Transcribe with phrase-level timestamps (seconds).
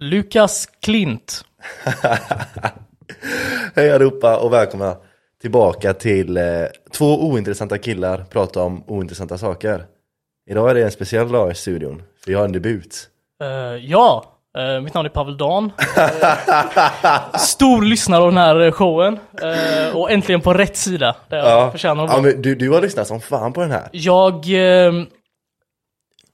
[0.00, 1.44] Lukas Klint.
[3.74, 4.96] Hej allihopa och välkomna
[5.40, 6.44] tillbaka till eh,
[6.92, 9.84] två ointressanta killar prata om ointressanta saker.
[10.50, 13.08] Idag är det en speciell dag i studion, för jag har en debut.
[13.42, 13.48] Eh,
[13.84, 14.24] ja,
[14.58, 15.72] eh, mitt namn är Pavel Dan.
[15.96, 19.18] Eh, stor lyssnare av den här eh, showen.
[19.42, 21.16] Eh, och äntligen på rätt sida.
[21.28, 23.88] Där jag förtjänar att ja, men du, du har lyssnat som fan på den här.
[23.92, 24.44] Jag,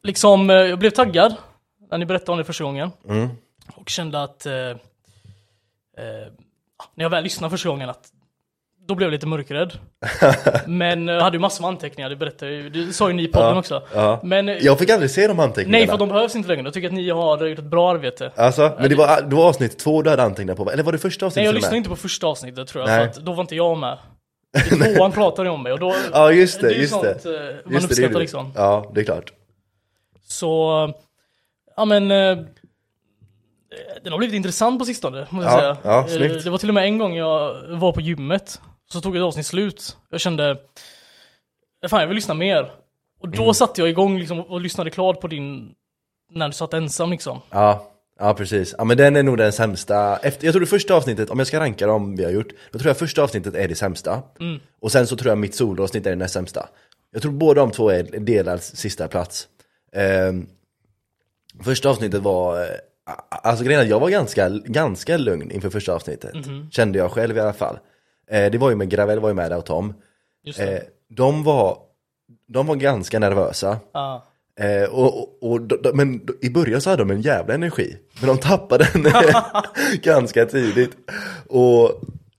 [0.02, 1.34] liksom, jag blev taggad
[1.90, 2.90] när ni berättade om det första gången.
[3.08, 3.28] Mm.
[3.76, 4.76] Och kände att, eh, eh,
[6.94, 8.08] när jag väl lyssnade första gången, att
[8.86, 9.72] då blev jag lite mörkrädd.
[10.66, 13.22] Men eh, jag hade ju massor med anteckningar, det berättade ju, det sa ju ni
[13.22, 13.82] i podden Ja, också.
[13.94, 14.20] ja.
[14.22, 15.78] Men, eh, Jag fick aldrig se de anteckningarna.
[15.78, 18.32] nej för de behövs inte längre, jag tycker att ni har gjort ett bra arbete.
[18.36, 20.98] Alltså, men det var, det var avsnitt två du hade antecknat på, eller var det
[20.98, 23.12] första Nej avsnittet jag till och lyssnade inte på första avsnittet tror jag, Nej.
[23.12, 23.98] för då var inte jag med.
[24.66, 27.02] I tvåan pratade ni om mig och då, Ja just det, är ju just sånt,
[27.22, 27.48] det.
[27.48, 28.18] eh, man Just det, det uppskattar du.
[28.20, 28.52] liksom.
[28.56, 29.32] Ja, det är klart.
[30.28, 30.92] Så,
[31.76, 32.10] ja men
[34.02, 35.76] Den har blivit intressant på sistone, måste jag Ja, säga.
[35.84, 36.44] ja, Eh, snyggt.
[36.44, 39.46] Det var till och med en gång jag var på gymmet, så tog ett avsnitt
[39.46, 39.96] slut.
[40.10, 40.56] Jag kände,
[41.88, 42.72] fan jag vill lyssna mer.
[43.20, 43.54] Och då Mm.
[43.54, 45.74] satte jag igång liksom och lyssnade klart på din,
[46.30, 47.40] när du satt ensam liksom.
[47.50, 48.74] Ja, ja precis.
[48.78, 51.46] Ja men den är nog den sämsta, efter, jag tror det första avsnittet, om jag
[51.48, 54.22] ska ranka dem vi har gjort, då tror jag första avsnittet är det sämsta.
[54.40, 54.60] Mm.
[54.80, 56.68] Och sen så tror jag mitt soloavsnitt är det näst sämsta.
[57.12, 59.48] Jag tror båda de två är delad sista plats.
[59.92, 60.46] Ehm,
[61.64, 62.68] första avsnittet var, eh,
[63.28, 66.34] alltså grejen är att jag var ganska, ganska lugn inför första avsnittet.
[66.34, 66.70] Mhm.
[66.70, 67.78] Kände jag själv i alla fall.
[68.30, 69.94] Eh, det var ju med Gravel var ju med där och Tom.
[70.62, 71.78] Eh, de var,
[72.48, 73.78] de var ganska nervösa.
[73.92, 74.24] Ja.
[74.60, 77.96] Eh, och, och, och, d- d- men i början så hade de en jävla energi.
[78.20, 79.06] Men de tappade den
[80.02, 80.90] ganska tidigt.
[81.48, 81.90] Och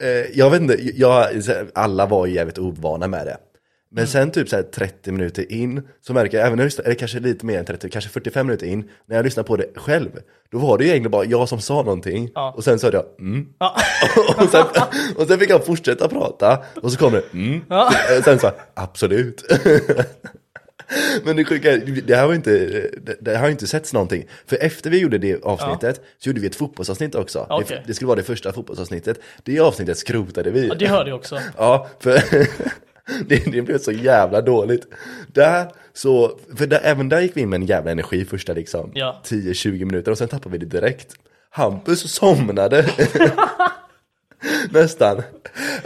[0.04, 1.26] eh, jag vet inte, jag,
[1.74, 3.38] alla var ju jävligt ovana med det.
[3.96, 6.86] Men sen typ så här 30 minuter in så märker jag, även när jag lyssnar,
[6.86, 9.68] eller kanske lite mer än 30, kanske 45 minuter in, när jag lyssnar på det
[9.76, 10.10] själv,
[10.52, 12.54] då var det ju egentligen bara jag som sa någonting Ja.
[12.58, 13.48] och sen hörde jag mm.
[13.60, 13.76] Ja.
[14.38, 14.66] och, sen,
[15.16, 17.62] och sen fick jag fortsätta prata och så kom det mm.
[17.70, 19.44] Eh, Sen så absolut.
[21.24, 21.78] Men det sjuka är,
[22.08, 22.52] det här var inte,
[23.02, 24.26] det, det har inte setts någonting.
[24.46, 27.48] För efter vi gjorde det avsnittet så gjorde vi ett fotbollsavsnitt också.
[27.50, 27.68] Okej.
[27.70, 29.20] Det, det skulle vara det första fotbollsavsnittet.
[29.44, 30.68] Det avsnittet skrotade vi.
[30.68, 31.40] ja, det hörde jag också.
[31.58, 32.22] Ja, för
[33.28, 34.88] det, det blev så jävla dåligt.
[35.28, 38.92] Där, så, för där, även där gick vi in med en jävla energi första liksom
[38.94, 39.22] Ja.
[39.26, 41.14] 10-20 minuter och sen tappade vi det direkt.
[41.50, 42.86] Hampus somnade.
[44.72, 45.22] Nästan.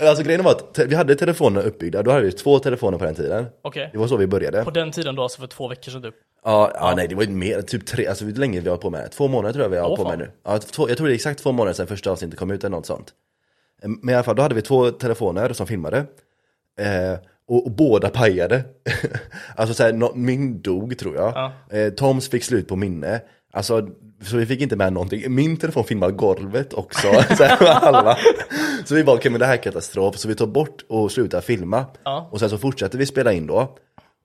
[0.02, 3.16] Alltså grejen var att vi hade telefonerna uppbyggda, då hade vi två telefoner på den
[3.16, 3.46] tiden.
[3.62, 3.90] Okej.
[3.92, 4.64] Det var så vi började.
[4.64, 6.16] På den tiden då, alltså för två veckor sedan typ.
[6.44, 8.90] Ja, ja, nej det var ju mer, typ tre, alltså hur länge vi har på
[8.90, 9.10] med det?
[9.10, 10.20] Två månader tror jag vi har Åh, på med fan.
[10.20, 10.32] nu.
[10.46, 12.76] Ja, två, jag tror det är exakt två månader sedan första avsnittet kom ut eller
[12.76, 13.14] något sånt.
[13.84, 16.06] Eh, Men i alla fall, då hade vi två telefoner som filmade.
[16.80, 17.18] Eh,
[17.48, 18.64] och, och båda pajade.
[19.56, 21.34] alltså såhär, nå- min dog tror jag.
[21.36, 21.78] Ja.
[21.78, 23.22] Eh, Toms fick slut på minne.
[23.54, 23.88] Alltså,
[24.24, 25.36] så vi fick inte med någonting.
[25.36, 27.08] Min telefon filmade golvet också.
[27.38, 28.18] så, här,
[28.86, 30.18] så vi bara, okej men det här är katastrof.
[30.18, 31.86] Så vi tar bort och slutar filma.
[32.04, 32.30] Ja.
[32.32, 33.78] Och sen så fortsatte vi spela in då.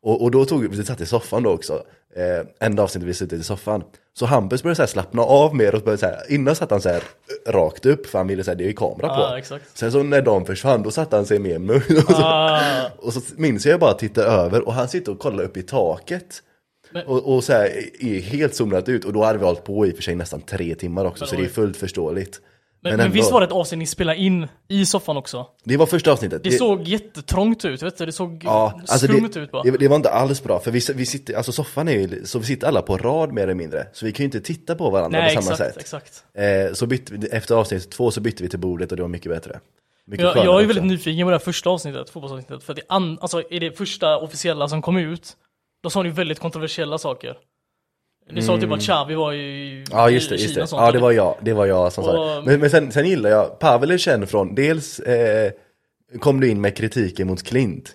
[0.05, 1.83] Och, och då tog vi, vi satt i soffan då också.
[2.17, 3.83] Eh, enda avsnittet vi suttit i soffan.
[4.19, 6.81] Så Hampus började så här slappna av mer och började så här, innan satt han
[6.81, 7.03] så här
[7.47, 9.15] rakt upp för han ville säga det är ju kamera på.
[9.21, 9.65] Ja, exakt.
[9.79, 11.91] Sen så när de försvann då satte han sig mer mörkt.
[12.09, 12.61] Och, så- Ah,
[12.99, 16.43] och så minns jag bara tittar över och han sitter och kollar upp i taket.
[16.91, 19.87] Men- Och, och så här, är helt zonat ut och då hade vi hållit på
[19.87, 21.51] i och för sig nästan tre timmar också Men så det är oj.
[21.53, 22.41] fullt förståeligt.
[22.85, 25.47] Men, men visst var det ett avsnitt ni spelade in i soffan också?
[25.65, 26.45] det var första avsnittet.
[26.45, 28.07] Det såg jättetrångt ut, vet du?
[28.07, 29.63] Det såg Ja, alltså skumt det, ut bara.
[29.63, 32.39] det, det var inte alls bra, för vi, vi sitter, alltså soffan är ju, så
[32.39, 34.91] vi sitter alla på rad mer eller mindre, så vi kan ju inte titta på
[34.91, 35.81] varandra Nej, på samma exakt, sätt.
[35.83, 36.25] exakt.
[36.69, 39.33] Eh, så bytte efter avsnitt två så bytte vi till bordet och det var mycket
[39.33, 39.61] bättre.
[40.07, 40.67] Mycket Jag, jag är också.
[40.67, 42.63] väldigt nyfiken på det här första avsnittet, fotbollsavsnittet.
[42.65, 45.37] För det an, alltså, i det första officiella som kom ut,
[45.83, 47.37] då sa ni väldigt kontroversiella saker.
[48.31, 49.85] Ni sa typ att Xavi var Mm.
[49.91, 50.63] Ja just det, just det.
[50.63, 50.69] och.
[50.73, 52.39] Ja det var jag, det var jag som sa det.
[52.39, 55.51] Och- Men, men sen, sen gillar jag, Pavel är känd från, dels eh,
[56.21, 57.93] kom du in med kritiken mot Klint.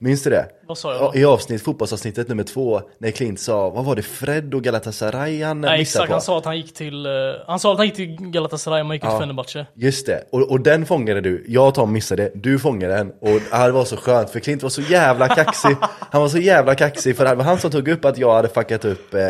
[0.00, 0.46] Minns du det?
[0.68, 1.16] Vad sa jag?
[1.16, 5.60] I avsnitt, fotbollsavsnittet nummer två, när Klint sa, vad var det, Fred och Galatasaray han
[5.60, 6.12] Nej missade exakt, på?
[6.12, 7.12] han sa att han gick till, eh,
[7.46, 9.10] han sa att han gick till Galatasaray, men gick Ja.
[9.10, 9.66] till Fenerbahce.
[9.74, 13.40] Just det, och, och den fångade du, jag och Tom missade, du fångade den och
[13.50, 15.76] ah, det var så skönt för Klint var så jävla kaxig
[16.10, 18.48] Han var så jävla kaxig för det var han som tog upp att jag hade
[18.48, 19.20] fuckat upp eh,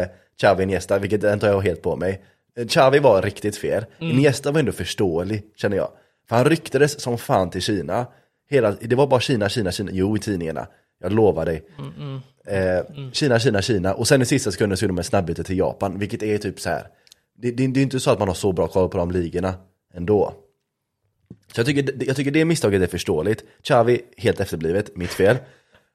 [0.41, 2.23] Xavi Iniesta, vilket den tar jag helt på mig.
[2.69, 5.91] Xavi var riktigt fel, Iniesta var ändå förståelig känner jag.
[6.29, 8.07] För han ryktades som fan till Kina.
[8.51, 10.67] Hela, Det var bara Kina, Kina, Kina, jo i tidningarna.
[11.01, 11.63] Jag lovar dig.
[12.47, 13.95] Eh, Kina, Kina, Kina.
[13.95, 16.61] Och sen i sista sekunden så gjorde de en snabbyte till Japan, vilket är typ
[16.61, 16.87] så här.
[17.37, 19.55] Det, det, det är inte så att man har så bra koll på de ligorna
[19.95, 20.35] ändå.
[21.53, 23.45] Så jag tycker, jag tycker det misstaget är förståeligt.
[23.63, 25.37] Xavi, helt efterblivet, mitt fel.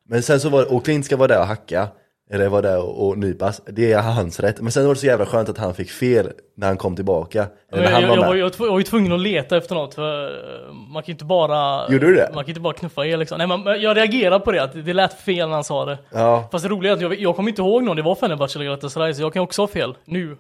[0.08, 1.88] Men sen så var och Klint ska vara där och hacka.
[2.32, 4.62] Eller var där och, och nypas, det är hans rätt.
[4.62, 7.48] Men sen var det så jävla skönt att han fick fel när han kom tillbaka.
[7.72, 8.30] Eller när han jag, var jag, med.
[8.30, 11.08] var, jag, var jag var ju tvungen att leta efter något för eh, man kan
[11.08, 12.32] ju inte bara Gjorde du det?
[12.34, 13.38] Man kan inte bara knuffa er liksom.
[13.38, 15.98] Nej, man, jag reagerade på det, att det lät fel när han sa det.
[16.12, 18.58] Ja, Fast det roliga är att jag, jag kommer inte ihåg någon, det var Fenerbahce
[18.58, 20.38] eller Galatasaray, så jag kan också ha fel nu.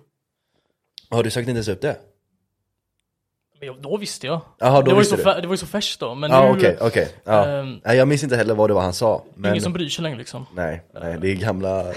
[1.09, 1.95] har du sagt inte ens upp det?
[3.65, 4.41] Jag, då visste jag.
[4.59, 6.57] Jaha, då det, var visste så, det var ju så färskt då, men Ja nu
[6.57, 7.09] okej, okej.
[7.23, 7.63] Ja.
[7.63, 9.15] Nej jag minns inte heller vad det var han sa.
[9.15, 10.45] är Men ingen som bryr sig längre liksom.
[10.55, 11.83] nej, nej det är gamla...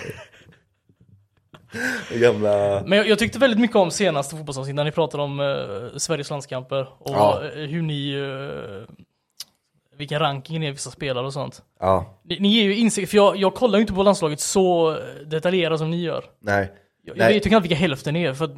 [2.14, 2.82] är gamla...
[2.86, 6.30] Men jag, jag tyckte väldigt mycket om senaste fotbollsavsnittet när ni pratade om eh, Sveriges
[6.30, 7.42] landskamper och Ja.
[7.44, 8.94] eh, hur ni eh,
[9.96, 11.62] vilken ranking ni är vissa spelare och sånt.
[11.80, 14.96] Ja, Ni, ni ger ju insikt, för jag, jag kollar ju inte på landslaget så
[15.26, 16.24] detaljerat som ni gör.
[16.40, 16.72] nej.
[17.02, 17.34] Jag, jag Nej.
[17.34, 18.50] vet ju knappt vilka hälften ni är, för att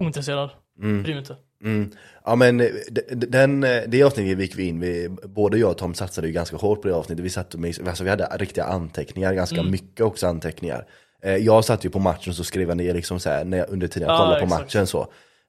[0.00, 0.50] ointresserad.
[0.78, 1.36] Bryr mig inte.
[1.64, 1.90] Mm.
[2.24, 2.66] Ja men eh,
[3.10, 6.56] den, eh, det avsnittet gick vi in, vi, både jag och Tom satsade ju ganska
[6.56, 7.24] hårt på det avsnittet.
[7.24, 9.70] Vi, satt med, alltså vi hade riktiga anteckningar, ganska Mm.
[9.70, 10.86] mycket också anteckningar.
[11.22, 13.70] Eh, jag satt ju på matchen så skrev jag ner liksom så här, när jag,
[13.70, 14.62] under tiden jag Ja, kollade på exakt.
[14.74, 15.00] matchen så.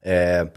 [0.06, 0.48] Eh,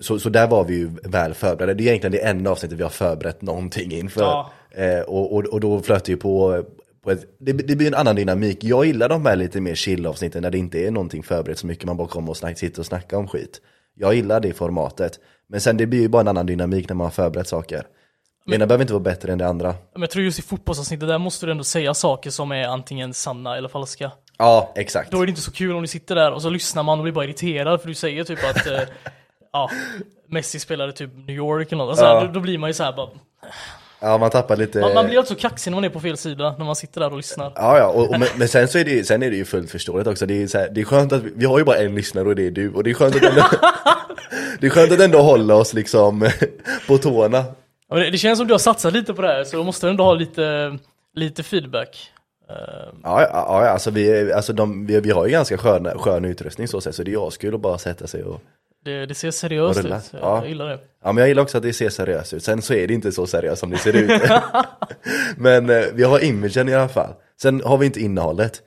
[0.00, 0.18] så.
[0.18, 1.74] Så där var vi ju väl förberedda.
[1.74, 4.20] Det är egentligen det enda avsnittet vi har förberett någonting inför.
[4.22, 4.50] Ja.
[4.70, 6.64] Eh, och, och, och då flöt det ju på,
[7.04, 8.64] på ett, det, det blir en annan dynamik.
[8.64, 11.66] Jag gillar de här lite mer chill avsnitten när det inte är någonting förberett så
[11.66, 13.60] mycket, man bara kommer och snack, sitter och snackar om skit.
[13.94, 15.20] Jag gillar det formatet.
[15.48, 17.86] Men sen det blir ju bara en annan dynamik när man har förberett saker.
[18.46, 19.74] Det ena behöver inte vara bättre än det andra.
[19.92, 23.14] Men jag tror just i fotbollsavsnittet där måste du ändå säga saker som är antingen
[23.14, 24.10] sanna eller falska.
[24.38, 25.10] Ja, exakt.
[25.10, 27.02] Då är det inte så kul om du sitter där och så lyssnar man och
[27.02, 28.80] blir bara irriterad för du säger typ att eh,
[29.52, 29.70] ja,
[30.28, 31.98] Messi spelade typ New York eller något.
[31.98, 32.20] Så här, Ja.
[32.20, 33.08] då, då blir man ju så här bara,
[34.00, 34.80] Ja, man tappar lite...
[34.80, 37.10] man, man blir alltså kaxig när man är på fel sida när man sitter där
[37.10, 37.52] och lyssnar.
[37.56, 39.44] Ja, ja, och, och, men, men sen så är det, ju- sen är det ju
[39.44, 40.26] fullt förståeligt också.
[40.26, 42.28] Det är, så här, det är skönt att vi, vi har ju bara en lyssnare
[42.28, 42.72] och det är du.
[42.72, 43.42] Och det är skönt att ändå,
[44.60, 46.30] det är skönt att ändå hålla oss liksom
[46.88, 47.38] på tårna.
[47.88, 49.64] Ja, men det, det känns som du har satsat lite på det här så då
[49.64, 50.78] måste du ändå ha lite,
[51.14, 52.10] lite feedback.
[52.50, 52.56] Eh,
[53.02, 56.68] Ja, ja, ja alltså, vi, alltså de, vi, vi har ju ganska skön, skön utrustning
[56.68, 58.40] så sätt, så det är askul att bara sätta sig och...
[58.84, 60.46] det, det ser seriöst ut, jag, Ja.
[60.46, 60.78] gillar det.
[61.04, 62.44] Ja, men jag gillar också att det ser seriöst ut.
[62.44, 64.22] Sen så är det inte så seriöst som det ser ut.
[65.36, 67.14] men eh, vi har imagen i alla fall.
[67.42, 68.62] Sen har vi inte innehållet.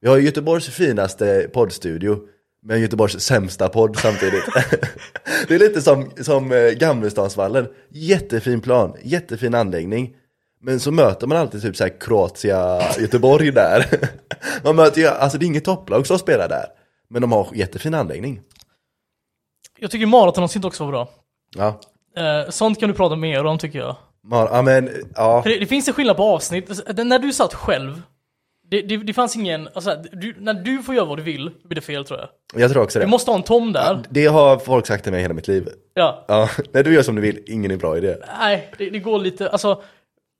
[0.00, 2.18] Vi har Göteborgs finaste poddstudio,
[2.62, 4.44] men Göteborgs sämsta podd samtidigt.
[5.48, 7.66] det är lite som, som eh, Gammelstansvallen.
[7.90, 10.16] Jättefin plan, jättefin anläggning.
[10.62, 13.86] Men så möter man alltid typ så här Kroatia, Göteborg där.
[14.64, 16.66] man möter ju, alltså det är inget topplag som spelar där.
[17.10, 18.40] Men de har jättefin anläggning.
[19.84, 21.08] Jag tycker maratonavsnitt också var bra.
[21.56, 21.80] Ja,
[22.16, 23.96] Eh, sånt kan du prata mer om tycker jag.
[24.26, 25.42] Mar- ja men, ja.
[25.42, 26.70] För det, det finns en skillnad på avsnitt.
[26.70, 28.02] Alltså, När du satt själv,
[28.70, 31.74] det, det, det fanns ingen, alltså, du, när du får göra vad du vill, blir
[31.74, 32.28] det fel tror jag.
[32.62, 33.04] Jag tror också det.
[33.04, 34.00] Du måste ha en Tom där.
[34.10, 35.68] Det har folk sagt till mig hela mitt liv.
[35.94, 36.24] Ja.
[36.28, 38.16] Ja, när du gör som du vill, ingen är bra idé.
[38.38, 39.82] Nej, det, det går lite, alltså.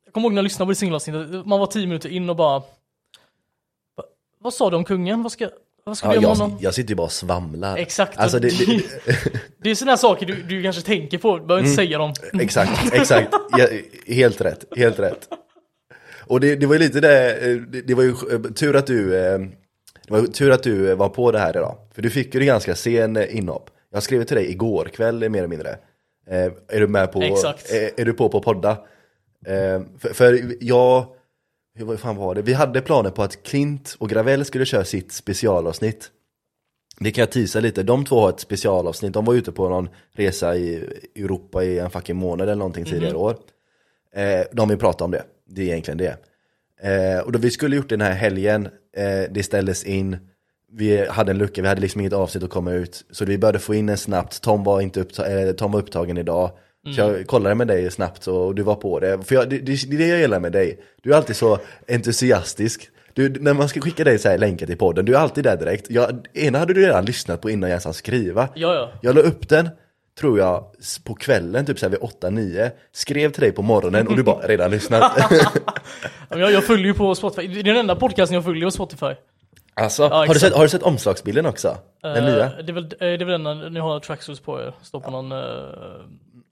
[0.05, 2.37] Jag kommer ihåg när jag lyssnade på det singelavsnittet, man var tio minuter in och
[2.37, 2.59] bara.
[2.59, 4.05] "Va-
[4.41, 5.23] Vad sa du om kungen?
[5.23, 5.49] Vad ska,
[5.85, 6.59] vad ska Ja, vi göra jag, honom?
[6.61, 7.77] jag sitter ju bara och svamlar.
[7.77, 8.19] Exakt.
[8.19, 8.83] Alltså det, det,
[9.63, 11.87] Det är sådana saker du, du kanske tänker på, du behöver inte Mm.
[11.89, 12.13] säga dem.
[12.43, 13.29] exakt, exakt.
[13.59, 13.67] Ja,
[14.15, 15.29] helt rätt, helt rätt.
[16.27, 18.87] Och det, det var ju lite det, eh, det, det var ju eh, tur att
[18.87, 19.39] du, eh,
[20.07, 21.77] det var ju tur att du eh, var på det här idag.
[21.95, 23.71] För du fick ju det ganska sen eh, inhopp.
[23.93, 25.71] Jag skrev till dig igår kväll eh, mer eller mindre.
[26.31, 27.71] Eh, är du med på, Exakt.
[27.71, 28.71] Är, är du på på podda?
[29.47, 31.07] Eh, för, för jag,
[31.75, 32.43] hur vad fan var det?
[32.43, 36.11] Vi hade planer på att Klint och Gravel skulle köra sitt specialavsnitt.
[37.01, 39.89] Det kan jag tisa lite, de två har ett specialavsnitt, de var ute på någon
[40.13, 40.77] resa i
[41.17, 43.21] Europa i en fucking månad eller någonting tidigare Mhm.
[43.23, 43.37] år.
[44.15, 46.17] Eh, de vill prata om det, det är egentligen det.
[46.83, 48.67] Eh, och då vi skulle gjort den här helgen,
[48.97, 50.17] eh, det ställdes in,
[50.73, 53.05] vi hade en lucka, vi hade liksom inget avsnitt att komma ut.
[53.11, 56.51] Så vi började få in en snabbt, Tom var, inte uppta- Tom var upptagen idag.
[56.95, 59.23] Så jag kollade med dig snabbt och du var på det.
[59.23, 61.59] För jag, det, det, det är det jag gillar med dig, du är alltid så
[61.89, 62.89] entusiastisk.
[63.13, 65.57] Du, när man ska skicka dig så här länkar till podden, du är alltid där
[65.57, 65.91] direkt.
[65.91, 68.49] Jag, ena hade du redan lyssnat på innan jag ens hann skriva.
[68.55, 68.91] Ja, ja.
[69.01, 69.69] Jag la upp den,
[70.21, 70.65] tror jag,
[71.05, 72.71] på kvällen, typ så här vid 8-9.
[72.93, 75.13] Skrev till dig på morgonen och du bara redan lyssnat.
[76.31, 79.07] Jag, jag följer ju på Spotify, det är den enda podcasten jag följer på Spotify.
[79.75, 81.77] alltså, Ja, har, du sett, har du sett omslagsbilden också?
[82.03, 82.63] Den Eh, nya?
[82.63, 85.01] Det är väl, eh, det är väl den när ni har tracksuits på er, står
[85.01, 85.39] på någon uh,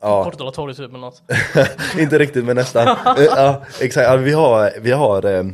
[0.03, 0.25] Ja.
[0.25, 1.23] Portala torg typ eller något.
[1.99, 2.89] Inte riktigt men nästan.
[2.89, 4.07] Eh, ja, exakt.
[4.09, 5.45] Ja, vi har, vi har eh,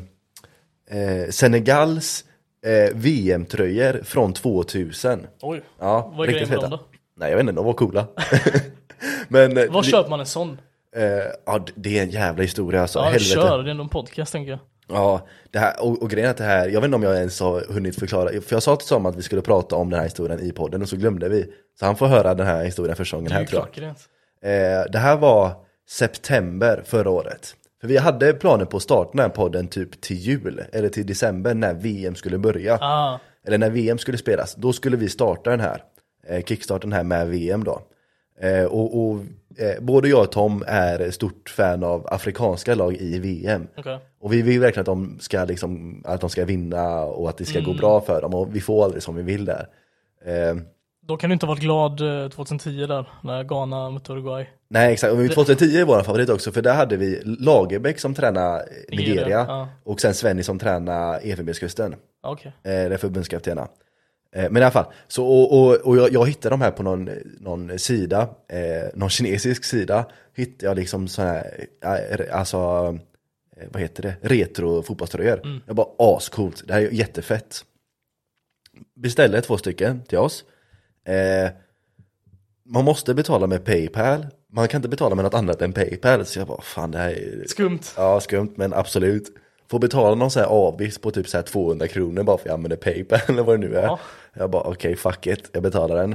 [0.90, 2.24] eh, Senegals
[2.66, 5.26] eh, VM-tröjor från 2000.
[5.42, 6.80] Oj, Ja, vad är grejen med dem då?
[7.16, 8.06] Nej jag vet inte, de var coola.
[9.28, 10.60] men eh, Var det- köper man en sån?
[10.96, 11.04] eh,
[11.46, 12.98] ja, det är en jävla historia alltså.
[12.98, 13.24] Ja, Helvete.
[13.24, 14.60] kör, det är ändå en podcast tänker jag.
[14.90, 17.16] Ja, det här, och, och grejen är att det här, jag vet inte om jag
[17.16, 19.98] ens har hunnit förklara, för jag sa till Tom att vi skulle prata om den
[19.98, 21.52] här historien i podden och så glömde vi.
[21.78, 23.94] Så han får höra den här historien första gången här tror jag.
[24.42, 25.52] Eh, det här var
[25.88, 27.54] september förra året.
[27.80, 31.06] För vi hade planer på att starta den här podden typ till jul, eller till
[31.06, 32.78] december när VM skulle börja.
[32.80, 35.82] Ah, Eller när VM skulle spelas, då skulle vi starta den här.
[36.28, 37.80] Eh, kickstarta den här med VM då.
[38.40, 39.20] Eh, och och
[39.58, 43.66] eh, både jag och Tom är stort fan av afrikanska lag i VM.
[43.76, 43.98] okej.
[44.20, 47.44] Och vi vill verkligen att de ska, liksom, att de ska vinna och att det
[47.44, 47.76] ska gå Mm.
[47.80, 48.34] bra för dem.
[48.34, 49.66] Och vi får aldrig som vi vill där.
[51.08, 54.46] Eh, Då kan du inte ha varit glad eh, 2010 där, när Ghana mötte Uruguay.
[54.70, 58.62] nej exakt, och 2010 är vår favorit också för där hade vi Lagerbäck som tränar
[58.90, 59.68] Nigeria, Nigeria, ja.
[59.84, 61.94] och sen Svenny som tränar Elfenbenskusten.
[62.22, 62.52] Okej.
[62.64, 63.68] Eh, det är förbundskaptenerna.
[64.36, 66.82] Eh, men i alla fall, så, och, och, och jag, jag hittade de här på
[66.82, 67.10] någon,
[67.40, 72.58] någon sida, eh, någon kinesisk sida, hittade jag liksom sådana här, eh, alltså,
[73.56, 75.62] eh, vad heter det, retro fotbollströjor.
[75.66, 77.64] Jag bara ascoolt, det här är jättefett.
[78.94, 80.44] Beställde två stycken till oss.
[81.08, 81.50] Eh,
[82.64, 86.38] man måste betala med Paypal, man kan inte betala med något annat än Paypal, så
[86.38, 87.80] jag bara fan det här är Skumt.
[87.96, 89.32] Ja, skumt men absolut.
[89.70, 92.46] Får betala någon sån här avgift på typ så här 200 kronor bara för att
[92.46, 93.82] jag använder Paypal eller vad det nu är.
[93.82, 93.98] Ja.
[94.34, 96.12] Jag bara okej, fuck it, jag betalar den.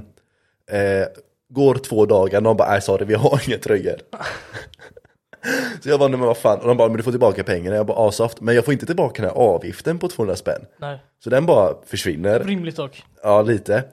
[0.71, 1.07] Eh,
[1.49, 3.95] går två dagar, de bara nej sorry vi har inga tröjor.
[5.83, 7.75] så jag bara nej men vad fan, och de bara men du får tillbaka pengarna.
[7.75, 10.65] Jag bara asoft, men jag får inte tillbaka den här avgiften på 200 spänn.
[10.77, 10.99] Nej.
[11.23, 12.39] Så den bara försvinner.
[12.39, 13.03] Rimligt dock.
[13.23, 13.83] Ja, lite.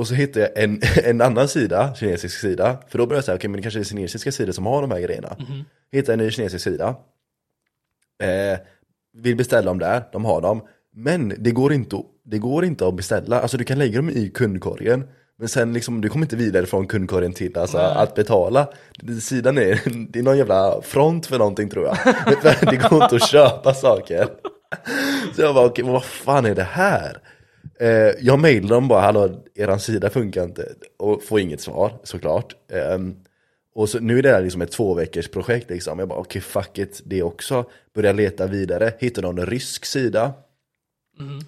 [0.00, 2.78] Och så hittade jag en, en annan sida, kinesisk sida.
[2.88, 4.90] För då började jag säga, okej men det kanske är kinesiska sidor som har de
[4.90, 5.36] här grejerna.
[5.92, 6.96] Hittade en ny kinesisk sida.
[8.22, 8.58] Eh,
[9.16, 10.62] vill beställa dem där, de har dem.
[10.94, 14.30] Men det går, inte, det går inte att beställa, alltså du kan lägga dem i
[14.34, 15.04] kundkorgen.
[15.38, 18.68] Men sen liksom, du kommer inte vidare från kundkorgen till alltså, att betala.
[19.22, 19.80] Sidan är,
[20.12, 21.96] det är någon jävla front för någonting tror jag.
[22.60, 24.28] det går inte att köpa saker.
[25.36, 27.18] Så jag bara, okej, men vad fan är det här?
[27.80, 30.72] Eh, jag mejlade dem bara, hallå, eran sida funkar inte.
[30.98, 32.54] Och får inget svar, såklart.
[32.72, 33.16] Ehm,
[33.74, 35.98] och så, nu är det här liksom ett två veckors projekt liksom.
[35.98, 37.64] Jag bara, okej, fuck it, det också.
[37.94, 40.32] Börjar leta vidare, hittade någon rysk sida.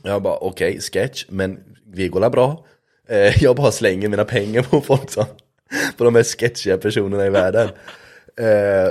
[0.02, 2.66] Jag bara, okej, sketch, men vi går bra.
[3.08, 5.24] Eh, jag bara slänger mina pengar på folk som,
[5.98, 7.68] på de mest sketchiga personerna i världen.
[8.36, 8.88] Eh,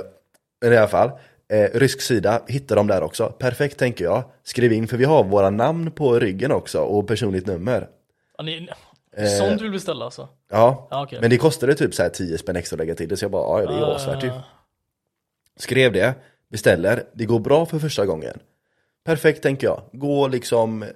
[0.62, 1.12] men i alla fall,
[1.52, 3.30] eh, rysk sida, hittar de där också.
[3.40, 4.24] Perfekt tänker jag.
[4.44, 7.88] Skriv in, för vi har våra namn på ryggen också och personligt nummer.
[8.38, 8.70] Ja, ni,
[9.40, 10.30] sånt du vill beställa alltså?
[10.52, 11.22] Ja, Ja, okej.
[11.22, 13.32] men det kostade typ så här 10 spänn extra att lägga till det, så jag
[13.32, 14.30] bara, ja det är asvärt ju.
[14.30, 14.44] Ah,
[15.60, 16.14] Skrev det,
[16.52, 18.40] beställer, det går bra för första gången.
[19.06, 19.82] Perfekt tänker jag.
[19.94, 20.90] Gå liksom eh,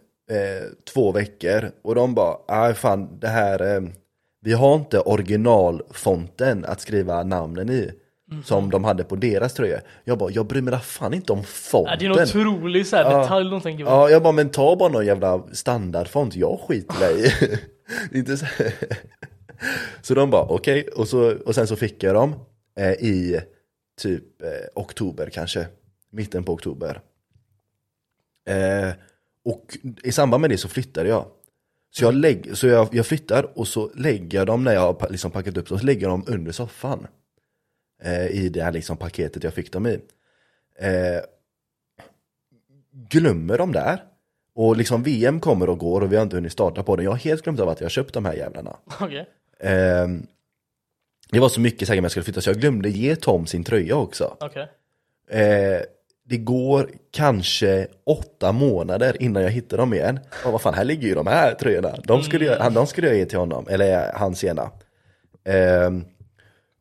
[0.94, 3.82] två veckor och de bara, nej fan det här, eh,
[4.42, 7.92] vi har inte originalfonten att skriva namnen i.
[8.32, 8.44] Mhm.
[8.44, 9.82] Som de hade på deras tröja.
[10.04, 12.00] Jag bara, jag bryr mig fan inte om Ja, fonten.
[12.00, 13.92] det är någon otrolig så här detalj de tänker på.
[13.92, 17.32] Ja, jag bara, men ta bara någon jävla standardfont, jag skiter i.
[18.18, 18.46] Inte så...
[20.02, 22.36] så de bara, okej, och, så, och sen så fick jag dem
[22.80, 23.42] eh, i
[24.02, 25.68] typ eh, oktober kanske,
[26.12, 27.02] mitten på oktober.
[28.50, 28.94] Eh,
[29.46, 31.26] och i samband med det så flyttade jag.
[31.96, 35.08] Så jag, lägg, så jag, jag flyttar och så lägger jag dem när jag har
[35.10, 37.08] liksom packat upp så lägger jag dem under soffan.
[38.04, 40.00] Eh, I det här liksom paketet jag fick dem i.
[40.80, 41.22] Eh,
[43.10, 44.04] glömmer dem där.
[44.56, 47.06] Och liksom VM kommer och går och vi har inte hunnit starta på den.
[47.06, 48.78] Jag har helt glömt av att jag köpt de här jävlarna.
[49.02, 49.30] Okej.
[49.60, 50.28] Ehm,
[51.32, 53.96] det var så mycket säkert jag skulle flytta så jag glömde ge Tom sin tröja
[53.96, 54.38] också.
[54.40, 54.68] Okej.
[55.30, 55.82] Eh,
[56.28, 60.20] det går kanske åtta månader innan jag hittar dem igen.
[60.46, 61.96] Och vad fan, här ligger ju de här tröjorna.
[62.04, 64.72] De skulle jag, han- de skulle jag ge till honom, eller hans ena.
[65.46, 66.06] Ehm,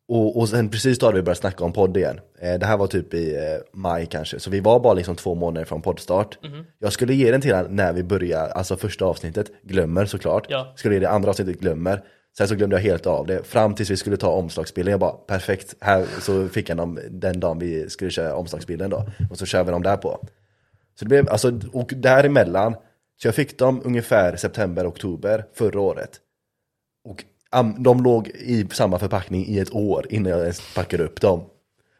[0.09, 2.21] och, och sen precis då hade vi börjat snacka om podd igen.
[2.41, 3.41] Eh, det här var typ i eh,
[3.73, 6.39] maj kanske, så vi var bara liksom två månader från poddstart.
[6.79, 10.47] Jag skulle ge den till honom när vi börjar, alltså första avsnittet, glömmer såklart.
[10.49, 10.73] Ja.
[10.77, 12.03] Skulle ge det andra avsnittet, glömmer.
[12.39, 15.13] Sen så glömde jag helt av det, fram tills vi skulle ta omslagsbilden, jag bara
[15.13, 19.07] perfekt, här så fick jag dem den dagen vi skulle köra omslagsbilden då.
[19.31, 20.19] Och så kör vi dem där på.
[20.99, 22.75] Så det blev, alltså, och däremellan,
[23.23, 26.21] så jag fick dem ungefär september, oktober förra året.
[27.79, 31.45] De låg i samma förpackning i ett år innan jag ens packade upp dem.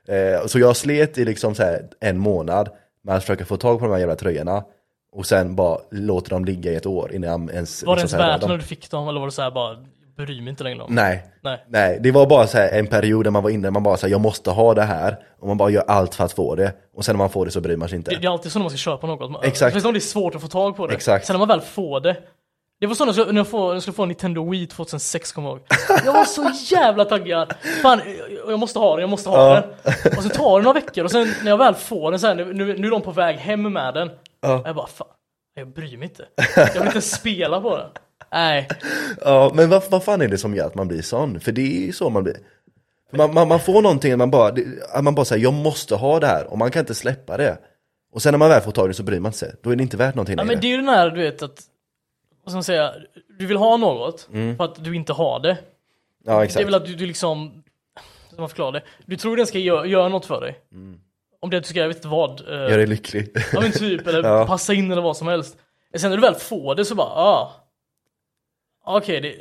[0.09, 2.69] Eh, så jag slet i liksom så här en månad
[3.05, 4.65] med att försöka få tag på de här jävla tröjorna.
[5.13, 7.85] Och sen bara låta dem ligga i ett år innan jag ens...
[7.85, 9.51] Var det liksom ens här värt när du fick dem eller var det så här
[9.51, 9.77] bara,
[10.17, 10.95] bryr mig inte längre om?
[10.95, 11.27] Nej.
[11.43, 11.65] Nej.
[11.69, 14.15] Nej, det var bara så här en period där man var inne, man bara säger
[14.15, 15.17] jag måste ha det här.
[15.41, 16.73] Och man bara gör allt för att få det.
[16.95, 18.11] Och sen när man får det så bryr man sig inte.
[18.11, 19.45] Det, det är alltid så när man ska köpa något.
[19.45, 19.57] Exakt.
[19.57, 20.95] Speciellt om det är svårt att få tag på det.
[20.95, 21.27] Exakt.
[21.27, 22.17] Sen när man väl får det.
[22.85, 25.57] Det var så när jag, när jag, skulle få en Nintendo Wii 2006 kommer jag
[25.59, 25.67] ihåg.
[26.05, 27.55] Jag var så jävla taggad.
[27.83, 28.01] Fan,
[28.49, 29.65] jag, måste ha den, jag måste ha den.
[30.17, 32.35] Och så tar det några veckor och sen när jag väl får den så här,
[32.35, 34.11] nu, nu är de på väg hem med den.
[34.41, 35.07] Jag bara, fan,
[35.55, 36.25] jag bryr mig inte.
[36.57, 37.91] Jag vill inte spela på den.
[38.33, 38.69] Nej,
[39.21, 41.41] Ja, men vad, vad fan är det som gör att man blir sån?
[41.41, 42.37] För det är ju så man blir.
[43.13, 44.55] Man, man, man får någonting, man bara,
[44.93, 47.59] att man bara säger jag måste ha det här och man kan inte släppa det.
[48.13, 49.55] Och sen när man väl får tag i det så bryr man sig.
[49.63, 50.55] Då är det inte värt någonting Ja längre.
[50.55, 51.61] men det är ju den här du vet att,
[52.45, 52.95] vad ska man säga,
[53.39, 54.57] du vill ha något Mm.
[54.57, 55.59] för att du inte har det.
[56.25, 56.61] Ja Det exakt.
[56.61, 57.63] är väl att du, du liksom,
[58.33, 58.83] ska man förklara det?
[59.07, 60.59] Du tror den ska göra, göra något för dig.
[61.41, 62.41] Om det är att du ska, jag vet inte vad.
[62.41, 63.37] eh, Gör dig lycklig.
[63.53, 64.47] Ja men typ, eller Ja.
[64.47, 65.57] passa in eller vad som helst.
[65.97, 67.53] Sen när du väl får det så bara, ah.
[68.85, 69.35] Okej, det,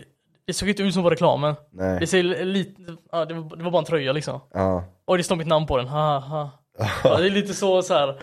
[0.46, 1.56] det såg inte ut som på reklamen.
[1.72, 2.00] Nej.
[2.00, 2.82] Det ser lite,
[3.12, 4.40] ja, det, var, det var bara en tröja liksom.
[4.54, 4.84] Ja.
[5.06, 6.50] Och det står mitt namn på den, ha ha.
[7.04, 8.20] Ja, det är lite så, så här.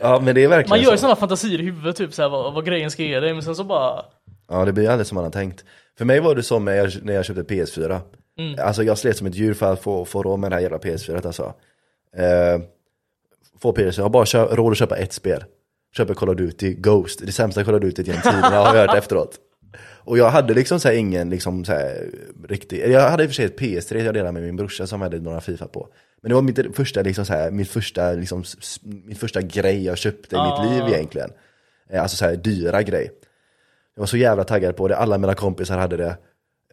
[0.00, 1.00] Ja men det är verkligen Man gör ju så.
[1.00, 3.54] sådana fantasier i huvudet typ så här, vad, vad grejen ska ge dig, men sen
[3.56, 4.04] så bara
[4.48, 5.64] Ja det blir aldrig som man har tänkt.
[5.98, 8.00] För mig var det som när jag, när jag köpte PS4.
[8.38, 8.66] Mm.
[8.66, 10.78] Alltså jag slet som ett djur för att få, få råd med det här jävla
[10.78, 11.54] PS4 alltså.
[12.16, 12.60] Eh,
[13.60, 15.44] få PS4, jag har bara kö- råd att köpa ett spel.
[15.96, 18.96] Köper Call of Duty Ghost, det sämsta Call of Duty genom tiderna har jag hört
[18.98, 19.38] efteråt.
[20.06, 21.72] Och jag hade liksom så här ingen liksom så
[22.48, 25.00] riktig, jag hade i och för sig ett PS3 jag delade med min brorsa som
[25.00, 25.88] hade några FIFA på.
[26.24, 28.44] Men det var mitt första liksom så här, mitt första liksom,
[28.82, 30.62] min första grej jag köpte i Ah.
[30.62, 31.30] mitt liv egentligen.
[31.90, 33.10] Eh, Alltså så här dyra grej.
[33.94, 36.16] Jag var så jävla taggad på det, alla mina kompisar hade det.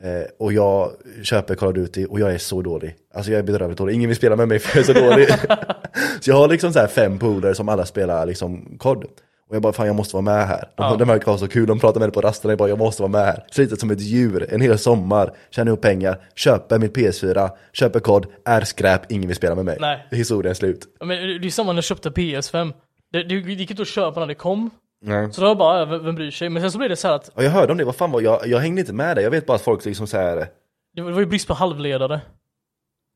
[0.02, 0.92] Eh, och jag
[1.24, 2.96] köper Call of Duty och jag är så dålig.
[3.14, 5.28] Alltså jag är bedrövligt dålig, ingen vill spela med mig för jag är så dålig.
[6.22, 9.06] så jag har liksom så här fem polare som alla spelar liksom kod.
[9.52, 10.60] Och jag bara, fan jag måste vara med här.
[10.76, 10.96] De, Ja.
[10.96, 13.02] de verkar ha så kul, de pratar med mig på rasterna, jag bara, jag måste
[13.02, 13.46] vara med här.
[13.52, 18.26] Slitit som ett djur, en hel sommar, tjänar ihop pengar, köper mitt PS4, köper kod,
[18.46, 19.78] är skräp, ingen vill spela med mig.
[19.80, 20.08] Nej.
[20.12, 20.88] Historien är slut.
[21.00, 22.74] Ja, Men det är samma när jag köpte PS5.
[23.12, 24.70] Det, det gick inte att köpa när det kom.
[25.06, 25.34] Nej.
[25.34, 26.50] Så då var bara, ja, vem, vem bryr sig?
[26.50, 28.12] Men sen så blev det så här att Och jag hörde om det, vad fan
[28.12, 30.36] var jag, jag hängde inte med det, jag vet bara att folk liksom så här.
[30.36, 30.48] det
[30.96, 32.22] det var ju brist på halvledare.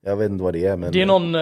[0.05, 1.41] jag vet inte vad det är men Det är någon, eh,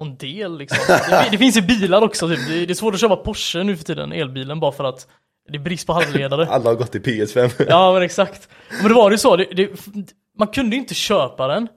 [0.00, 0.78] någon del liksom.
[0.88, 2.48] Det, det finns ju bilar också typ.
[2.48, 5.08] Det, det är svårt att köpa Porsche nu för tiden, elbilen, bara för att
[5.48, 6.46] det är brist på halvledare.
[6.50, 7.64] alla har gått till PS5.
[7.68, 8.48] Ja men exakt.
[8.82, 9.70] Men det var ju så, det, det,
[10.38, 11.68] man kunde ju inte köpa den.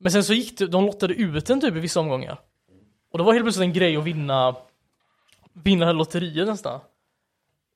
[0.00, 2.38] Men sen så gick det, de lottade ut den typ i vissa omgångar.
[3.12, 4.56] Och det var helt plötsligt en grej att vinna,
[5.64, 6.80] vinna det här lotteriet nästan.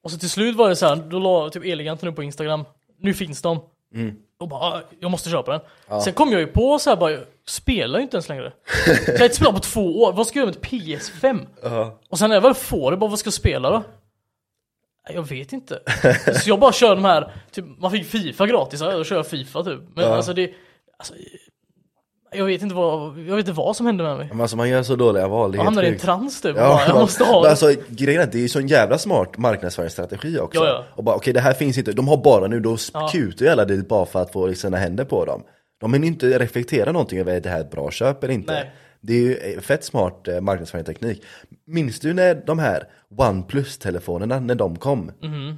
[0.03, 2.65] Och så till slut var det så här, då la typ Eleganten upp på Instagram,
[2.99, 3.61] nu finns de.
[4.39, 6.01] Och bara, "Ah, jag måste köpa den.
[6.03, 8.53] Sen kom jag ju på så här bara, jag spelar ju inte ens längre.
[8.85, 10.71] Så jag har inte spelat på två år, vad ska jag göra med ett
[11.03, 11.47] PS5?
[12.09, 13.83] Och sen när jag väl får det, bara vad ska jag spela då?
[15.15, 15.81] Jag vet inte.
[16.43, 19.27] Så jag bara kör de här, typ, man fick Fifa gratis, ja, då kör jag
[19.27, 19.81] Fifa typ.
[19.95, 20.17] Men Ja.
[20.17, 20.55] alltså det,
[20.99, 21.15] alltså,
[22.37, 24.29] jag vet inte vad, jag vet inte vad som hände med mig.
[24.31, 26.05] Men alltså man gör så dåliga val, det är hamnade i en sjukt.
[26.05, 27.51] trans typ, Ja, bara, jag man- måste ha men det.
[27.51, 30.61] Alltså grejen är att det är ju sån jävla smart marknadsföringsstrategi också.
[30.61, 30.85] Ja, ja.
[30.95, 33.09] Och bara okej det här finns inte, de har bara nu, då Ja.
[33.13, 35.43] kutar ju alla dit bara för att få sina händer på dem.
[35.81, 38.53] De hinner inte reflektera någonting över är det här ett bra köp eller inte.
[38.53, 38.73] Nej.
[39.01, 41.23] Det är ju eh, fett smart eh, marknadsföringsteknik.
[41.67, 42.85] Minns du när de här
[43.19, 45.11] OnePlus-telefonerna, när de kom?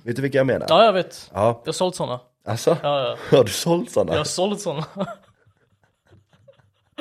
[0.04, 0.60] Vet du vilka jag menar?
[0.60, 0.66] Mhm.
[0.68, 1.60] Ja jag vet, Ja.
[1.64, 2.20] jag har sålt sådana.
[2.46, 2.76] Alltså?
[2.82, 3.16] Ja, ja.
[3.36, 4.12] Har du sålt sådana?
[4.12, 4.84] Jag har sålt sådana.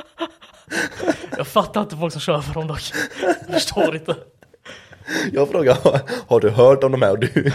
[1.37, 2.81] jag fattar inte folk som kör för dem dock.
[3.21, 4.15] Jag förstår inte.
[5.33, 5.77] Jag frågar,
[6.27, 7.11] har du hört om de här?
[7.11, 7.51] Och du,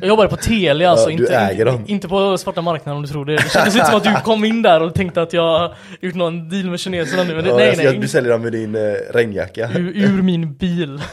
[0.00, 3.36] jag jobbade på Telia alltså, Ja, inte, inte på svarta marknaden om du tror det.
[3.36, 6.48] Det kändes inte som att du kom in där och tänkte att jag gjort någon
[6.48, 7.34] deal med kineserna nu.
[7.34, 9.70] Men det, ja, nej alltså, nej, jag- du säljer dem med din eh, regnjacka.
[9.74, 11.02] ur, ur min bil.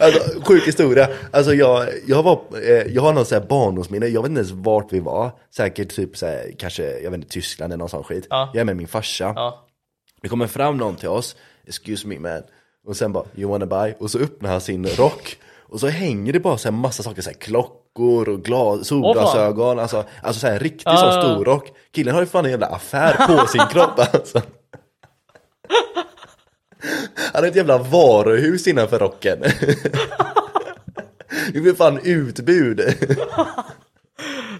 [0.00, 1.08] Alltså, sjuk historia.
[1.30, 4.52] Alltså jag, jag, var, eh, jag har någon sån här barndomsminne, jag vet inte ens
[4.52, 5.30] vart vi var.
[5.56, 8.26] Säkert typ så här, kanske, jag vet inte, Tyskland eller någon sån skit.
[8.30, 8.50] Ja.
[8.54, 9.32] Jag är med min farsa.
[9.36, 9.66] Ja.
[10.22, 12.42] Det kommer fram någon till oss, excuse me man.
[12.86, 13.92] Och sen bara, you wanna buy?
[13.98, 15.36] Och så öppnar han sin rock.
[15.74, 19.78] Och så hänger det bara så här massa saker, så här klockor och glas, solglasögon.
[19.78, 21.22] Alltså, alltså så här, en riktig Ja, sån ja, ja.
[21.22, 21.72] stor rock.
[21.94, 24.42] Killen har ju fan en jävla affär på sin kropp alltså.
[27.32, 29.38] Han har ett jävla varuhus innanför rocken.
[31.52, 32.80] Det blir fan utbud.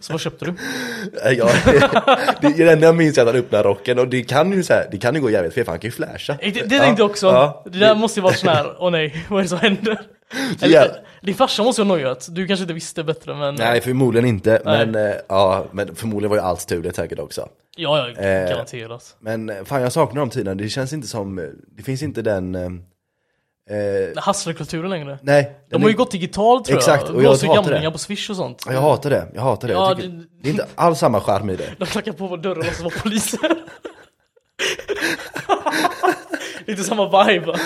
[0.01, 0.55] Så vad köpte du?
[1.37, 1.49] Ja,
[2.41, 4.63] det är det enda jag minns är att han öppnar rocken och det kan ju
[4.63, 6.37] så här, det kan ju gå jävligt fel för han kan ju flasha.
[6.41, 7.27] Det, det tänkte jag också.
[7.27, 7.63] Ja.
[7.73, 10.01] Det där måste ju vara sån här, åh nej, vad är det som händer?
[10.61, 10.87] Eller, Ja.
[11.23, 13.55] Din farsa måste ha nojat, du kanske inte visste bättre men...
[13.55, 14.87] Nej förmodligen inte, Nej.
[14.87, 17.49] men eh, ja, men förmodligen var ju allt stulet säkert också.
[17.77, 19.17] Ja, ja, Eh, garanterat.
[19.21, 21.45] Men eh, fan jag saknar de tiderna, det känns inte som, eh,
[21.77, 22.63] det finns inte den, eh,
[23.77, 25.19] eh, Hustlerkulturen längre.
[25.23, 25.57] nej.
[25.71, 27.17] De har är- ju gått digitalt tror Exakt, jag.
[27.17, 27.91] och jag Blåser hatar det.
[27.91, 28.63] på swish och sånt.
[28.67, 29.75] Ja, Jag hatar det, jag hatar det.
[29.75, 31.75] Ja, jag tycker, det- det är inte alls samma charm i det.
[31.79, 33.39] De knackar på vår dörr och låtsas vara poliser.
[36.75, 37.59] Lite samma vibe.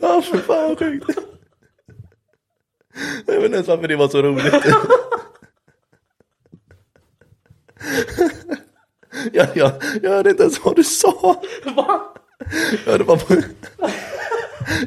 [0.00, 1.18] Ja för fan vad sjukt.
[3.26, 4.54] Jag vet inte ens varför det var så roligt.
[9.32, 11.42] Jag, jag, jag hörde inte ens vad du sa.
[11.64, 12.00] Va?
[12.84, 13.34] Jag hörde bara på...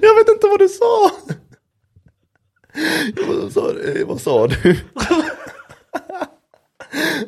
[0.01, 1.11] Jag vet inte vad du sa.
[3.27, 4.03] vad, sa, du?
[4.03, 4.77] vad sa du?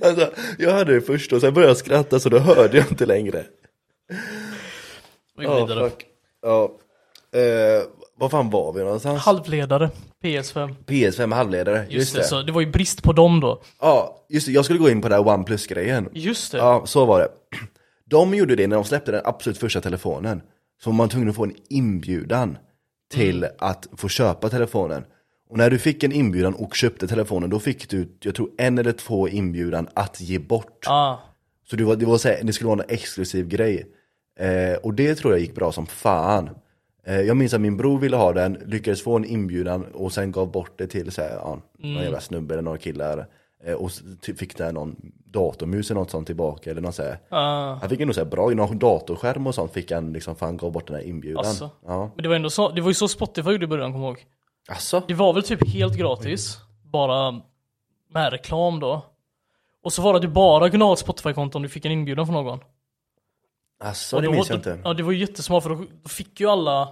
[0.01, 3.05] Alltså, jag hörde det först och sen började jag skratta så då hörde jag inte
[3.05, 3.43] längre.
[5.37, 5.91] Vi går Ja, vidare.
[6.41, 6.71] Ja.
[7.39, 7.83] Eh,
[8.17, 9.21] vad fan var vi någonstans?
[9.21, 9.89] Halvledare,
[10.23, 10.75] PS5.
[10.85, 12.19] PS5 halvledare, just, Just det.
[12.19, 13.61] det, så det var ju brist på dem då.
[13.81, 14.51] Ja, just det.
[14.53, 16.09] Jag skulle gå in på den här OnePlus-grejen.
[16.13, 16.57] Just det.
[16.57, 17.27] Ja, så var det.
[18.09, 20.41] De gjorde det när de släppte den absolut första telefonen.
[20.83, 22.57] Så var man tvungen att få en inbjudan
[23.13, 23.55] till Mm.
[23.59, 25.03] att få köpa telefonen.
[25.55, 28.77] Och när du fick en inbjudan och köpte telefonen, då fick du, jag tror en
[28.77, 30.85] eller två inbjudan att ge bort.
[30.87, 31.15] Ah,
[31.69, 33.85] Så det, var, det, var så här, det skulle vara en exklusiv grej.
[34.39, 36.49] Eh, och det tror jag gick bra som fan.
[37.05, 40.31] Eh, jag minns att min bror ville ha den, lyckades få en inbjudan och sen
[40.31, 42.03] gav bort det till så här, ja, någon Mm.
[42.03, 43.27] jävla snubbe eller några killar.
[43.65, 43.91] Eh, och
[44.37, 46.71] fick där någon datormus eller något sånt tillbaka.
[46.71, 47.17] Eller något så här.
[47.29, 47.73] ah.
[47.75, 50.57] Han fick ändå så här bra, någon datorskärm och sånt fick han liksom, för han
[50.57, 51.45] gav bort den här inbjudan.
[51.45, 51.69] Alltså.
[51.85, 52.11] Ja.
[52.15, 54.25] Men det var ändå så, det var ju så Spotify gjorde i början, kommer ihåg.
[54.67, 55.03] Alltså?
[55.07, 57.41] Det var väl typ helt gratis, bara
[58.09, 59.05] med reklam då.
[59.83, 61.91] Och så var det att du bara kunde ha ett Spotify-konto om du fick en
[61.91, 62.59] inbjudan från någon.
[63.83, 64.79] Alltså, Och det minns jag inte.
[64.83, 66.89] Ja, det var jättesmart för då, då fick ju alla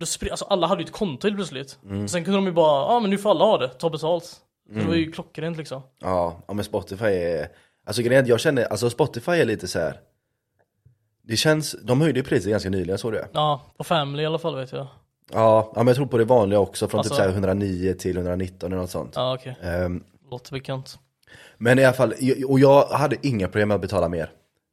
[0.00, 1.78] då spred, alltså alla hade ju ett konto helt plötsligt.
[1.84, 2.08] Mm.
[2.08, 4.24] Sen kunde de ju bara, ja ah, men nu får alla ha det, ta betalt.
[4.24, 5.82] Så det var ju klockrent liksom.
[5.98, 7.48] Ja, ja men Spotify är,
[7.86, 10.00] alltså grejen jag känner, alltså Spotify är lite så här.
[11.22, 13.24] Det känns, de höjde ju priset ganska nyligen, såg du?
[13.32, 14.86] Ja, på Family i alla fall vet jag.
[15.32, 17.94] Ja, ja, men jag tror på det vanliga också, från Alltså- typ så här 109
[17.94, 19.12] till 119 eller något sånt.
[19.14, 20.98] Ja okej, Ehm, låter bekant.
[21.58, 22.14] men i alla fall,
[22.48, 24.30] och jag hade inga problem med att betala mer.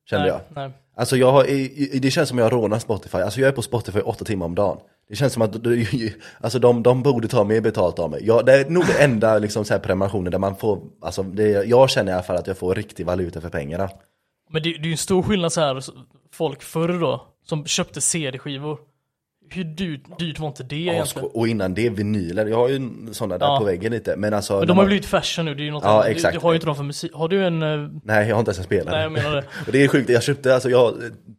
[0.09, 0.63] Kände nej, jag.
[0.63, 0.71] Nej.
[0.95, 3.61] Alltså jag har, i- i- det känns som jag rånar Spotify, alltså jag är på
[3.61, 4.77] Spotify åtta timmar om dagen.
[5.09, 5.55] Det känns som att,
[6.41, 8.25] alltså de, de borde ta mer betalt av mig.
[8.25, 11.49] Jag, det är nog det enda liksom så här prenumerationen där man får, alltså det,
[11.65, 13.89] jag känner i alla fall att jag får riktig valuta för pengarna.
[14.49, 15.83] Men det, det är ju en stor skillnad så här
[16.33, 18.77] folk förr då, som köpte CD-skivor.
[19.49, 21.29] Hur dyrt, dyrt var inte det Ja, egentligen?
[21.33, 23.59] och innan det vinyler, jag har ju sådana där Ja.
[23.59, 24.15] på väggen lite.
[24.15, 26.05] Men alltså, Men de har ju blivit fashion nu, det är ju något Ja, annat.
[26.05, 26.33] Du- exakt.
[26.33, 27.11] Du har ju inte dem för musik.
[27.13, 27.61] Har du en...
[27.63, 28.95] eh, Nej jag har inte ens en spelare.
[28.95, 29.43] Nej jag menar det.
[29.67, 30.93] Och det är sjukt, jag köpte, alltså jag har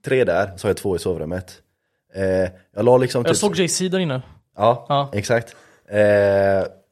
[0.05, 1.63] tre där, så har jag två i sovrummet.
[2.15, 2.25] Eh,
[2.75, 4.23] jag la liksom Jag typ, såg JC där inne.
[4.57, 5.11] ja, Ja.
[5.15, 5.57] exakt.
[5.91, 6.01] Eh,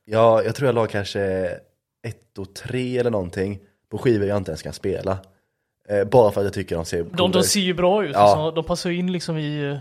[0.08, 1.20] jag, jag tror jag la kanske
[2.06, 3.58] ett och tre eller någonting
[3.90, 5.18] på skivor jag inte ens kan spela.
[5.88, 8.34] Eh, bara för att jag tycker de ser De, de ser ju bra ut, Ja.
[8.34, 9.78] så de passar ju in liksom i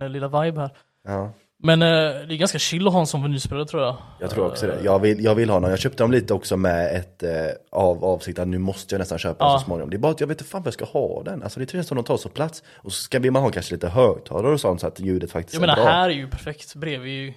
[0.00, 0.70] eh, eh, lilla vibe här.
[1.04, 1.32] Ja,
[1.62, 3.96] Men eh, det är ganska chill att ha en sån vinylspelare tror jag.
[4.20, 4.80] jag tror också det.
[4.84, 7.30] Jag vill, jag vill ha någon, jag köpte dem lite också med ett eh,
[7.72, 9.58] av avsikt att nu måste jag nästan köpa den Ja.
[9.58, 9.90] så småningom.
[9.90, 11.42] Det är bara att jag vet inte fan vad jag ska ha den.
[11.42, 12.62] Alltså det känns som de tar så plats.
[12.76, 15.54] Och så ska vill man ha kanske lite högtalare och sånt så att ljudet faktiskt
[15.54, 15.92] Jag är menar bra.
[15.92, 17.32] här är ju perfekt, bredvid ju.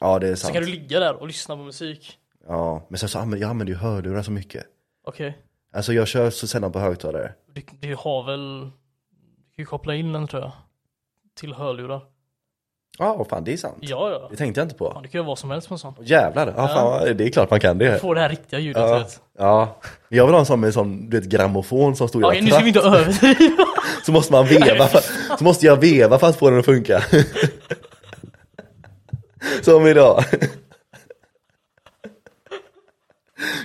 [0.00, 0.54] Ja det är Så sant.
[0.54, 2.16] kan du ligga där och lyssna på musik.
[2.48, 4.64] Ja, men sen så använder jag använder ju hörlurar så mycket.
[5.06, 5.38] Okej.
[5.72, 7.32] Alltså jag kör så sällan på högtalare.
[7.54, 8.60] Du, du har väl...
[8.60, 10.52] Du kan ju koppla in den tror jag.
[11.40, 12.00] Till hörlurar.
[12.98, 13.76] Ja, fan det är sant.
[13.80, 14.26] Ja, ja.
[14.30, 14.92] Det tänkte jag inte på.
[14.92, 15.94] Fan, du kan göra vad som helst med en sån.
[16.00, 17.98] Jävlar, ja, fan, det är klart man kan Du det.
[17.98, 19.20] får det här riktiga ljudet Ja, vet.
[19.38, 19.76] ja.
[20.08, 22.50] Jag vill ha en sån med sån, du vet, grammofon som stod i Okej, nu
[22.50, 23.64] ska vi inte överdriva.
[24.06, 25.00] Så måste man veva, för,
[25.38, 27.02] så måste jag veva för att få den att funka.
[29.62, 30.24] Som idag.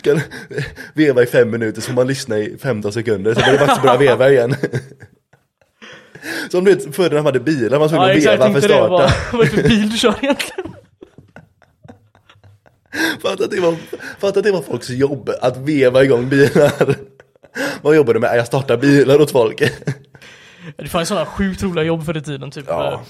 [0.04, 0.20] Kan
[0.94, 3.82] veva i fem minuter så får man lyssna i 15 sekunder, så är det faktiskt
[3.82, 4.56] börja veva igen.
[6.52, 8.68] Som du vet förr när man hade bilar, man skulle Ja, veva för det.
[8.68, 9.14] starta.
[9.34, 10.72] Vad, är det för bil du kör egentligen?
[13.22, 13.76] Fatta att, det var,
[14.20, 16.72] fatta att det var folks jobb att veva igång bilar.
[17.82, 18.38] Vad jobbade du med?
[18.38, 19.62] Jag startar bilar åt folk.
[20.78, 22.66] Det fanns sådana sjukt roliga jobb förr i tiden, typ.
[22.68, 23.02] Ja.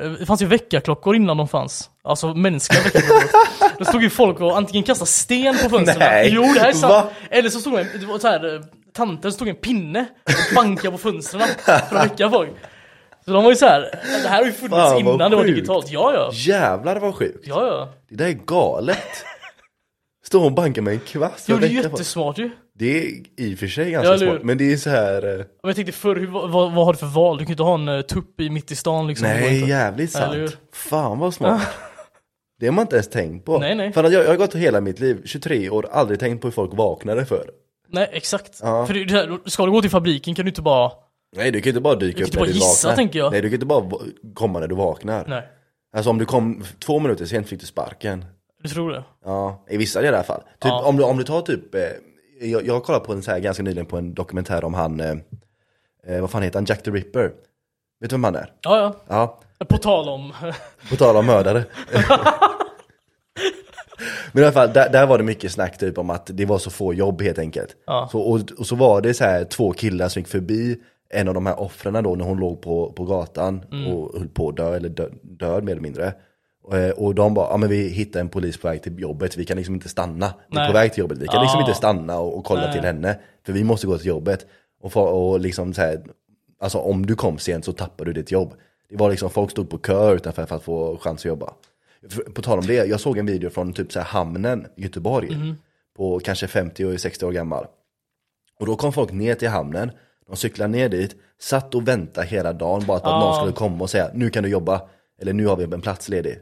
[0.00, 1.90] eh, Det fanns ju väckarklockor innan de fanns.
[2.04, 3.28] Alltså mänskliga väckarklockor.
[3.78, 5.98] Då stod ju folk och antingen kastade sten på fönstren.
[5.98, 6.92] Nej, Jo, det här är sant.
[6.92, 7.06] va?
[7.30, 8.62] Eller så stod en, det var så här,
[8.94, 12.50] eh, tanter stod en pinne och bankade på fönstren för att väcka folk.
[13.24, 13.80] Så de var ju så här,
[14.22, 15.54] det här har ju funnits Fan, innan det var sjukt.
[15.54, 15.90] digitalt.
[15.90, 16.30] Ja, ja.
[16.32, 17.46] Jävlar vad sjukt.
[17.46, 17.88] Ja, ja.
[18.08, 18.98] Det där är galet.
[20.26, 21.48] Stå och banka med en kvast.
[21.48, 21.84] Jo, det är folk.
[21.84, 22.50] jättesmart ju.
[22.78, 24.30] Det är i och för sig Ja, ganska hur?
[24.32, 25.22] smart, men det är så här.
[25.28, 27.36] eh, Men jag tänkte förr, hur, vad, vad har du för val?
[27.38, 29.28] Du kan ju inte ha en uh, tupp i mitt i stan liksom.
[29.28, 30.56] Nej, jävligt sant.
[30.72, 31.62] Fan vad smart.
[32.60, 33.58] Det har man inte ens tänkt på.
[33.58, 33.92] Nej, nej.
[33.92, 36.52] För att jag, jag har gått hela mitt liv, 23 år, aldrig tänkt på hur
[36.52, 37.50] folk vaknade för.
[37.94, 38.58] Nej, exakt.
[38.62, 38.86] Ja.
[38.86, 40.92] För det, det här, ska du gå till fabriken kan du inte bara...
[41.36, 42.96] Nej, du kan inte bara dyka Du kan upp inte när bara du gissa, vaknar.
[42.96, 43.32] tänker jag.
[43.32, 43.84] Nej, du kan inte bara
[44.34, 45.24] komma när du vaknar.
[45.28, 45.48] Nej,
[45.96, 48.24] Alltså om du kom två minuter sent fick du sparken.
[48.62, 49.04] du tror det?
[49.24, 50.40] Ja, i vissa delar i alla fall.
[50.40, 50.82] Typ Ja.
[50.84, 51.80] om, du, om du tar typ, eh,
[52.40, 55.00] jag, jag har kollat på en så här ganska nyligen på en dokumentär om han,
[55.00, 55.14] eh,
[56.06, 57.32] eh, vad fan heter han, Jack the Ripper.
[58.00, 58.52] Vet du vem han är?
[58.60, 58.76] Ja,
[59.08, 59.38] ja.
[59.58, 60.32] Ja, På tal om...
[60.90, 61.64] på tal om mördare.
[64.32, 66.58] Men i alla fall, där, där var det mycket snack typ om att det var
[66.58, 67.76] så få jobb helt enkelt.
[67.86, 68.08] Ja.
[68.12, 70.76] Så, och, och så var det så här två killar som gick förbi
[71.10, 73.92] en av de här offren då när hon låg på, på gatan Mm.
[73.92, 76.12] och höll på att dö, eller dö, död mer eller mindre.
[76.72, 79.44] Eh, Och de bara, ja men vi hittar en polis på väg till jobbet, vi
[79.44, 80.34] kan liksom inte stanna.
[80.50, 81.66] Vi är på väg till jobbet, vi kan liksom Ja.
[81.66, 82.72] inte stanna och, och kolla Nej.
[82.72, 83.18] till henne.
[83.46, 84.46] För vi måste gå till jobbet.
[84.82, 86.02] Och, få, och liksom så här,
[86.60, 88.54] alltså om du kom sent så tappar du ditt jobb.
[88.90, 91.52] Det var liksom, folk stod på kö utanför för att få chans att jobba.
[92.34, 95.30] På tal om det, jag såg en video från typ så här hamnen i Göteborg.
[95.36, 95.54] Mhm.
[95.96, 97.66] På kanske 50 och 60 år gammal.
[98.60, 99.90] Och då kom folk ner till hamnen,
[100.26, 103.20] de cyklade ner dit, satt och väntade hela dagen bara på att Ah.
[103.20, 104.82] någon skulle komma och säga nu kan du jobba,
[105.20, 106.38] eller nu har vi en plats ledig.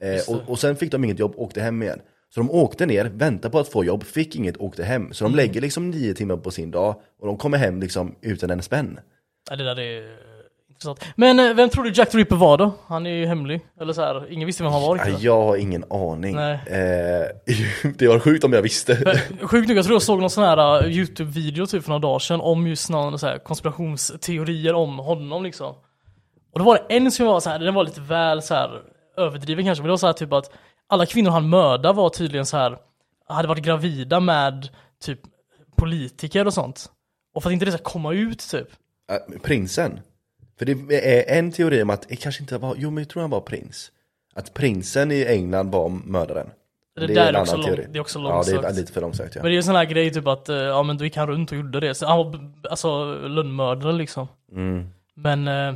[0.00, 2.00] Eh, och, och sen fick de inget jobb, åkte hem igen.
[2.34, 5.12] Så de åkte ner, väntade på att få jobb, fick inget, åkte hem.
[5.12, 5.36] Så de Mm.
[5.36, 9.00] lägger liksom nio timmar på sin dag och de kommer hem liksom utan en spänn.
[9.50, 10.16] Ja, det där är
[10.76, 11.04] intressant.
[11.16, 12.72] Men eh, vem tror du Jack the Ripper var då?
[12.86, 13.60] Han är ju hemlig.
[13.80, 15.22] Eller så här, ingen visste vem han var Ja, riktigt.
[15.22, 16.34] jag har ingen aning.
[16.36, 16.54] Nej.
[16.66, 17.26] Eh,
[17.98, 19.02] det var sjukt om jag visste.
[19.04, 22.00] Men Sjukt nog, jag tror jag såg någon sån här uh, YouTube-video typ för några
[22.00, 25.74] dagar sedan om just någon så här konspirationsteorier om honom liksom.
[26.52, 28.82] Och då var det en som var så här, den var lite väl så här
[29.16, 30.50] överdriven kanske, men det var så här typ att
[30.88, 32.78] alla kvinnor han mördade var tydligen så här
[33.28, 34.68] hade varit gravida med
[35.04, 35.20] typ
[35.76, 36.90] politiker och sånt.
[37.34, 38.68] Och för att inte det ska komma ut typ.
[39.12, 40.00] Eh, Prinsen.
[40.58, 40.72] För det
[41.30, 43.40] är en teori om att det kanske inte var, jo men jag tror han var
[43.40, 43.90] prins.
[44.34, 46.50] Att prinsen i England var mördaren.
[47.00, 48.76] Det där är också lång- det är också Ja, det är långsökt.
[48.76, 49.42] lite för långsökt ja.
[49.42, 51.26] Men det är en sån här grej typ att, eh, ja men då gick han
[51.28, 51.94] runt och gjorde det.
[51.94, 54.28] Så han var alltså lönnmördare liksom.
[54.52, 54.88] Mm.
[55.14, 55.74] Men eh,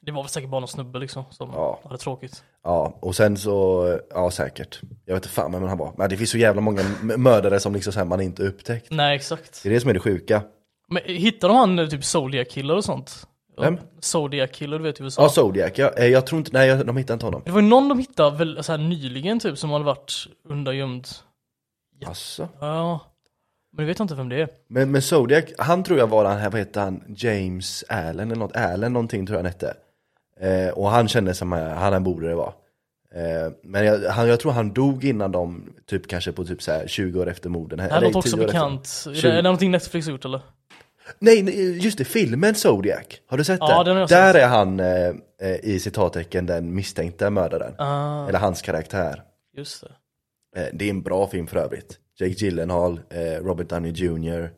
[0.00, 1.80] det var väl säkert bara någon snubbe liksom som Ja.
[1.84, 2.44] hade tråkigt.
[2.64, 4.80] Ja, och sen så, ja säkert.
[5.04, 5.92] Jag vet inte fan vem han var.
[5.98, 8.86] Men det finns så jävla många mördare som liksom så här man inte upptäckt.
[8.90, 9.62] Nej exakt.
[9.62, 10.42] Det är det som är det sjuka.
[10.88, 13.26] Men hittade de han eh, typ Zodiac Killer och sånt?
[13.60, 13.78] Vem?
[14.00, 15.22] Zodiac Killer, du vet i USA.
[15.22, 17.42] Ja, Zodiac, ja, eh, jag tror inte, nej de hittade inte honom.
[17.44, 21.08] Det var ju någon de hittade väl så här nyligen typ som hade varit undangömd.
[21.98, 22.10] Ja.
[22.10, 22.48] Asså.
[22.60, 23.00] Ja.
[23.76, 24.48] Men jag vet inte vem det är.
[24.68, 28.40] Men, men Zodiac, han tror jag var den här, vad heter han, James Allen eller
[28.40, 29.74] något, Allen någonting tror jag han hette.
[30.40, 32.52] Eh, och han kände som, eh, han borde det vara.
[33.14, 36.72] Eh, men jag, han, jag tror han dog innan de, typ kanske på typ så
[36.72, 37.78] här 20 år efter morden.
[37.78, 38.54] Det här något också 10 år efter.
[38.54, 39.04] bekant.
[39.06, 40.40] Är det, är det någonting Netflix gjort eller?
[41.18, 43.06] Nej, just det, filmen Zodiac.
[43.28, 43.96] Har du sett Ja, den?
[43.96, 44.42] den Där sett.
[44.42, 45.08] är han eh,
[45.40, 47.74] eh, i citattecken den misstänkta mördaren.
[47.78, 49.22] Ah, Eller hans karaktär.
[49.56, 49.84] just
[50.54, 50.60] det.
[50.60, 51.98] Eh, det är en bra film för övrigt.
[52.20, 54.50] Jake Gyllenhaal, eh, Robert Downey Jr.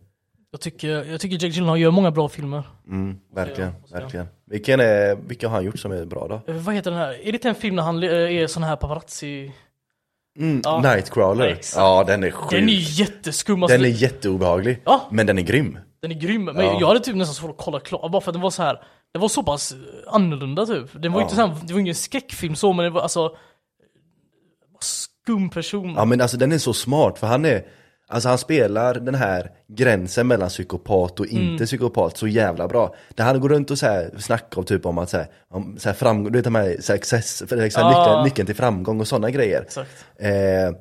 [0.51, 2.63] Jag tycker, jag tycker Jake Gyllenhaal gör många bra filmer.
[2.89, 4.27] Mm, verkligen, jag- verkligen.
[4.47, 6.53] Vilken är, vilka har han gjort som är bra då?
[6.53, 7.13] Eh, Vad heter den här?
[7.13, 9.53] Är det inte en film när han eh, är sån här paparazzi?
[10.39, 10.81] Mm, Ja.
[10.81, 11.49] Nightcrawler.
[11.49, 11.57] Ja.
[11.77, 12.51] Ja, den är sjuk.
[12.51, 13.63] Den är jätteskum.
[13.63, 14.83] Alltså, Den är jätteobehaglig.
[14.85, 15.09] Ja.
[15.13, 15.79] Men den är grym.
[16.03, 16.45] Den är grym.
[16.45, 16.77] Men Ja.
[16.81, 18.11] jag hade typ nästan svårt att kolla klart.
[18.13, 18.83] Bara för att den var så här.
[19.13, 19.79] Det var så pass eh,
[20.15, 21.03] annorlunda typ.
[21.03, 23.37] Den var ju inte så här, det var ingen skräckfilm så men det var alltså
[24.81, 25.95] skum person.
[25.97, 27.67] Ja men alltså den är så smart för han är
[28.11, 31.67] Alltså han spelar den här gränsen mellan psykopat och inte Mm.
[31.67, 32.95] psykopat så jävla bra.
[33.15, 35.89] Där han går runt och så här snackar typ om att så här, om så
[35.89, 37.89] här framgång, du vet de här success, så här Ja.
[37.89, 39.67] nyckeln, nyckeln till framgång och sådana grejer.
[40.19, 40.75] Eh,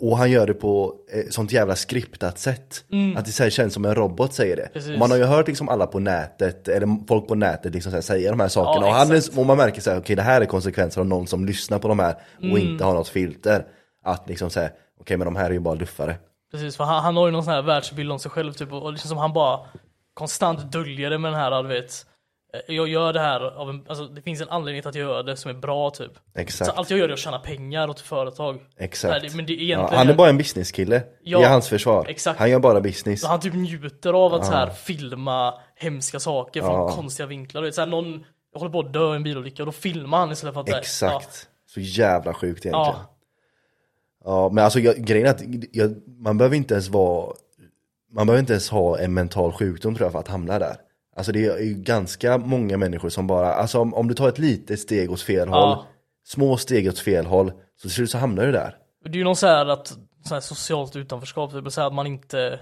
[0.00, 2.84] och han gör det på eh, sånt jävla skriptat sätt.
[3.16, 4.62] Att det så här känns som en robot säger det.
[4.62, 4.72] Mm.
[4.72, 4.92] Precis.
[4.92, 7.96] Och man har ju hört liksom alla på nätet, eller folk på nätet liksom så
[7.96, 8.86] här, säga de här sakerna.
[8.86, 11.06] Ja, och, han är, och man märker så här, okej det här är konsekvenser av
[11.06, 12.56] någon som lyssnar på de här och Mm.
[12.56, 13.66] inte har något filter.
[14.04, 16.16] Att liksom säga, okej men de här är ju bara luffare.
[16.52, 18.92] Precis, för han, han har ju någon sån här världsbild om sig själv typ och
[18.92, 19.60] liksom som han bara
[20.14, 22.06] konstant döljer det med den här, du vet.
[22.68, 25.22] Jag gör det här av en, alltså det finns en anledning till att jag gör
[25.22, 26.12] det som är bra typ.
[26.34, 26.70] Exakt.
[26.70, 28.60] Så allt jag gör är att tjäna pengar åt företag.
[28.78, 29.22] Exakt.
[29.22, 29.98] Det- men det är ja, egentligen...
[29.98, 32.06] han är bara en businesskille, Ja, i hans försvar.
[32.08, 32.38] exakt.
[32.38, 33.24] Han gör bara business.
[33.24, 36.90] Han typ njuter av att så här filma hemska saker från Ja.
[36.92, 37.62] konstiga vinklar.
[37.62, 40.18] Du vet, så här, någon håller på att dö i en bilolycka och då filmar
[40.18, 40.66] han istället för att...
[40.68, 41.48] så här, Exakt.
[41.66, 42.74] Så jävla sjukt egentligen.
[43.00, 43.12] Ja,
[44.24, 45.42] Ja, men alltså jag, grejen är att
[45.72, 47.32] jag, man behöver inte ens vara
[48.12, 50.76] Man behöver inte ens ha en mental sjukdom tror jag för att hamna där
[51.16, 54.38] Alltså det är ju ganska många människor som bara, alltså om, om du tar ett
[54.38, 55.74] litet steg åt fel Ja.
[55.74, 55.84] håll
[56.24, 58.76] Små steg åt fel håll, så till slut så hamnar du där.
[59.04, 59.92] Det är ju någon så här att,
[60.28, 62.60] så här socialt utanförskap, typ, så här att man inte...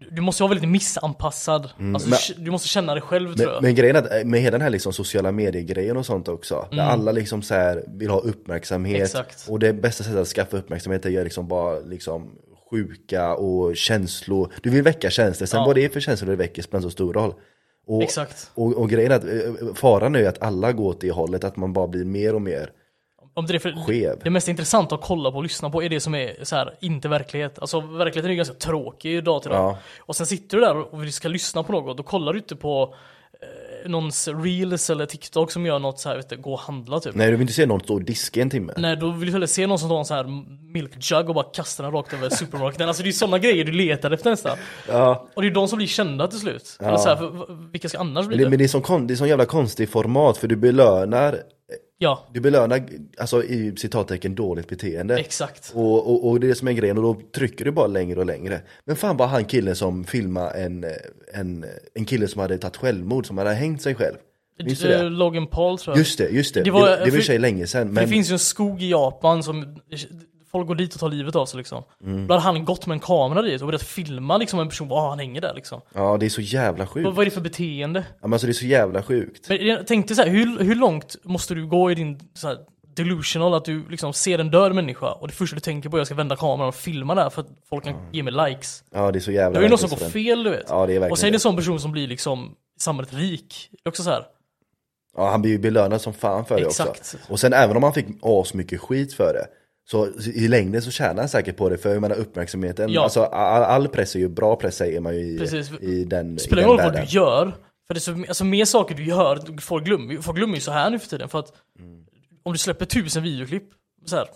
[0.00, 1.62] Du- Du måste ju vara väldigt missanpassad.
[1.94, 3.62] alltså, men- du- du måste känna det själv tror jag.
[3.62, 6.78] men grejen är att med hela den här liksom sociala medier-grejen och sånt också Där
[6.78, 9.02] alla liksom så här vill ha uppmärksamhet Mm.
[9.04, 9.48] Exakt.
[9.48, 12.30] Och det bästa sättet att skaffa uppmärksamhet är att göra liksom bara liksom
[12.70, 15.66] sjuka och känslor Du vill väcka känslor, sen Ja.
[15.66, 17.34] vad det är för känslor det väcker spelar inte så stor roll
[17.86, 18.50] och, Exakt.
[18.54, 21.56] Och, och grejen är att eh, faran är att alla går åt det hållet, att
[21.56, 22.70] man bara blir mer och mer
[23.34, 24.20] Om det, är för, skev.
[24.24, 26.74] det mest intressanta att kolla på och lyssna på är det som är så här,
[26.80, 27.58] inte verklighet.
[27.58, 29.60] Alltså verkligheten är ju ganska tråkig idag till dag.
[29.60, 29.78] Ja.
[30.00, 32.94] Och sen sitter du där och ska lyssna på något, då kollar du inte på
[33.86, 37.14] någons reels eller TikTok som gör något så här, vet du, gå och handla typ.
[37.14, 38.72] Nej du vill inte se någon stå och diska i en timme.
[38.76, 40.26] Nej, då vill du hellre se någon som tar en sån här
[40.72, 42.88] milk jug och bara kastar den rakt över supermarketen.
[42.88, 44.56] Alltså det är sådana grejer du letar efter nästan.
[44.88, 45.26] Ja.
[45.34, 46.76] Och det är de som blir kända till slut.
[46.80, 49.06] Eller så här, för, vilka ska annars bli Men det, men det är sån kon-
[49.06, 51.38] det är sån jävla konstig format för du belönar
[52.02, 52.82] Ja, Du belönar,
[53.18, 55.16] alltså i citattecken, dåligt beteende.
[55.18, 55.72] exakt.
[55.74, 58.20] Och, och, och det är det som är grejen, och då trycker du bara längre
[58.20, 58.60] och längre.
[58.84, 60.84] Men fan var han killen som filmade en,
[61.34, 64.16] en, en kille som hade tagit självmord, som hade hängt sig själv.
[64.64, 65.08] Minns du Eh, det?
[65.10, 65.98] Logan Paul tror jag.
[65.98, 66.60] Just det, just det.
[66.60, 67.86] Det Det var- det, i och för- sig länge sedan.
[67.92, 69.78] Men Det finns ju en skog i Japan som
[70.52, 71.84] folk går dit och tar livet av sig liksom.
[72.04, 72.26] Mm.
[72.26, 75.08] Då hade han gått med en kamera dit och börjat filma liksom en person, ah,
[75.08, 75.80] han hänger där liksom.
[75.94, 77.04] ja, det är så jävla sjukt.
[77.04, 78.04] Vad, vad är det för beteende?
[78.08, 79.48] Ja, men alltså det är så jävla sjukt.
[79.48, 82.58] Men jag tänkte så här, hur, hur långt måste du gå i din så här,
[82.94, 85.98] delusional att du liksom ser en död människa och det första du tänker på är
[85.98, 88.84] att jag ska vända kameran och filma där för att folk kan ge mig likes.
[88.90, 90.66] Ja, det är så jävla Det är ju något som går fel du vet.
[90.68, 93.68] Ja, det är och sen är det en sån person som blir liksom samhället rik.
[93.70, 94.24] Det är också så här.
[95.16, 96.90] Ja, han blir ju belönad som fan för det Exakt.
[96.90, 97.16] också.
[97.28, 99.46] Och sen även om han fick asmycket skit för det,
[99.90, 103.02] så i längden så tjänar han säkert på det, för jag menar uppmärksamheten, Ja.
[103.04, 105.70] alltså all, all press är ju bra press säger man ju i, Precis.
[105.80, 107.54] i den, spelar roll vad du gör.
[107.86, 110.70] För det är så, alltså mer saker du gör, folk glömmer, folk glömmer ju så
[110.72, 111.28] här nu för tiden.
[111.28, 112.00] För att Mm.
[112.42, 113.64] om du släpper tusen videoklipp,
[114.06, 114.28] så här,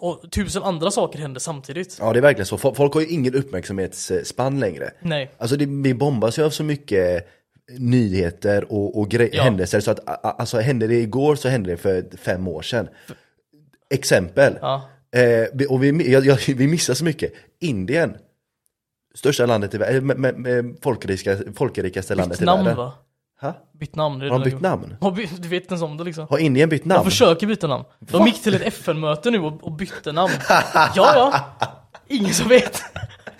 [0.00, 1.96] och tusen andra saker händer samtidigt.
[2.00, 4.90] Ja det är verkligen så, Fol- folk har ju ingen uppmärksamhetsspann längre.
[5.00, 5.30] Nej.
[5.38, 7.28] Alltså det, vi bombas ju av så mycket
[7.78, 9.42] nyheter och, och Ja.
[9.42, 10.00] händelser så att
[10.40, 12.88] alltså hände det igår så hände det för fem år sedan.
[13.90, 14.58] Exempel.
[14.60, 14.82] Ja.
[15.16, 17.32] Eh, vi- och vi, jag, jag, vi missar så mycket.
[17.60, 18.16] Indien.
[19.14, 22.76] Största landet i världen, med, med, med folkrika, folkrikaste landet Bytt i namn världen.
[22.78, 22.92] va?
[23.40, 23.54] Ha?
[23.80, 24.22] Bytt namn.
[24.22, 24.96] Är Har de bytt de- namn?
[25.00, 26.26] Har by- Du vet inte om det liksom.
[26.30, 27.04] Har Indien bytt De namn?
[27.04, 27.84] försöker byta namn.
[27.98, 30.32] De gick till ett FN-möte nu och, och bytte namn.
[30.74, 31.44] Ja, ja.
[32.08, 32.82] Ingen som vet.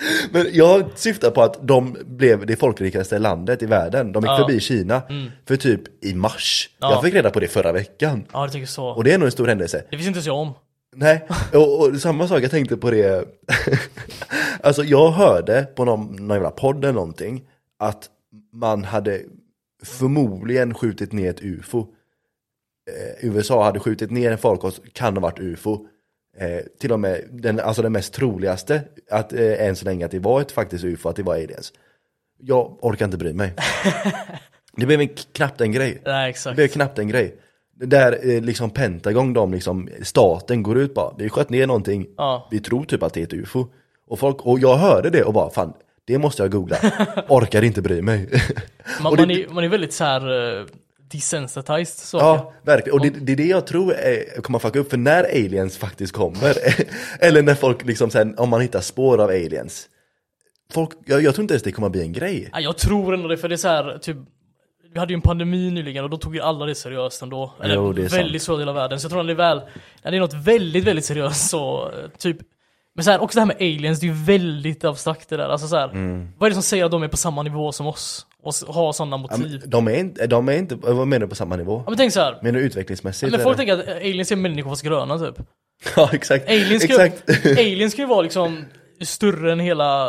[0.32, 4.12] Men jag syftar på att de blev det folkrikaste landet i världen.
[4.12, 4.34] De gick Ja.
[4.36, 4.46] Mm.
[4.46, 5.02] förbi Kina
[5.46, 6.70] för typ i mars.
[6.78, 6.92] Ja.
[6.92, 8.24] Jag fick reda på det förra veckan.
[8.32, 8.86] Ja, jag tycker så.
[8.86, 9.84] Och det är nog en stor händelse.
[9.90, 10.52] Det visste inte jag om.
[10.96, 13.24] Nej, och, och samma sak, jag tänkte på det
[14.62, 17.42] Alltså jag hörde på någon, någon jävla podd eller någonting
[17.78, 18.08] Att
[18.52, 19.20] man hade
[19.84, 25.38] förmodligen skjutit ner ett ufo eh, USA hade skjutit ner en farkost, kan ha varit
[25.38, 25.86] ufo
[26.38, 30.11] eh, Till och med den, alltså den mest troligaste att, eh, än så länge att
[30.11, 31.73] det var ett faktiskt ufo, att det var aliens
[32.38, 33.55] Jag orkar inte bry mig
[34.77, 36.57] Det blev en, knappt en grej Nej, det exakt.
[36.57, 37.37] blev knappt en grej.
[37.75, 42.49] Där eh, liksom Pentagon, de liksom, staten går ut bara, vi sköt ner någonting, Ja.
[42.51, 43.66] vi tror typ att det är ett ufo.
[44.07, 45.73] Och, folk, och jag hörde det och bara, fan,
[46.05, 46.77] det måste jag googla.
[47.29, 48.29] Orkar inte bry mig.
[49.03, 50.66] Man, det- man, är, man är väldigt så här uh,
[51.12, 52.16] desensitized så.
[52.18, 52.99] ja, verkligen.
[52.99, 56.12] Och det, det är det jag tror är, kommer fucka upp, för när aliens faktiskt
[56.12, 56.57] kommer,
[57.20, 59.88] eller när folk liksom sen, om man hittar spår av aliens,
[60.73, 62.49] folk, jag, jag tror inte ens det kommer bli en grej.
[62.53, 64.16] Ja, jag tror ändå det, för det är så här, typ
[64.92, 67.55] vi hade ju en pandemi nyligen och då tog ju alla det seriöst ändå.
[67.62, 69.01] Eller Jo, det är väldigt stor del av världen.
[69.01, 69.61] Så jag tror att det är väl,
[70.03, 72.37] när det är något väldigt, väldigt seriöst så, typ
[72.94, 75.49] men så här, också det här med aliens, det är ju väldigt abstrakt det där.
[75.49, 76.29] Alltså så här, Mm.
[76.38, 78.27] vad är det som säger att de är på samma nivå som oss?
[78.42, 79.62] Och har sådana motiv?
[79.66, 81.83] De är inte, de är inte, vad menar du på samma nivå?
[81.87, 82.38] Ja men tänk så här.
[82.42, 83.33] Menar du utvecklingsmässigt?
[83.33, 85.35] Men folk tänker att aliens är människor fast gröna typ.
[85.96, 86.48] Ja, exakt.
[86.48, 87.46] Aliens ska, exakt.
[87.59, 88.64] aliens ska ju vara liksom
[89.05, 90.09] större än hela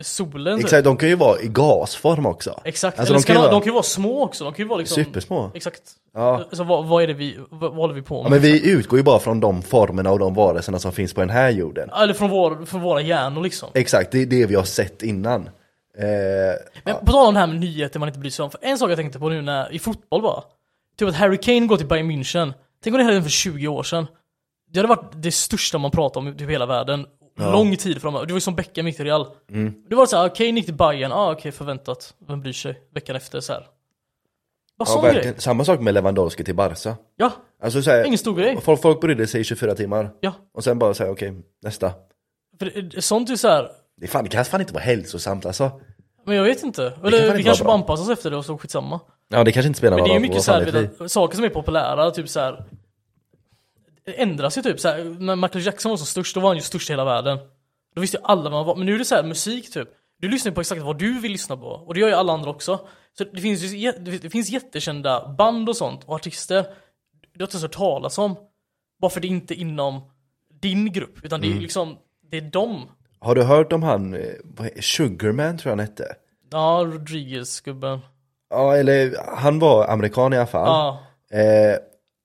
[0.00, 0.64] solen typ.
[0.64, 2.60] Exakt, de kan ju vara i gasform också.
[2.64, 4.68] Exakt, Alltså, de kan ju vara- de kan ju vara små också, de kan ju
[4.68, 5.50] vara liksom Supersmå.
[5.54, 5.80] Exakt.
[6.14, 6.36] Ja.
[6.36, 8.26] Alltså vad, vad är det vi, vad, vad håller vi på med?
[8.26, 11.20] Ja, men vi utgår ju bara från de formerna och de varelserna som finns på
[11.20, 11.90] den här jorden.
[12.02, 13.68] Eller från, vår, från våra hjärnor liksom.
[13.74, 15.48] Exakt, det är det vi har sett innan.
[15.98, 16.04] Eh,
[16.84, 18.50] Men på tal om det här med nyheter man inte bryr sig om.
[18.50, 20.42] För en sak jag tänkte på nu när, i fotboll bara.
[20.98, 22.52] Typ att Harry Kane går till Bayern München.
[22.82, 24.06] Tänk om det hände för 20 år sedan.
[24.70, 27.06] Det hade varit det största man pratar om i typ hela världen.
[27.36, 28.26] Lång tid framöver.
[28.26, 29.26] Det var ju som Beckham gick till Real.
[29.50, 29.74] Mm.
[29.88, 32.14] Det var så här, Kane gick till Bayern, ah, okej förväntat.
[32.28, 32.80] Vem bryr sig?
[32.94, 33.66] Veckan efter så här.
[34.76, 35.14] Vad ja, sån grej?
[35.14, 35.40] verkligen.
[35.40, 36.96] Samma sak med Lewandowski till Barca.
[37.16, 38.60] Ja, Alltså så här, ingen stor grej.
[38.60, 40.10] folk, folk brydde sig i 24 timmar.
[40.20, 40.32] Ja.
[40.54, 41.92] Och sen bara säga okej, nästa.
[42.58, 43.70] För det, sånt är ju så här.
[44.02, 45.80] Det, fan, det kan fan inte vara hälsosamt alltså.
[46.26, 46.92] men jag vet inte.
[46.96, 47.82] kan Eller fan vi inte kanske vara bara bra.
[47.94, 49.00] anpassar oss efter det och så skitsamma.
[49.28, 50.62] Ja det kanske inte spelar Men någon det är ju roll, mycket vad så fan
[50.64, 52.64] här, det är vet för- du, saker som är populära, typ så här.
[54.04, 56.62] ändras ju typ så här, när Michael Jackson var som störst, då var han ju
[56.62, 57.38] störst i hela världen.
[57.94, 59.88] Då visste ju alla vad han var, men nu är det så här musik typ.
[60.20, 62.50] Du lyssnar på exakt vad du vill lyssna på, och det gör ju alla andra
[62.50, 62.80] också.
[63.18, 66.62] Så det finns ju jä- det finns jättekända band och sånt, och artister
[67.34, 68.36] du har inte ens hört talas om.
[69.00, 70.00] Bara för det är inte inom
[70.60, 71.62] din grupp, utan det är Mm.
[71.62, 71.96] liksom,
[72.30, 72.88] det är dem.
[73.22, 74.20] Har du hört om han, eh,
[74.80, 76.04] Sugarman tror jag han hette?
[76.50, 77.98] Ja, Rodriguez-gubben.
[78.50, 80.66] Ja eller han var amerikan i alla fall.
[80.66, 80.98] Ja,
[81.38, 81.76] Eh,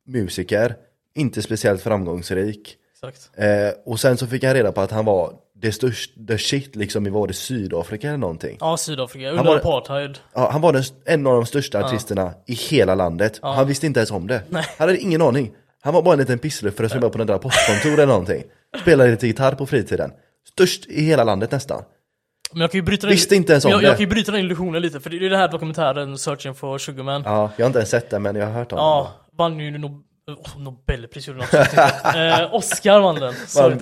[0.07, 0.75] musiker,
[1.15, 2.75] inte speciellt framgångsrik.
[2.93, 3.29] exakt.
[3.37, 3.47] Eh,
[3.85, 7.07] och sen så fick jag reda på att han var det största, the shit liksom
[7.07, 8.57] i var det Sydafrika eller någonting.
[8.59, 10.17] Ja, Sydafrika, Han under var- apartheid.
[10.33, 13.39] Ja, han var den, en av de största artisterna i hela landet.
[13.41, 14.41] Han visste inte ens om det.
[14.51, 15.51] Han hade ingen aning.
[15.81, 18.43] Han var bara en liten pissluffare som jobbade på några postkontor eller någonting.
[18.81, 20.11] Spelade lite gitarr på fritiden.
[20.49, 21.83] Störst i hela landet nästan.
[22.51, 23.85] Men jag kan ju bryta Visste inte ens om jag, det.
[23.87, 26.77] jag kan ju bryta den illusionen lite, för det är det här dokumentären Searching for
[26.77, 27.21] Sugarman.
[27.25, 29.37] Ja, Ja, jag har inte ens sett den men jag har hört om den.
[29.37, 29.71] vann ju
[30.27, 31.93] Oh, Nobelpris gjorde absolut inte.
[32.19, 33.33] Eh, Oscar vann den.
[33.55, 33.79] Vann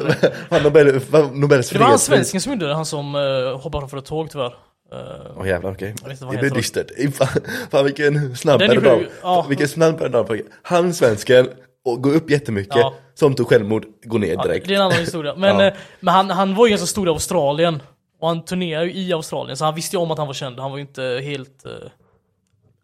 [0.49, 3.81] vann Nobel, vann Nobels det var han svensken som gjorde det, han som uh, hoppade
[3.81, 4.53] framför ett tåg tyvärr.
[4.91, 5.95] Eh, Åh jävlar okej.
[6.21, 7.15] vad Det blir dystert.
[7.15, 7.27] Fan,
[7.71, 9.45] fan vilken snabb Den är berg sjuk, ja.
[9.49, 11.47] Vilken snabb berg Han svensken,
[11.85, 12.93] och går upp jättemycket, Ja.
[13.13, 14.67] som tog självmord, går ner Ja, direkt.
[14.67, 15.35] det är en annan historia.
[15.35, 15.65] Men, Ja.
[15.67, 17.81] eh, men han, han var ju ganska stor i Australien.
[18.19, 20.59] Och han turnerade ju i Australien, så han visste ju om att han var känd.
[20.59, 21.65] Han var ju inte helt...
[21.65, 21.71] eh,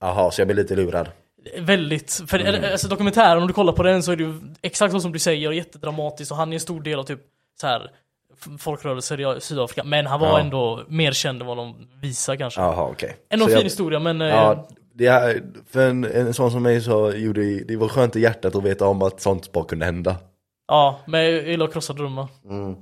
[0.02, 1.10] Jaha, så jag blir lite lurad.
[1.60, 2.22] väldigt...
[2.28, 2.72] För Mm.
[2.72, 5.20] alltså, dokumentären, om du kollar på den så är det ju exakt så som du
[5.20, 6.32] säger, och jättedramatiskt.
[6.32, 7.20] Och han är en stor del av typ
[7.62, 7.92] så här
[8.60, 9.84] folkrörelser i Sydafrika.
[9.84, 10.40] Men han var Ja.
[10.40, 12.62] ändå mer känd än vad de visar kanske.
[12.62, 13.16] Jaha okej.
[13.30, 14.22] Ändå en fin jag- historia, men...
[14.22, 18.16] eh, Ja, det är, för en, en sån som mig så gjorde det var skönt
[18.16, 20.16] i hjärtat att veta om att sånt bara kunde hända.
[20.68, 22.28] ja, men jag gillar att krossa drömmar.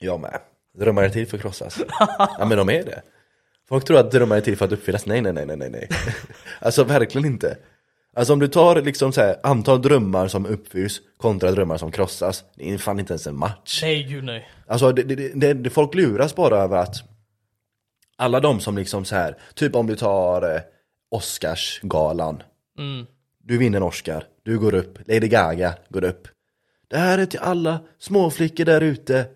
[0.00, 0.40] Jag med.
[0.78, 1.80] Drömmar är till för att krossas.
[2.38, 3.02] ja men de är det.
[3.68, 5.06] Folk tror att drömmar är till för att uppfyllas.
[5.06, 5.88] Nej nej nej nej nej
[6.60, 7.56] alltså verkligen inte.
[8.16, 12.44] Alltså om du tar liksom så här, antal drömmar som uppfylls kontra drömmar som krossas.
[12.56, 13.82] Det är fan inte ens en match.
[13.82, 14.48] Nej, gud nej.
[14.66, 16.96] Alltså det, det, det, det, folk luras bara över att
[18.16, 20.60] alla de som liksom så här, typ om du tar eh,
[21.10, 22.42] Oscarsgalan.
[22.78, 23.06] Mm.
[23.44, 26.28] Du vinner en Oscar, du går upp, Lady Gaga går upp.
[26.90, 29.26] Det här är till alla småflickor där ute.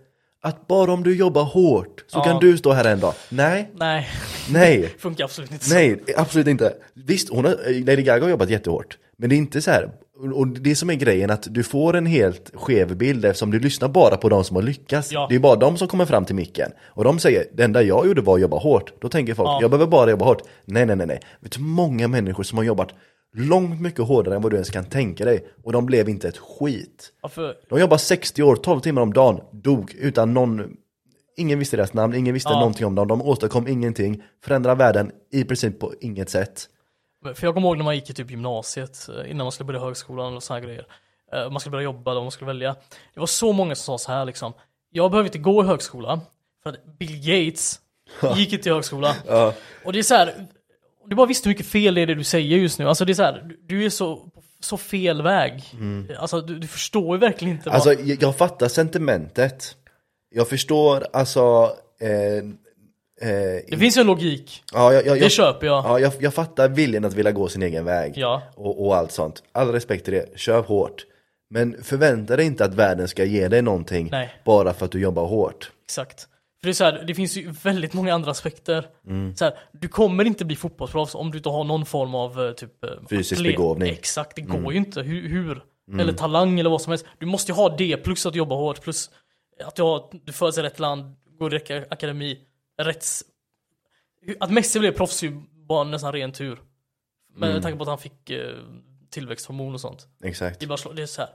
[0.43, 2.25] Att bara om du jobbar hårt så Ja.
[2.25, 3.15] kan du stå här en dag.
[3.29, 4.09] Nej, Nej,
[4.51, 5.75] nej, funkar absolut inte så.
[5.75, 6.75] nej, absolut inte.
[6.95, 7.57] Visst, hon har,
[7.87, 8.99] Lady Gaga har jobbat jättehårt.
[9.17, 9.91] Men det är inte så här.
[10.35, 13.89] Och det som är grejen att du får en helt skev bild eftersom du lyssnar
[13.89, 15.13] bara på de som har lyckats.
[15.13, 15.27] Ja.
[15.31, 16.71] Det är bara de som kommer fram till micken.
[16.85, 18.93] Och de säger, det enda jag gjorde var att jobba hårt.
[19.01, 19.59] Då tänker folk, Ja.
[19.61, 20.43] jag behöver bara jobba hårt.
[20.65, 21.21] Nej, nej, nej, nej.
[21.41, 22.89] Vet du många människor som har jobbat
[23.35, 25.47] långt mycket hårdare än vad du ens kan tänka dig.
[25.65, 27.13] Och de blev inte ett skit.
[27.23, 30.63] Ja, för, De jobbar 60 år, 12 timmar om dagen, dog utan någon
[31.37, 32.59] Ingen visste deras namn, ingen visste Ja.
[32.59, 36.67] någonting om dem, de åstadkom ingenting, förändrade världen i princip på inget sätt.
[37.35, 39.81] För jag kommer ihåg när man gick i typ gymnasiet, eh, innan man skulle börja
[39.81, 40.87] högskolan och här grejer.
[41.33, 42.77] Eh, Man skulle börja jobba, då man skulle välja.
[43.15, 44.53] Det var så många som sa så här liksom.
[44.91, 46.21] Jag behöver inte gå i högskola,
[46.63, 47.81] för att Bill Gates
[48.37, 49.17] gick inte i högskola.
[49.29, 49.55] Ja.
[49.85, 50.47] Och det är så här,
[51.07, 52.89] du bara visste hur mycket fel det är det du säger just nu.
[52.89, 54.29] Alltså det är så här, du- är så,
[54.61, 55.63] så fel väg.
[56.19, 58.01] Alltså du, du förstår ju verkligen inte Alltså vad...
[58.01, 59.77] jag, jag fattar sentimentet,
[60.31, 62.45] jag förstår alltså eh,
[63.21, 64.63] Det finns ju en logik.
[64.73, 65.85] ja, jag, jag, Det köper jag.
[65.85, 68.43] ja, jag, jag fattar viljan att vilja gå sin egen väg Ja.
[68.55, 69.43] och, och allt sånt.
[69.53, 71.05] All respekt till det, kör hårt.
[71.51, 74.31] Men förvänta dig inte att världen ska ge dig någonting Nej.
[74.45, 75.71] bara för att du jobbar hårt.
[75.85, 76.21] Exakt.
[76.61, 78.87] För det är så här, det finns ju väldigt många andra aspekter.
[79.07, 79.37] Mm.
[79.37, 82.53] Så här, du kommer inte bli fotbollsproffs om du inte har någon form av eh,
[82.53, 83.89] typ eh, Fysisk atlet- begåvning.
[83.89, 83.99] Mm.
[83.99, 85.01] Exakt, det går ju inte.
[85.03, 85.29] Hur?
[85.29, 85.63] hur?
[86.01, 87.07] Eller talang eller vad som helst.
[87.19, 89.11] Du måste ju ha det, plus att jobba hårt, plus
[89.65, 92.39] att du, har, du föds i rätt land, går i rätt akademi,
[92.79, 93.25] rätts...
[94.41, 96.59] Att Messi blev proffs är ju bara nästan ren tur.
[97.35, 97.55] Men Mm.
[97.55, 98.55] med tanke på att han fick eh,
[99.11, 100.07] tillväxthormon och sånt.
[100.25, 100.61] Exakt.
[100.61, 101.31] Det är bara det är så här.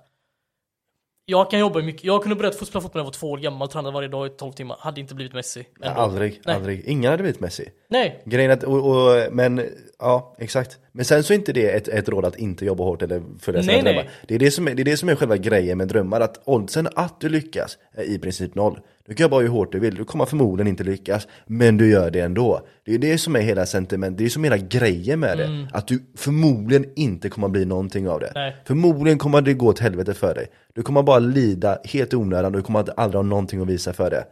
[1.25, 3.67] Jag kan jobba mycket, jag kunde börjat spela fotboll när jag var två år gammal,
[3.67, 5.67] tränade varje dag i 12 timmar, hade inte blivit Messi.
[5.81, 6.01] Ändå.
[6.01, 6.55] aldrig, Nej.
[6.55, 6.83] aldrig.
[6.85, 7.69] Ingen hade blivit Messi.
[7.87, 9.69] Nej, Grejen att, och, och, men
[9.99, 10.79] ja, exakt.
[10.91, 13.61] Men sen så är inte det ett, ett råd att inte jobba hårt eller följa
[13.61, 13.93] sina Nej, nej.
[13.93, 14.11] drömmar.
[14.27, 16.41] Det är det, som är, det är det som är själva grejen med drömmar, att
[16.45, 18.79] oddsen att du lyckas är i princip noll.
[19.07, 22.11] Du kan jobba hur hårt du vill, du kommer förmodligen inte lyckas, men du gör
[22.11, 22.61] det ändå.
[22.85, 25.67] Det är det som är hela sentiment, det är som hela grejen med det.
[25.73, 28.27] Att du förmodligen inte kommer bli någonting av det.
[28.27, 28.41] Mm.
[28.41, 28.55] Nej.
[28.65, 30.47] Förmodligen kommer det gå åt helvete för dig.
[30.73, 34.09] Du kommer bara lida helt i onödan, du kommer aldrig ha någonting att visa för
[34.09, 34.25] det.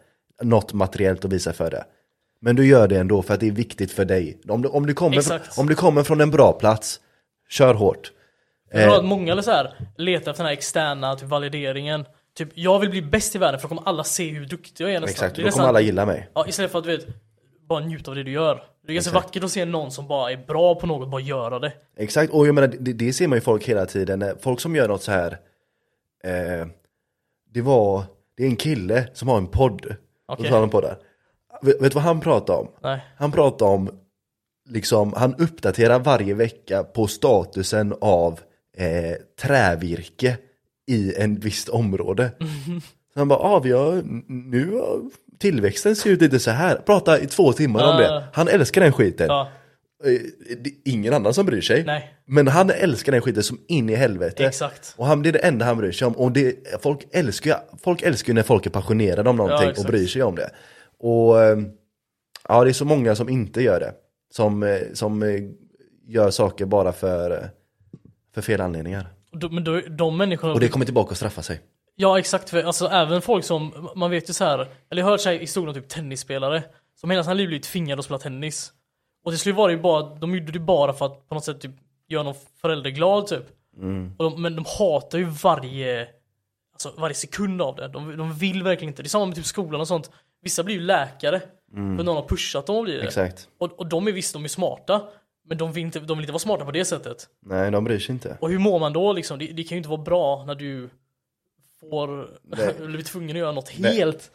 [0.44, 1.84] Något materiellt att visa för det.
[2.42, 4.42] Men du gör det ändå för att det är viktigt för dig.
[4.48, 7.00] Om du, om du, kommer, från, om du kommer från en bra plats,
[7.50, 8.12] kör hårt.
[8.72, 12.06] jag tror att många eller så här, letar efter den här externa typ, valideringen.
[12.38, 14.92] Typ, jag vill bli bäst i världen för då kommer alla se hur duktig jag
[14.94, 15.10] är nästan.
[15.10, 16.30] Exakt, då nästan- kommer alla gilla mig.
[16.34, 17.08] Ja, istället för att du vet,
[17.68, 18.64] bara njuta av det du gör.
[18.86, 19.26] Det är ganska Exakt.
[19.26, 21.74] vackert att se någon som bara är bra på något, bara göra det.
[21.98, 24.24] Exakt, och jag menar, det, det ser man ju folk hela tiden.
[24.42, 25.32] Folk som gör något så här.
[26.24, 26.68] Eh,
[27.54, 28.04] det var,
[28.38, 29.96] det är en kille som har en podd.
[30.28, 30.98] Och så har han på där.
[31.62, 32.68] Vet, vet du vad han pratar om?
[32.84, 33.00] Nej.
[33.18, 33.90] Han pratar om,
[34.70, 38.40] liksom, han uppdaterar varje vecka på statusen av
[38.78, 40.38] eh, trävirke
[40.88, 42.32] i en visst område.
[43.14, 45.02] Så han bara, ah, vi har, nu har
[45.40, 46.76] tillväxten ser ut lite så här.
[46.76, 48.24] Prata i två timmar om det.
[48.34, 49.28] Han älskar den skiten.
[49.28, 49.50] Ja,
[50.06, 50.22] Eh,
[50.58, 51.84] Det är ingen annan som bryr sig.
[51.84, 52.14] nej.
[52.26, 54.46] Men han älskar den skiten som in i helvete.
[54.46, 54.94] Exakt.
[54.98, 56.14] Och han, det är det enda han bryr sig om.
[56.14, 59.72] Och det, folk, älskar ju, folk älskar ju när folk är passionerade om någonting och
[59.72, 59.88] exakt.
[59.90, 60.50] bryr sig om det.
[61.00, 61.58] Och eh,
[62.50, 63.94] ja, det är så många som inte gör det.
[64.34, 65.24] Som, eh, som
[66.08, 67.50] gör saker bara för,
[68.34, 69.08] för fel anledningar.
[69.32, 70.54] De, men då, de människorna...
[70.54, 71.62] Och det kommer tillbaka och straffa sig.
[71.96, 75.12] Ja exakt, för alltså även folk som, man vet ju så här, eller jag har
[75.12, 76.64] hört så här historier om typ tennisspelare
[77.00, 78.74] som hela sina liv blivit tvingade att spela tennis.
[79.26, 81.44] Och till slut var det ju bara, de gjorde det bara för att på något
[81.44, 81.72] sätt typ
[82.08, 83.44] göra någon förälder glad typ.
[84.18, 86.08] Och de, men de hatar ju varje,
[86.74, 87.88] alltså varje sekund av det.
[87.88, 89.04] De, de vill verkligen inte.
[89.04, 90.12] Det är samma med typ skolan och sånt.
[90.42, 91.42] Vissa blir ju läkare.
[91.74, 93.04] För någon har pushat dem att bli det.
[93.04, 93.48] Exakt.
[93.60, 95.02] Och, och de är visst, de är smarta.
[95.48, 97.28] Men de vill, inte, de vill inte vara smarta på det sättet.
[97.46, 98.38] Nej, de bryr sig inte.
[98.40, 99.40] Och hur mår man då liksom?
[99.40, 100.90] Det, det kan ju inte vara bra när du
[101.80, 102.28] får,
[102.88, 103.96] blir tvungen att göra något Nej.
[103.96, 104.32] helt.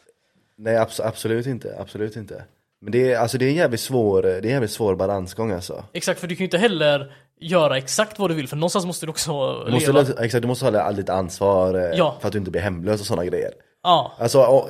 [0.56, 1.76] Nej, abs- absolut inte.
[1.78, 2.44] Absolut inte.
[2.80, 5.52] Men det är, alltså, det är en jävligt svår, det är en jävligt svår balansgång
[5.52, 5.84] alltså.
[5.92, 9.06] Exakt, för du kan ju inte heller göra exakt vad du vill, för någonstans måste
[9.06, 10.24] du också Du måste, leva.
[10.24, 12.16] exakt, du måste ha ditt ansvar eh, Ja.
[12.20, 13.50] för att du inte blir hemlös och sådana grejer.
[13.82, 14.68] Ja, Alltså, ja,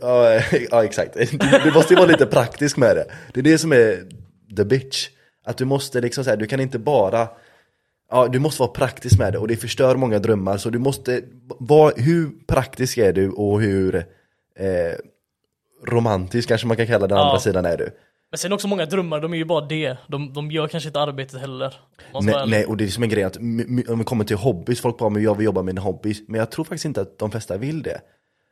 [0.70, 1.14] ja exakt.
[1.64, 3.04] Du måste ju vara lite praktisk med det.
[3.34, 4.08] Det är det som är
[4.56, 5.08] the bitch.
[5.44, 7.28] Att du måste liksom säga, du kan inte bara
[8.12, 11.22] Ja, du måste vara praktisk med det och det förstör många drömmar så du måste
[11.58, 13.94] vara, hur praktisk är du och hur
[14.58, 14.94] eh,
[15.86, 17.24] romantisk kanske man kan kalla den Ja.
[17.24, 17.90] andra sidan är du.
[18.30, 19.96] men sen också många drömmar, de är ju bara det.
[20.08, 21.74] De, de gör kanske inte arbetet heller.
[22.22, 24.98] Nej, nej, och det är som en grej att om vi kommer till hobbies, folk
[24.98, 26.14] bara men jag vill jobba med en hobby.
[26.28, 28.00] Men jag tror faktiskt inte att de flesta vill det.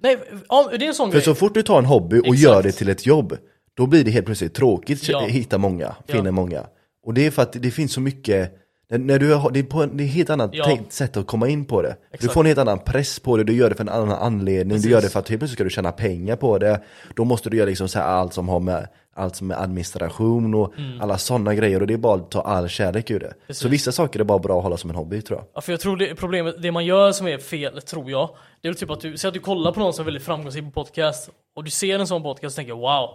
[0.03, 0.19] nej,
[0.49, 1.25] ja, det är en sån För grej.
[1.25, 2.41] så fort du tar en hobby och Exakt.
[2.41, 3.37] gör det till ett jobb,
[3.75, 5.21] då blir det helt plötsligt tråkigt, Ja.
[5.21, 6.33] hitta många, finna Ja.
[6.33, 6.67] många.
[7.09, 8.53] Och det är för att det finns så mycket,
[8.91, 10.79] när, du har, det, är på en, det är ett helt annat Ja.
[10.89, 11.89] sätt att komma in på det.
[11.89, 12.33] Du Exakt.
[12.35, 14.85] får en helt annan press på det, du gör det för en annan anledning, Precis.
[14.85, 16.81] du gör det för att helt plötsligt ska du tjäna pengar på det.
[17.17, 20.55] Då måste du göra liksom så här allt som har med allt som är administration
[20.55, 23.27] och alla sådana grejer och det är bara att ta all kärlek ur det.
[23.27, 23.39] Mm.
[23.47, 23.63] Precis.
[23.63, 25.47] Så vissa saker är bara bra att hålla som en hobby tror jag.
[25.55, 28.31] Ja, för jag tror det problemet, det man gör som är fel, tror jag,
[28.61, 30.23] det är väl typ att du, säg att du kollar på någon som är väldigt
[30.23, 33.11] framgångsrik på podcast, och du ser en sån podcast och tänker wow,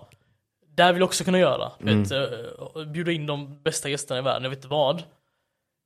[0.76, 1.71] där vill jag också kunna göra.
[1.82, 2.03] Mm.
[2.03, 5.03] Vet, eh, bjuda in de bästa gästerna i världen, jag vet inte vad.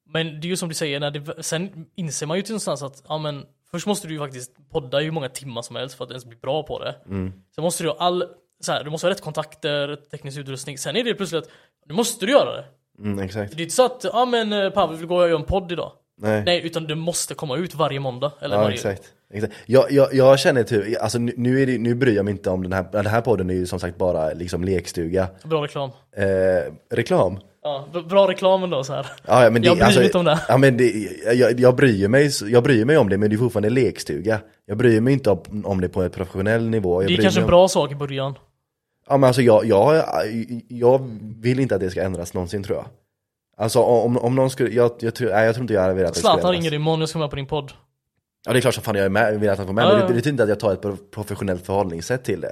[0.09, 2.83] Men det är ju som du säger, när det, sen inser man ju till någonstans
[2.83, 6.03] att, ja men, först måste du ju faktiskt podda hur många timmar som helst för
[6.03, 6.95] att ens bli bra på det.
[7.05, 7.33] Mm.
[7.55, 8.23] Sen måste du ha all,
[8.59, 11.49] så här, du måste ha rätt kontakter, teknisk utrustning, sen är det plötsligt att,
[11.85, 12.65] nu måste du göra det.
[12.99, 13.55] Mm, exakt.
[13.55, 15.71] Det är inte så att, ja men eh, Pavel vill gå och göra en podd
[15.71, 15.91] idag.
[16.17, 16.43] Nej.
[16.45, 18.31] Nej, utan det måste komma ut varje måndag.
[18.39, 18.73] Eller Ja varje...
[18.73, 19.13] exakt.
[19.65, 22.63] Jag, jag, jag känner typ, alltså nu, är det, nu bryr jag mig inte om
[22.63, 25.27] den här, den här podden är ju som sagt bara liksom lekstuga.
[25.43, 25.89] Bra reklam.
[26.17, 27.39] Eh, reklam?
[27.63, 29.07] Ja, bra reklam ändå så här.
[29.27, 30.39] Ja, ja, men det, Jag bryr mig alltså, inte om det.
[30.47, 30.91] Ja, men det
[31.33, 34.39] jag, jag, bryr mig, jag bryr mig om det men det är fortfarande lekstuga.
[34.65, 37.01] Jag bryr mig inte om, om det på en professionell nivå.
[37.01, 38.35] Jag Det är kanske mig en om, bra sak i början.
[39.09, 40.03] Ja men alltså jag, jag,
[40.67, 42.85] jag vill inte att det ska ändras någonsin tror jag.
[43.57, 46.13] Alltså om, om någon skulle, jag, jag, nej, jag tror inte jag hade velat att
[46.13, 46.63] det skulle Zlatan ändras.
[46.63, 47.71] ringer imorgon, jag ska med på din podd.
[48.47, 49.87] Ja det är klart som fan jag är med, vill att han får med, Ja,
[49.89, 50.07] men ja.
[50.07, 52.51] det betyder inte att jag tar ett pro- professionellt förhållningssätt till det.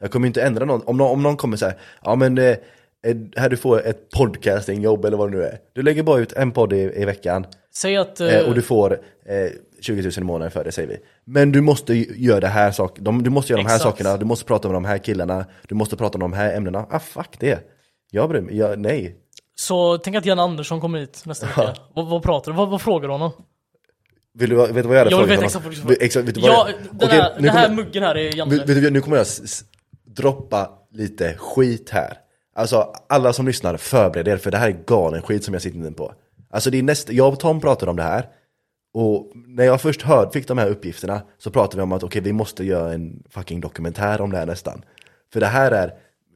[0.00, 2.56] Jag kommer inte ändra någon, om någon, om någon kommer säga ja men eh, eh,
[3.36, 5.58] här du får ett podcastingjobb eller vad det nu är.
[5.72, 8.20] Du lägger bara ut en podd i, i veckan Säg att...
[8.20, 8.92] eh, eh, och du får
[9.26, 10.98] eh, 20 000 i månaden för det säger vi.
[11.24, 13.98] Men du måste göra det här sak, de, du måste göra de här Exakt.
[13.98, 16.86] sakerna, du måste prata med de här killarna, du måste prata om de här ämnena.
[16.90, 17.58] Ah fuck det.
[18.10, 19.16] Jag bryr mig, jag, nej.
[19.56, 21.74] Så tänk att Jan Andersson kommer hit nästa vecka.
[21.94, 22.58] Vad, vad pratar du?
[22.58, 23.30] Vad, vad frågar du honom?
[24.38, 25.44] Vill du, vet du vad jag hade Jag frågat veta honom?
[25.44, 27.68] exakt vad du Vet- exakt, vet du vad Ja, jag- den Okej, här, den här
[27.68, 28.50] kommer- muggen här är Janne.
[28.58, 29.26] Vet, vet du, nu kommer jag
[30.16, 32.18] droppa lite skit här.
[32.56, 35.78] Alltså alla som lyssnar, förbered er för det här är galen skit som jag sitter
[35.78, 36.12] inne på.
[36.50, 38.26] Alltså det är nästa, jag och Tom pratade om det här.
[38.94, 42.22] Och när jag först hörde, fick de här uppgifterna så pratade vi om att okej
[42.22, 44.84] vi måste göra en fucking dokumentär om det här nästan.
[45.32, 45.92] För det här är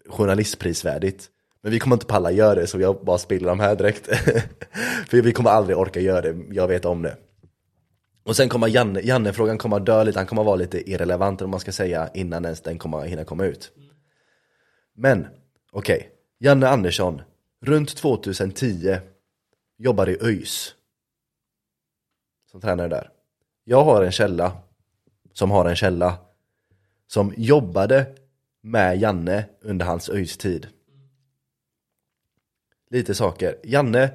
[0.08, 1.26] journalistprisvärdigt.
[1.62, 4.06] Men vi kommer inte palla göra det så jag bara spiller de här direkt.
[5.08, 7.16] för vi kommer aldrig orka göra det, jag vet om det.
[8.28, 11.60] Och sen kommer Janne, Janne-frågan kommer dö lite, han kommer vara lite irrelevant om man
[11.60, 13.72] ska säga innan ens den kommer hinna komma ut.
[14.94, 15.26] Men,
[15.72, 17.22] okej, Janne Andersson,
[17.60, 18.98] runt 2010,
[19.78, 20.74] jobbar i ÖIS.
[22.50, 23.10] Som tränare där.
[23.64, 24.52] Jag har en källa,
[25.32, 26.18] som har en källa,
[27.06, 28.06] som jobbade
[28.60, 30.68] med Janne under hans ÖIS-tid.
[32.90, 33.58] Lite saker.
[33.64, 34.10] Janne,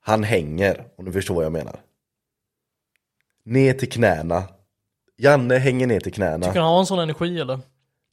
[0.00, 1.83] han hänger, om du förstår vad jag menar.
[3.44, 4.42] Ner till knäna.
[5.18, 6.46] Janne hänger ner till knäna.
[6.46, 7.60] Tycker han har en sån energi eller?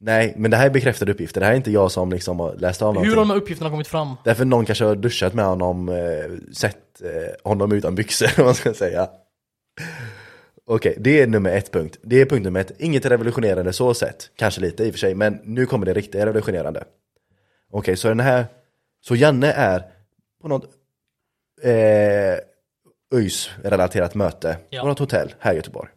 [0.00, 1.40] Nej, men det här är bekräftade uppgifter.
[1.40, 3.10] Det här är inte jag som liksom har läst av Hur någonting.
[3.10, 4.14] har de här uppgifterna kommit fram?
[4.24, 5.94] Därför någon kanske har duschat med honom, eh,
[6.52, 7.10] sett eh,
[7.50, 9.08] honom utan byxor, om man ska säga.
[10.66, 11.96] Okej, det är nummer ett punkt.
[12.02, 12.72] Det är punkt nummer ett.
[12.78, 14.30] Inget revolutionerande så sett.
[14.36, 16.84] Kanske lite i och för sig, men nu kommer det riktigt revolutionerande.
[17.72, 18.46] Okej, så den här...
[19.00, 19.82] Så Janne är
[20.42, 20.64] på något
[21.62, 21.72] eh,
[23.12, 24.80] ÖIS-relaterat möte Ja.
[24.82, 25.90] på något hotell här i Göteborg.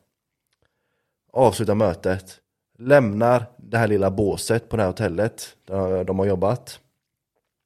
[1.34, 2.40] Avslutar mötet,
[2.78, 6.80] lämnar det här lilla båset på det här hotellet där de har jobbat.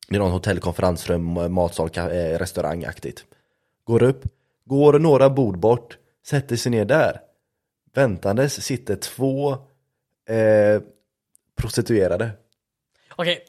[0.07, 3.25] Det är någon hotellkonferensrum, matsal, eh, restaurangaktigt.
[3.83, 4.23] Går upp,
[4.65, 7.21] går några bord bort, sätter sig ner där.
[7.93, 9.51] Väntandes sitter två
[10.25, 10.81] eh,
[11.55, 12.31] prostituerade.
[13.15, 13.45] Okej.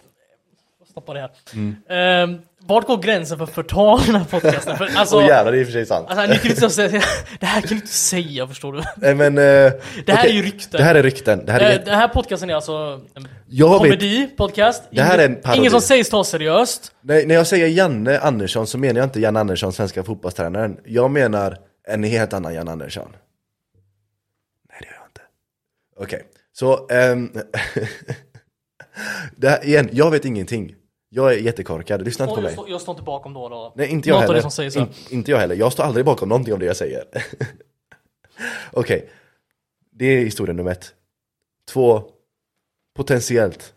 [0.90, 1.30] stoppa det här.
[1.55, 1.76] Mm.
[1.88, 4.76] Ehm, vart går gränsen för förtal i den här podcasten?
[4.78, 6.06] För, alltså, Åh jävlar, det är i och för sig sant.
[6.11, 7.02] alltså, ni kan inte säga,
[7.40, 8.82] det här kan du inte säga förstår du.
[8.96, 9.38] Nej men...
[9.38, 9.80] eh, Det
[10.12, 10.78] här okej, är ju rykten.
[10.78, 11.44] Det här är rykten.
[11.46, 14.82] Det här är Eh, Den här podcasten är alltså en Jag vet- komedi-podcast.
[14.90, 15.58] Det här är en Ingen- parodi.
[15.58, 16.92] Ingen som sägs ta seriöst.
[17.02, 20.76] Nej, när jag säger Janne Andersson så menar jag inte Janne Andersson, svenska fotbollstränaren.
[20.84, 21.56] Jag menar
[21.88, 23.08] en helt annan Janne Andersson.
[24.70, 25.20] Nej, det gör jag inte.
[25.96, 26.88] Okej, så...
[26.88, 27.32] ehm,
[29.36, 30.74] det här, igen, jag vet ingenting.
[31.12, 32.52] Jag är jättekorkad, lyssna inte på jag, mig.
[32.52, 33.48] står, jag står inte bakom då.
[33.48, 33.72] då.
[33.76, 34.34] Nej, inte jag Något av heller.
[34.34, 34.82] det som sägs här.
[34.82, 35.54] In, inte jag heller.
[35.54, 37.04] Jag står aldrig bakom någonting av det jag säger.
[38.72, 39.11] Okej,
[39.90, 40.94] det är historia nummer ett.
[41.68, 42.02] Två,
[42.94, 43.74] potentiellt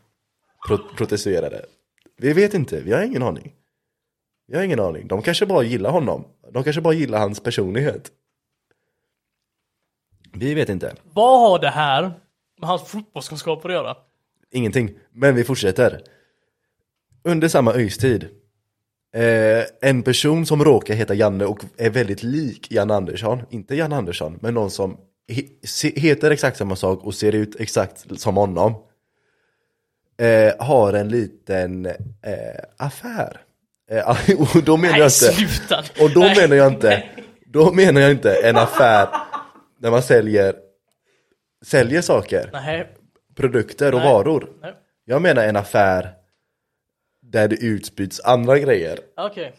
[0.67, 1.65] pro protesterade.
[2.17, 3.53] Vi vet inte, vi har ingen aning.
[4.47, 5.07] Vi har ingen aning.
[5.07, 6.25] De kanske bara gillar honom.
[6.51, 8.11] De kanske bara gillar hans personlighet.
[10.33, 10.95] Vi vet inte.
[11.03, 12.01] Vad har det här
[12.59, 13.97] med hans fotbollskunskaper att göra?
[14.51, 14.91] Ingenting.
[15.11, 16.03] Men vi fortsätter.
[17.23, 18.27] Under samma öjstid.
[19.15, 23.41] Eh, en person som råkar heta Janne och är väldigt lik Janne Andersson.
[23.49, 24.97] Inte Janne Andersson, men någon som
[25.27, 28.73] he heter exakt samma sak och ser ut exakt som honom.
[30.17, 31.93] Eh, har en liten eh,
[32.77, 33.41] affär.
[33.91, 34.09] Eh,
[34.55, 35.09] och då menar Nej, jag inte...
[35.33, 35.83] sluta!
[36.03, 36.35] Och då Nej.
[36.37, 37.03] menar jag inte,
[37.45, 39.07] då menar jag inte en affär
[39.79, 40.55] där man säljer,
[41.65, 42.87] säljer saker, Nej,
[43.35, 44.13] produkter och Nej.
[44.13, 44.49] varor.
[44.61, 44.73] nej.
[45.05, 46.13] Jag menar en affär
[47.33, 48.99] där det utbyts andra grejer.
[49.17, 49.53] Okej.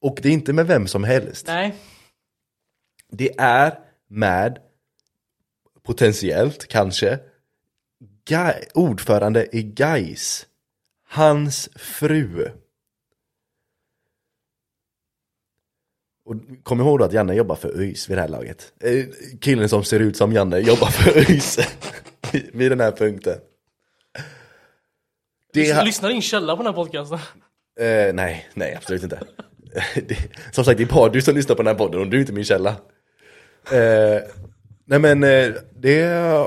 [0.00, 1.46] Och det är inte med vem som helst.
[1.46, 1.74] Nej.
[3.08, 3.78] Det är
[4.08, 4.58] med,
[5.82, 7.18] potentiellt kanske,
[8.28, 10.46] Gai- ordförande i Gais
[11.08, 12.50] hans fru.
[16.24, 18.72] Och kom ihåg då att Janne jobbar för ÖIS vid det här laget.
[18.80, 19.04] Eh,
[19.40, 21.58] Killen som ser ut som Janne jobbar för ÖIS
[22.52, 23.38] vid den här punkten.
[25.54, 27.18] Det lyssnar din källa på den här podcasten?
[27.80, 29.18] Eh, nej, nej absolut inte.
[29.94, 30.16] det,
[30.52, 32.20] som sagt, det är bara du som lyssnar på den här podden och du är
[32.20, 32.70] inte min källa.
[33.72, 34.22] Eh,
[34.84, 36.02] nej men, eh, det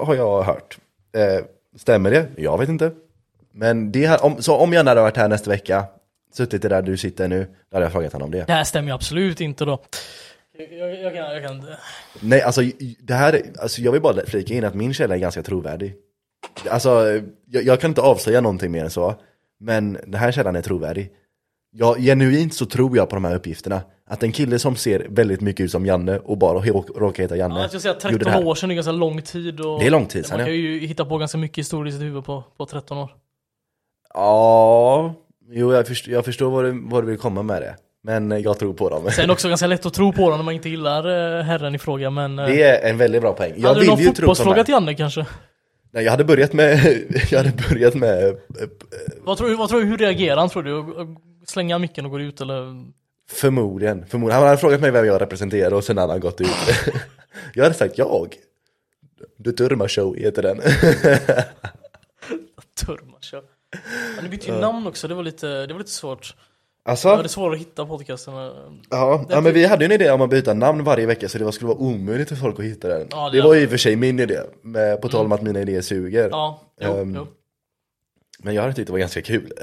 [0.06, 0.78] har jag hört.
[1.78, 2.28] Stämmer det?
[2.38, 2.92] Jag vet inte.
[3.54, 5.86] Men det, här- om, så om Janne hade varit här nästa vecka,
[6.34, 8.44] suttit där du sitter nu, då hade jag frågat honom om det.
[8.48, 9.82] Det här stämmer ju absolut inte då.
[10.58, 11.66] Jag, jag, jag kan, jag kan...
[12.22, 12.62] Nej, alltså,
[13.00, 15.96] det här, är- alltså jag vill bara flika in att min källa är ganska trovärdig.
[16.70, 16.90] Alltså,
[17.52, 19.16] jag, jag kan inte avslöja någonting mer än så,
[19.60, 21.10] men den här källan är trovärdig.
[21.72, 23.82] Jag, genuint så tror jag på de här uppgifterna.
[24.10, 27.36] Att en kille som ser väldigt mycket ut som Janne och bara rå- råkar heta
[27.38, 27.56] Janne.
[27.56, 28.46] Ja, jag ska säga gjorde 13 det här.
[28.48, 29.60] år sedan är ganska lång tid.
[29.60, 30.60] Och Det är lång tid sedan, Man kan ja.
[30.62, 33.12] ju hitta på ganska mycket historia i sitt huvud på, på 13 år.
[34.14, 35.14] Ja,
[35.50, 37.76] jo jag förstår, jag förstår vad, du, vad du vill komma med det.
[38.04, 39.12] Men jag tror på dem.
[39.12, 41.78] Sen också ganska lätt att tro på dem när man inte gillar eh, herren i
[41.80, 42.40] fråga men...
[42.40, 43.54] eh, Det är en väldigt bra poäng.
[43.58, 45.26] Jag hade du vill någon tro på fotbollsfråga till Janne kanske?
[45.98, 46.80] Nej, jag hade börjat med,
[47.32, 48.36] jag hade börjat med eh,
[49.22, 50.86] Vad tror, du- vad tror du, hur reagerar han tror du?
[51.46, 52.86] Slänger micken och går ut eller?
[53.30, 54.40] Förmodligen, förmodligen.
[54.40, 56.48] Han hade frågat mig vem jag representerar och sen hade han gått ut.
[57.54, 58.36] jag hade sagt jag.
[59.44, 60.58] The Turma Show heter den.
[62.86, 63.42] Turmacho.
[64.16, 66.36] Ja, ni bytte ju namn också, det var lite, det var lite svårt.
[66.88, 68.34] Ja, alltså, det är svårare att hitta podcasten.
[68.90, 71.38] ja, ja, men vi hade ju en idé om att byta namn varje vecka så
[71.38, 73.08] det skulle vara omöjligt för folk att hitta den.
[73.12, 75.32] Ja, det, det- var ju i och för sig min idé, med, på tal om
[75.32, 76.30] att mina idéer suger.
[76.30, 77.28] Ja, jo, Ehm, jo.
[78.40, 79.52] Men jag hade tyckt det var ganska kul.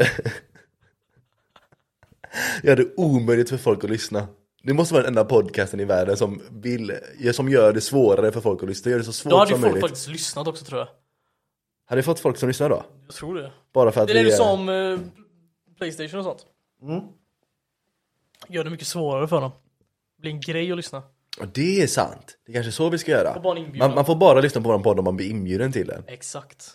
[2.62, 4.26] jag hade omöjligt för folk att lyssna.
[4.62, 6.92] Det måste vara den enda podcasten i världen som, vill,
[7.32, 8.90] som gör det svårare för folk att lyssna.
[8.90, 9.90] Gör det så svårt Då hade ju som folk möjligt.
[9.90, 10.88] faktiskt lyssnat också tror jag.
[11.86, 12.82] Hade vi fått folk som lyssnar då?
[13.06, 13.52] Jag tror det.
[13.74, 14.98] Bara för att Det är vi du är- sa om eh,
[15.78, 16.46] Playstation och sånt.
[16.84, 17.00] Mm.
[18.48, 19.50] Gör det mycket svårare för dem.
[20.16, 21.02] Det blir en grej att lyssna.
[21.40, 22.38] Ja, det är sant.
[22.46, 23.42] Det är kanske så vi ska göra.
[23.78, 26.04] Man, man får bara lyssna på vår podd om man blir inbjuden till den.
[26.06, 26.70] Exakt.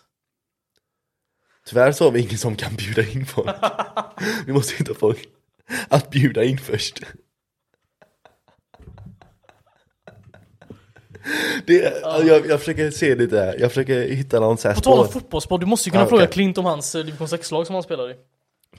[1.66, 3.50] Tyvärr så har vi ingen som kan bjuda in folk.
[4.46, 5.28] vi måste hitta folk
[5.90, 7.00] att bjuda in först.
[11.66, 15.00] Det, alltså, jag, jag försöker se lite, jag försöker hitta någon sån här På tal
[15.00, 15.20] om spår.
[15.20, 16.34] fotbollspodd, du måste ju kunna Ah, fråga okej.
[16.34, 18.16] Klint om hans eh, division 6-lag som han spelar i.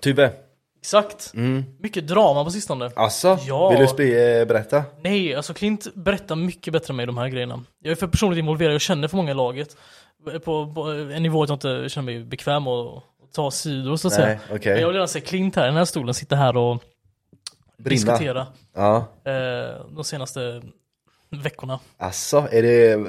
[0.01, 0.33] Tybbe,
[0.81, 1.33] Exakt.
[1.35, 1.65] mm.
[1.79, 2.91] Mycket drama på sistone.
[2.97, 3.71] alltså, Ja.
[3.71, 4.85] vill du eh, berätta?
[5.03, 7.65] Nej, alltså Klint berättar mycket bättre än mig de här grejerna.
[7.83, 9.77] Jag är för personligt involverad, jag känner för många i laget.
[10.45, 14.09] På, på en nivå att jag inte känner mig bekväm att att ta sidor så
[14.09, 14.27] att säga.
[14.27, 14.73] Nej, okej.
[14.73, 16.83] Men jag vill gärna se Klint här i den här stolen, sitta här och
[17.79, 18.13] Brinna.
[18.13, 20.63] diskutera Ja, eh, de senaste
[21.31, 21.81] veckorna.
[21.99, 23.07] alltså, är det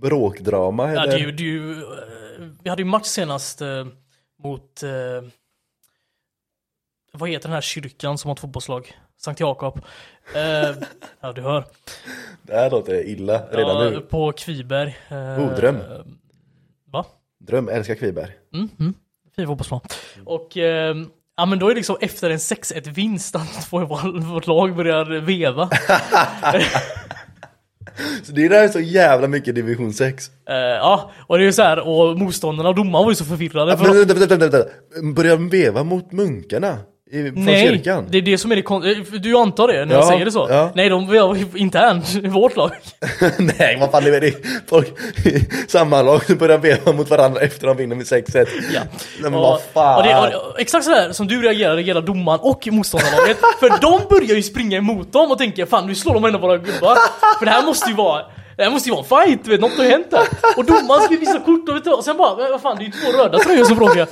[0.00, 1.00] bråkdrama eller?
[1.00, 3.86] Ja, det är ju, det är ju, eh, vi hade ju match senast eh,
[4.42, 4.90] mot, eh,
[7.12, 8.92] vad heter den här kyrkan som har ett fotbollslag?
[9.20, 9.80] Sankt Jakob.
[10.34, 10.70] Eh,
[11.20, 11.64] ja, du hör.
[12.42, 14.00] Det här låter illa redan ja, nu.
[14.00, 14.96] På Kviberg.
[15.08, 15.78] Eh, Oh, dröm.
[16.92, 17.06] Va?
[17.40, 18.30] Dröm, älskar Kviberg.
[18.54, 18.94] Mm, mm.
[19.36, 19.80] Fin fotbollsplan.
[20.24, 20.96] Och eh,
[21.36, 25.04] Ja men då är det liksom efter en 6-1 vinst att vår- vårt lag börjar
[25.20, 25.70] veva.
[28.22, 30.30] Så det där är så jävla mycket division 6.
[30.48, 33.24] Eh, ja, och det är ju så här, och motståndarna och domaren var ju så
[33.24, 33.78] förvirrade.
[33.78, 34.70] För vänta, vänta, vänta, vänta.
[35.14, 36.78] Börjar de veva mot munkarna?
[37.12, 38.06] I, från Nej, kyrkan?
[38.10, 40.24] det är det som är det kon- eh, Du antar det när jag Ja, säger
[40.24, 40.46] det så?
[40.50, 40.70] ja.
[40.74, 42.70] Nej, de vevar internt i vårt lag.
[43.58, 44.34] Nej, vad fan det är det?
[44.68, 44.88] Folk
[45.26, 48.46] i samma lag som börjar veva mot varandra efter de vinner med 6-1.
[48.74, 48.80] Ja.
[49.22, 49.96] Men vad fan.
[49.96, 53.38] Och det, och, och, exakt sådär som du reagerade gäller domaren och motståndarlaget.
[53.60, 56.40] för de börjar ju springa emot dem och tänker fan nu slår de en av
[56.40, 56.96] våra gubbar.
[57.38, 58.22] För det här måste ju vara
[58.56, 60.26] det här måste ju vara en fight, vet, något har ju hänt här.
[60.56, 62.76] Och domaren ska ju visa kort och, vet du, och sen bara, "Men vad fan
[62.76, 64.08] det är ju två röda tröjor som bråkar.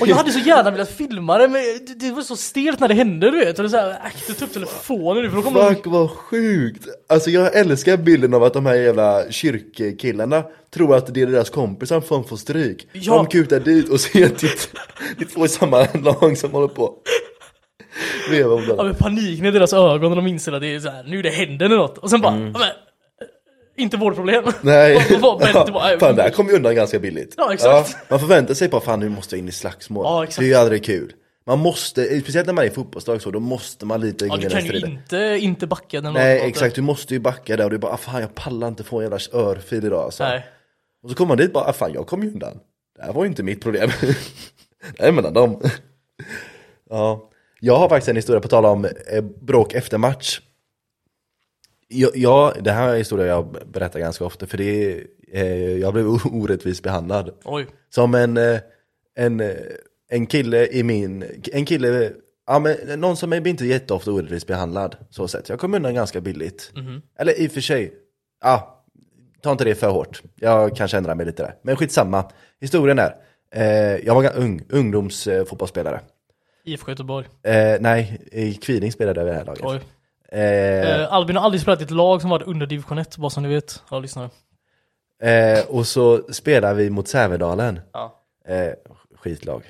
[0.00, 2.88] Och jag hade så gärna velat filma det men det, det var så stelt när
[2.88, 3.58] det hände du vet.
[3.58, 5.74] Och det är såhär, akta ta upp telefonen nu för då kommer de...
[5.74, 6.86] Fuck vad sjukt!
[7.08, 11.50] Alltså jag älskar bilden av att de här jävla kyrkkillarna tror att det är deras
[11.50, 12.88] kompisar som får stryk.
[12.92, 13.14] Ja.
[13.14, 16.94] De kutar dit och ser att det är två i samma lag som håller på.
[18.30, 20.90] Veva om Ja, men paniken i deras ögon när de inser att det är så
[20.90, 21.98] här, nu det händer något.
[21.98, 22.52] Och sen bara, Mm.
[22.52, 22.68] ja, men,
[23.76, 24.44] inte vårt problem.
[24.60, 27.34] Nej, ja, fan det här kommer ju undan ganska billigt.
[27.36, 28.10] Ja, exakt.
[28.10, 30.04] man förväntar sig bara fan nu måste jag in i slagsmål.
[30.04, 30.38] Ja, exakt.
[30.38, 31.12] Det är ju aldrig kul.
[31.46, 34.40] Man måste, speciellt när man är i fotbollslag så, då måste man lite Ja, in
[34.40, 34.90] i du den kan ju striden.
[34.90, 37.96] inte, inte backa den Nej exakt, du måste ju backa där och du bara ah,
[37.96, 40.24] fan jag pallar inte få en jävla örfil idag alltså.
[40.24, 40.46] Nej.
[41.02, 42.58] Och så kommer man dit bara, ah, fan jag kom ju undan.
[42.96, 43.90] Det här var ju inte mitt problem.
[44.98, 45.62] det är mellan dem.
[46.90, 47.30] ja.
[47.60, 50.40] Jag har faktiskt en historia på tal om eh, bråk efter match.
[51.88, 55.92] Ja, det här är en historia jag berättar ganska ofta för det är, eh, jag
[55.92, 57.30] blev orättvist behandlad.
[57.44, 57.66] Oj.
[57.90, 58.58] Som en, eh,
[59.16, 59.56] en, eh,
[60.08, 62.12] en kille i min, en kille,
[62.46, 64.96] ja men någon som är inte jätteofta orättvist behandlad.
[65.10, 65.48] Så sett.
[65.48, 66.72] Jag kom undan ganska billigt.
[67.18, 67.94] Eller i och för sig,
[68.42, 68.84] ja,
[69.42, 70.22] ta inte det för hårt.
[70.34, 71.54] Jag kanske ändrar mig lite där.
[71.62, 72.30] Men skitsamma.
[72.60, 73.16] Historien är,
[73.54, 76.00] eh, jag var ung, ungdomsfotbollsspelare.
[76.64, 77.26] IFK Göteborg.
[77.42, 79.64] Eh, nej, i Kviding spelade jag vid det här laget.
[79.64, 79.80] Oj.
[80.32, 80.40] Eh,
[81.00, 83.42] Eh, Albin har aldrig spelat i ett lag som var under division 1, bara som
[83.42, 83.82] ni vet.
[83.90, 84.30] Ja, lyssnare.
[85.22, 87.80] eh, och så spelade vi mot Sävedalen.
[87.92, 88.22] Ja.
[88.48, 88.72] Eh,
[89.14, 89.62] skitlag.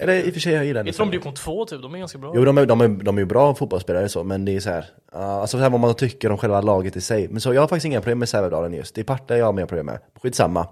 [0.00, 1.98] Eller i och för sig, jag gillar Jag tror de division 2 typ, de är
[1.98, 2.32] ganska bra.
[2.34, 4.70] Jo, de är, de, är, de är ju bra fotbollsspelare så, men det är så
[4.70, 4.84] här,
[5.14, 7.28] uh, alltså så här vad man tycker om själva laget i sig.
[7.28, 8.94] Men så jag har faktiskt inga problem med Sävedalen just.
[8.94, 9.98] Det är Partille jag har mer problem med.
[10.22, 10.68] Skitsamma.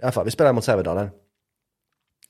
[0.00, 1.10] I alla fall, vi spelar mot Sävedalen.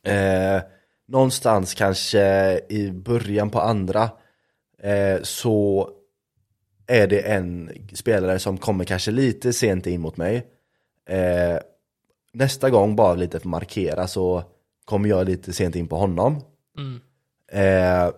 [0.06, 0.62] Eh,
[1.08, 2.20] någonstans kanske
[2.68, 4.02] i början på andra
[4.82, 5.88] eh, så
[6.90, 10.46] är det en spelare som kommer kanske lite sent in mot mig.
[11.08, 11.58] Eh,
[12.32, 14.44] nästa gång, bara lite för att markera, så
[14.84, 16.40] kommer jag lite sent in på honom.
[16.78, 17.00] Mm.
[17.52, 18.12] Eh,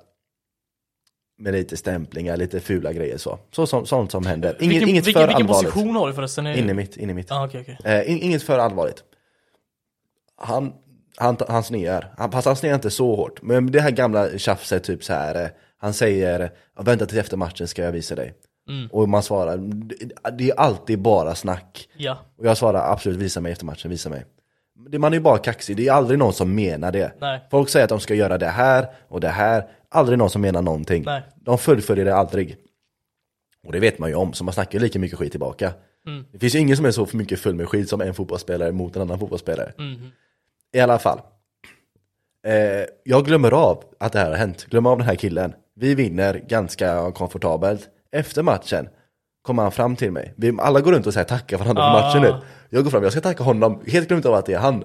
[1.38, 3.38] med lite stämplingar, lite fula grejer så.
[3.50, 4.56] så som, sånt som händer.
[4.60, 5.72] Inget, vilken inget vilken, för vilken allvarligt.
[5.72, 6.46] position har du förresten?
[6.46, 7.26] Är- In i mitt, in i mitt.
[7.30, 7.78] Ja, okej, okej.
[8.00, 9.04] Eh, in, inget för allvarligt.
[10.36, 10.72] Han,
[11.16, 12.14] han, han snear.
[12.18, 13.42] Han, fast han snear inte så hårt.
[13.42, 15.42] Men det här gamla tjafset, typ så här.
[15.44, 15.48] eh,
[15.78, 18.34] Han säger, "Ja, vänta till efter matchen ska jag visa dig.
[18.72, 18.88] Mm.
[18.92, 19.56] Och man svarar,
[20.32, 21.88] "Det- är alltid bara snack.
[21.96, 22.18] Ja.
[22.38, 24.24] Och jag svarar, absolut visa mig efter matchen, visa mig.
[24.88, 27.12] Det- Man är ju bara kaxig, det är aldrig någon som menar det.
[27.20, 27.46] Nej.
[27.50, 30.62] Folk säger att de ska göra det här och det här, aldrig någon som menar
[30.62, 31.02] någonting.
[31.06, 31.22] Nej.
[31.36, 32.56] De fullföljer det aldrig.
[33.66, 35.72] Och det vet man ju om, så man snackar lika mycket skit tillbaka.
[36.06, 36.24] Mm.
[36.32, 38.72] Det finns ju ingen som är så för mycket full med skit som en fotbollsspelare
[38.72, 39.72] mot en annan fotbollsspelare.
[39.78, 40.10] Mhm.
[40.72, 41.20] I alla fall.
[42.46, 44.66] Eh, jag glömmer av att det här har hänt.
[44.70, 45.54] Glömmer av den här killen.
[45.74, 47.88] Vi vinner ganska komfortabelt.
[48.12, 48.88] Efter matchen
[49.42, 50.34] kommer han fram till mig.
[50.36, 52.02] Vi alla går runt och säger tackar varandra för Ah.
[52.02, 52.34] matchen nu.
[52.70, 53.80] Jag går fram, jag ska tacka honom.
[53.86, 54.84] Helt glömt av att det är han.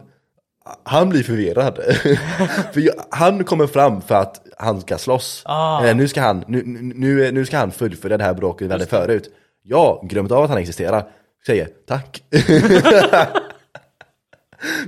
[0.84, 1.76] Han blir förvirrad.
[2.74, 5.42] för jag, han kommer fram för att han ska slåss.
[5.46, 5.86] Ah.
[5.86, 6.64] Eh, nu, ska han, nu,
[6.96, 9.30] nu, nu ska han fullfölja det här bråket vi hade förut.
[9.64, 11.04] Jag glömt av att han existerar.
[11.46, 12.24] Säger tack.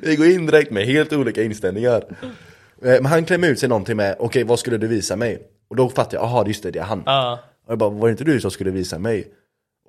[0.01, 2.03] Vi går in direkt med helt olika inställningar.
[2.83, 5.41] Eh, Men han klämmer ut sig någonting med, okej vad skulle du visa mig?
[5.69, 7.03] Och då fattar jag, jaha just det, det är han.
[7.05, 7.39] Ja.
[7.69, 9.27] Och jag bara, var det inte du som skulle visa mig?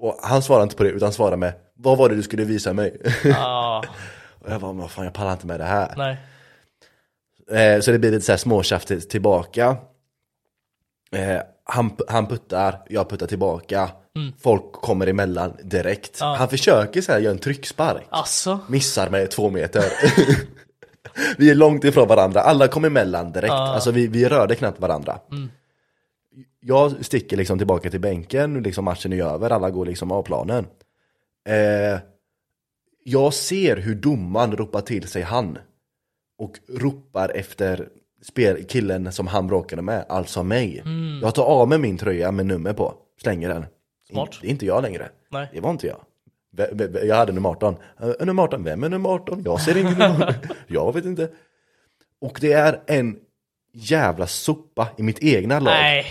[0.01, 2.73] Och han svarar inte på det, utan svarar med, vad var det du skulle visa
[2.73, 2.97] mig?
[3.25, 3.85] Ja.
[4.41, 5.95] och jag bara, vad fan jag pallar inte med det här.
[5.97, 6.17] Nej.
[7.75, 9.77] Eh, så det blir lite så här småtjafs till- tillbaka.
[11.13, 13.91] Eh, han, han puttar, jag puttar tillbaka.
[14.43, 16.17] Folk kommer emellan direkt.
[16.21, 16.35] Ja.
[16.39, 18.07] Han försöker så här göra en tryckspark.
[18.11, 18.61] Alltså.
[18.69, 19.85] Missar med två meter.
[21.39, 23.51] vi är långt ifrån varandra, alla kom emellan direkt.
[23.53, 23.75] Ja.
[23.75, 25.19] Alltså vi, vi rörde knappt varandra.
[26.61, 30.67] Jag sticker liksom tillbaka till bänken, liksom matchen är över, alla går liksom av planen.
[31.49, 31.99] Eh,
[33.05, 35.59] jag ser hur domaren ropar till sig han.
[36.39, 37.89] Och ropar efter
[38.23, 40.79] spel, killen som han bråkade med, alltså mig.
[40.79, 41.21] Mm.
[41.23, 43.67] Jag tar av mig min tröja med nummer på, slänger den.
[44.11, 44.39] Smart.
[44.41, 45.09] Det är inte jag längre.
[45.29, 45.49] Nej.
[45.53, 46.01] Det var inte jag.
[47.05, 47.77] Jag hade nummer 18.
[48.01, 49.43] "Eh, Nummer 18, vem är nummer 18?
[49.45, 50.35] Jag ser ingen nummer.
[50.67, 51.31] Jag vet inte.
[52.21, 53.19] Och det är en
[53.73, 56.07] jävla sopa i mitt egna lag Nej,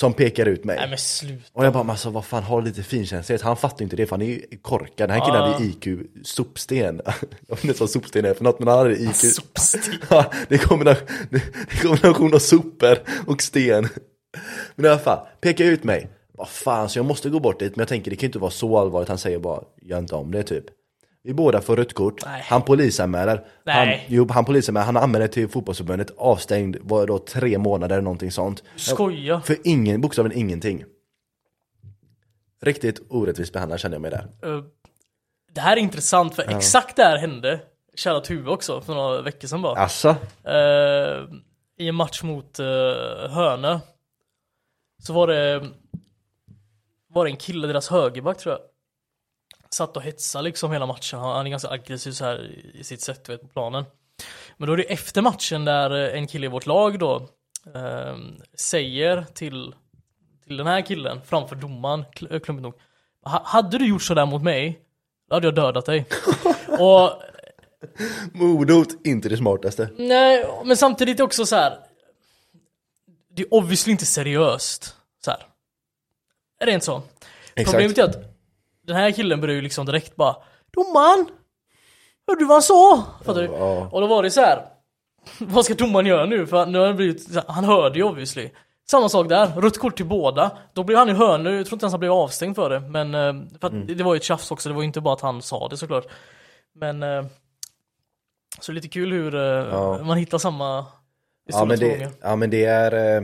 [0.00, 0.76] som pekar ut mig.
[0.76, 1.44] nej men sluta.
[1.52, 3.42] Och jag bara, men alltså vad fan, har lite finkänslighet.
[3.42, 5.08] Han fattar inte det för han är ju korkad.
[5.08, 5.52] Den här killen Ja.
[5.52, 5.86] hade IQ
[6.24, 7.00] sopsten.
[7.48, 9.14] Jag vet inte vad sopsten är för något, men han hade IQ.
[9.14, 9.80] Sopsten.
[10.10, 11.06] Ja, det är kombination,
[11.82, 13.88] kombination av sopor och sten.
[14.76, 16.08] Men i alla fall, peka ut mig.
[16.32, 17.76] Vad fan, så jag måste gå bort dit.
[17.76, 19.08] Men jag tänker, det kan ju inte vara så allvarligt.
[19.08, 20.64] Han säger bara, gör inte om det typ.
[21.28, 22.22] Vi båda får rött kort.
[22.26, 22.42] Nej.
[22.46, 23.36] Han polisanmäler.
[23.36, 24.06] Han, Nej.
[24.08, 24.86] jo, han polisanmäler.
[24.86, 26.10] Han anmäler till fotbollsförbundet.
[26.16, 28.62] Avstängd, var då tre månader eller någonting sånt.
[28.76, 29.40] Skoja.
[29.40, 30.84] För ingen, bokstavligen ingenting.
[32.62, 34.26] Riktigt orättvist behandlad kände jag mig där.
[34.42, 34.62] Eh,
[35.52, 37.60] Det här är intressant för exakt det här hände
[37.96, 39.80] Shoutout Huve också för några veckor sedan bara.
[39.80, 40.08] Alltså?
[40.44, 41.24] Eh,
[41.78, 42.66] I en match mot uh,
[43.30, 43.80] Hörne
[45.02, 45.66] Så var det
[47.08, 48.60] Var det en kille, deras högerback tror jag
[49.70, 53.28] Satt och hetsade liksom hela matchen, han är ganska aggressiv så här i sitt sätt
[53.28, 53.84] vet, på planen
[54.56, 57.28] Men då är det efter matchen där eh, en kille i vårt lag då
[57.74, 58.16] eh,
[58.54, 59.74] Säger till
[60.46, 62.00] Till den här killen framför domaren,
[62.30, 62.74] eh, klumpigt nog
[63.22, 64.80] "Ha- Hade du gjort sådär mot mig
[65.28, 66.06] Då hade jag dödat dig
[66.78, 67.22] Och
[68.32, 69.88] Mordhot, inte det smartaste.
[69.96, 71.78] Nej, men samtidigt också så här.
[73.30, 74.96] Det är obviously inte seriöst.
[75.24, 75.46] Så här.
[76.60, 77.02] Rent så.
[77.54, 77.70] Exakt.
[77.74, 78.27] Problemet är att
[78.88, 80.36] den här killen börjar ju liksom direkt bara
[80.72, 81.26] Domaren!
[82.26, 83.04] Hörde du vad han sa?
[83.24, 83.46] Fattar du?
[83.46, 83.88] Ja.
[83.92, 84.62] Och då var det så här.
[85.40, 86.46] Vad ska domaren göra nu?
[86.46, 88.50] För nu har han blivit, han hörde ju obviously.
[88.90, 90.50] Samma sak där, rött kort till båda.
[90.72, 92.80] Då blev han ju hörnu, jag tror inte ens han blev avstängd för det.
[92.80, 93.96] Men eh, för att Mm.
[93.96, 95.76] det var ju ett tjafs också, det var ju inte bara att han sa det
[95.76, 96.06] såklart.
[96.74, 97.24] Men eh,
[98.60, 99.98] så lite kul hur eh, Ja.
[100.04, 100.86] man hittar samma
[101.46, 103.20] Ja men, det, ja men det är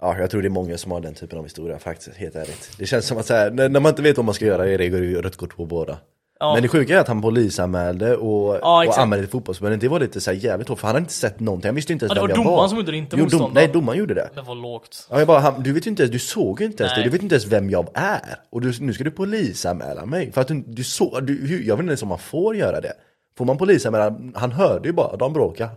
[0.00, 2.70] Ja jag tror det är många som har den typen av historia faktiskt, helt ärligt.
[2.78, 4.68] Det känns som att så här, när, när man inte vet vad man ska göra
[4.68, 5.98] är det går ju rött kort på båda.
[6.40, 6.54] Ja.
[6.54, 10.00] Men det sjuka är att han polisanmälde och, Ja, och anmälde till fotbollsförbundet Det var
[10.00, 12.16] lite så här jävligt hårt för han hade inte sett någonting, han visste inte ens
[12.16, 12.52] Ja, det vem var jag var.
[12.52, 13.50] domaren som gjorde det, inte jo, dom.
[13.54, 14.30] Nej domaren gjorde det.
[14.34, 15.06] Men vad lågt.
[15.10, 17.02] Ja, jag bara, han, du vet ju inte ens, du såg ju inte ens Nej.
[17.04, 18.36] det, du vet inte ens vem jag är.
[18.50, 20.32] Och du, nu ska du polisanmäla mig.
[20.32, 22.92] För att du, du såg, du, jag vet inte ens om man får göra det.
[23.38, 25.68] Får man polisanmäla, han hörde ju bara, de bråkar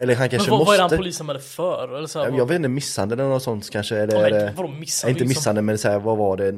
[0.00, 1.96] Eller han Men kanske vad, måste vad är han polisanmälde för?
[1.96, 4.68] Eller så här, jag, vet inte, misshandel eller något sånt kanske eller, men eller vadå
[4.68, 6.54] misshandel, Inte misshandel men så här, vad var det?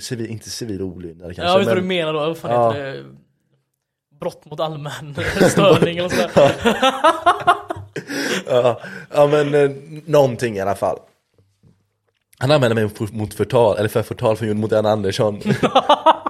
[0.00, 2.18] Civil, inte civil olydnad kanske Ja, jag vet vad du men, menar då.
[2.18, 2.72] Vad fan Ja.
[2.72, 3.04] heter det?
[4.20, 5.14] Brott mot allmän
[5.50, 6.30] störning eller sådär.
[8.46, 8.80] ja,
[9.14, 9.70] ja men eh,
[10.06, 10.98] någonting i alla fall
[12.38, 15.40] Han anmälde mig mot- mot förtal, eller för förtal för mot Jan Andersson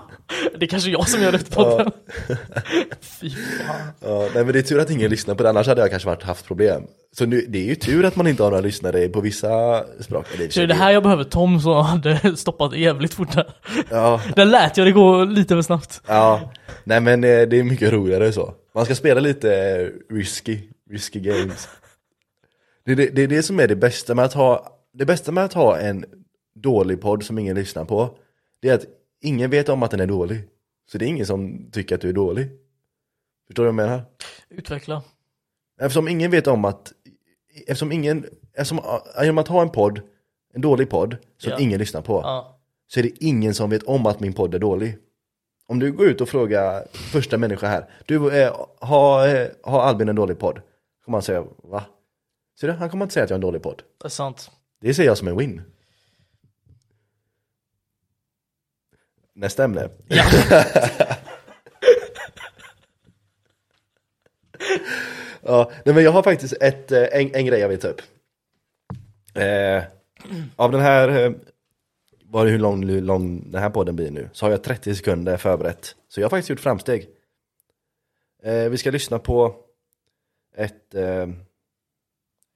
[0.59, 1.91] Det är kanske jag som gör det efter podden.
[3.01, 3.77] Fy fan.
[4.01, 6.09] Ja, nej men det är tur att ingen lyssnar på det, annars hade jag kanske
[6.09, 6.83] varit, haft problem.
[7.17, 10.27] Så nu, det är ju tur att man inte har några lyssnare på vissa språk.
[10.39, 13.55] Det, är det här jag behöver Tom som hade stoppat jävligt fort där.
[13.91, 16.01] Ja, Där lät jag det gå lite för snabbt.
[16.07, 16.53] ja.
[16.85, 18.55] Nej men eh, det är mycket roligare så.
[18.75, 20.59] Man ska spela lite eh, risky,
[20.91, 21.69] risky games.
[22.87, 25.33] Det är det, det är det som är det bästa med att ha, det bästa
[25.33, 26.05] med att ha en
[26.55, 28.11] dålig podd som ingen lyssnar på.
[28.63, 28.85] Det är att
[29.23, 30.49] ingen vet om att den är dålig.
[30.91, 32.49] Så det är ingen som tycker att du är dålig.
[33.47, 34.03] Förstår du vad jag menar?
[34.49, 35.03] Utveckla.
[35.81, 36.93] Eftersom ingen vet om att,
[37.67, 38.81] eftersom ingen, eftersom,
[39.21, 40.01] genom att ha en podd,
[40.55, 41.59] en dålig podd, som Ja.
[41.59, 42.61] ingen lyssnar på, Ja.
[42.87, 44.99] så är det ingen som vet om att min podd är dålig.
[45.67, 50.09] Om du går ut och frågar första människa här, du, eh, har, eh, har Albin
[50.09, 50.61] en dålig podd?
[51.05, 51.85] kommer han säga, va?
[52.61, 53.83] Ser du, han kommer inte säga att jag har en dålig podd.
[54.01, 54.51] Det är sant.
[54.81, 55.63] Det ser jag som en win.
[59.35, 59.89] Nästa ämne.
[60.09, 60.25] Ja.
[65.45, 68.03] Ja, nej men jag har faktiskt ett, eh, en, en grej jag vill ta upp.
[69.35, 69.83] Eh,
[70.57, 71.33] av den här, eh,
[72.25, 75.37] vad hur lång, hur lång den här podden blir nu, så har jag 30 sekunder
[75.37, 75.97] förberett.
[76.09, 77.09] Så jag har faktiskt gjort framsteg.
[78.43, 79.57] Eh, vi ska lyssna på
[80.57, 81.29] ett, eh,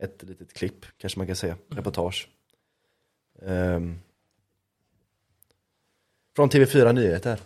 [0.03, 2.29] ett litet klipp, kanske man kan säga, reportage.
[3.43, 3.99] Ehm,
[6.37, 7.39] från TV4 Nyheter.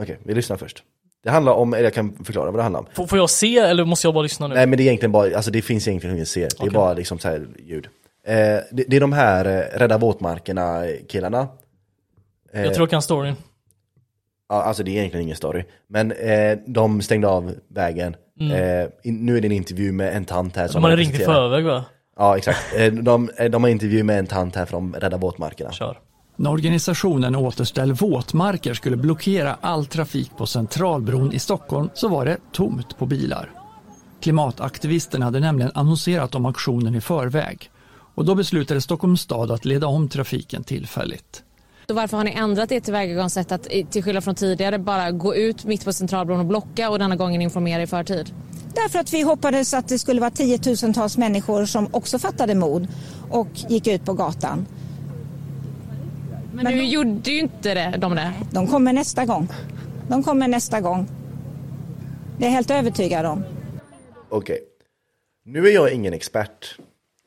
[0.00, 0.82] Okej, vi lyssnar först.
[1.22, 2.86] Det handlar om, eller jag kan förklara vad det handlar om.
[2.92, 4.54] Får, får jag se eller måste jag bara lyssna nu?
[4.54, 6.70] Nej men det är egentligen bara, alltså det finns egentligen ingen se, det är Okej.
[6.70, 7.86] bara liksom så här ljud.
[8.24, 8.34] Eh,
[8.70, 11.48] det, det är de här eh, Rädda Våtmarkerna killarna.
[12.52, 13.34] Eh, Jag tror jag kan storyn.
[14.48, 15.64] ja, alltså det är egentligen ingen story.
[15.86, 18.16] Men eh, de stängde av vägen.
[18.40, 20.82] Eh, in, nu är det en intervju med en tant här som Mm.
[20.82, 21.84] De hade ringt i representerar- förväg va?
[22.16, 22.58] Ja exakt.
[22.76, 25.72] Eh, de, eh, de har intervju med en tant här från Rädda Våtmarkerna.
[25.72, 25.98] Kör.
[26.38, 32.38] När organisationen Återställ våtmarker skulle blockera all trafik på Centralbron i Stockholm så var det
[32.52, 33.50] tomt på bilar.
[34.20, 37.70] Klimataktivisterna hade nämligen annonserat om aktionen i förväg
[38.14, 41.42] och då beslutade Stockholms stad att leda om trafiken tillfälligt.
[41.88, 45.64] Och varför har ni ändrat ert tillvägagångssätt att till skillnad från tidigare bara gå ut
[45.64, 48.34] mitt på Centralbron och blocka och denna gången informera i förtid?
[48.74, 52.88] Därför att vi hoppades att det skulle vara tiotusentals människor som också fattade mod
[53.30, 54.66] och gick ut på gatan.
[56.56, 58.32] Men, nu gjorde ju inte det, de det.
[58.50, 59.48] De kommer nästa gång.
[60.08, 61.06] De kommer nästa gång.
[62.38, 63.44] Det är jag helt övertygad om.
[64.28, 64.60] Okej.
[65.44, 66.78] Nu är jag ingen expert.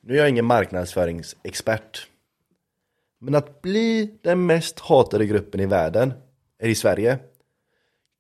[0.02, 2.08] Nu är jag ingen marknadsföringsexpert.
[3.20, 6.14] Men att bli den mest hatade gruppen i världen,
[6.60, 7.20] är i Sverige,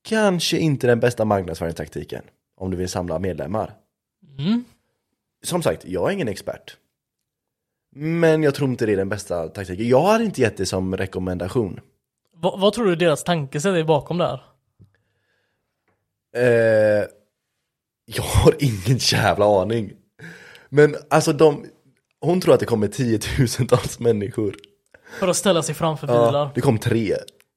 [0.01, 2.23] kanske inte den bästa marknadsföringstaktiken
[2.57, 3.73] om du vill samla medlemmar.
[5.43, 6.77] Som sagt, jag är ingen expert.
[8.01, 9.87] Men jag tror inte det är den bästa taktiken.
[9.87, 11.79] Jag hade inte gett det som rekommendation.
[12.33, 14.43] Vad, vad tror du deras tankesätt är bakom det här?
[16.35, 17.05] Eh,
[18.05, 19.91] jag har ingen jävla aning.
[20.69, 21.65] Men alltså de,
[22.21, 24.55] hon tror att det kommer tiotusentals människor.
[25.19, 26.49] För att ställa sig framför Ja, bilar?
[26.55, 27.15] det kom tre.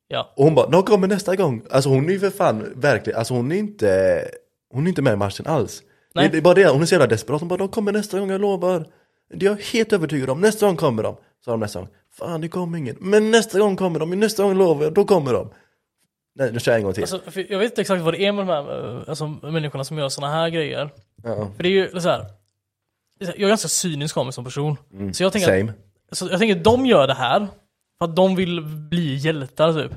[0.09, 0.33] Ja.
[0.37, 1.63] Och hon bara, de kommer nästa gång.
[1.71, 4.25] Alltså hon är ju för fan verkligen, alltså hon är inte,
[4.71, 5.83] hon är inte med i matchen alls.
[6.15, 6.25] Nej.
[6.25, 7.41] Det, det är bara det, hon är så jävla desperat.
[7.41, 8.87] Hon bara, de kommer nästa gång, jag lovar.
[9.35, 10.41] Det är jag helt övertygad om.
[10.41, 11.17] Nästa gång kommer de.
[11.45, 12.97] Så har de nästa gång, fan det kommer ingen.
[13.01, 15.49] Men nästa gång kommer de, nästa gång lovar jag, då kommer de.
[16.35, 17.03] Nej, nu kör jag en gång till.
[17.03, 19.99] Alltså, jag vet inte exakt vad det är med de här eh, alltså, människorna som
[19.99, 20.91] gör såna här grejer.
[21.23, 21.51] ja.
[21.57, 22.27] För det är ju så här.
[23.19, 24.77] Jag är ganska cynisk av mig som person.
[25.13, 25.67] Så jag tänker, Mm.
[25.67, 25.79] Same.
[26.11, 27.49] att, så jag tänker att de gör det här
[27.99, 28.61] för att de vill
[28.91, 29.93] bli hjältar typ.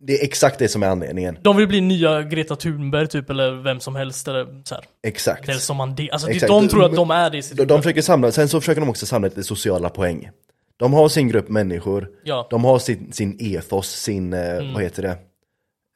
[0.00, 1.38] Det är exakt det som är anledningen.
[1.42, 4.28] De vill bli nya Greta Thunberg typ, eller vem som helst.
[4.28, 4.84] Eller så här.
[5.02, 5.46] Exakt.
[5.46, 6.12] Nelson Mandela.
[6.12, 6.48] Alltså, Exakt.
[6.48, 8.80] de tror att de är det i sitt De, de försöker samla, sen så försöker
[8.80, 10.30] de också samla lite sociala poäng.
[10.76, 12.46] De har sin grupp människor, Ja.
[12.50, 15.18] de har sin, sin ethos, sin, eh, vad heter det?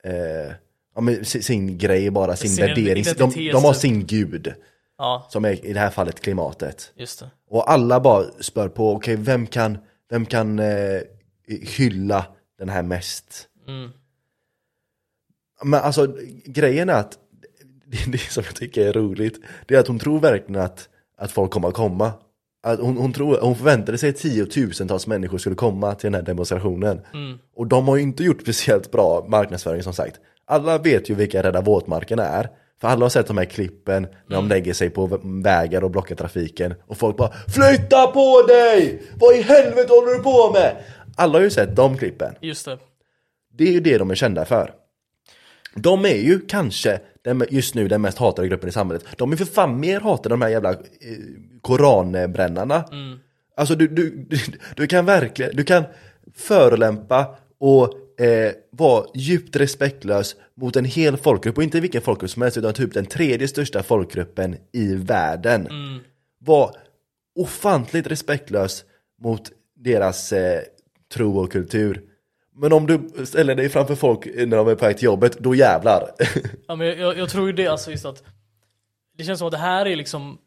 [0.05, 0.53] Eh,
[0.94, 3.05] ja, men sin, grej bara, sin, Sin värdering.
[3.18, 3.80] De, de har typ.
[3.80, 4.55] sin gud,
[4.98, 6.92] Ja, som är i det här fallet klimatet.
[7.51, 9.78] Och alla bara spör på, okej vem kan,
[10.11, 11.01] vem kan eh,
[11.76, 12.26] hylla
[12.59, 13.46] den här mest?
[13.71, 13.91] Mm.
[15.64, 16.14] Men alltså
[16.45, 17.18] grejen är att
[17.87, 21.33] det, det som jag tycker är roligt, det är att hon tror verkligen att, att
[21.33, 22.12] folk kommer att komma.
[22.62, 26.23] Att hon, hon, tror, hon förväntade sig att tiotusentals människor skulle komma till den här
[26.23, 27.01] demonstrationen.
[27.57, 30.21] Och de har ju inte gjort speciellt bra marknadsföring som sagt.
[30.45, 32.49] Alla vet ju vilka Rädda våtmarkerna är.
[32.81, 35.91] För alla har sett de här klippen när de lägger sig på vä- vägar och
[35.91, 36.75] blockar trafiken.
[36.87, 39.03] Och folk bara Flytta på dig!
[39.21, 40.77] Vad i helvete håller du på med?
[41.16, 42.35] Alla har ju sett de klippen.
[42.41, 42.79] Just det.
[43.53, 44.74] Det är ju det de är kända för.
[45.74, 49.05] De är ju kanske den, just nu den mest hatade gruppen i samhället.
[49.16, 50.76] De är för fan mer hatade än de här jävla eh,
[51.62, 52.84] koranbrännarna.
[53.57, 54.38] Alltså du, du, du,
[54.76, 55.84] du kan verkligen, du kan
[56.34, 62.42] förolämpa och eh, vara djupt respektlös mot en hel folkgrupp och inte vilken folkgrupp som
[62.42, 65.68] helst utan typ den tredje största folkgruppen i världen.
[66.38, 66.76] Var
[67.34, 68.84] ofantligt respektlös
[69.22, 70.61] mot deras eh,
[71.14, 72.03] tro och kultur.
[72.61, 75.55] Men om du ställer dig framför folk när de är på väg till jobbet, då
[75.55, 76.11] jävlar.
[76.69, 78.23] Ja, men jag, jag, jag tror ju det alltså just att
[79.17, 80.39] det känns som att det här är liksom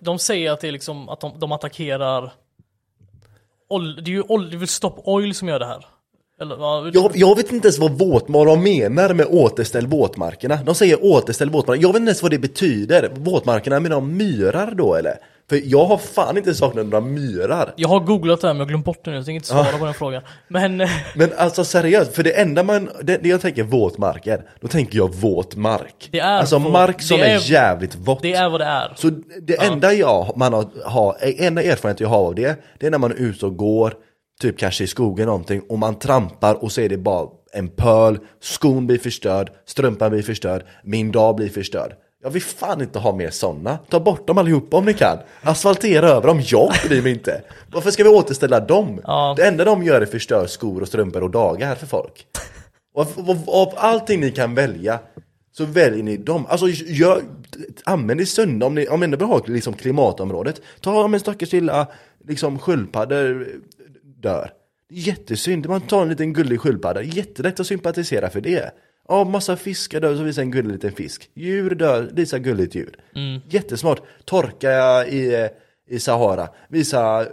[0.00, 2.32] de säger att det är liksom att de, de attackerar
[4.04, 5.86] det är ju väl Stop Oil som gör det här?
[6.42, 10.58] Eller, ja, Jag, jag vet inte ens vad, våt, vad de menar med återställ våtmarkerna.
[10.66, 11.82] De säger återställ våtmarkerna.
[11.82, 13.10] Jag vet inte ens vad det betyder.
[13.14, 15.16] Våtmarkerna, menar de myrar då eller?
[15.48, 17.72] För jag har fan inte saknat några myrar.
[17.76, 19.48] Jag har googlat det här men jag har glömt bort det nu, jag tänker inte
[19.48, 20.22] svara på den frågan.
[20.48, 24.68] Men eh, Men alltså seriöst, för det enda man, det, det jag tänker våtmarker, då
[24.68, 26.08] tänker jag våt mark.
[26.12, 28.22] Det är alltså våt- mark som är, är- jävligt vått.
[28.22, 28.92] det är vad det är.
[28.96, 29.10] Så
[29.42, 32.98] det enda jag man har, har, enda erfarenhet jag har av det, det är när
[32.98, 33.94] man är ute och går,
[34.42, 38.18] typ kanske i skogen någonting, och man trampar och så är det bara en pöl,
[38.40, 41.92] skon blir förstörd, strumpan blir förstörd, min dag blir förstörd.
[42.22, 43.78] Jag vill fan inte ha mer sådana.
[43.88, 45.18] Ta bort dem allihopa om ni kan.
[45.42, 47.42] Asfaltera över dem, jag bryr mig inte.
[47.72, 49.00] Varför ska vi återställa dem?
[49.04, 49.34] Ja.
[49.36, 52.26] Det enda de gör är förstör skor och strumpor och dagar för folk.
[52.94, 53.06] Och
[53.46, 54.98] av, allting ni kan välja
[55.52, 56.46] så väljer ni dem.
[56.48, 57.22] Alltså gör,
[57.84, 60.62] använd det sunda om ni, om ni ändå vill ha liksom klimatområdet.
[60.80, 61.86] Ta om en stackars lilla
[62.28, 63.48] liksom sköldpaddor
[64.22, 64.52] dör.
[64.90, 68.70] Jättesynd, man tar en liten gullig sköldpadda, jättelätt att sympatisera för det.
[69.08, 71.30] Ja, massa fiskar dör så visar en gullig liten fisk.
[71.34, 72.96] Djur dör, visar gulligt djur.
[73.48, 74.02] Jättesmart.
[74.24, 75.48] Torka i,
[75.88, 77.26] i Sahara, visa eh,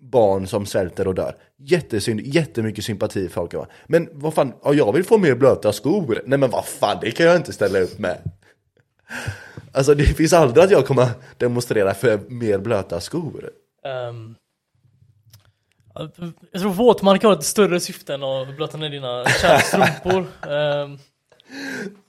[0.00, 1.36] barn som svälter och dör.
[1.58, 3.68] Jättesynd, jättemycket sympati för folk.
[3.86, 6.22] Men vad fan, ja, jag vill få mer blöta skor.
[6.26, 8.18] Nej men vad fan, det kan jag inte ställa upp med.
[9.72, 11.08] Alltså det finns aldrig att jag kommer
[11.38, 13.50] demonstrera för mer blöta skor.
[13.84, 14.34] ehm,
[16.52, 20.26] jag tror våtmark har ett större syfte än att blöta ner dina kärnstrumpor.
[20.50, 20.98] Ehm,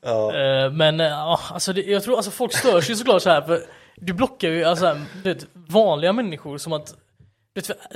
[0.05, 3.41] eh, men eh, ja, alltså det, jag tror alltså folk stör sig såklart så här
[3.41, 3.61] för
[3.95, 6.95] du blockar ju alltså, här, vet, vanliga människor som att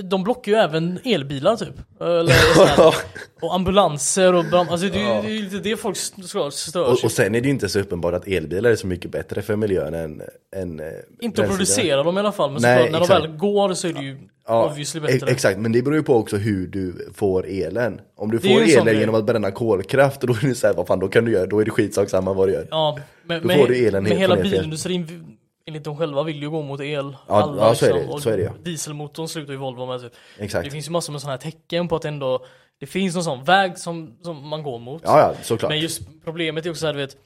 [0.04, 1.74] de blockar ju även elbilar typ.
[2.02, 2.96] Eller så här,
[3.42, 6.98] och ambulanser och brand, alltså det, är är ju lite det folk stör stör Och,
[6.98, 9.42] sig och sen är det ju inte så uppenbart att elbilar är så mycket bättre
[9.42, 10.22] för miljön än,
[10.56, 10.86] än eh,
[11.20, 13.24] Inte att producera dem i alla fall, men Nej, såklart, när exakt.
[13.24, 15.32] de väl går så är det ju Ja, obviously bättre.
[15.32, 18.02] exakt, men det beror ju på också hur du får elen.
[18.16, 21.00] Om du Det får elen genom att bränna kolkraft, då är det såhär, vad fan,
[21.00, 22.68] då kan du göra, då är det skitsak samma vad du gör.
[22.72, 24.58] Ja, men, Då men, får du elen men helt hela helt fel.
[24.58, 27.18] bilindustrin, enligt dem själva, vill ju gå mot el.
[27.28, 28.54] Ja, ja, så är det, och så är det, ja.
[28.64, 30.02] Dieselmotorn slutar ju Volvo med.
[30.02, 30.14] Typ.
[30.38, 30.66] Exakt.
[30.66, 32.46] Det finns ju massor med sådana här tecken på att ändå
[32.80, 35.02] det finns någon sån väg som, som man går mot.
[35.06, 35.70] Ja, ja, såklart.
[35.70, 37.18] Men just problemet är också såhär, du vet.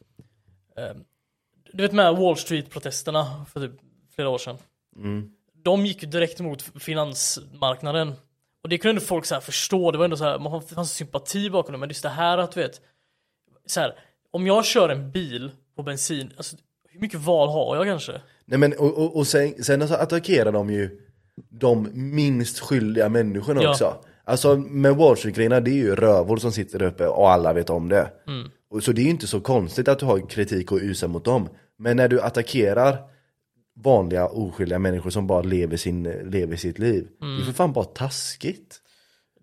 [0.78, 0.96] Eh,
[1.74, 3.80] du vet med Wall Street-protesterna för typ
[4.16, 4.58] flera år sedan.
[4.96, 5.32] Mm.
[5.64, 8.14] De gick ju direkt mot finansmarknaden.
[8.64, 10.92] Och det kunde ändå folk så här förstå, det var ändå så här, man fanns
[10.92, 12.82] sympati bakom det, men just det här att du vet.
[13.66, 14.00] Så här,
[14.32, 16.56] om jag kör en bil på bensin, alltså,
[16.96, 18.22] hur mycket val har jag kanske?
[18.46, 21.00] Nej men och, och, och sen, sen så attackerar de ju
[21.50, 23.70] de minst skyldiga människorna Ja.
[23.70, 23.96] också.
[24.24, 27.70] Alltså med Wall Street-grejerna, det är ju rövhål som sitter där uppe och alla vet
[27.70, 28.12] om det.
[28.28, 28.50] Mm.
[28.70, 31.26] Och så det är ju inte så konstigt att du har kritik och usa mot
[31.26, 31.50] dem.
[31.78, 32.98] Men när du attackerar
[33.84, 37.08] vanliga oskyldiga människor som bara lever, sin, lever sitt liv.
[37.20, 38.82] Det är för fan bara taskigt.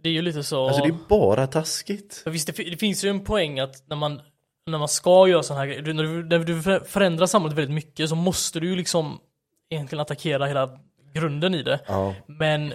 [0.03, 0.67] Det är ju lite så.
[0.67, 2.15] Alltså det är bara taskigt.
[2.15, 4.21] För visst, det, fi- det finns ju en poäng att när man,
[4.67, 7.75] när man ska göra sådana här grejer, när du, när du för- förändrar samhället väldigt
[7.75, 9.19] mycket så måste du ju liksom
[9.71, 10.79] egentligen attackera hela
[11.15, 11.81] grunden i det.
[11.87, 12.15] Ja.
[12.27, 12.69] Men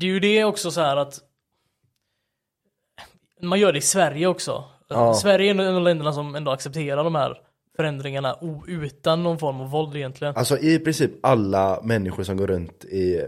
[0.00, 1.20] det är ju det också så här att
[3.40, 4.64] man gör det i Sverige också.
[4.88, 5.14] Ja.
[5.14, 7.40] Sverige är en av de länderna som ändå accepterar de här
[7.76, 10.36] förändringarna utan någon form av våld egentligen.
[10.36, 13.20] Alltså i princip alla människor som går runt i,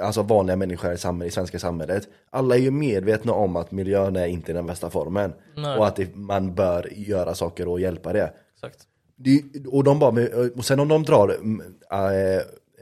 [0.00, 4.16] alltså vanliga människor i, samhället, i svenska samhället, alla är ju medvetna om att miljön
[4.16, 5.32] är inte den bästa formen.
[5.56, 5.78] Nej.
[5.78, 8.32] Och att det, man bör göra saker och hjälpa det.
[8.54, 8.78] Exakt.
[9.16, 12.36] det och, de bara, och sen om de drar mm, äh,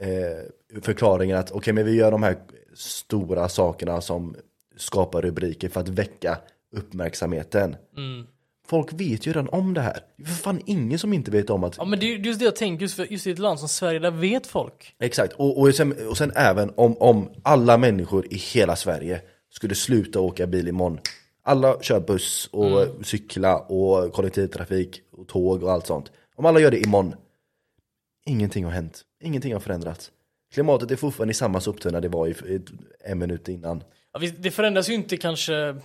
[0.09, 2.35] äh, förklaringen att okej men vi gör de här
[2.73, 4.35] stora sakerna som
[4.77, 6.37] skapar rubriker för att väcka
[6.75, 7.75] uppmärksamheten.
[7.97, 8.27] Mm.
[8.71, 9.99] Folk vet ju redan om det här.
[10.17, 12.17] Det är för fan ingen som inte vet om att Ja men det är ju
[12.17, 14.95] just det jag tänker, just, för, just i ett land som Sverige, där vet folk.
[14.99, 19.75] Exakt, och, och, sen, och sen även om, om alla människor i hela Sverige skulle
[19.75, 20.99] sluta åka bil imorgon.
[21.43, 26.11] Alla kör buss och cykla och kollektivtrafik och tåg och allt sånt.
[26.35, 27.15] Om alla gör det imorgon,
[28.25, 29.01] ingenting har hänt.
[29.23, 30.11] Ingenting har förändrats.
[30.53, 32.61] Klimatet är fortfarande i samma soptunna det var i,
[33.05, 33.83] en minut innan.
[34.13, 35.75] Ja, det förändras ju inte kanske,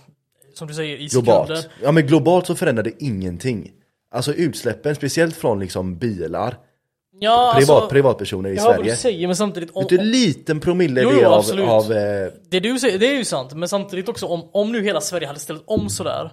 [0.57, 1.45] som du säger, i sekunder.
[1.45, 1.69] Globalt.
[1.83, 3.71] Ja men globalt så förändrar det ingenting.
[4.11, 6.57] Alltså utsläppen, speciellt från liksom bilar,
[7.19, 8.91] Ja, privat, alltså, privatpersoner i jag Sverige.
[8.91, 9.71] du säger, men samtidigt...
[9.73, 11.67] Om, hur liten promille Jo, det jo, av, absolut.
[11.67, 14.83] av eh, det du säger, det är ju sant, men samtidigt också om, om nu
[14.83, 16.31] hela Sverige hade ställt om sådär,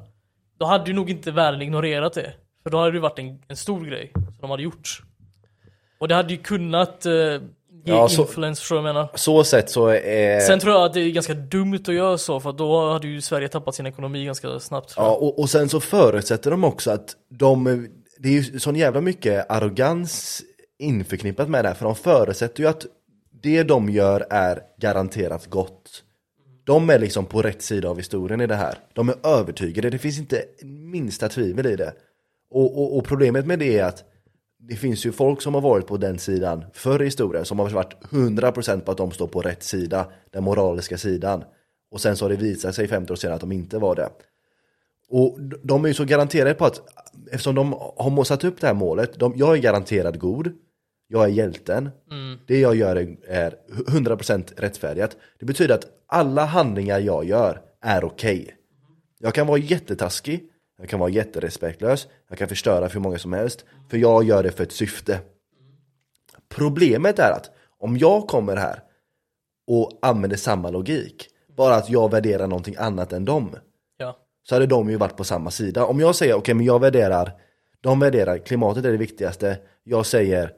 [0.59, 2.33] då hade ju nog inte världen ignorerat det.
[2.62, 5.03] För då hade det varit en, en stor grej som de hade gjort.
[6.01, 7.12] Och det hade ju kunnat eh,
[7.85, 9.09] ge Ja, influens, förstår du vad jag menar?
[9.14, 10.41] så sätt så är...
[10.41, 13.20] Sen tror jag att det är ganska dumt att göra så, för då hade ju
[13.20, 14.95] Sverige tappat sin ekonomi ganska snabbt.
[14.97, 19.01] Ja, och, och sen så förutsätter de också att de, det är ju sån jävla
[19.01, 20.43] mycket arrogans
[20.78, 22.87] införknippat med det här, för de förutsätter ju att
[23.43, 26.03] det de gör är garanterat gott.
[26.64, 28.78] De är liksom på rätt sida av historien i det här.
[28.93, 31.93] De är övertygade, det finns inte minsta tvivel i det.
[32.51, 34.05] Och, och, och problemet med det är att
[34.68, 37.70] det finns ju folk som har varit på den sidan förr i historien som har
[37.70, 41.44] varit 100% på att de står på rätt sida, den moraliska sidan.
[41.90, 44.08] Och sen så har det visat sig 50 år senare att de inte var det.
[45.08, 46.80] Och de är ju så garanterade på att
[47.30, 50.52] eftersom de har satt upp det här målet, de, jag är garanterad god,
[51.08, 51.90] jag är hjälten,
[52.46, 53.54] det jag gör är, är
[53.86, 55.16] 100% rättfärdigt.
[55.38, 58.57] Det betyder att alla handlingar jag gör är okej.
[59.18, 63.33] Jag kan vara jättetaskig, jag kan vara jätterespektlös, jag kan förstöra för hur många som
[63.33, 65.21] helst, för jag gör det för ett syfte.
[66.49, 68.83] Problemet är att om jag kommer här
[69.67, 73.57] och använder samma logik, bara att jag värderar någonting annat än dem,
[73.96, 74.18] Ja.
[74.42, 75.84] så hade de ju varit på samma sida.
[75.87, 77.33] Om jag säger, okej men jag värderar,
[77.80, 80.53] de värderar klimatet är det viktigaste, jag säger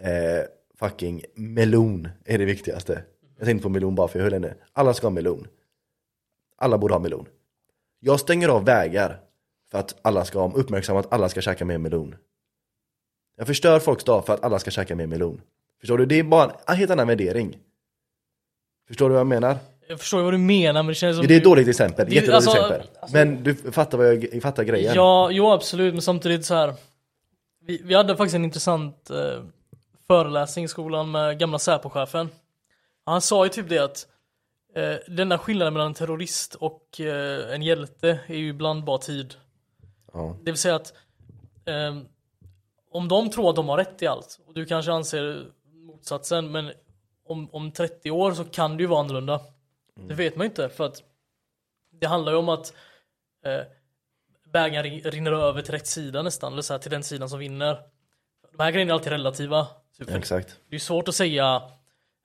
[0.00, 0.44] eh,
[0.78, 3.02] fucking melon är det viktigaste.
[3.38, 4.54] Jag tänkte på melon bara för jag höll henne.
[4.72, 5.46] Alla ska ha melon.
[6.58, 7.26] Alla borde ha melon.
[8.00, 9.20] Jag stänger av vägar
[9.72, 12.14] för att alla ska uppmärksamma att alla ska käka mer melon.
[13.36, 15.40] Jag förstör folks dag för att alla ska käka mer melon.
[15.80, 16.06] Förstår du?
[16.06, 17.58] Det är bara en helt annan värdering.
[18.88, 19.56] Förstår du vad jag menar?
[19.88, 22.14] Jag förstår vad du menar, men det känns som Det är ett dåligt exempel, Det-
[22.14, 22.88] jättedåligt alltså- exempel.
[23.12, 24.94] Men du fattar vad jag fattar grejen?
[24.94, 26.74] Ja, jo absolut, men samtidigt så här.
[27.66, 29.42] Vi, vi hade faktiskt en intressant eh,
[30.06, 32.28] föreläsning i skolan med gamla Säpo-chefen.
[33.04, 34.06] Han sa ju typ det att
[34.74, 39.34] eh, denna skillnaden mellan en terrorist och eh, en hjälte är ju ibland bara tid.
[40.12, 40.36] Ja.
[40.42, 40.94] Det vill säga att
[41.64, 41.98] eh,
[42.90, 46.72] om de tror att de har rätt i allt och du kanske anser motsatsen, men
[47.24, 49.40] om, om 30 år så kan det ju vara annorlunda.
[50.08, 51.02] Det vet man ju inte för att
[52.00, 52.74] det handlar ju om att
[53.44, 53.60] eh,
[54.52, 57.38] bägaren rin- rinner över till rätt sida nästan, eller så här, till den sidan som
[57.38, 57.78] vinner.
[58.56, 59.66] De här grejerna är alltid relativa.
[59.98, 60.60] Typ, för Exakt.
[60.68, 61.62] Det är svårt att säga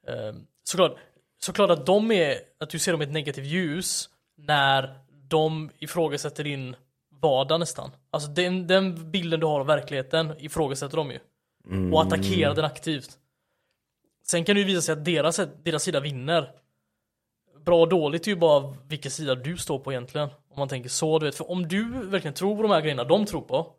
[0.07, 0.95] eh, såklart,
[1.39, 6.43] såklart att de är, att du ser dem i ett negativt ljus när de ifrågasätter
[6.43, 6.75] din
[7.21, 7.91] vardag nästan.
[8.11, 11.19] Alltså den, den bilden du har av verkligheten ifrågasätter de ju.
[11.93, 13.17] Och attackerar den aktivt.
[14.23, 16.51] Sen kan det ju visa sig att deras, deras sida vinner.
[17.65, 20.29] Bra och dåligt är ju bara vilken sida du står på egentligen.
[20.49, 21.35] Om man tänker så, du vet.
[21.35, 23.73] För om du verkligen tror på de här grejerna de tror på.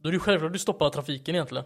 [0.00, 1.64] Då är det ju självklart att du stoppar trafiken egentligen.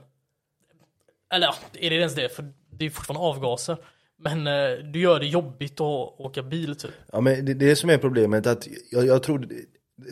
[1.33, 2.29] Eller ja, är det ens det?
[2.29, 3.77] För det är fortfarande avgaser.
[4.17, 6.91] Men eh, du gör det jobbigt att åka bil typ.
[7.13, 9.49] Ja men det, är det som är problemet, att jag, jag tror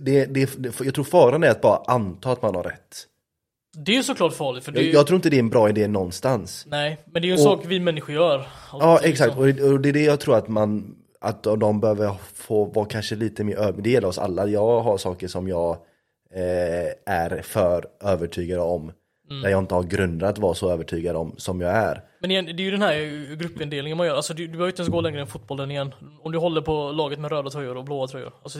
[0.00, 3.06] det, det, det, jag tror faran är att bara anta att man har rätt.
[3.76, 5.68] Det är ju såklart farligt för det ju, jag tror inte det är en bra
[5.68, 6.64] idé någonstans.
[6.68, 8.46] Nej, men det är ju en Och- sak vi människor gör.
[8.72, 9.42] Ja Alltid, exakt, liksom.
[9.42, 12.86] och det, och det är det jag tror att man Att de behöver få vara
[12.86, 15.70] kanske lite mer över, det gäller oss alla Jag har saker som jag
[16.34, 18.92] eh, är för övertygad om
[19.30, 19.42] Mm.
[19.42, 22.44] Där jag inte har grunder att vara så övertygad om som jag är Men igen,
[22.44, 24.14] det är ju den här gruppindelningen man gör.
[24.16, 25.94] Alltså du, du behöver inte ens gå längre än fotbollen igen.
[26.22, 28.32] Om du håller på laget med röda tröjor och blåa tröjor.
[28.42, 28.58] Alltså,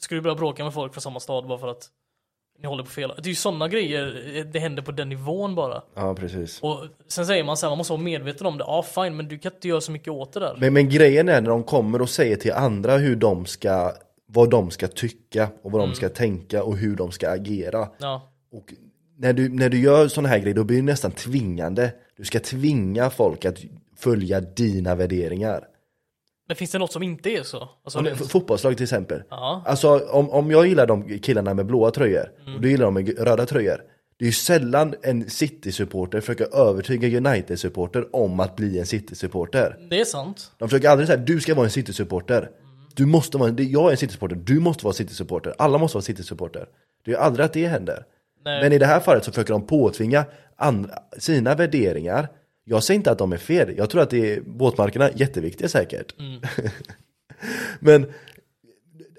[0.00, 1.88] ska du börja bråka med folk från samma stad bara för att
[2.58, 3.12] ni håller på fel?
[3.16, 5.82] Det är ju sådana grejer, det händer på den nivån bara.
[5.94, 8.64] Ja precis Och sen säger man så här, man måste vara medveten om det.
[8.66, 10.56] Ja fine, men du kan inte göra så mycket åt det där.
[10.58, 13.92] men, men grejen är när de kommer och säger till andra hur de ska
[14.26, 18.32] Vad de ska tycka och vad de ska tänka och hur de ska agera Ja.
[18.52, 18.74] Och
[19.16, 22.40] när du, när du gör sådana här grejer då blir det nästan tvingande Du ska
[22.40, 23.58] tvinga folk att
[23.96, 25.64] följa dina värderingar
[26.50, 27.68] Men finns det något som inte är så?
[27.84, 29.62] Alltså, f- Fotbollslag till exempel Ja.
[29.66, 32.54] Alltså om, om jag gillar de killarna med blåa tröjor Mm.
[32.54, 33.82] och du gillar de med röda tröjor
[34.18, 40.00] Det är ju sällan en City-supporter försöker övertyga United-supporter om att bli en City-supporter det
[40.00, 40.50] är sant.
[40.58, 42.50] De försöker aldrig säga du ska vara en City-supporter
[42.94, 46.02] Du måste vara, det- jag är en City-supporter, du måste vara City-supporter Alla måste vara
[46.02, 46.66] City-supporter
[47.04, 48.04] Det är ju aldrig att det händer
[48.44, 48.62] Nej.
[48.62, 50.24] Men i det här fallet så försöker de påtvinga
[50.56, 52.28] andra, sina värderingar
[52.70, 56.14] Jag säger inte att de är fel, jag tror att det är båtmarkerna jätteviktiga säkert
[57.80, 58.12] Men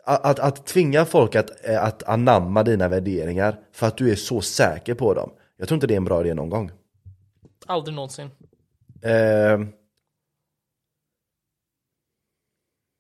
[0.04, 4.16] att, att, att tvinga folk att, eh, att anamma dina värderingar för att du är
[4.16, 6.72] så säker på dem Jag tror inte det är en bra idé någon gång
[7.66, 8.30] Aldrig någonsin.
[9.02, 9.60] eh,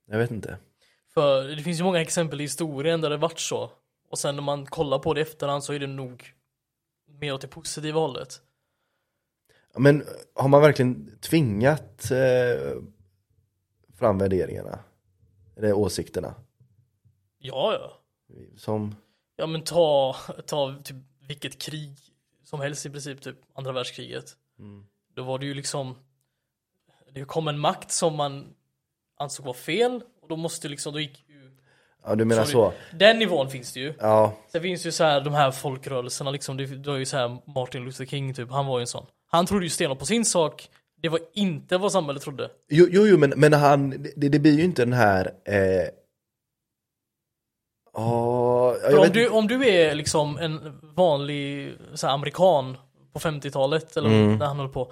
[0.07, 0.57] Jag vet inte
[1.13, 3.71] För det finns ju många exempel i historien där det varit så.
[4.09, 6.33] Och sen när man kollar på det i efterhand så är det nog
[7.19, 8.41] mer åt det positiva hållet.
[9.77, 10.03] Men
[10.35, 12.81] har man verkligen tvingat eh,
[13.97, 14.79] fram värderingarna?
[15.57, 16.35] Eller åsikterna?
[17.37, 17.97] Ja, ja.
[18.57, 18.95] Som,
[19.35, 20.15] Ja men ta,
[20.47, 21.97] ta typ vilket krig
[22.43, 24.25] som helst i princip, typ andra världskriget.
[25.15, 25.95] Då var det ju liksom,
[27.13, 28.53] det kom en makt som man
[29.17, 31.51] ansåg var fel och då måste liksom, då gick ju,
[32.03, 32.51] ja du menar så?
[32.51, 32.75] sorry.
[32.93, 33.93] Den nivån finns det ju.
[33.99, 37.41] Ja, Sen finns ju så här de här folkrörelserna liksom, det var ju så här
[37.55, 39.05] Martin Luther King typ, han var ju en sån.
[39.31, 40.69] Han trodde ju stenhårt på sin sak,
[41.01, 42.49] det var inte vad samhället trodde.
[42.69, 45.89] jo, jo, jo men, men han, det, det blir ju inte den här eh,
[47.93, 52.77] För om vet du, om du är liksom en vanlig så här, amerikan
[53.13, 54.37] på 50-talet eller Mm.
[54.37, 54.91] när han höll på.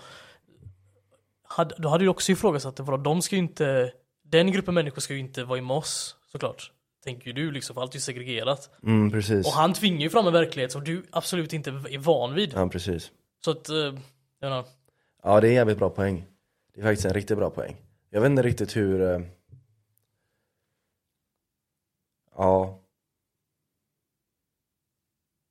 [1.43, 3.91] Hade, då hade du också ifrågasatt det, för att de ska ju inte,
[4.23, 6.71] den gruppen människor ska ju inte vara med oss såklart.
[7.03, 8.69] Tänker ju du liksom, för allt är ju segregerat.
[8.83, 9.47] Mm, precis.
[9.47, 12.53] Och han tvingar ju fram en verklighet som du absolut inte är van vid.
[12.55, 13.11] Ja, precis.
[13.45, 13.69] Så att,
[14.41, 14.65] menar,
[15.23, 16.25] Ja, det är en jävligt bra poäng.
[16.73, 17.75] Det är faktiskt en riktigt bra poäng.
[18.09, 19.01] Jag vet inte riktigt hur...
[19.01, 19.19] eh,
[22.37, 22.79] Ja.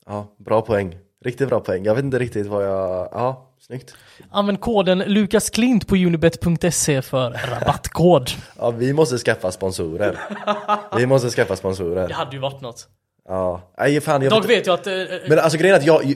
[0.07, 0.99] Ja, bra poäng.
[1.25, 1.85] Riktigt bra poäng.
[1.85, 3.09] Jag vet inte riktigt vad jag...
[3.13, 3.95] Ja, snyggt.
[4.31, 8.29] använd koden Lukas Klint på unibet.se för rabattkod.
[8.59, 10.19] Ja, vi måste skaffa sponsorer.
[10.97, 12.09] Vi måste skaffa Det sponsorer.
[12.09, 12.89] hade ju varit något.
[13.29, 13.63] Ja.
[13.79, 16.15] Nej, fan, jag Dock vet jag att, eh, eh, Men alltså grejen är att jag,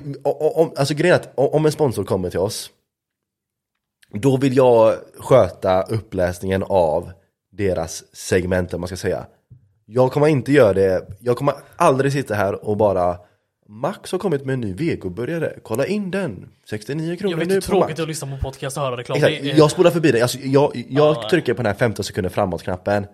[0.58, 2.70] om, alltså grejen är att om en sponsor kommer till oss
[4.14, 7.10] Då vill jag sköta uppläsningen av
[7.52, 9.26] deras segment man ska säga.
[9.86, 13.16] Jag kommer inte göra det, jag kommer aldrig sitta här och bara
[13.68, 16.48] Max har kommit med en ny vegoburgare, kolla in den!
[16.70, 17.96] 69 kronor jag vet nu hur på tråkigt Max.
[17.96, 19.16] det är att lyssna på podcast och höra reklam.
[19.16, 22.04] Exakt, Det jag spolar förbi den, alltså, jag, jag Ja, trycker på den här 15
[22.04, 23.06] sekunder framåt-knappen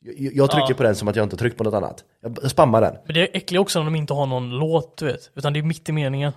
[0.00, 0.74] jag, jag trycker Ja.
[0.76, 3.20] på den som att jag inte tryckt på något annat Jag spammar den Men det
[3.20, 5.30] är äckligt också när de inte har någon låt, du vet.
[5.34, 6.32] Utan det är mitt i meningen.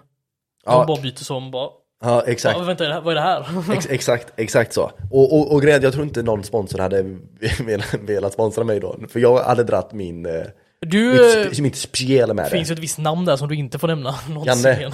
[0.66, 0.78] Ja.
[0.78, 1.70] De bara byter och bara...
[2.04, 3.46] Ja, exakt Ja, vänta, vad är det här?
[3.74, 4.92] Ex exakt, exakt så.
[5.12, 7.02] Och, och, och grejen jag tror inte någon sponsor hade
[7.66, 8.96] velat, velat sponsra mig då.
[9.10, 10.42] För jag hade dratt min, eh,
[10.80, 13.80] Du, mitt, mitt spel med det finns ju ett visst namn där som du inte
[13.80, 14.16] får nämna.
[14.46, 14.92] Janne.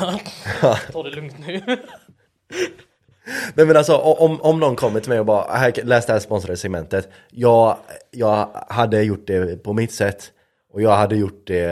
[0.92, 1.62] Ta det lugnt nu.
[3.56, 6.20] Nej men alltså om, om någon kommer till mig och bara här, läs det här
[6.20, 7.78] sponsrade segmentet jag,
[8.12, 10.32] jag hade gjort det på mitt sätt
[10.74, 11.72] och jag hade gjort det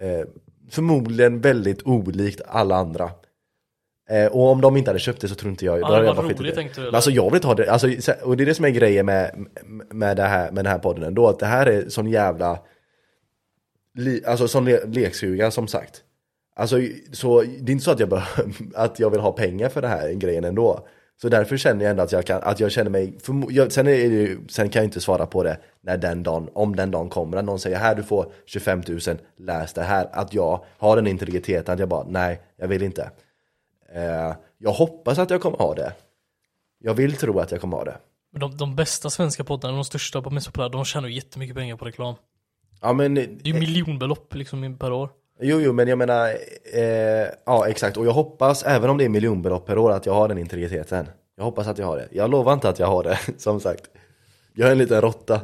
[0.00, 0.26] eh,
[0.70, 3.10] förmodligen väldigt olikt alla andra
[4.10, 6.06] eh, Och om de inte hade köpt det så tror inte jag, Ja, då hade
[6.06, 6.54] jag bara roligt, det.
[6.54, 6.94] tänkte du, Men?
[6.94, 9.06] Alltså jag vill inte ha det, alltså, så- och det är det som är grejen
[9.06, 9.46] med,
[9.90, 12.58] med, det här, med den här podden ändå Att det här är sån jävla
[13.98, 16.02] li, Alltså sån le, leksuga som sagt
[16.56, 16.76] Alltså
[17.12, 18.22] så det är inte så att jag, bör,
[18.74, 20.86] att jag vill ha pengar för det här grejen ändå.
[21.22, 23.86] Så därför känner jag ändå att jag, kan, att jag känner mig, förmo- jag, sen,
[23.86, 27.36] det, sen kan jag inte svara på det när den dagen, om den dagen kommer,
[27.36, 28.98] när någon säger här du får 25 000,
[29.38, 30.08] läs det här.
[30.12, 33.10] Att jag har den integriteten att jag bara, nej jag vill inte.
[33.94, 35.92] Eh, Jag hoppas att jag kommer ha det.
[36.78, 37.96] Jag vill tro att jag kommer ha det.
[38.32, 41.56] Men de, de bästa svenska poddarna, de största och mest populära, de tjänar ju jättemycket
[41.56, 42.14] pengar på reklam.
[42.80, 45.10] Ja men, Det är ju miljonbelopp liksom per år.
[45.42, 46.28] Jo jo men jag menar,
[46.74, 47.96] eh, ja exakt.
[47.96, 51.08] Och jag hoppas, även om det är miljonbelopp per år, att jag har den integriteten.
[51.36, 53.82] Jag hoppas att jag har det, jag lovar inte att jag har det, som sagt.
[54.54, 55.40] Jag är en liten råtta.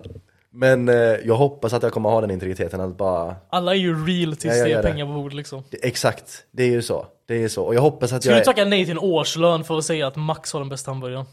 [0.50, 4.06] Men eh, jag hoppas att jag kommer ha den integriteten att bara Alla är ju
[4.06, 5.62] real tills Ja, det är pengar på bordet liksom.
[5.70, 8.34] det, Exakt, det är ju så, det är ju så, och jag hoppas att Skulle
[8.36, 10.90] jag du tacka nej till en årslön för att säga att Max har den bästa
[10.90, 11.24] hamburgaren?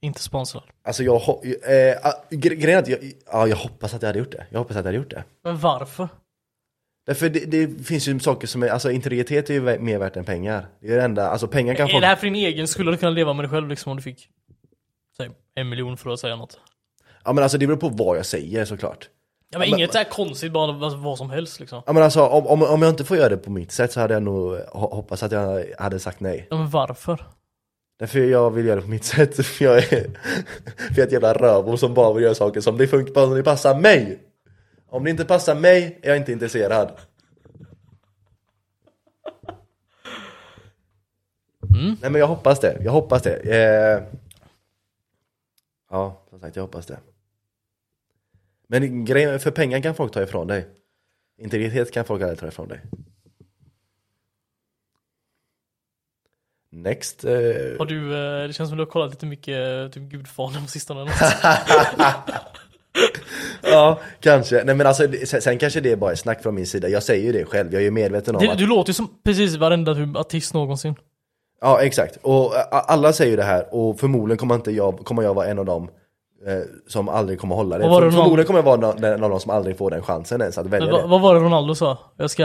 [0.00, 0.62] Inte sponsrad.
[0.84, 1.96] Alltså jag, eh,
[2.30, 2.98] gre- grejen är att jag,
[3.32, 5.24] ja, jag hoppas att jag hade gjort det, jag hoppas att jag hade gjort det.
[5.44, 6.08] Men varför?
[7.06, 10.24] Därför det, det finns ju saker som är, alltså integritet är ju mer värt än
[10.24, 12.68] pengar Det är det enda, alltså pengar kan Är folk det här för din egen
[12.68, 12.86] skull?
[12.86, 14.28] Hade du kunnat leva med dig själv liksom om du fick
[15.16, 16.58] säg, en miljon för att säga något?
[17.24, 19.08] Ja men alltså det beror på vad jag säger såklart
[19.50, 21.82] Ja men Ja, men- inget så här konstigt, bara vad, vad som helst liksom.
[21.86, 24.00] Ja men alltså om, om, om jag inte får göra det på mitt sätt så
[24.00, 27.26] hade jag nog ho- hoppats att jag hade sagt nej Ja men varför?
[27.98, 31.12] Därför jag vill göra det på mitt sätt, för jag är, för jag är ett
[31.12, 34.18] jävla rövhål som bara vill göra saker som det funkar, som det passar mig!
[34.92, 36.92] Om det inte passar mig är jag inte intresserad.
[42.00, 43.36] Nej men jag hoppas det, jag hoppas det.
[43.36, 44.02] Eh...
[45.90, 46.98] Ja, som sagt jag hoppas det.
[48.66, 50.68] Men grejen, för pengar kan folk ta ifrån dig.
[51.38, 52.80] Integritet kan folk aldrig ta ifrån dig.
[56.70, 57.32] Next eh...
[57.78, 60.68] Har du, eh, det känns som du har kollat lite mycket eh, typ Gudfadern på
[60.68, 61.10] sistone.
[63.62, 64.64] Ja, kanske.
[64.64, 66.88] Nej men alltså, sen, sen kanske det bara är snack från min sida.
[66.88, 68.58] Jag säger ju det själv, jag är ju medveten om det, att...
[68.58, 70.94] Du låter ju som precis varenda artist någonsin.
[71.60, 72.18] Ja, exakt.
[72.22, 75.58] Och alla säger ju det här, och förmodligen kommer, inte jag, kommer jag vara en
[75.58, 75.88] av dem
[76.46, 76.58] eh,
[76.88, 77.84] som aldrig kommer hålla det.
[77.84, 80.40] För, det någon- förmodligen kommer jag vara en av dem som aldrig får den chansen
[80.40, 81.06] ens att välja det.
[81.06, 81.98] vad var det Ronaldo sa?
[82.16, 82.42] Jag ska,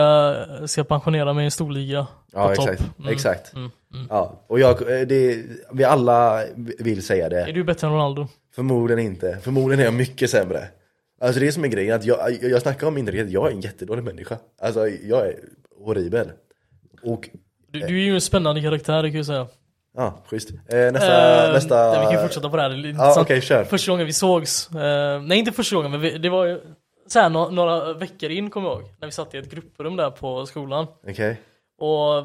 [0.59, 2.83] jag ska pensionera mig i en storliga Ja, exakt.
[2.99, 3.13] Mm.
[3.13, 3.53] exakt.
[3.53, 3.69] mm,
[4.09, 6.41] Ja, och jag, eh, det, vi alla
[6.79, 7.51] vill säga Är det.
[7.51, 8.27] du bättre än Ronaldo?
[8.55, 9.37] Förmodligen inte.
[9.41, 10.67] Förmodligen är jag mycket sämre.
[11.21, 13.61] Alltså det är som är grejen, att jag, jag, snackar om integritet, jag är en
[13.61, 14.37] jättedålig människa.
[14.61, 15.39] Alltså jag är
[15.85, 16.31] horribel.
[17.03, 17.29] Och
[17.71, 19.47] Du, du är ju en spännande karaktär kan jag säga.
[19.95, 20.49] Ja, schysst.
[20.49, 21.91] Eh, nästa, Eh, nästa...
[21.91, 23.17] nej, vi kan ju fortsätta på det här, det är intressant.
[23.17, 23.63] okej, kör.
[23.63, 26.61] Första gången vi sågs, eh, nej inte första gången men vi, det var ju
[27.07, 28.89] så här, några, några veckor in kommer jag ihåg.
[28.99, 30.87] När vi satt i ett grupprum där på skolan.
[31.07, 31.41] Okej,
[31.77, 32.17] Och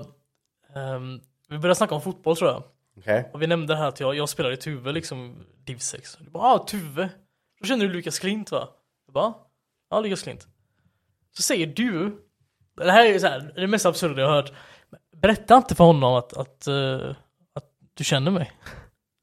[0.76, 2.62] ehm, vi började snacka om fotboll tror jag.
[2.98, 3.30] okej.
[3.32, 6.16] Och vi nämnde det här att jag, jag spelade i Tuve liksom, Div 6.
[6.20, 7.08] Du bara, ah Tuve.
[7.60, 8.68] Då känner du Lukas Klint va?
[9.12, 9.34] Bara,
[9.90, 10.46] ja Lukas Klint.
[11.36, 12.16] Så säger du,
[12.76, 14.52] det här är ju så här, det mest absurda jag har hört.
[15.22, 17.10] Berätta inte för honom att, att, eh,
[17.54, 17.64] att
[17.94, 18.52] du känner mig.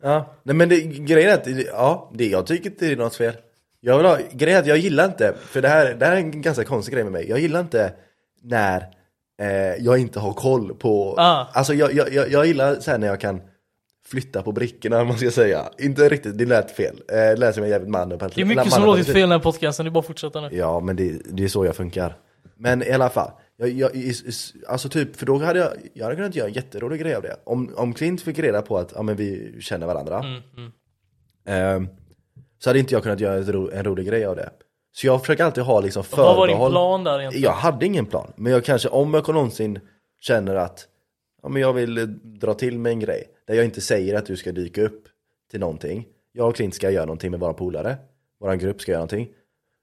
[0.03, 2.95] Ja, nej men det, grejen är att, det- ja, det, jag tycker inte det är
[2.97, 3.33] något fel.
[3.79, 6.17] Jag vill ha, grejen är att jag gillar inte, för det här, det här är
[6.17, 7.29] en ganska konstig grej med mig.
[7.29, 7.93] Jag gillar inte
[8.41, 8.81] när
[9.41, 11.45] eh, jag inte har koll på, Ah.
[11.53, 13.41] alltså jag, jag, jag, jag gillar så här när jag kan
[14.09, 15.69] flytta på brickorna, om man ska säga.
[15.77, 17.01] Inte riktigt, det lät fel.
[17.11, 18.09] Eh, lät som en jävligt man.
[18.09, 20.41] Det är mycket som låter fel i den här podcasten, det är bara att fortsätta
[20.41, 20.49] nu.
[20.51, 22.17] Ja, men det, det är så jag funkar.
[22.57, 23.91] Men i alla fall, jag, jag,
[24.67, 27.35] alltså typ, för då hade jag, jag hade kunnat göra en jätterolig grej av det.
[27.43, 30.71] Om, om Clint fick reda på att ja, men vi känner varandra, Mm, mm.
[31.45, 31.87] ehm,
[32.59, 34.49] så hade inte jag kunnat göra ro, en rolig grej av det.
[34.91, 36.71] Så jag försöker alltid ha liksom Vad var din förbehåll.
[36.71, 37.43] plan där egentligen?
[37.43, 39.79] Jag hade ingen plan, men jag kanske, om jag någonsin
[40.19, 40.87] känner att
[41.41, 44.25] ja, men jag vill eh, dra till med en grej, där jag inte säger att
[44.25, 45.07] du ska dyka upp
[45.51, 46.07] till någonting.
[46.31, 47.97] Jag och Clint ska göra någonting med våra polare,
[48.39, 49.29] vår grupp ska göra någonting.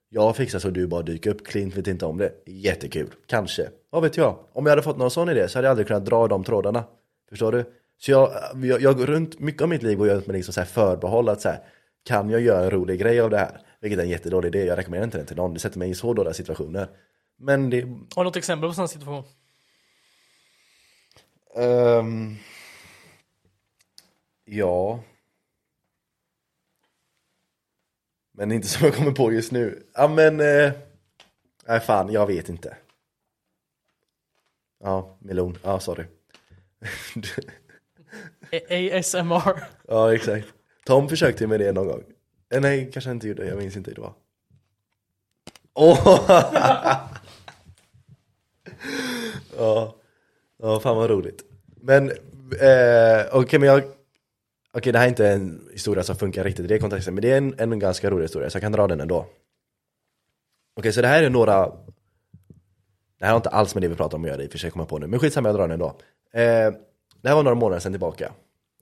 [0.09, 2.33] Jag fixar så du bara dyker upp, Clint vet inte om det.
[2.47, 3.69] Jättekul, kanske.
[3.91, 4.39] Vad vet jag?
[4.53, 6.85] Om jag hade fått någon sån idé så hade jag aldrig kunnat dra de trådarna.
[7.31, 7.65] Förstår du?
[7.99, 10.55] Så jag, eh, jag, jag går runt mycket av mitt liv och gör med liksom
[10.55, 11.59] så här förbehåll att så här,
[12.05, 13.61] kan jag göra en rolig grej av det här?
[13.81, 15.95] Vilket är en jättedålig idé, jag rekommenderar inte den till någon, det sätter mig i
[15.95, 16.89] så dåliga situationer.
[17.39, 17.83] Men det...
[17.83, 19.25] Har du något exempel på sån situation?
[21.57, 22.37] Ehm,
[24.45, 25.01] ja...
[28.33, 29.87] Men inte som jag kommer på just nu.
[29.95, 30.41] Ja men...
[30.41, 30.73] Eh,
[31.67, 32.77] nej fan, jag vet inte.
[34.79, 35.59] Ja, melon.
[35.63, 36.05] Ja, sorry.
[38.71, 39.65] ASMR.
[39.89, 40.49] Ja, exakt.
[40.85, 42.05] Tom försökte med det någon gång.
[42.51, 44.15] Eh, nej, kanske inte gjorde, jag minns inte hur det var.
[45.75, 46.21] Åh!
[49.59, 49.97] ja.
[50.57, 51.46] ja, fan vad roligt.
[51.87, 52.11] Men,
[52.61, 53.83] eh, okej men jag
[54.73, 57.33] Okej det här är inte en historia som funkar riktigt i det kontexten, men det
[57.33, 59.27] är en, en ganska rolig historia så jag kan dra den ändå.
[60.77, 61.67] Okej så det här är några
[63.19, 64.59] Det här har inte alls med det vi pratar om att göra i och för
[64.59, 65.87] sig, kommer jag på nu, men skitsamma jag drar den ändå.
[66.33, 66.73] Eh,
[67.23, 68.33] det här var några månader sedan tillbaka.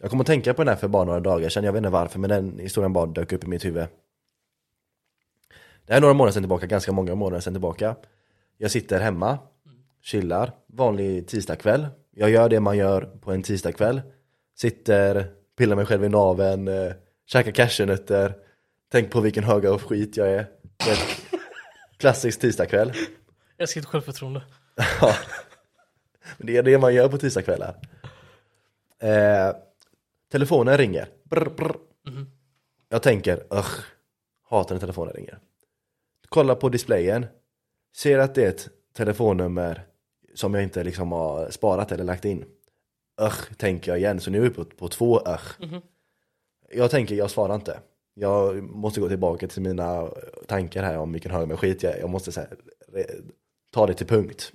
[0.00, 1.90] Jag kommer att tänka på den här för bara några dagar sedan, jag vet inte
[1.90, 3.86] varför, men den historien bara dök upp i mitt huvud.
[5.86, 7.96] Det här är några månader sedan tillbaka, ganska många månader sedan tillbaka.
[8.58, 9.38] Jag sitter hemma,
[10.02, 11.86] chillar, vanlig tisdagkväll.
[12.16, 14.02] Jag gör det man gör på en tisdagkväll.
[14.56, 15.26] Sitter,
[15.56, 16.92] pillar mig själv i naveln, eh,
[17.26, 18.34] käkar cashewnötter,
[18.92, 20.46] tänk på vilken höga av skit jag är.
[21.98, 22.92] Klassisk tisdagkväll.
[23.56, 24.42] Jag ska inte självförtroende.
[25.00, 25.16] Ja.
[26.36, 27.76] Men det är det man gör på tisdagskvällar.
[28.98, 29.56] Eh,
[30.32, 31.08] telefonen ringer.
[31.24, 31.76] Brr, brr.
[32.88, 33.84] Jag tänker, usch,
[34.48, 35.38] hatar när telefonen ringer.
[36.28, 37.26] Kollar på displayen,
[37.96, 39.86] ser att det är ett telefonnummer
[40.34, 42.44] som jag inte liksom har sparat eller lagt in.
[43.22, 45.58] Usch, tänker jag igen, så nu är vi på, på två usch.
[46.72, 47.78] Jag tänker, jag svarar inte.
[48.14, 50.08] Jag måste gå tillbaka till mina
[50.46, 51.98] tankar här om vilken hög med skit jag är.
[52.00, 52.48] Jag måste här,
[53.72, 54.52] ta det till punkt.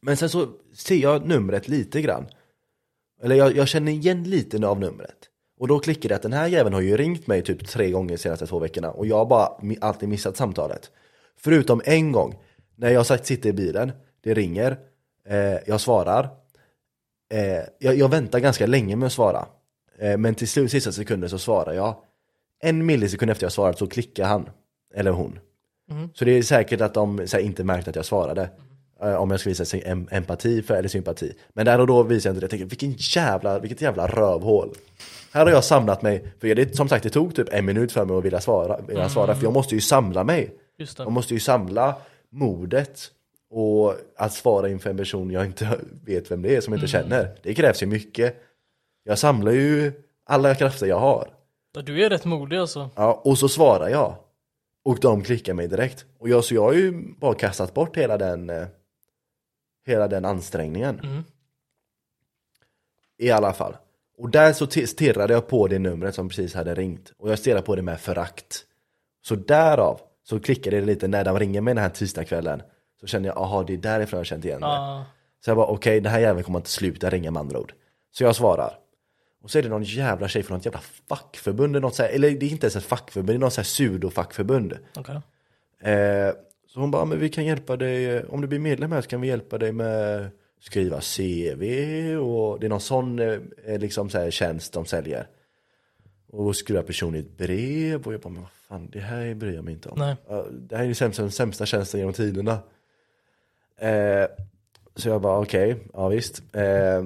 [0.00, 2.26] Men sen så ser jag numret lite grann.
[3.22, 5.28] Eller jag, jag känner igen lite av numret.
[5.58, 8.08] Och då klickar det att den här jäveln har ju ringt mig typ tre gånger
[8.08, 8.90] de senaste två veckorna.
[8.90, 9.48] Och jag har bara
[9.80, 10.90] alltid missat samtalet.
[11.36, 12.38] Förutom en gång.
[12.76, 14.78] När jag sagt, sitter i bilen, det ringer,
[15.28, 16.28] eh, jag svarar.
[17.34, 19.46] Eh, jag, jag väntar ganska länge med att svara.
[19.98, 21.96] Eh, men till slut, sista sekunden så svarar jag.
[22.62, 24.48] En millisekund efter jag svarat så klickar han.
[24.94, 25.38] Eller hon.
[26.14, 28.50] Så det är säkert att de så här, inte märkte att jag svarade.
[29.02, 31.34] Eh, Om jag ska visa em- empati för, eller sympati.
[31.52, 32.44] Men där och då visar jag inte det.
[32.44, 32.92] Jag tänker, vilken
[33.22, 34.74] jävla, vilket jävla rövhål.
[35.32, 38.04] Här har jag samlat mig, för det, som sagt det tog typ en minut för
[38.04, 40.50] mig att vilja svara, vilja svara för jag måste ju samla mig.
[41.04, 41.94] Jag måste ju samla
[42.30, 43.00] modet
[43.52, 46.88] och att svara inför en person jag inte vet vem det är, som jag inte
[46.88, 47.38] känner.
[47.42, 48.42] Det krävs ju mycket.
[49.04, 49.92] Jag samlar ju
[50.24, 51.34] alla krafter jag har.
[51.74, 52.90] Ja, Du är rätt modig alltså.
[52.96, 54.16] Ja, och så svarar jag.
[54.84, 56.04] Och de klickar mig direkt.
[56.18, 58.66] Och jag, så jag har ju bara kastat bort hela den eh,
[59.86, 61.24] Hela den ansträngningen.
[63.18, 63.76] I alla fall.
[64.18, 67.12] Och där så stirrade jag på det numret som precis hade ringt.
[67.18, 68.64] Och jag stirrade på det med förakt.
[69.22, 72.62] Så därav så klickade det lite när de ringer mig den här tisdagskvällen.
[73.02, 74.66] Så kände jag, aha det är därifrån jag känt igen det.
[74.66, 75.04] Ja.
[75.44, 77.72] Så jag bara okej, den här jäveln kommer inte sluta ringa med andra ord.
[78.12, 78.78] Så jag svarar.
[79.42, 82.30] Och så är det någon jävla tjej från något jävla fackförbund, något så här, eller
[82.30, 84.78] det är inte ens ett fackförbund, det är något pseudofackförbund.
[84.96, 85.20] Okej.
[85.92, 86.32] Eh,
[86.66, 89.20] så hon bara, men vi kan hjälpa dig, om du blir medlem här så kan
[89.20, 90.30] vi hjälpa dig med
[90.60, 91.62] skriva CV
[92.16, 95.26] och det är någon sån eh, liksom så här tjänst de säljer.
[96.32, 99.74] Och skriva personligt brev och jag bara, men vad fan, det här bryr jag mig
[99.74, 99.98] inte om.
[99.98, 100.16] Nej.
[100.50, 102.58] Det här är ju sämsta, den sämsta tjänsten genom tiderna.
[103.76, 104.26] Eh,
[104.96, 106.42] så jag bara, okej, ja visst.
[106.54, 107.04] Eh,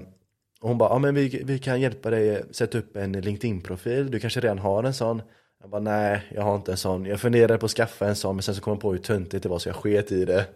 [0.61, 4.21] och hon bara, ja men vi, vi kan hjälpa dig sätta upp en LinkedIn-profil, du
[4.21, 5.23] kanske redan har en sån.
[5.61, 7.05] Jag bara, nej jag har inte en sån.
[7.05, 9.43] Jag funderade på att skaffa en sån men sen så kom jag på hur töntigt
[9.43, 10.47] det var så jag sket i det.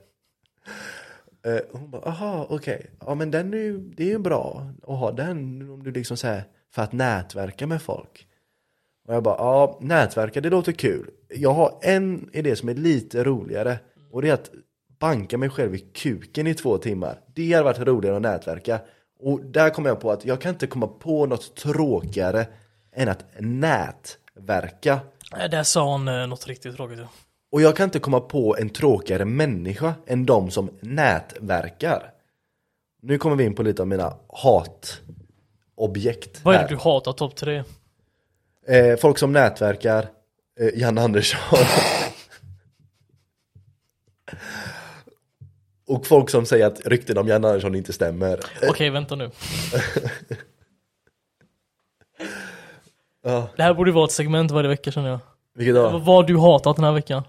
[1.46, 4.98] Eh, hon bara, aha okej, ja men den är ju, det är ju bra att
[4.98, 8.26] ha den om du liksom så här, för att nätverka med folk.
[9.08, 11.10] Och jag bara, ja nätverka det låter kul.
[11.28, 13.78] Jag har en idé som är lite roligare
[14.10, 14.50] och det är att
[15.00, 17.20] banka mig själv i kuken i två timmar.
[17.34, 18.80] Det hade varit roligare att nätverka.
[19.20, 22.46] Och där kom jag på att jag kan inte komma på något tråkigare
[22.92, 25.00] än att nätverka.
[25.36, 26.98] Nej, Där sa han eh, något riktigt tråkigt.
[26.98, 27.08] Ja.
[27.52, 32.10] Och jag kan inte komma på en tråkigare människa än de som nätverkar.
[33.02, 36.40] Nu kommer vi in på lite av mina hatobjekt.
[36.44, 37.64] Vad är det du hatar topp tre?
[38.66, 40.08] Eh, folk som nätverkar,
[40.60, 41.40] eh, Janne Andersson.
[45.90, 48.40] Och folk som säger att rykten om Janne Andersson inte stämmer.
[48.68, 49.30] Okej, vänta nu.
[53.22, 55.18] Ja, Det här borde vara ett segment varje vecka känner jag.
[55.54, 55.98] vilket då?
[55.98, 57.22] Vad du hatat den här veckan?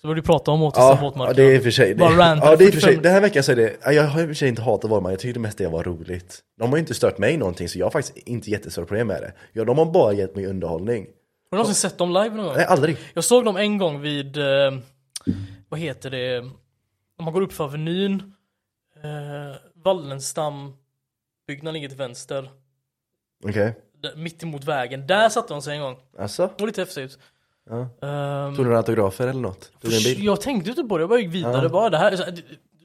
[0.00, 1.94] Så borde du prata om återställd Ja, ja, det är i och för sig.
[1.94, 2.80] Det, ja, det är för sig.
[2.80, 4.62] 45 Den här veckan så är det, ja, jag har i och för sig inte
[4.62, 6.40] hatat Vormar, jag tyckte mest det var roligt.
[6.58, 9.22] De har ju inte stört mig någonting så jag har faktiskt inte jättestora problem med
[9.22, 9.32] det.
[9.52, 11.06] Ja, de har bara gett mig underhållning.
[11.50, 12.54] Har du någonsin sett dem live någon gång?
[12.56, 12.96] Nej, aldrig.
[13.14, 14.72] Jag såg dem en gång vid, eh,
[15.68, 16.50] vad heter det,
[17.22, 18.34] om man går upp för Avenyn,
[19.02, 20.72] eh, Wallenstam,
[21.46, 22.50] byggnaden ligger till vänster,
[23.44, 23.74] Okej.
[24.02, 25.06] där, mitt emot vägen.
[25.06, 25.96] Där satte de sig en gång.
[26.18, 26.42] Alltså?
[26.56, 27.18] Det var lite häftigt.
[27.70, 27.80] Ja.
[28.08, 29.72] Ehm, Tog du några autografer eller något?
[29.80, 30.20] Tog du en bild?
[30.20, 31.68] jag tänkte inte på det, jag bara gick vidare Ja.
[31.68, 31.90] bara.
[31.90, 32.10] Det, här,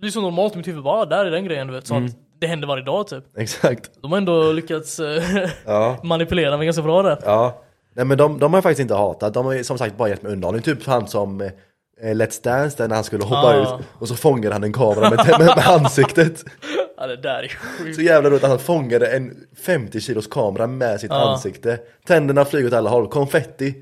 [0.01, 1.87] det, är så normalt i mitt huvud, bara där är den grejen du vet.
[1.87, 2.05] Så Mm.
[2.09, 3.37] att det händer varje dag typ.
[3.37, 3.91] Exakt.
[4.01, 5.99] De har ändå lyckats eh, Ja.
[6.03, 7.17] manipulera mig ganska bra där.
[7.25, 7.61] Ja.
[7.93, 10.09] Nej men de, de har jag faktiskt inte hatat, de har ju som sagt bara
[10.09, 10.63] gett mig underhållning.
[10.63, 11.51] Typ han som eh,
[12.03, 13.63] Let's Dance där när han skulle hoppa Ah.
[13.79, 16.43] ut och så fångade han en kamera med, med, med ansiktet.
[16.99, 17.99] Ja, det där är Så sjukt.
[17.99, 21.31] jävla roligt att han fångade en 50 kilos kamera med sitt Ja.
[21.31, 21.79] ansikte.
[22.07, 23.81] Tänderna flyger åt alla håll, konfetti.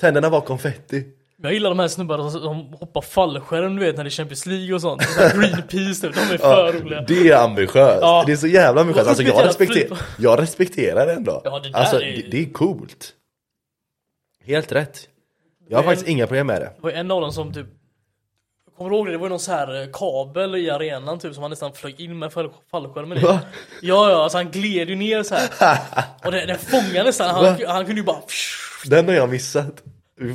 [0.00, 1.04] Tänderna var konfetti.
[1.42, 4.46] Jag gillar de här snubbarna som som hoppar fallskärm du vet när det är Champions
[4.46, 5.02] League och sånt.
[5.02, 7.00] Så här Greenpeace typ, de är för roliga.
[7.08, 7.98] Det är ambitiöst.
[8.00, 8.22] Ja.
[8.26, 9.08] Det är så jävla ambitiöst.
[9.08, 11.40] Alltså jag, respekter, jag respekterar det ändå.
[11.44, 13.12] Ja, det där alltså är- det, det är coolt.
[14.46, 15.08] Helt rätt.
[15.68, 16.72] Jag har faktiskt inga problem med det.
[16.76, 17.66] Det var en av dem som typ
[18.76, 19.12] Kommer du ihåg det?
[19.12, 22.00] Det var ju någon så här eh, kabel i arenan typ som han nästan flög
[22.00, 23.20] in med fall- fallskärmen i.
[23.22, 23.40] Ja
[23.82, 25.78] ja, alltså han gled ju ner så här.
[26.24, 28.20] Och det, den fångade nästan, han, han kunde ju bara
[28.90, 29.82] Den har jag missat.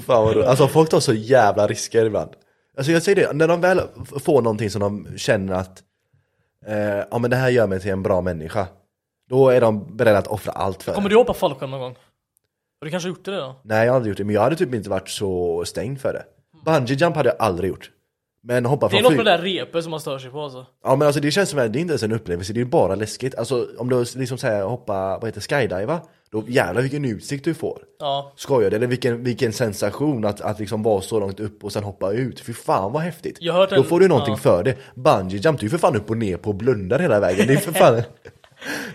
[0.06, 0.38] Fan vad.
[0.38, 2.30] Alltså folk tar så jävla risker ibland.
[2.78, 3.82] Alltså jag säger det, när de väl
[4.24, 5.84] får någonting som de känner att
[6.68, 8.68] eh, ja men det här gör mig till en bra människa.
[9.30, 11.16] Då är de beredda att offra allt för Kommer det.
[11.16, 11.96] du hoppa fallskärm någon gång?
[12.82, 13.56] Har du kanske gjort det då?
[13.64, 16.14] Nej jag har aldrig gjort det, men jag hade typ inte varit så stängd för
[16.14, 16.24] det.
[16.66, 17.92] Bungee jump hade jag aldrig gjort.
[18.44, 20.42] Men hoppa Det är från något med det där repet som man stör sig på
[20.42, 20.66] alltså.
[20.84, 22.66] Ja men alltså det känns som att det är inte ens en upplevelse, det är
[22.66, 23.36] bara läskigt.
[23.36, 26.02] Alltså om du liksom säger hoppa, vad heter skydiva?
[26.32, 27.80] Då jävlar vilken utsikt du får.
[28.00, 28.34] Ja.
[28.36, 28.76] Skojar du?
[28.76, 32.40] Eller vilken, vilken sensation att, att liksom vara så långt upp och sen hoppa ut.
[32.40, 33.38] Fy fan vad häftigt.
[33.42, 34.38] Jag har hört Då en- får du någonting ja.
[34.38, 34.76] för det.
[34.96, 37.48] Bungee jump, du är för fan upp och ner på och blundar hela vägen.
[37.48, 38.02] Det är för fan...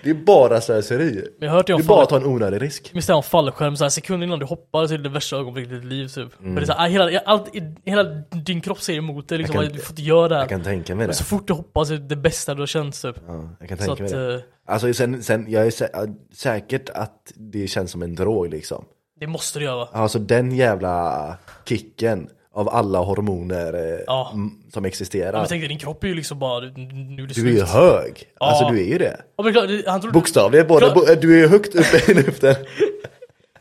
[0.05, 1.11] det är bara slöseri.
[1.40, 2.90] Det Det är bara att ta en onödig risk.
[2.94, 5.11] Visst är det om fallskärm så här sekunder innan du hoppar så är det det
[5.11, 6.40] värsta ögonblicket i ditt liv typ.
[6.40, 6.55] Mm.
[6.55, 7.51] För det är så här, hela, allt,
[7.85, 10.43] hela din kropp säger emot dig liksom, kan- du får inte göra det här.
[10.43, 11.07] Jag kan tänka mig det.
[11.09, 13.16] Men så fort du hoppar så är det det bästa du har känt typ.
[13.27, 14.35] Ja, jag kan Så tänka mig att, det.
[14.35, 18.85] eh, Alltså sen, sen jag är sä- säkert att det känns som en drog liksom.
[19.20, 19.89] det måste du göra va?
[19.93, 24.33] Alltså den jävla kicken av alla hormoner eh, Ja.
[24.73, 25.33] som existerar.
[25.33, 27.53] Ja, men tänk dig, din kropp är ju liksom bara, nu är det du är
[27.53, 28.24] ju hög.
[28.41, 28.47] Ja.
[28.47, 29.20] Alltså du är ju det.
[29.37, 32.55] Ja, men klart, han trodde, Bokstavligen, både, Klart- du är högt uppe i luften.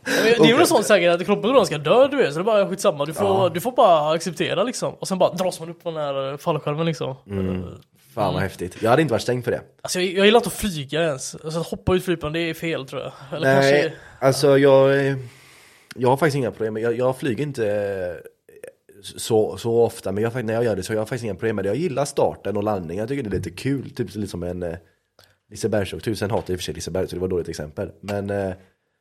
[0.05, 0.11] Ja,
[0.43, 2.41] Det är väl sånt säkert att kroppen tror han ska dö du vet, så det
[2.41, 3.05] är bara skitsamma.
[3.05, 3.49] Du får, Ja.
[3.53, 4.93] du får bara acceptera liksom.
[4.93, 7.15] Och sen bara dras man upp på den här eh, fallskärmen liksom.
[7.29, 7.63] Mm.
[8.15, 8.77] Fan vad häftigt.
[8.81, 9.61] Jag hade inte varit stängd för det.
[9.81, 11.35] Alltså jag, jag gillar inte att flyga ens.
[11.43, 13.11] Alltså att hoppa ut flygplan, det är fel tror jag.
[13.37, 13.93] Eller Nej, kanske...
[14.19, 15.15] alltså jag, eh,
[15.95, 16.77] jag har faktiskt inga problem.
[16.77, 18.21] Jag, jag flyger inte
[19.01, 21.55] så, så ofta, men jag, när jag gör det så har jag faktiskt inga problem
[21.55, 21.69] med det.
[21.69, 23.89] Jag gillar starten och landningen, jag tycker det är lite kul.
[23.89, 24.75] Typ lite som en eh,
[25.51, 26.15] Lisebergsåktur.
[26.15, 27.91] Sen hatar jag i och för sig Liseberg, så det var ett dåligt exempel.
[28.01, 28.53] Men eh,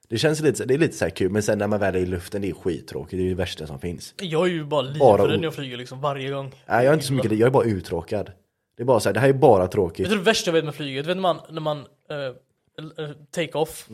[0.08, 1.30] det känns lite, det är lite så här kul.
[1.30, 3.18] Men sen när man väl är i luften, det är skittråkigt.
[3.18, 4.14] Det är det värsta som finns.
[4.22, 6.54] Jag är ju bara livrädd när jag flyger liksom, varje gång.
[6.66, 7.32] Nej, jag är inte så mycket.
[7.32, 8.32] Jag är bara uttråkad.
[8.76, 10.06] Det är bara så här, det här är bara tråkigt.
[10.06, 11.06] Vet du det värsta jag vet med flyget?
[11.06, 11.78] Vet du man, när man
[12.10, 13.86] eh, eh, take off,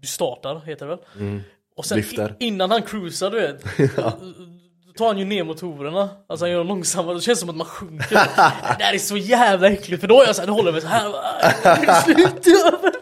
[0.00, 1.40] du startar heter det väl?
[1.76, 2.36] Och sen Lyfter.
[2.38, 3.64] innan han cruisar du vet,
[3.96, 4.12] då
[4.98, 7.66] tar han ju ner motorerna, alltså han gör dem långsammare, det känns som att man
[7.66, 8.14] sjunker.
[8.78, 10.82] det där är så jävla äckligt, för då är jag såhär, då håller jag mig
[10.82, 12.92] såhär, bara, slut över.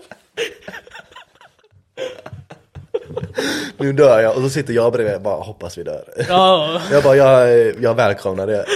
[3.78, 6.04] Nu dör jag och så sitter jag bredvid och bara hoppas vi dör.
[6.28, 8.66] Ja, Jag bara, jag, jag välkomnar det.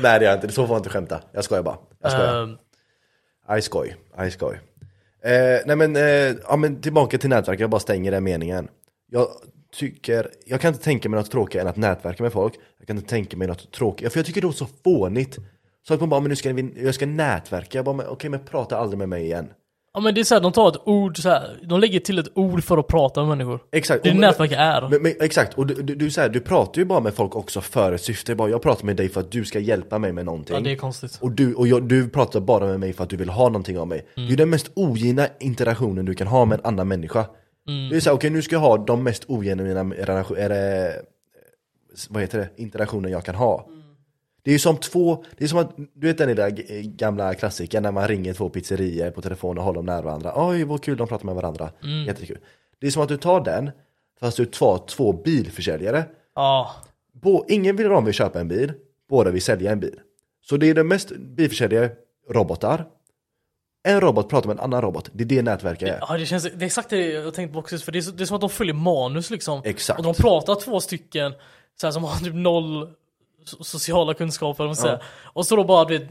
[0.00, 1.20] Nej det gör jag inte, så får man inte skämta.
[1.32, 1.76] Jag skojar bara.
[2.02, 2.42] Jag skojar.
[2.42, 4.60] Ehm, I skoj, I skoj.
[5.22, 8.68] Eh, nej men, eh, ja, men tillbaka till nätverk, jag bara stänger den meningen.
[9.10, 9.28] Jag
[9.76, 12.54] tycker, jag kan inte tänka mig något tråkigare än att nätverka med folk.
[12.78, 15.38] Jag kan inte tänka mig något tråkigt, för jag tycker det är så fånigt.
[15.88, 18.40] Så att man bara, men nu ska vi, jag ska nätverka, jag bara, okej men
[18.40, 19.48] prata aldrig med mig igen.
[19.94, 22.64] ja men det är såhär, de tar ett ord såhär, de lägger till ett ord
[22.64, 23.60] för att prata med människor.
[23.72, 24.02] Exakt.
[24.02, 24.88] Det är nätverk är.
[24.90, 27.36] Men, men, exakt, och du, du, du, så här, du pratar ju bara med folk
[27.36, 28.34] också för ett syfte.
[28.34, 30.56] Bara, jag pratar med dig för att du ska hjälpa mig med någonting.
[30.56, 31.18] Ja det är konstigt.
[31.20, 33.78] Och, du, och jag, du pratar bara med mig för att du vill ha någonting
[33.78, 34.06] av mig.
[34.14, 37.26] Det är den mest ogina interaktionen du kan ha med en annan människa.
[37.90, 41.02] Det är såhär, okej nu ska jag ha de mest ogenuina relation- är det,
[42.08, 43.68] vad heter det, interaktioner jag kan ha.
[44.42, 46.50] Det är ju som två, det är som att, du vet den där
[46.82, 50.32] gamla klassikern när man ringer två pizzerior på telefon och håller dem nära varandra.
[50.36, 51.70] Oj vad kul, de pratar med varandra.
[52.06, 52.38] Jättekul.
[52.78, 53.70] Det är som att du tar den,
[54.20, 56.04] fast du tar två bilförsäljare.
[56.34, 56.70] Ja.
[57.12, 58.72] Bå, ingen vill de vill köpa en bil,
[59.08, 60.00] båda vill sälja en bil.
[60.42, 61.90] Så det är den mest bilförsäljare,
[62.30, 62.84] robotar.
[63.86, 65.98] En robot pratar med en annan robot, det är det nätverk är.
[66.08, 68.24] Ja det känns, det är exakt det jag tänkte på också, för det är, det
[68.24, 69.60] är som att de följer manus liksom.
[69.64, 69.98] Exakt.
[69.98, 71.34] Och de pratar två stycken
[71.80, 72.82] så här, som har typ noll
[73.46, 75.02] so- sociala kunskaper, om man säger.
[75.22, 76.10] Och så då bara, du vet,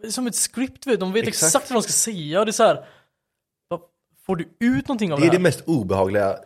[0.00, 1.48] det är som ett script vet, de vet Exakt.
[1.54, 2.84] exakt, vad de ska säga och det är så här.
[4.26, 5.42] Får du ut någonting av Det det, är det här?
[5.42, 6.36] mest obehagliga,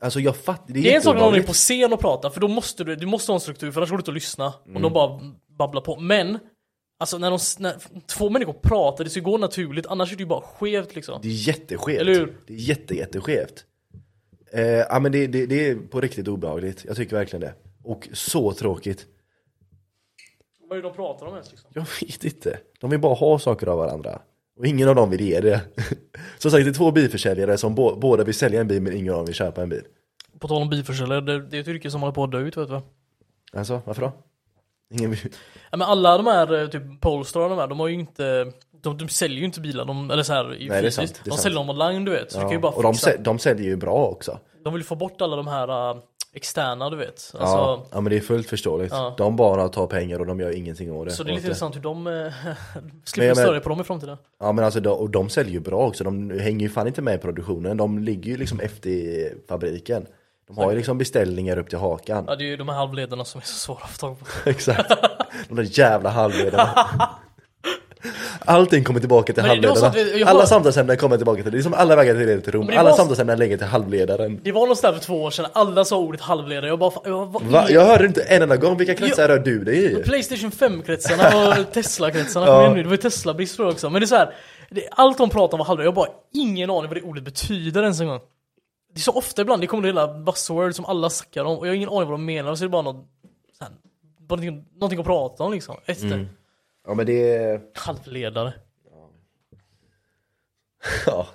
[0.00, 2.00] alltså jag fattar, det är, Det är en sak när någon är på scen och
[2.00, 4.10] pratar, för då måste du, du måste ha en struktur, för annars går det inte
[4.10, 4.46] att lyssna.
[4.46, 4.82] Om Mm.
[4.82, 5.20] de bara
[5.58, 5.96] babblar på.
[6.00, 6.38] Men,
[7.00, 7.74] alltså när, de, när
[8.06, 11.20] två människor pratar, det ska gå naturligt, annars är det ju bara skevt liksom.
[11.22, 12.00] Det är jätteskevt.
[12.00, 12.36] Eller hur?
[12.46, 13.64] Det är jätte, jätteskevt.
[14.52, 17.54] Eh, ja men det, det, det är på riktigt obehagligt, jag tycker verkligen det.
[17.84, 19.06] Och så tråkigt.
[20.68, 21.70] Vad är det de pratar om ens liksom?
[21.74, 22.58] Jag vet inte.
[22.80, 24.20] De vill bara ha saker av varandra.
[24.58, 25.60] Och ingen av dem vill ge det.
[26.38, 29.12] Som sagt, det är två bilförsäljare som bå- båda vill sälja en bil men ingen
[29.12, 29.82] av dem vill köpa en bil.
[30.38, 32.56] På tal om bilförsäljare, det, det är ett yrke som håller på att dö ut
[32.56, 32.82] vet du va?
[33.52, 34.12] Alltså, varför då?
[34.90, 35.16] Ingen.
[35.70, 38.52] Ja, men alla de här, eh, typ Polestar och de här, de har ju inte
[38.82, 40.96] de, de säljer ju inte bilar, de, eller så här, Nej, fysiskt.
[40.96, 41.40] sant, De sant.
[41.42, 42.60] säljer dem online du vet, så du kan ju Ja.
[42.60, 43.10] bara Och de, fixa.
[43.10, 44.38] säl- de säljer ju bra också.
[44.64, 46.00] De vill få bort alla de här uh,
[46.32, 47.08] externa du vet.
[47.08, 47.86] Alltså, ja.
[47.92, 48.92] ja, men det är fullt förståeligt.
[48.92, 49.14] Ja.
[49.18, 51.10] De bara tar pengar och de gör ingenting av det.
[51.10, 52.32] Så det är lite intressant hur de Men
[53.04, 54.16] slipper men- störa på dem i framtiden.
[54.40, 56.04] Ja men alltså, de, och de säljer ju bra också.
[56.04, 57.76] De hänger ju fan inte med i produktionen.
[57.76, 58.92] De ligger ju liksom efter
[59.48, 60.06] fabriken.
[60.56, 62.24] De har ju liksom beställningar upp till hakan.
[62.28, 64.26] Ja det är ju de här halvledarna som är så svåra att få tag på.
[64.50, 64.90] Exakt.
[65.48, 66.86] De där jävla halvledarna.
[68.44, 69.90] Allting kommer tillbaka till det halvledarna.
[69.94, 71.58] vi- jag Alla samtalsämnen kommer tillbaka till det.
[71.58, 72.58] är som alla vägar till.
[72.58, 74.40] Men det Alla var samtalsämnen lägger till halvledaren.
[74.42, 77.42] Det var någonstans för två år sedan, alla sa ordet halvledare, jag bara, jag, vad
[77.42, 77.66] Va?
[77.70, 78.76] Jag hörde inte en enda gång.
[78.76, 80.02] Vilka kretsar rör du dig i?
[80.02, 83.90] Playstation 5-kretsarna och Tesla-kretsarna nu, det var ju Tesla-brist också.
[83.90, 84.34] Men det är så här,
[84.70, 87.24] det, allt de pratar om var halvledare, jag har bara ingen aning vad det ordet
[87.24, 88.20] betyder ens en gång.
[88.92, 91.70] Det är så ofta ibland, det kommer hela buzzword som alla snackar om och jag
[91.70, 93.06] har ingen aning vad de menar, och så är det bara något,
[93.58, 93.72] så här,
[94.18, 95.76] bara någonting, någonting att prata om liksom.
[95.86, 96.06] Efter.
[96.06, 96.28] Mm.
[96.86, 97.60] Ja men det är...
[97.74, 98.52] Halvledare.
[101.06, 101.26] Ja.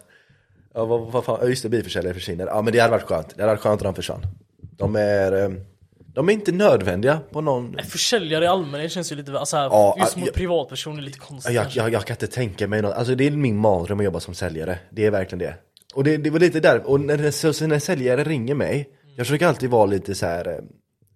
[0.74, 2.48] Ja vad, vad fan, ja, just det, bilförsäljare försvinner.
[2.48, 3.30] Ja men det hade varit skönt.
[3.36, 4.22] Det hade varit skönt om de försvann.
[4.58, 5.32] De är...
[5.44, 5.50] eh,
[5.98, 7.78] De är inte nödvändiga på någon...
[7.84, 11.54] Försäljare i allmänhet känns ju lite, alltså här, Ja, just mot jag- privatpersoner lite konstigt
[11.56, 14.20] Jag, jag, jag kan inte tänka mig något, alltså det är min mardröm att jobba
[14.20, 15.56] som säljare, det är verkligen det.
[15.96, 19.48] Och det, det var lite där, och när, så, när säljare ringer mig, jag försöker
[19.48, 20.64] alltid vara lite så här eh,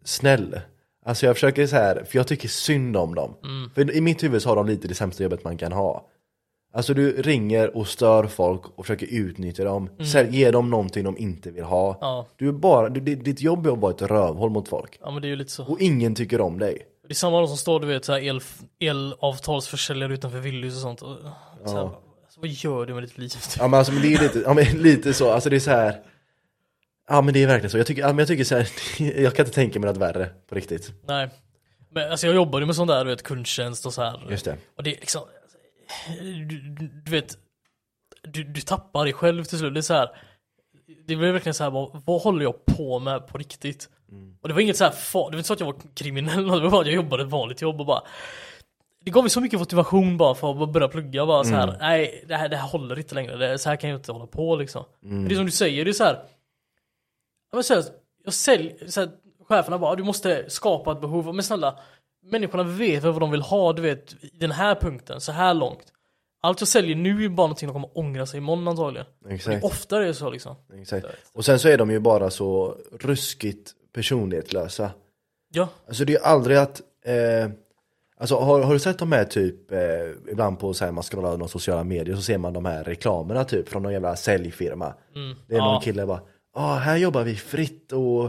[0.04, 0.60] snäll.
[1.06, 3.36] Alltså jag försöker så här, för jag tycker synd om dem.
[3.76, 6.08] För i mitt huvud så har de lite det sämsta jobbet man kan ha.
[6.74, 11.18] Alltså du ringer och stör folk och försöker utnyttja dem, Sälj, ge dem någonting de
[11.18, 11.98] inte vill ha.
[12.02, 12.28] Ja.
[12.36, 15.00] Du är bara, du, ditt jobb är att vara ett rövhål mot folk.
[15.02, 15.64] Ja men det är ju lite så.
[15.64, 16.78] Och ingen tycker om dig.
[17.08, 18.42] Det är samma som står du vet så här el,
[18.80, 21.02] elavtalsförsäljare utanför Willys och sånt.
[21.02, 21.18] Och,
[21.66, 21.90] så här,
[22.44, 23.32] alltså, vad gör du med ditt liv?
[23.60, 25.72] Ja men alltså men det är lite, ja, men lite så, alltså det är så
[25.72, 26.02] här.
[27.10, 28.70] Ja men det är verkligen så, jag tycker, ja, men jag tycker så här,
[29.22, 30.92] jag kan inte tänka mig något värre på riktigt.
[31.08, 31.30] Nej.
[31.92, 34.28] Men alltså jag jobbade med sån där du vet kundtjänst och så här.
[34.30, 34.58] Just det.
[34.78, 35.22] Och det är liksom,
[36.22, 36.62] du,
[37.06, 37.38] du, vet,
[38.24, 39.74] du, du tappar dig själv till slut.
[39.74, 40.10] Det är så här.
[41.08, 43.90] Det blev verkligen så här, vad, vad håller jag på med på riktigt?
[44.42, 46.60] Och det var inget så här, det var inte så att jag var kriminell, det
[46.60, 48.04] var bara att jag jobbade ett vanligt jobb och bara
[49.10, 51.78] det gav mig så mycket motivation bara för att börja plugga bara så här.
[51.80, 54.12] nej det här, det här håller inte längre, det, är- så här kan jag inte
[54.12, 54.86] hålla på liksom.
[55.28, 56.24] Det är som du säger, det är så här.
[57.54, 57.84] Men så här,
[58.26, 59.10] jag säljer, så här,
[59.48, 61.36] cheferna bara, du måste skapa ett behov.
[61.36, 61.80] Men snälla,
[62.32, 65.94] människorna vet vad de vill ha, du vet, i den här punkten, så här långt.
[66.42, 69.08] Allt jag säljer nu är bara någonting de kommer ångra sig imorgon antagligen.
[69.30, 69.64] Exakt.
[69.64, 70.56] Ofta är det så liksom.
[70.82, 71.06] Exakt.
[71.34, 74.92] Och sen så är de ju bara så ruskigt personlighetslösa.
[75.54, 77.50] Ja, Alltså det är ju aldrig att, eh,
[78.20, 79.80] alltså har, har du sett de här typ, eh,
[80.32, 83.44] ibland på så här, man scrollar någon sociala medier så ser man de här reklamerna
[83.44, 84.94] typ från någon jävla säljfirma.
[85.48, 85.82] Det är någon Ja.
[85.84, 86.22] kille bara,
[86.56, 88.24] ah här jobbar vi fritt och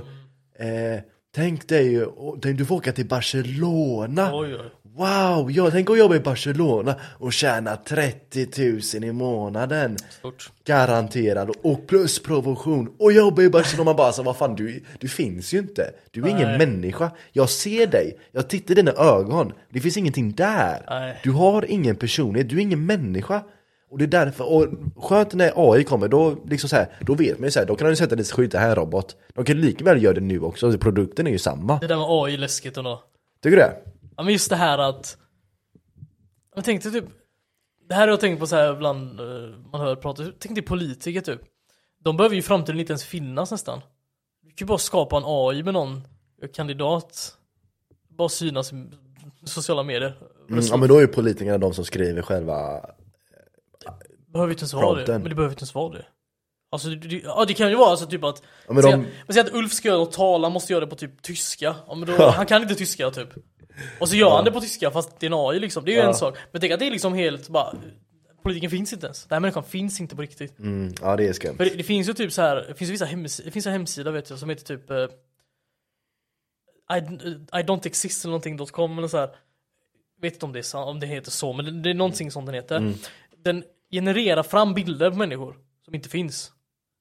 [0.65, 1.01] eh,
[1.35, 4.31] tänk dig, och, tänk, du får åka till Barcelona.
[4.35, 4.71] oj oj.
[4.97, 8.47] Wow, jag tänker jobba i Barcelona och tjäna 30
[8.95, 9.97] 000 i månaden.
[10.11, 10.51] Stort.
[10.65, 13.85] Garanterad och plus provision och jobba i Barcelona.
[13.85, 15.91] Man bara alltså, vad fan du, du finns ju inte.
[16.11, 16.59] Du är ingen Nej.
[16.59, 17.11] människa.
[17.33, 19.53] Jag ser dig, jag tittar i dina ögon.
[19.71, 20.85] Det finns ingenting där.
[20.89, 21.21] Nej.
[21.23, 23.43] Du har ingen personlighet, du är ingen människa.
[23.91, 27.39] Och det är därför, och skönt när AI kommer, då, liksom så här, då vet
[27.39, 29.17] man ju så här, då kan de sätta lite skjuta här robot.
[29.35, 31.79] De kan lika väl göra det nu också, produkten är ju samma.
[31.79, 33.03] Det där med AI är läskigt ändå.
[33.43, 33.90] Tycker du det?
[34.21, 35.17] Ja men just det här att
[36.55, 37.05] Jag tänkte typ
[37.89, 39.27] Det här har jag tänkt på så här ibland eh,
[39.73, 41.41] Man hör prata, tänk dig politiker typ.
[41.99, 43.81] De behöver ju i framtiden inte ens finnas nästan.
[44.43, 46.09] Du kan ju bara skapa en AI med någon
[46.55, 47.37] kandidat.
[48.09, 48.87] Bara synas i
[49.45, 50.17] sociala medier.
[50.51, 52.87] Mm, ja men då är ju politikerna de som skriver själva
[54.27, 56.07] Behöver inte ens vara det, men det behöver inte ens vara det.
[56.71, 59.55] Alltså det, ja, det kan ju vara alltså typ att Ja, men de- säg att
[59.55, 61.77] Ulf ska göra något tal, han måste göra det på typ tyska.
[61.87, 63.29] Ja, men då, Han kan inte tyska typ
[64.01, 66.03] Och så gör han det på tyska fast det är en AI liksom, det är
[66.03, 67.75] ju en sak Men tänk att det är liksom helt bara
[68.43, 71.33] Politiken finns inte ens, den här människan finns inte på riktigt mm, Ja det är
[71.33, 71.57] skumt.
[71.57, 73.67] För det, det finns ju typ så här, det finns ju vissa hemsidor, det finns
[73.67, 75.09] en hemsida vet jag som heter typ eh,
[76.97, 76.99] I,
[77.61, 79.31] I don't exist eller någonting .com eller så här.
[80.21, 82.45] Vet inte om det, är, om det heter så, men det, det är någonting som
[82.47, 82.77] den heter.
[82.77, 82.95] Mm.
[83.45, 86.53] Den genererar fram bilder på människor som inte finns.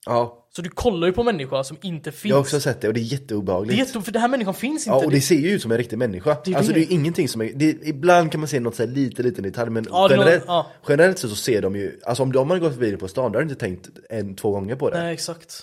[0.10, 2.30] Ja, Så du kollar ju på människor som inte finns.
[2.30, 3.80] jag har också sett det och det är det är jätteobehagligt.
[3.80, 4.98] jätte, för den här människan finns inte.
[5.00, 6.38] Ja och det ser ju ut som en riktig människa.
[6.46, 6.80] Det är alltså det.
[6.80, 9.70] är ingenting som är, det, ibland kan man se något så här lite liten detalj
[9.72, 10.68] men Ja, är någon- generellt, ja.
[10.88, 13.32] generellt sett så ser de ju, alltså om de har gått förbi det på stan,
[13.32, 14.98] då har du inte tänkt en, två gånger på det.
[15.04, 15.56] Nej exakt.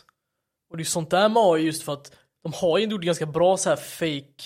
[0.70, 2.12] Och det är sånt där med AI just för att
[2.42, 4.42] de har ju ändå ganska bra så här fake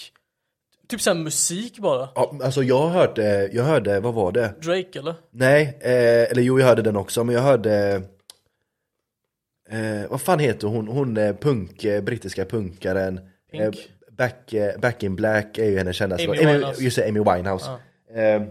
[0.89, 2.09] Typ såhär musik bara.
[2.15, 4.55] Ja, alltså jag hörde, jag hörde, vad var det?
[4.63, 5.15] Drake eller?
[5.31, 5.91] Nej, eh,
[6.31, 8.03] eller jo jag hörde den också, men jag hörde
[9.71, 10.89] eh, Vad fan heter hon?
[10.89, 13.21] Hon är punk, eh, brittiska punkaren.
[13.53, 13.71] Eh,
[14.11, 16.83] back, eh, back in Black är ju hennes kändaste Amy Winehouse.
[16.83, 17.71] Just det, Amy Winehouse.
[18.15, 18.43] Eh,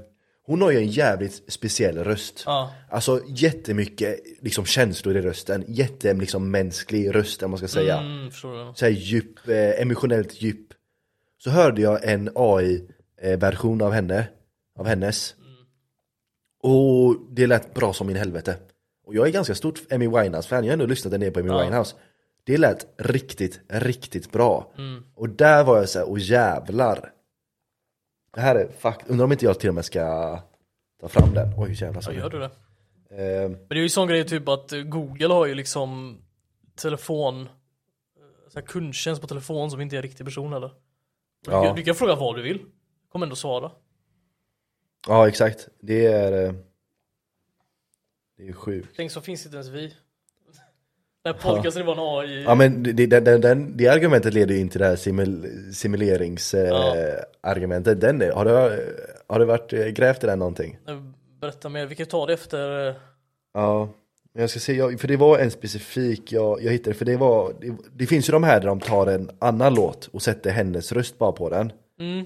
[0.50, 2.44] Hon har ju en jävligt speciell röst.
[2.46, 2.74] Ja.
[2.90, 7.98] Alltså jättemycket liksom, känslor i rösten, jätte liksom, mänsklig röst om man ska säga.
[7.98, 10.68] Mm, så här djup, eh, emotionellt djup.
[11.38, 14.28] Så hörde jag en AI-version av henne,
[14.80, 15.36] av hennes.
[16.64, 18.56] Och det lät bra som in helvete
[19.10, 21.50] Och jag är ganska stort Amy Winehouse-fan, jag har ändå lyssnat en del på Amy
[21.50, 21.64] Ja.
[21.64, 21.96] Winehouse
[22.44, 24.72] Det lät riktigt, riktigt bra
[25.16, 27.12] Och där var jag så här, åh jävlar
[28.34, 30.40] Det här är fuck, undrar om inte jag till och med ska
[31.02, 32.46] ta fram den Oj jävlar Ja, gör du det?
[33.10, 36.18] eh, Men det är ju sån grej typ att Google har ju liksom
[36.76, 37.48] telefon, eh,
[38.50, 40.68] så här kundtjänst på telefon som inte är en riktig person eller?
[41.46, 41.74] Du, Ja.
[41.76, 42.60] du kan fråga vad du vill,
[43.12, 43.72] kommer ändå svara.
[45.08, 46.54] Ja exakt, det är eh,
[48.40, 49.94] Det är sjukt Tänk så finns inte ens vi.
[51.24, 52.00] Den här podcasten var en
[52.30, 52.44] AI.
[52.44, 58.04] Ja men det, det, den, det argumentet leder ju in till det här simul, simuleringsargumentet.
[58.04, 58.10] Ja.
[58.26, 58.52] Eh, har, du,
[59.28, 60.78] har du varit eh, grävt i den någonting?
[60.88, 61.02] Eh,
[61.42, 62.88] Berätta mer, vi kan ta det efter.
[62.90, 62.96] eh,
[63.54, 63.90] Ja,
[64.34, 67.76] jag ska se, för det var en specifik jag, jag hittade, för det var, det,
[67.94, 71.18] det finns ju de här där de tar en annan låt och sätter hennes röst
[71.18, 71.72] bara på den.
[72.00, 72.20] Mm.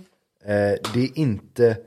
[0.46, 1.78] Eh, det är inte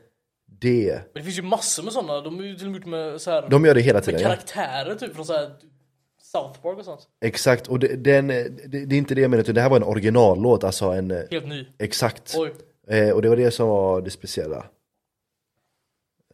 [0.58, 0.92] det.
[0.94, 3.20] Men det finns ju massor med sådana, de är ju till och med gjort med
[3.20, 4.20] så här, De gör det hela med tiden.
[4.20, 4.28] Ja.
[4.28, 5.50] karaktärer typ från så här
[6.22, 7.08] South Park och sånt.
[7.20, 9.76] Exakt, och det, den, det, det är inte det jag menar, utan det här var
[9.76, 11.66] en originallåt, alltså en, eh, Helt ny.
[11.78, 12.34] exakt.
[12.38, 12.54] Oj.
[12.88, 14.66] Eh, och det var det som var det speciella.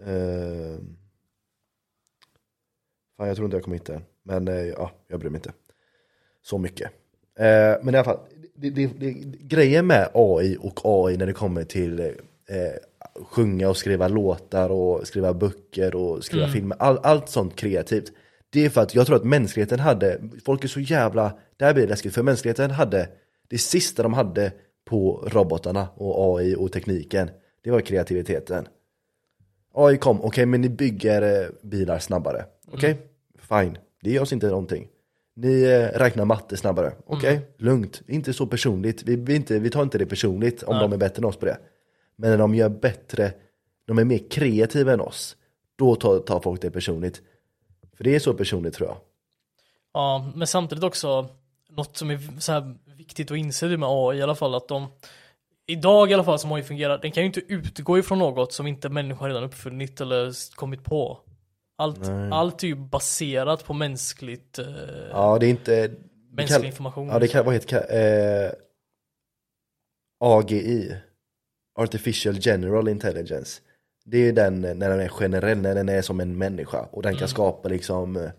[0.00, 0.78] Eh,
[3.16, 4.02] fan, jag tror inte jag kommer hitta den.
[4.22, 5.52] Men eh, ja, jag bryr mig inte.
[6.42, 6.90] Så mycket.
[7.38, 8.18] Eh, men i alla fall,
[8.54, 8.86] det,
[9.40, 12.06] grejen med AI och AI när det kommer till eh,
[13.14, 18.12] sjunga och skriva låtar och skriva böcker och skriva filmer, all, allt sånt kreativt.
[18.50, 21.74] Det är för att jag tror att mänskligheten hade, folk är så jävla, det här
[21.74, 23.08] blir läskigt, för mänskligheten hade,
[23.48, 24.52] det sista de hade
[24.84, 27.30] på robotarna och AI och tekniken,
[27.64, 28.68] det var kreativiteten.
[29.74, 32.96] AI kom, okej men ni bygger eh, bilar snabbare, okej?
[33.38, 34.88] Fine, det gör oss inte någonting.
[35.36, 37.40] Ni eh, räknar matte snabbare, okej?
[37.58, 40.96] Lugnt, inte så personligt, vi, vi, inte, vi tar inte det personligt om de är
[40.96, 41.58] bättre än oss på det.
[42.22, 43.32] Men när de gör bättre,
[43.86, 45.36] de är mer kreativa än oss,
[45.76, 47.22] då tar, tar folk det personligt.
[47.96, 48.96] För det är så personligt tror jag.
[49.92, 51.28] Ja, men samtidigt också
[51.68, 54.86] något som är så här viktigt att inse med AI i alla fall att de
[55.66, 58.66] Idag i alla fall som AI fungerar, den kan ju inte utgå ifrån något som
[58.66, 61.20] inte människan redan uppfunnit eller kommit på.
[61.76, 64.66] Allt, allt är ju baserat på mänskligt, eh,
[65.10, 65.90] Ja, det är inte...
[66.30, 67.08] mänsklig kan- information.
[67.08, 68.46] Ja, det kan, heter det?
[68.46, 68.52] Eh,
[70.20, 70.96] AGI.
[71.74, 73.60] Artificial General Intelligence.
[74.04, 77.16] Det är den när den är generell, när den är som en människa och den
[77.16, 78.30] kan skapa liksom eh,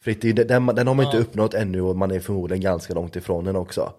[0.00, 0.20] fritt.
[0.48, 1.22] Den, den har man inte Ja.
[1.22, 3.92] uppnått ännu och man är förmodligen ganska långt ifrån den också.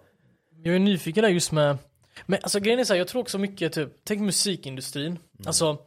[0.62, 1.78] Jag är nyfiken där just med,
[2.26, 5.18] men alltså grejen är så här, jag tror också mycket typ, tänk musikindustrin.
[5.46, 5.78] Alltså,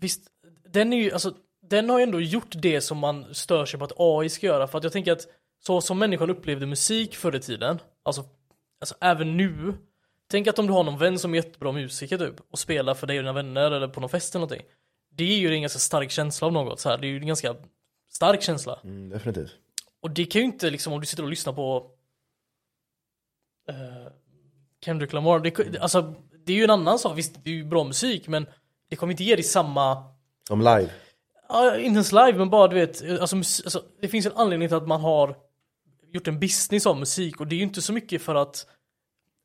[0.00, 0.20] visst,
[0.72, 3.84] den är ju, alltså, den har ju ändå gjort det som man stör sig på
[3.84, 4.66] att AI ska göra.
[4.68, 5.26] För att jag tänker att
[5.66, 8.24] så som människan upplevde musik förr i tiden, alltså,
[8.80, 9.74] alltså även nu.
[10.28, 13.06] Tänk att om du har någon vän som är jättebra musiker typ, och spelar för
[13.06, 14.66] dig och dina vänner eller på någon fest eller någonting.
[15.10, 16.98] Det är ju en ganska stark känsla av något så här.
[16.98, 17.56] det är ju en ganska
[18.10, 18.80] stark känsla.
[18.84, 19.50] Mm, definitivt.
[20.02, 21.90] Och det kan ju inte liksom om du sitter och lyssnar på
[23.68, 24.12] eh,
[24.84, 26.14] Kendrick Lamar, det, alltså
[26.46, 28.46] det är ju en annan sak, visst det är ju bra musik men
[28.90, 30.04] det kommer inte ge dig samma,
[30.48, 30.90] Som live.
[31.48, 34.76] ja, inte ens live men bara du vet, alltså, alltså det finns en anledning till
[34.76, 35.36] att man har
[36.12, 38.66] gjort en business av musik och det är ju inte så mycket för att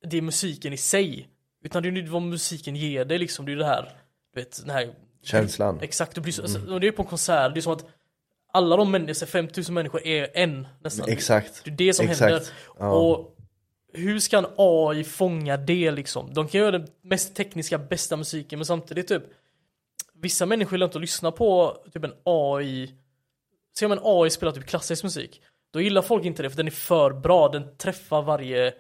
[0.08, 1.28] det är musiken i sig
[1.64, 3.90] utan det är vad musiken ger dig liksom, det är det här,
[4.34, 5.80] du vet, den här Känslan.
[5.82, 7.86] Exakt, det blir så, alltså, och det är på en konsert, det är som att
[8.54, 11.10] alla de människor, 5000 människor är en nästan.
[11.10, 11.62] Exakt.
[11.66, 12.32] Det är det som Exakt.
[12.32, 12.48] händer.
[12.80, 12.92] Ja.
[12.92, 13.38] Och
[13.94, 16.34] hur ska en AI fånga det liksom?
[16.34, 19.24] De kan göra den mest tekniska, bästa musiken men samtidigt typ
[20.14, 22.96] Vissa människor gillar inte att lyssna på typ en AI
[23.80, 25.42] Se om en AI spelar typ klassisk musik
[25.74, 28.74] Då gillar folk inte det för den är för bra, den träffar varje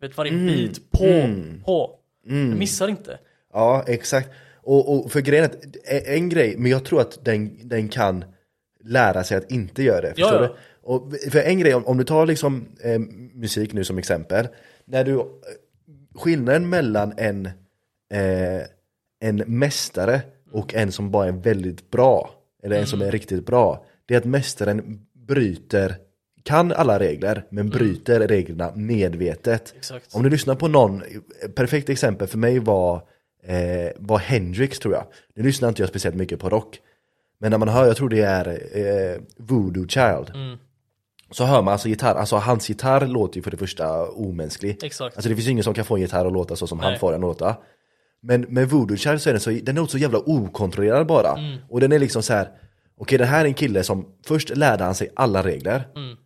[0.00, 1.62] vet, varje bit på, mm.
[1.64, 3.18] på Den missar inte
[3.52, 4.30] Ja, exakt.
[4.54, 7.88] Och, och för grejen är att, en, en grej, men jag tror att den, den
[7.88, 8.24] kan
[8.84, 10.08] lära sig att inte göra det.
[10.08, 10.48] Förstår Ja, ja.
[10.48, 10.54] du?
[10.82, 12.98] Och för en grej, om, om du tar liksom eh,
[13.34, 14.48] musik nu som exempel.
[14.84, 15.24] När du, eh,
[16.14, 17.46] skillnaden mellan en,
[18.12, 18.62] eh,
[19.20, 20.20] en mästare
[20.52, 22.30] och en som bara är väldigt bra,
[22.62, 25.96] eller en som är riktigt bra, det är att mästaren bryter,
[26.48, 29.74] kan alla regler, men bryter reglerna medvetet.
[29.76, 30.14] Exakt.
[30.14, 31.02] Om du lyssnar på någon,
[31.54, 32.94] perfekt exempel för mig var
[33.42, 35.04] eh, var Hendrix tror jag.
[35.34, 36.80] Nu lyssnar inte jag speciellt mycket på rock.
[37.40, 40.58] Men när man hör, jag tror det är eh, Voodoo Child.
[41.30, 44.84] Så hör man alltså gitarr, alltså hans gitarr låter ju för det första omänsklig.
[44.84, 45.16] Exakt.
[45.16, 46.98] Alltså det finns ingen som kan få en gitarr att låta så som han Nej.
[46.98, 47.56] får den att låta.
[48.20, 51.38] Men med Voodoo Child så är den så, den låter så jävla okontrollerad bara.
[51.38, 51.58] Mm.
[51.68, 52.48] Och den är liksom så här.
[53.00, 56.16] okej det här är en kille som först lärde han sig alla regler, Mm.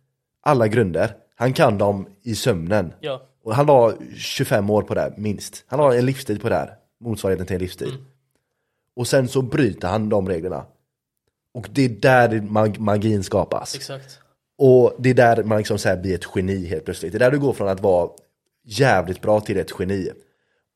[0.43, 1.15] Alla grunder.
[1.35, 2.93] Han kan dem i sömnen.
[2.99, 3.21] Ja.
[3.43, 5.63] Och han var 25 år på det här, minst.
[5.67, 7.89] Han har en livstid på det här, motsvarigheten till en livstid.
[7.89, 8.01] Mm.
[8.95, 10.65] Och sen så bryter han de reglerna.
[11.53, 13.75] Och det är där mag- magin skapas.
[13.75, 14.19] Exakt.
[14.57, 17.11] Och det är där man liksom så blir ett geni helt plötsligt.
[17.11, 18.09] Det är där du går från att vara
[18.65, 20.09] jävligt bra till ett geni.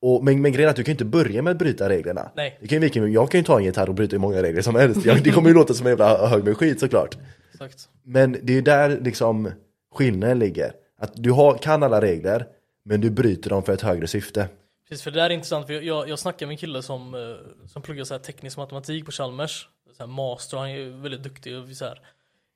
[0.01, 2.31] Och, men, men grejen är att du kan inte börja med att bryta reglerna.
[2.35, 2.59] Nej.
[2.69, 2.81] Kan
[3.13, 5.05] jag kan ju ta en gitarr och bryta hur många regler som helst.
[5.05, 7.17] Jag, det kommer ju låta som en jävla hög med skit såklart.
[7.61, 7.89] Exakt.
[8.03, 9.51] Men det är ju där liksom
[9.95, 10.73] skillnaden ligger.
[10.97, 12.47] Att du har, kan alla regler,
[12.85, 14.49] men du bryter dem för ett högre syfte.
[14.89, 15.67] Precis, för det där är intressant.
[15.67, 18.57] För jag, jag, jag snackade med en kille som, eh, som pluggar så här teknisk
[18.57, 19.67] matematik på Chalmers.
[19.97, 21.57] Så här master, han är väldigt duktig.
[21.57, 22.01] Och så här.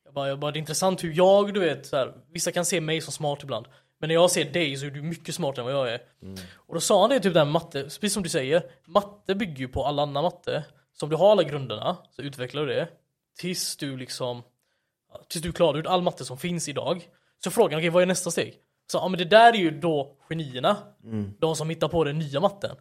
[0.05, 2.65] Jag, bara, jag bara, det är intressant hur jag, du vet, så här, vissa kan
[2.65, 3.65] se mig som smart ibland.
[3.99, 6.01] Men när jag ser dig så är du mycket smartare än vad jag är.
[6.55, 8.63] Och då sa han det typ där med matte, precis som du säger.
[8.85, 10.63] Matte bygger ju på all annan matte.
[10.93, 12.87] Så om du har alla grunderna så utvecklar du det.
[13.39, 14.43] Tills du liksom,
[15.29, 17.09] tills du klarar ut all matte som finns idag.
[17.43, 18.57] Så frågan, okej vad är nästa steg?
[18.91, 20.77] Så ja men det där är ju då genierna.
[21.39, 22.75] De som hittar på den nya matten.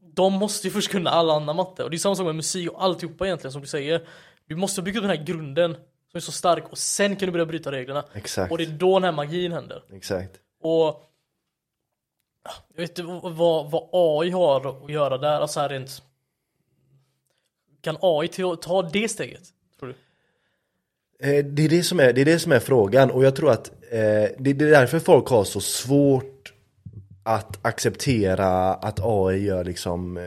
[0.00, 1.84] De måste ju först kunna all annan matte.
[1.84, 4.08] Och det är samma sak med musik och alltihopa egentligen som du säger.
[4.46, 7.32] Du måste bygga upp den här grunden som är så stark och sen kan du
[7.32, 8.04] börja bryta reglerna.
[8.12, 8.52] Exakt.
[8.52, 9.84] Och det är då den här magin händer.
[9.92, 10.40] Exakt.
[10.60, 11.04] Och
[12.74, 16.02] jag vet inte vad, vad AI har att göra där, alltså här rent
[17.80, 18.28] Kan AI
[18.60, 19.42] ta det steget?
[19.78, 19.94] Tror du?
[21.22, 23.10] Eh, Det är det, som är, det är det som är frågan.
[23.10, 23.98] Och jag tror att eh,
[24.38, 26.52] det, det är därför folk har så svårt
[27.22, 30.22] att acceptera att AI gör liksom eh,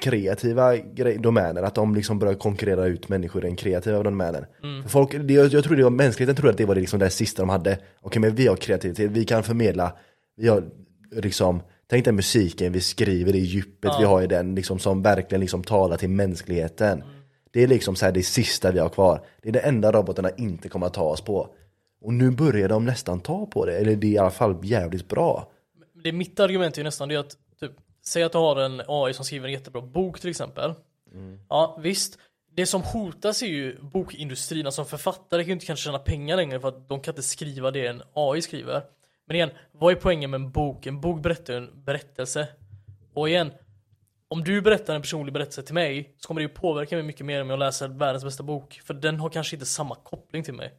[0.00, 0.76] kreativa
[1.18, 4.44] domäner, att de liksom börjar konkurrera ut människor i den kreativa domänen.
[4.82, 7.10] För folk, det, jag, tror det var, mänskligheten trodde att det var det, liksom det
[7.10, 7.78] sista de hade.
[8.00, 9.92] Okej men vi har kreativitet, vi kan förmedla,
[10.36, 10.64] vi har
[11.12, 15.40] liksom Tänk dig musiken vi skriver, det djupet vi har i den liksom, som verkligen
[15.40, 17.02] liksom talar till mänskligheten.
[17.56, 19.20] Det är liksom så här det sista vi har kvar.
[19.42, 21.48] Det är det enda robotarna inte kommer att ta oss på.
[22.00, 25.08] Och nu börjar de nästan ta på det, eller det är i alla fall jävligt
[25.08, 25.52] bra.
[26.04, 27.72] Det mitt argument är ju nästan det att typ,
[28.04, 30.74] Säg att du har en AI som skriver en jättebra bok till exempel
[31.48, 32.18] Ja visst
[32.56, 36.60] Det som hotas är ju bokindustrin, alltså författare kan ju inte kanske tjäna pengar längre
[36.60, 38.82] för att de kan inte skriva det en AI skriver
[39.26, 40.86] Men igen, vad är poängen med en bok?
[40.86, 42.48] En bok berättar ju en berättelse
[43.14, 43.50] Och igen
[44.28, 47.26] Om du berättar en personlig berättelse till mig så kommer det ju påverka mig mycket
[47.26, 50.54] mer om jag läser världens bästa bok För den har kanske inte samma koppling till
[50.54, 50.74] mig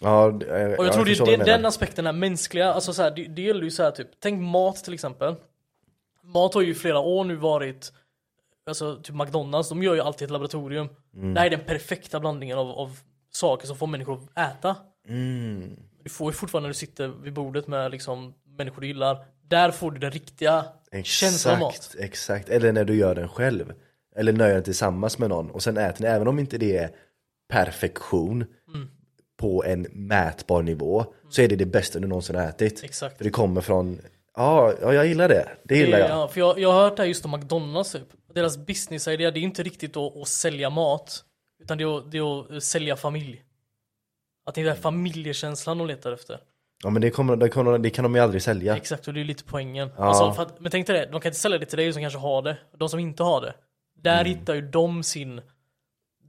[0.00, 3.10] Ja, d- eh, och jag tror det är den, aspekten, den mänskliga, alltså så här,
[3.10, 5.34] det, det gäller ju så här typ, tänk mat till exempel.
[6.22, 7.92] Mat har ju i flera år nu varit,
[8.66, 10.88] alltså typ McDonalds, de gör ju alltid ett laboratorium.
[11.14, 11.34] Mm.
[11.34, 12.98] Det här är den perfekta blandningen av, av
[13.30, 14.76] saker som får människor att äta.
[15.08, 15.76] Mm.
[16.02, 19.70] Du får ju fortfarande när du sitter vid bordet med liksom människor du gillar, där
[19.70, 21.74] får du den riktiga mat.
[21.74, 22.48] Exakt, exakt.
[22.48, 23.72] Eller när du gör den själv.
[24.16, 25.50] Eller när du gör den tillsammans med någon.
[25.50, 26.90] Och sen äter ni, även om inte det är
[27.48, 28.44] perfektion
[28.74, 28.88] Mm.
[29.36, 32.84] på en mätbar nivå, så är det det bästa du någonsin har ätit.
[32.84, 33.16] Exakt.
[33.16, 34.00] För det kommer från,
[34.36, 35.48] ja, ja jag gillar det.
[35.64, 36.10] Det gillar jag.
[36.10, 38.02] Ja, för jag, jag har hört det här just om McDonalds typ.
[38.34, 41.24] Deras business-idé, det är inte riktigt att, att sälja mat.
[41.62, 43.42] Utan det är, att, det är att sälja familj.
[44.46, 46.40] Att det är den här familjekänslan de letar efter.
[46.84, 48.76] Ja men det, kommer, det, kommer, det kan de ju aldrig sälja.
[48.76, 49.90] Exakt, och det är lite poängen.
[49.96, 50.04] Ja.
[50.04, 52.02] Alltså, för att, men tänk dig det, de kan inte sälja det till dig som
[52.02, 52.56] kanske har det.
[52.76, 53.54] De som inte har det.
[54.02, 54.26] Där Mm.
[54.38, 55.40] hittar ju de sin,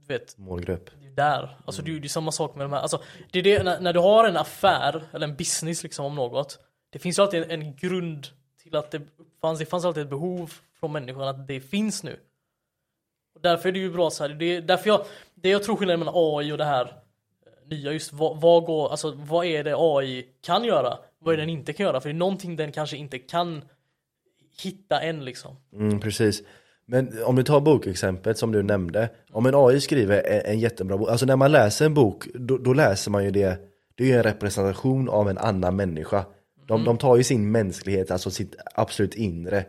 [0.08, 0.90] vet, Målgrupp.
[1.16, 1.56] där.
[1.64, 2.80] Alltså det är ju samma sak med de här.
[2.80, 6.14] Alltså, det är det, när, när du har en affär, eller en business liksom om
[6.14, 6.58] något.
[6.92, 8.26] Det finns ju alltid en, en grund
[8.62, 9.00] till att det
[9.40, 12.20] fanns, det fanns alltid ett behov från människan att det finns nu.
[13.34, 14.30] Och därför är det ju bra så här.
[14.34, 15.04] Det är därför jag,
[15.34, 16.94] det jag tror skillnaden mellan AI och det här
[17.70, 20.98] nya just vad, vad går, alltså vad är det AI kan göra?
[21.18, 22.00] Vad är det den inte kan göra?
[22.00, 23.62] För det är någonting den kanske inte kan
[24.62, 25.56] hitta än liksom.
[25.72, 26.42] Mm, precis.
[26.86, 29.08] Men om du tar bokexemplet som du nämnde.
[29.32, 31.08] Om en AI skriver en, en jättebra bok.
[31.08, 33.58] Alltså när man läser en bok, då, då läser man ju det.
[33.94, 36.24] Det är ju en representation av en annan människa.
[36.66, 39.64] De, de tar ju sin mänsklighet, alltså sitt absolut inre.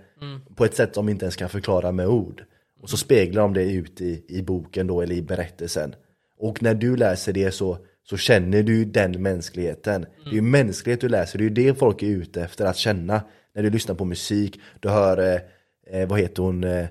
[0.55, 2.43] På ett sätt som inte ens kan förklara med ord.
[2.81, 5.95] Och så speglar de det ut i, i boken då, eller i berättelsen.
[6.37, 10.05] Och när du läser det så, så känner du den mänskligheten.
[10.23, 12.77] Det är ju mänsklighet du läser, det är ju det folk är ute efter att
[12.77, 13.23] känna.
[13.55, 16.87] När du lyssnar på musik, du hör, eh, eh, vad heter hon, eh,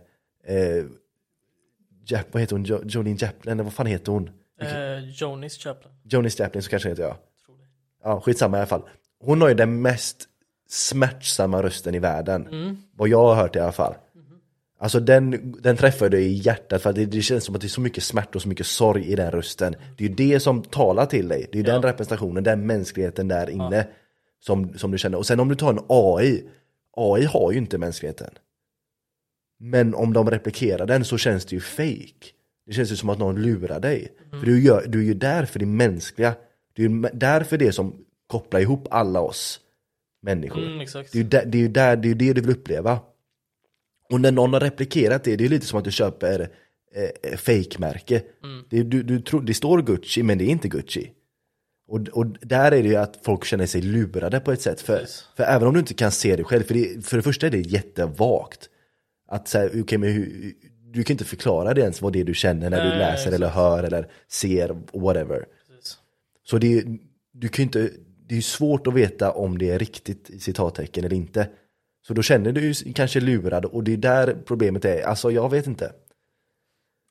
[0.46, 0.84] eh,
[2.06, 4.30] Jap, vad heter hon, jo, Jolene Joplin, eller vad fan heter hon?
[4.60, 5.92] Eh, Jonis Chaplin.
[6.04, 7.16] Jonis Joplin så kanske heter jag.
[8.04, 8.82] Ja, skitsamma i alla fall.
[9.20, 10.28] Hon har ju den mest
[10.68, 12.48] smärtsamma rösten i världen.
[12.92, 13.94] Vad jag har hört i alla fall.
[14.82, 17.66] Alltså den, den träffar dig i hjärtat för att det, det känns som att det
[17.66, 19.74] är så mycket smärta och så mycket sorg i den rösten.
[19.96, 21.46] Det är ju det som talar till dig.
[21.52, 23.86] Det är ju den representationen, den mänskligheten där inne
[24.44, 25.18] som, som du känner.
[25.18, 26.44] Och sen om du tar en AI,
[26.96, 28.30] AI har ju inte mänskligheten.
[29.58, 32.26] Men om de replikerar den så känns det ju fake.
[32.66, 34.08] Det känns ju som att någon lurar dig.
[34.30, 36.34] För du, gör, du är ju där för det mänskliga.
[36.72, 37.94] Du är ju där för det som
[38.26, 39.60] kopplar ihop alla oss
[40.22, 40.66] människor.
[40.66, 40.86] Mm.
[41.12, 43.00] Det är där, det, är där, det, är det du vill uppleva.
[44.10, 46.48] Och när någon har replikerat det, det är lite som att du köper
[46.94, 48.22] eh, fake-märke.
[48.70, 51.10] Det, du, du tror, det står Gucci, men det är inte Gucci.
[51.88, 54.80] Och, och där är det ju att folk känner sig lurade på ett sätt.
[54.80, 55.28] För, Precis.
[55.36, 57.50] för även om du inte kan se det själv, för, det, för det första är
[57.50, 58.68] det jättevagt.
[59.28, 60.52] Att säga, okay, men hur,
[60.92, 63.12] du kan inte förklara det ens vad det är du känner när du Nej, läser
[63.12, 63.34] exakt.
[63.34, 65.44] eller hör eller ser, whatever.
[65.68, 65.98] Precis.
[66.44, 66.98] Så det är,
[67.32, 67.90] du kan inte,
[68.26, 71.48] det är svårt att veta om det är riktigt i citattecken eller inte.
[72.10, 75.02] Så då känner du ju kanske lurad och det är där problemet är.
[75.02, 75.92] Alltså jag vet inte.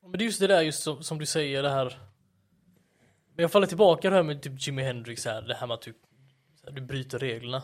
[0.02, 2.00] Men det är just det där just som, som du säger det här.
[3.36, 5.86] Men jag faller tillbaka det här med typ Jimi Hendrix här, det här med att
[6.66, 7.64] här, du bryter reglerna.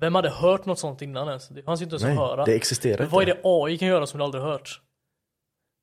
[0.00, 1.48] Vem hade hört något sånt innan ens?
[1.48, 2.44] Det fanns ju inte ens Nej, att höra.
[2.44, 4.80] det existerar Men vad är det AI kan göra som du aldrig hört?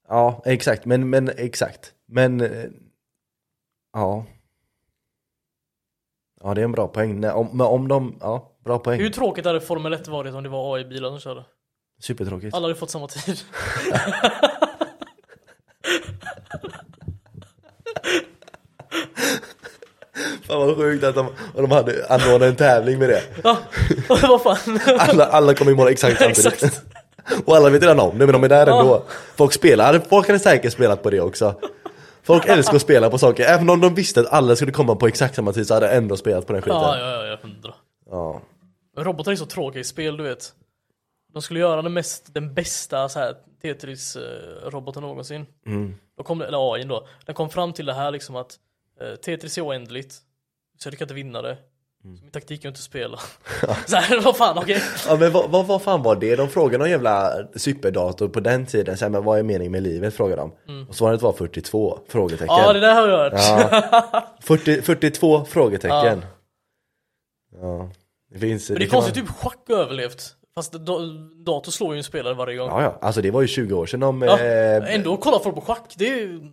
[0.07, 0.85] Ja, exakt.
[0.85, 1.93] Men, men exakt.
[2.05, 2.65] Men, eh,
[3.93, 4.25] ja.
[6.41, 7.19] Ja, det är en bra poäng.
[7.19, 8.99] Nej, om, men om de, ja, bra poäng.
[8.99, 11.43] Hur tråkigt hade Formel 1 varit om det var AI-bilar som körde?
[12.01, 12.55] Supertråkigt.
[12.55, 13.39] Alla hade fått samma tid.
[20.47, 23.21] Fan vad sjukt att de, och de hade anordnat en tävling med det.
[23.43, 23.57] Ja,
[24.07, 24.79] vad fan.
[24.99, 26.63] Alla, alla kommer i mål exakt samtidigt.
[26.63, 26.81] Exakt.
[27.45, 28.79] Och alla vet redan om det, men de är där Ja.
[28.79, 29.03] ändå.
[29.35, 31.55] Folk spelar, folk hade säkert spelat på det också.
[32.23, 35.07] Folk älskar att spela på saker, även om de visste att alla skulle komma på
[35.07, 36.77] exakt samma tid så hade de ändå spelat på den skiten.
[36.79, 37.73] Ja, ja, ja, jag hundra.
[38.11, 38.41] Ja.
[38.95, 40.53] Robotar är så tråkiga i spel, du vet.
[41.33, 45.45] De skulle göra den, mest, den bästa så här Tetris-roboten någonsin.
[45.65, 45.95] Mm.
[46.17, 47.07] Då kom det, eller AI då.
[47.25, 48.55] Den kom fram till det här liksom att
[49.01, 50.15] eh, Tetris är oändligt.
[50.77, 51.57] Så du kan inte vinna det.
[52.03, 52.19] Mm.
[52.21, 53.19] Min taktik är att inte spela.
[53.85, 54.81] så här, vad fan, okej.
[55.07, 56.35] Ja men vad, vad, vad fan var det?
[56.35, 59.83] De frågade någon jävla superdator på den tiden, så här, men vad är meningen med
[59.83, 60.13] livet?
[60.13, 60.85] frågade de.
[60.89, 61.99] Och svaret var 42?
[62.07, 62.55] Frågetecken.
[62.55, 62.65] Mm.
[62.65, 63.33] Ja, det där har jag hört.
[63.33, 64.37] Ja.
[64.41, 66.25] 40, 42 frågetecken.
[67.61, 67.89] Ja.
[68.35, 68.69] Det finns...
[68.69, 70.35] Men det är kan konstigt, vara- typ schack överlevt.
[70.55, 70.99] Fast da
[71.45, 72.69] dator slår ju en spelare varje gång.
[72.69, 74.21] Ja, ja, alltså det var ju 20 år sedan de...
[74.21, 76.51] Ja, eh, ändå kollar folk på schack, det är ju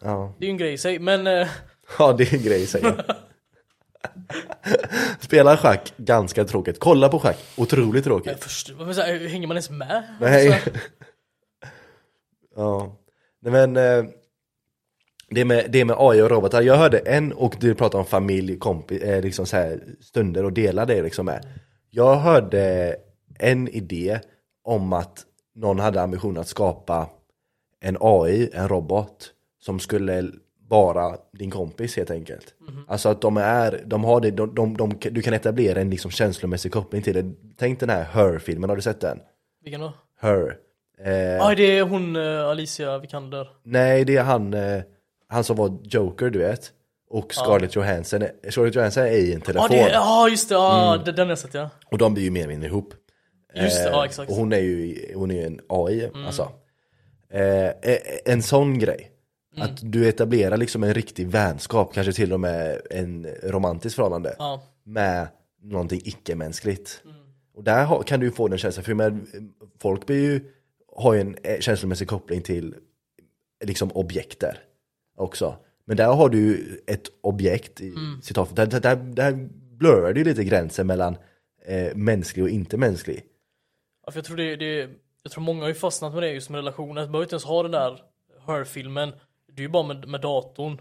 [0.00, 0.34] ja.
[0.38, 0.98] det är ju en grej i sig.
[0.98, 1.48] Men eh,
[1.98, 3.16] ja, det är en grej säger jag.
[5.20, 6.78] Spela schack, ganska tråkigt.
[6.78, 8.32] Kolla på schack, otroligt tråkigt.
[8.32, 10.16] jag förstår, så här, hänger man ens med?
[10.20, 10.52] Nej.
[10.52, 10.70] Alltså,
[12.56, 12.96] ja.
[13.42, 14.10] Nej, men eh,
[15.30, 18.58] det med, det med AI och robotar, jag hörde en och du pratar om familj,
[18.58, 21.44] kompis, eh, liksom så här stunder och dela det liksom med.
[21.90, 22.96] Jag hörde
[23.38, 24.18] en idé
[24.64, 25.24] om att
[25.54, 27.08] någon hade ambition att skapa
[27.80, 29.30] en AI, en robot,
[29.60, 30.30] som skulle
[30.68, 32.54] vara din kompis helt enkelt.
[32.88, 36.10] Alltså att de är, de har det, de, de, de, du kan etablera en liksom
[36.10, 37.32] känslomässig koppling till det.
[37.58, 39.20] Tänk den här Her-filmen, har du sett den?
[39.64, 39.92] vilken då?
[40.20, 40.56] Her.
[41.04, 43.48] Eh, Ja, det är hon eh, Alicia Vikander.
[43.62, 44.82] Nej, det är han, eh,
[45.30, 46.72] han som var Joker, du vet.
[47.10, 49.68] Och Scarlett Johansson, Scarlett Johansson är i en Ja, telefon.
[49.70, 51.04] det är, ja just det, ja, Mm.
[51.04, 51.70] det- den har jag sett ja.
[51.90, 52.94] Och de blir ju mer eller mindre ihop.
[53.54, 54.28] Just det, Eh, ja exakt.
[54.30, 54.32] Mm.
[54.32, 56.52] Och hon är ju hon är ju en AI, alltså.
[57.32, 59.10] Eh, eh, en sån grej.
[59.56, 59.68] Mm.
[59.68, 64.34] Att du etablerar liksom en riktig vänskap, kanske till och med en romantisk förhållande.
[64.38, 64.62] Ja.
[64.84, 65.26] Med
[65.62, 67.00] någonting icke-mänskligt.
[67.04, 67.16] Mm.
[67.54, 69.20] Och där kan du ju få den känslan, för med,
[69.80, 70.40] folk blir ju,
[70.96, 72.74] har ju en eh, känslomässig koppling till
[73.64, 74.58] liksom objekter
[75.20, 75.56] också.
[75.84, 78.22] Men där har du ett objekt, i Mm.
[78.22, 81.16] citat, där, där, där, blurrar du lite gränsen mellan
[81.66, 83.24] eh, mänsklig och inte mänsklig.
[84.06, 84.90] Ja, för jag tror det, det
[85.22, 87.00] jag tror många har ju fastnat med det just med relationer.
[87.02, 88.00] Du behöver inte ens ha den där
[88.46, 89.12] Her-filmen.
[89.52, 90.76] Det är ju bara med, med datorn.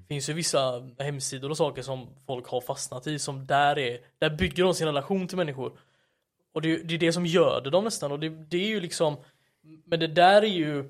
[0.00, 3.98] Det finns ju vissa hemsidor och saker som folk har fastnat i som där är,
[4.18, 5.78] där bygger de sin relation till människor.
[6.54, 8.68] Och det, är- det är det som gör det dem nästan och det, det är
[8.68, 9.16] ju liksom
[9.86, 10.84] Men det där är ju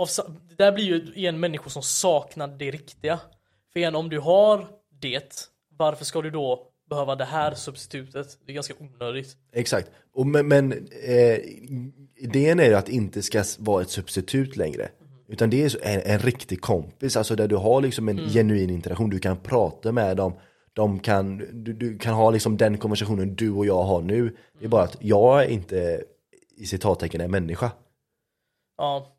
[0.00, 0.08] av,
[0.48, 3.20] Det där blir ju igen människor som saknar det riktiga.
[3.72, 4.68] För igen om du har
[5.00, 8.38] det Varför ska du då behöva det här substitutet?
[8.46, 9.36] Det är ganska onödigt.
[9.52, 9.90] Exakt.
[10.14, 11.38] Och men men eh,
[12.16, 14.90] idén är ju att det inte ska vara ett substitut längre.
[15.28, 19.10] Utan det är en, en riktig kompis, alltså där du har liksom en genuin interaktion,
[19.10, 20.34] du kan prata med dem.
[20.72, 24.36] De kan, du, du kan ha liksom den konversationen du och jag har nu.
[24.58, 26.04] Det är bara att jag är inte
[26.56, 27.70] i citattecken en människa.
[28.76, 29.16] Ja.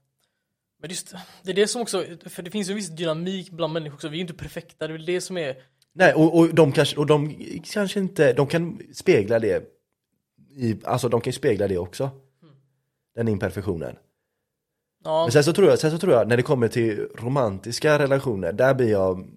[0.82, 3.74] Men just, det är det som också, för det finns ju en viss dynamik bland
[3.74, 5.56] människor också, vi är ju inte perfekta, det är väl det som är
[5.94, 7.36] Nej, och, och, de kanske, och de
[7.74, 9.64] kanske inte, de kan spegla det
[10.56, 12.10] i, alltså de kan ju spegla det också.
[13.16, 13.96] Den imperfektionen.
[15.04, 15.24] Ja.
[15.24, 18.54] Men sen så, tror jag, sen så tror jag, när det kommer till romantiska relationer,
[18.54, 19.28] där blir jag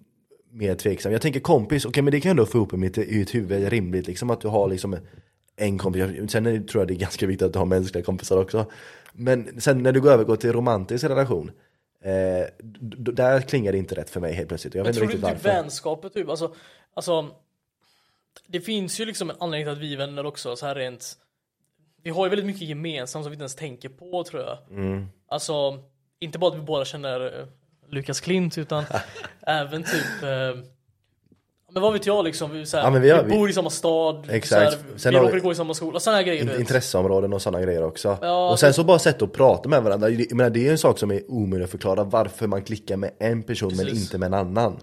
[0.51, 1.11] mer tveksam.
[1.11, 3.35] Jag tänker kompis, okej men det kan jag ändå få ihop i mitt, i ett
[3.35, 4.97] huvud rimligt, liksom att du har liksom
[5.55, 6.31] en kompis.
[6.31, 8.65] Sen är, tror jag det är ganska viktigt att du har mänskliga kompisar också.
[9.13, 11.51] Men sen när du går över till romantisk relation,
[12.03, 12.47] eh,
[13.13, 14.73] där klingar det inte rätt för mig helt plötsligt.
[14.75, 15.61] Jag Jag vet inte tror riktigt du typ varför.
[15.61, 16.53] vänskapet typ, alltså,
[16.93, 17.29] alltså
[18.47, 21.17] Det finns ju liksom en anledning till att vi är vänner också, så här rent
[22.03, 25.05] Vi har ju väldigt mycket gemensamt som vi inte ens tänker på tror jag Mm.
[25.27, 25.79] Alltså,
[26.19, 27.45] inte bara att vi båda känner eh,
[27.89, 28.83] Lukas Klint utan
[29.47, 30.63] även typ eh,
[31.73, 33.53] Men vad vet jag liksom, vi, så här, Ja, men vi har- vi bor i
[33.53, 34.71] samma stad, Exakt.
[34.73, 37.41] Så här, Sen vi råkar gå i samma skola, sådana här grejer In, intresseområden och
[37.41, 38.17] sådana grejer också.
[38.21, 40.09] Ja, och sen så bara sätt att prata med varandra.
[40.09, 42.97] Jag menar, det är ju en sak som är omöjlig att förklara varför man klickar
[42.97, 44.03] med en person men Precis.
[44.03, 44.79] inte med en annan.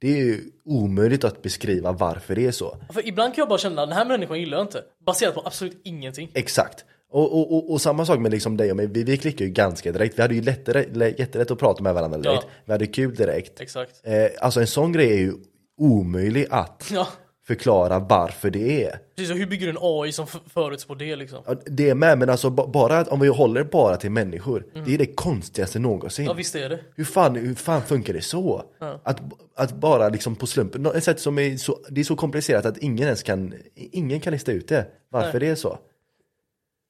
[0.00, 2.76] Det är ju omöjligt att beskriva varför det är så.
[2.92, 5.80] För ibland kan jag bara känna, den här människan gillar jag inte Baserat på absolut
[5.84, 6.84] ingenting Exakt.
[7.12, 9.50] Och, och, och, och samma sak med liksom dig och mig, vi, vi klickar ju
[9.50, 10.18] ganska direkt.
[10.18, 12.42] Vi hade ju lättare, jättelätt att prata med varandra direkt.
[12.46, 12.50] Ja.
[12.64, 13.60] Vi hade kul direkt.
[13.60, 15.32] Exakt Eh, alltså en sån grej är ju
[15.76, 17.08] omöjlig att Ja,
[17.46, 18.98] förklara varför det är.
[19.16, 21.42] precis, och hur bygger du en AI som f- förutspår det liksom?
[21.46, 24.66] Ja, Det är med, men alltså ba- bara att- om vi håller bara till människor,
[24.86, 26.22] det är det konstigaste någonsin.
[26.24, 26.30] Mm.
[26.30, 28.62] Ja visst är det Hur fan, hur fan funkar det så?
[29.02, 29.20] Att,
[29.56, 32.66] att bara liksom på slumpen, nå- ett sätt som är så, det är så komplicerat
[32.66, 34.86] att ingen ens kan, ingen kan lista ut det.
[35.08, 35.78] Varför det är så.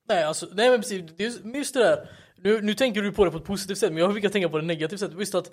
[0.08, 2.08] Nej alltså, nej men precis, det är just- men just det där
[2.42, 4.58] nu, nu tänker du på det på ett positivt sätt men jag brukar tänka på
[4.58, 5.50] det negativt sätt, just att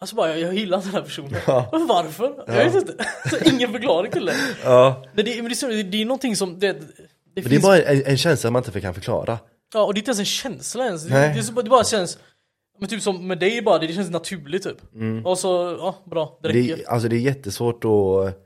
[0.00, 1.30] Alltså bara, jag, jag gillar inte den här personen.
[1.72, 2.44] Men Varför?
[2.46, 3.04] Jag vet inte.
[3.30, 4.34] Så ingen förklaring till det.
[4.64, 5.04] Ja.
[5.14, 6.84] Men det, men det, det, det är någonting som, det, det, Men
[7.34, 9.38] det är finns, bara en, en känsla man inte kan förklara.
[9.74, 11.04] ja och det är inte ens en känsla ens.
[11.04, 12.18] Det, det, det bara känns,
[12.80, 14.76] men typ som med dig bara, det, det känns naturligt typ.
[15.24, 16.62] Och så, ja bra, det Mm.
[16.66, 16.84] Det, räcker.
[16.84, 18.43] är- alltså det är jättesvårt att,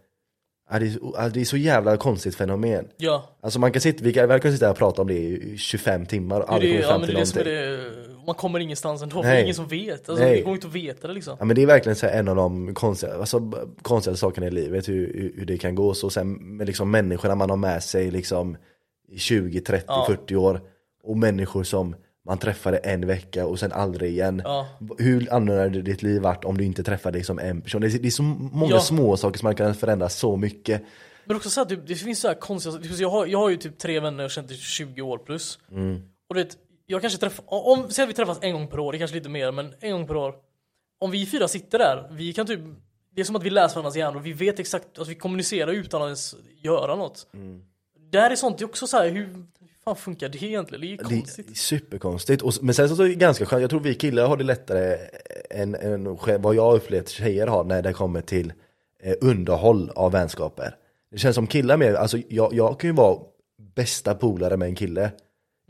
[0.70, 2.88] ja, det, är, det är så jävla konstigt fenomen.
[2.96, 3.36] Ja.
[3.40, 5.56] Alltså man kan sitta, vi kan, vi kan sitta här och prata om det i
[5.58, 7.44] 25 timmar och aldrig komma fram till någonting.
[7.44, 7.80] det,
[8.26, 9.30] man kommer ingenstans ändå, för Nej.
[9.30, 10.08] det är ingen som vet.
[10.08, 10.36] Alltså Nej.
[10.36, 11.36] det går inte att veta det liksom.
[11.38, 14.88] Ja men det är verkligen så en av de konstiga, alltså, konstiga sakerna i livet,
[14.88, 15.94] hur, hur, hur det kan gå.
[15.94, 18.56] Så sen med liksom människorna man har med sig liksom
[19.08, 20.04] i 20, 30, Ja.
[20.08, 20.60] 40 år.
[21.02, 21.94] Och människor som
[22.28, 24.42] man träffade en vecka och sen aldrig igen.
[24.44, 24.68] Ja.
[24.98, 27.80] Hur annorlunda hade ditt liv varit om du inte träffade liksom en person?
[27.80, 28.80] Det är, det är så många Ja.
[28.80, 30.82] små saker som man kan förändra så mycket.
[31.24, 33.56] Men också så här, typ, det finns så här konstiga jag har, jag har ju
[33.56, 35.58] typ tre vänner jag har känt i 20 år plus.
[36.28, 36.56] Och du vet,
[36.86, 39.16] jag kanske träffar, om, säg att vi träffas en gång per år, det är kanske
[39.16, 40.34] lite mer, men en gång per år.
[41.00, 42.60] Om vi fyra sitter där, vi kan typ,
[43.14, 46.02] det är som att vi läser varandras hjärnor, vi vet exakt, alltså vi kommunicerar utan
[46.02, 47.26] att ens göra något.
[48.10, 49.28] Det här är sånt, det är också så här, hur
[49.88, 50.80] fan funkar det egentligen?
[50.80, 51.50] Det är ju Det konstigt.
[51.50, 52.42] är superkonstigt.
[52.42, 54.96] Och, men sen så är det ganska skönt, jag tror vi killar har det lättare
[55.50, 58.52] än, än vad jag upplevt tjejer har när det kommer till
[59.02, 60.76] eh, underhåll av vänskaper.
[61.10, 63.18] Det känns som killar mer, alltså jag, jag kan ju vara
[63.74, 65.10] bästa polare med en kille,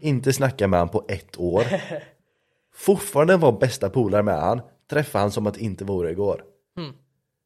[0.01, 1.65] inte snacka med han på ett år,
[2.75, 6.45] fortfarande vara bästa polare med han, träffa han som att det inte vore igår.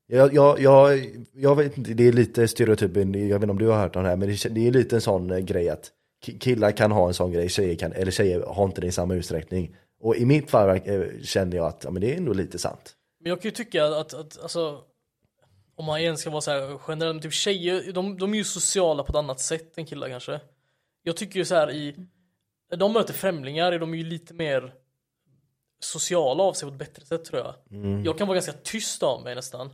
[0.06, 1.00] Jag, jag, jag,
[1.32, 4.02] jag vet inte, det är lite stereotypen, jag vet inte om du har hört om
[4.02, 5.90] det här, men det, det är lite en sån eh, grej att
[6.22, 9.14] killar kan ha en sån grej, tjejer kan, eller tjejer har inte det i samma
[9.14, 9.76] utsträckning.
[10.00, 12.96] Och i mitt fall eh, känner jag att ja, men det är ändå lite sant.
[13.20, 14.80] Men jag kan ju tycka att, att alltså,
[15.76, 19.02] om man igen ska vara så här generell, typ tjejer, de, de är ju sociala
[19.02, 20.40] på ett annat sätt än killar kanske.
[21.02, 21.94] Jag tycker ju så här i,
[22.70, 24.74] när de möter främlingar är de ju lite mer
[25.80, 27.54] sociala av sig på ett bättre sätt tror jag.
[28.06, 29.70] Jag kan vara ganska tyst av mig nästan.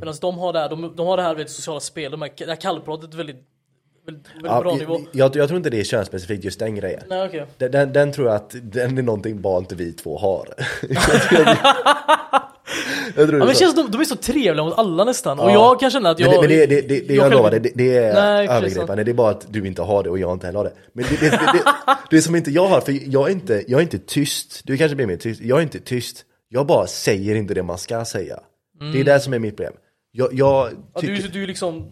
[0.00, 2.32] Medan de har det här, de, de har det här vet, sociala spelet, de här,
[2.36, 3.48] det här kallpratet väldigt,
[4.44, 5.00] Ja, bra jag, nivå.
[5.12, 7.02] jag, jag tror inte det är könsspecifikt just den grejen.
[7.08, 7.46] Nej okej.
[7.58, 10.48] Den, den, den tror jag att den är någonting bara inte vi två har.
[10.88, 10.98] jag
[13.16, 15.38] jag Ja, men är känns de, de är så trevliga mot alla nästan.
[15.40, 15.52] Och Ja.
[15.52, 16.30] jag kan känna att jag...
[16.30, 19.04] Men det, men det, det, det, det jag, själv- lovar, det, det, är Nej, övergripande.
[19.04, 20.72] Det är bara att du inte har det och jag inte heller har det.
[20.92, 23.78] Men det, det, det, det, det som inte jag har, för jag är inte, jag
[23.78, 24.60] är inte tyst.
[24.64, 25.40] Du kanske blir mer tyst.
[25.40, 26.24] Jag är inte tyst.
[26.48, 28.40] Jag bara säger inte det man ska säga.
[28.92, 29.72] Det är det som är mitt problem.
[30.12, 30.82] Jag, jag, Mm.
[30.94, 31.84] Ja, tycker, du, du är liksom...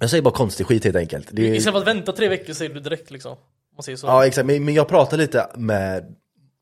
[0.00, 1.28] jag säger bara konstig skit helt enkelt.
[1.32, 3.32] Det är, Istället för att vänta tre veckor säger du direkt liksom.
[3.32, 3.38] Om
[3.76, 4.06] man säger så.
[4.06, 6.14] ja exakt, men, men jag pratar lite med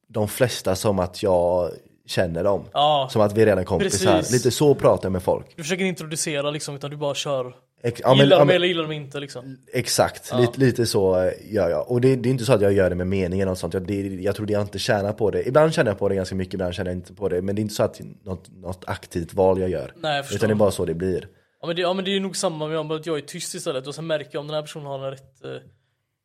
[0.08, 1.70] de flesta som att jag
[2.06, 2.64] känner dem.
[2.72, 3.08] Ja.
[3.12, 4.12] Som att vi är redan kompisar.
[4.16, 4.32] Precis.
[4.32, 5.46] Lite så pratar jag med folk.
[5.56, 7.54] Du försöker inte introducera liksom, utan du bara kör.
[7.82, 9.58] Ex- ja, men- gillar ja, de men- eller gillar de inte liksom.
[9.72, 11.90] Exakt, lite, lite så eh, gör jag.
[11.90, 13.74] Och det, det är inte så att jag gör det med meningen och sånt.
[13.74, 15.48] Jag, det, jag tror det jag inte tjänar på det.
[15.48, 17.42] Ibland tjänar jag på det ganska mycket, ibland tjänar jag inte på det.
[17.42, 19.92] Men det är inte så att något, något aktivt val jag gör.
[19.96, 20.36] Nej, jag förstår.
[20.36, 21.28] Utan det är bara så det blir.
[21.60, 23.54] Ja men, det, ja men det är nog samma med om att jag är tyst
[23.54, 25.44] istället och sen märker jag om den här personen har en rätt...
[25.44, 25.50] Eh,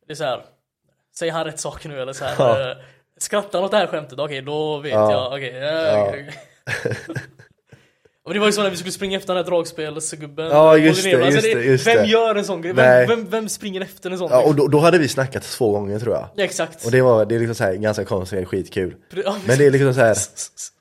[0.07, 0.45] det är så här.
[1.19, 2.35] Säger han rätt saker nu eller så här.
[2.38, 2.72] Ja.
[2.72, 2.77] Eh,
[3.18, 4.19] skrattar han åt det här skämtet?
[4.19, 5.11] Okej då vet Ja.
[5.11, 5.27] jag.
[5.34, 5.57] Okej.
[5.57, 6.07] eh, Ja.
[6.10, 6.30] okej.
[8.26, 11.03] Och det var ju så när vi skulle springa efter den här dragspelsgubben Ja, just
[11.03, 12.73] det, Alltså, just det, just Vem gör en sån grej?
[12.73, 14.31] Vem, vem, vem springer efter en sån?
[14.31, 16.30] Ja, och då, då hade vi snackat två gånger tror jag.
[16.35, 18.95] Ja, exakt Och det var, det är liksom så här, ganska konstigt, skitkul.
[19.45, 20.18] Men det är liksom så här,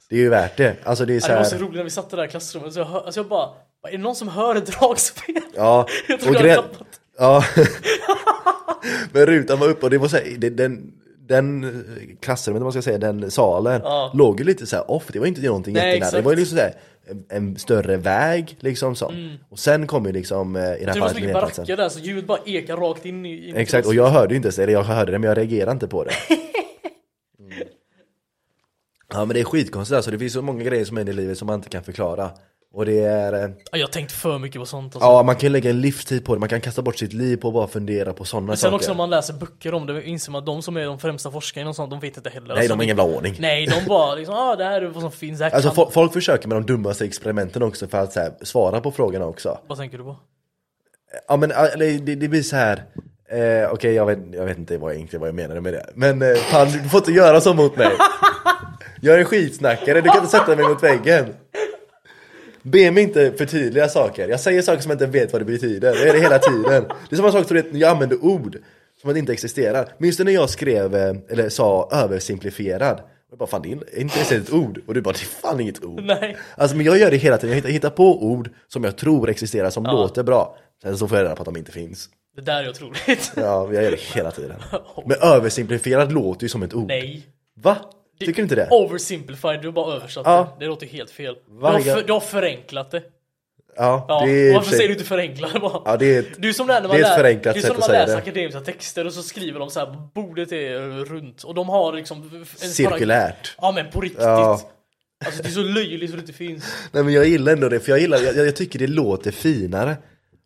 [0.08, 0.76] det är ju värt det.
[0.84, 2.26] Alltså det är så det var så här, roligt när vi satt i det där
[2.26, 3.48] klassrummet, så jag, hör, alltså jag bara
[3.88, 5.34] Är det någon som hör ett dragspel?
[5.56, 5.80] ja.
[6.08, 7.44] Och jag har gre- tappat Ja.
[9.12, 10.92] Men rutan var uppe och det var så här, det, den,
[11.28, 11.84] den
[12.20, 14.10] klassrummet, om man ska säga, den salen Ja.
[14.14, 16.38] låg ju lite så här off, det var inte någonting Nej, jättenära, det var ju
[16.38, 16.74] liksom så här,
[17.06, 19.12] en, en större väg liksom så.
[19.50, 21.76] Och sen kom ju liksom, eh, i det här Det var så fallet mycket baracker
[21.76, 23.48] där så ljudet bara ekar rakt in i...
[23.48, 25.72] in Exakt, och jag hörde ju inte ens det, jag hörde det men jag reagerade
[25.72, 26.12] inte på det.
[27.38, 27.68] Mm.
[29.14, 31.38] Ja men det är skitkonstigt alltså, det finns så många grejer som händer i livet
[31.38, 32.30] som man inte kan förklara.
[32.74, 33.40] Och det är, eh,
[33.72, 35.08] Ja, Jag har tänkt för mycket på sånt alltså.
[35.10, 37.48] ja man kan lägga en livstid på det, man kan kasta bort sitt liv på
[37.48, 38.76] att bara fundera på sådana Men sen saker.
[38.76, 41.30] också om man läser böcker om det inser man att de som är de främsta
[41.30, 43.36] forskarna och sånt, de vet inte heller Nej alltså, de har ingen jävla aning.
[43.38, 45.76] Nej, de bara liksom ah, det här är vad som finns, här Alltså kan...
[45.86, 49.58] fo- folk försöker med de dummaste experimenten också för att här, svara på frågorna också.
[49.66, 50.16] Vad tänker du på?
[51.28, 52.82] Ja men det, det blir så här.
[53.30, 55.86] Eh, Okej jag, vet, jag vet inte vad jag, egentligen vad jag menade med det.
[55.94, 57.90] Men eh, fan du får inte göra så mot mig.
[59.04, 61.34] Jag är en skitsnackare, du kan inte sätta mig mot väggen.
[62.62, 64.28] Be mig inte förtydliga saker.
[64.28, 65.94] Jag säger saker som jag inte vet vad det betyder.
[65.96, 66.84] Jag gör det hela tiden.
[67.08, 68.58] Det är samma sak som vet, jag använder ord
[69.00, 69.88] som att inte existerar.
[69.98, 73.00] Minns du när jag skrev, eh, eller sa översimplifierad?
[73.30, 74.80] Jag bara fan det är inte ens ett ord.
[74.86, 76.02] Och du bara det är fan inget ord.
[76.02, 76.36] Nej.
[76.56, 79.30] Alltså men jag gör det hela tiden, jag hittar, hittar på ord som jag tror
[79.30, 80.56] existerar, som låter bra.
[80.82, 82.08] Sen så får jag reda på att de inte finns.
[82.36, 83.32] Det där är otroligt.
[83.36, 84.56] Ja, jag gör det hela tiden.
[85.06, 86.88] Men översimplifierad låter ju som ett ord.
[86.88, 87.26] Nej.
[87.62, 87.76] Va?
[88.26, 88.68] Tycker du inte det?
[88.70, 90.56] Oversimplified, du har bara översatt Ja.
[90.58, 90.64] det.
[90.64, 91.34] Det låter helt fel.
[91.48, 93.02] Du har, Varje- för, du har förenklat det.
[93.76, 95.82] Ja, Ja, det är varför säger du inte förenkla det bara?
[95.84, 97.54] Ja, det är ett, Du är som det när man, det är ett lär, förenklat
[97.54, 98.22] det är sätt som när att man säga läser det.
[98.22, 102.44] akademiska texter och så skriver de så här bordet är runt och de har liksom
[102.56, 103.54] Cirkulärt.
[103.60, 104.22] Ja men på riktigt.
[104.22, 104.60] Ja.
[105.24, 106.64] Alltså det är så löjligt så det inte finns.
[106.92, 109.96] Nej men jag gillar ändå det, för jag gillar, jag, jag tycker det låter finare.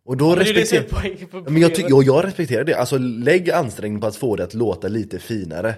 [0.07, 1.01] Och då det är det är respekterar...
[1.01, 4.17] poäng på Ja, Men jag, ty- jag, jag respekterar det, alltså lägg ansträngning på att
[4.17, 5.75] få det att låta lite finare.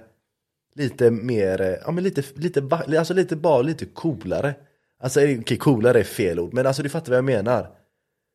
[0.79, 2.63] Lite mer, eh, ja men lite, lite,
[2.99, 4.55] alltså lite bara lite coolare.
[5.01, 7.71] Alltså okej, coolare är fel ord, men alltså du fattar vad jag menar.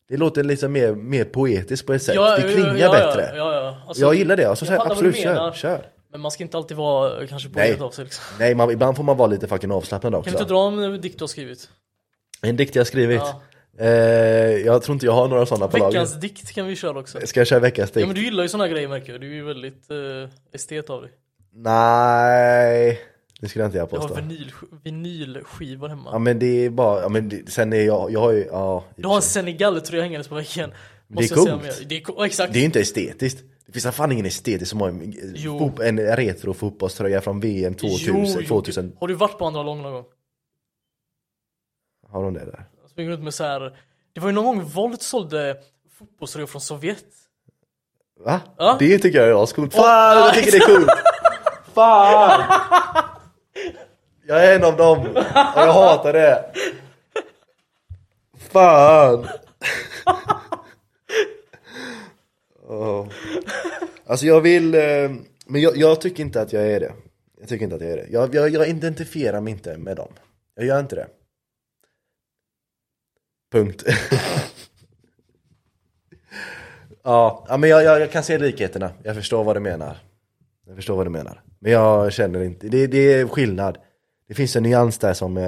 [0.09, 3.21] Det låter liksom mer, mer poetiskt på ett sätt, Ja, det klingar ja, bättre.
[3.21, 3.77] Ja, ja, ja.
[3.87, 5.85] Alltså, jag gillar det, alltså, så jag här, vad du absolut kör, kör.
[6.11, 8.23] Men man ska inte alltid vara eh, kanske rätt av sig liksom.
[8.39, 10.29] Nej, man, ibland får man vara lite fucking avslappnad också.
[10.29, 11.69] Kan vi inte dra en dikt du har skrivit?
[12.41, 13.21] En dikt jag skrivit.
[13.21, 13.41] Ja.
[13.77, 13.87] Eh,
[14.65, 15.91] jag tror inte jag har några sådana på lager.
[15.91, 17.19] Veckans dikt kan vi köra också.
[17.23, 18.01] Ska jag köra veckans dikt?
[18.01, 20.89] Ja men du gillar ju såna grejer märker jag, du är ju väldigt uh, estet
[20.89, 21.11] av dig.
[21.55, 22.99] Nej,
[23.39, 24.15] det skulle jag inte jag Du har påstå.
[24.21, 24.51] vinyl,
[24.83, 26.09] vinylskivor hemma.
[26.11, 28.83] Ja men det är bara, ja men det, sen är jag, jag har ju, ja.
[28.95, 29.21] Du har en.
[29.21, 30.73] Senegal-tröja hängandes på väggen.
[31.07, 31.81] Det är coolt.
[31.89, 32.53] Det är exakt.
[32.53, 33.43] Det är inte estetiskt.
[33.65, 35.71] Det finns fan ingen estetisk som har en, Jo.
[35.83, 38.47] en retro fotbollströja från VM 2000, Jo, jo.
[38.47, 38.95] 2000.
[38.99, 40.05] Har du varit på andra lång någon gång?
[42.11, 42.65] Har de det där?
[42.89, 43.77] Springer runt med så här.
[44.13, 45.57] Det var ju någon gång Volt sålde
[45.97, 47.05] fotbollströjor från Sovjet.
[48.25, 48.41] Va?
[48.57, 48.75] Ja.
[48.79, 49.73] Det tycker jag är ascoolt.
[49.73, 50.89] Fan, jag tycker det är coolt!
[51.73, 52.41] Fan!
[54.27, 54.99] Jag är en av dem,
[55.55, 56.53] och jag hatar det.
[58.37, 59.27] Fan!
[62.67, 63.07] Oh.
[64.05, 65.11] Alltså jag vill, eh,
[65.45, 66.93] men jag, jag tycker inte att jag är det.
[67.39, 68.07] Jag tycker inte att jag är det.
[68.09, 70.11] Jag, jag, jag identifierar mig inte med dem.
[70.55, 71.07] Jag gör inte det.
[73.51, 73.83] Punkt.
[77.05, 78.91] Ja, ja men jag, jag, jag kan se likheterna.
[79.03, 79.97] Jag förstår vad du menar.
[80.67, 81.41] Jag förstår vad du menar.
[81.59, 83.77] Men jag känner inte, det, det är skillnad.
[84.27, 85.43] Det finns en nyans där som, eh,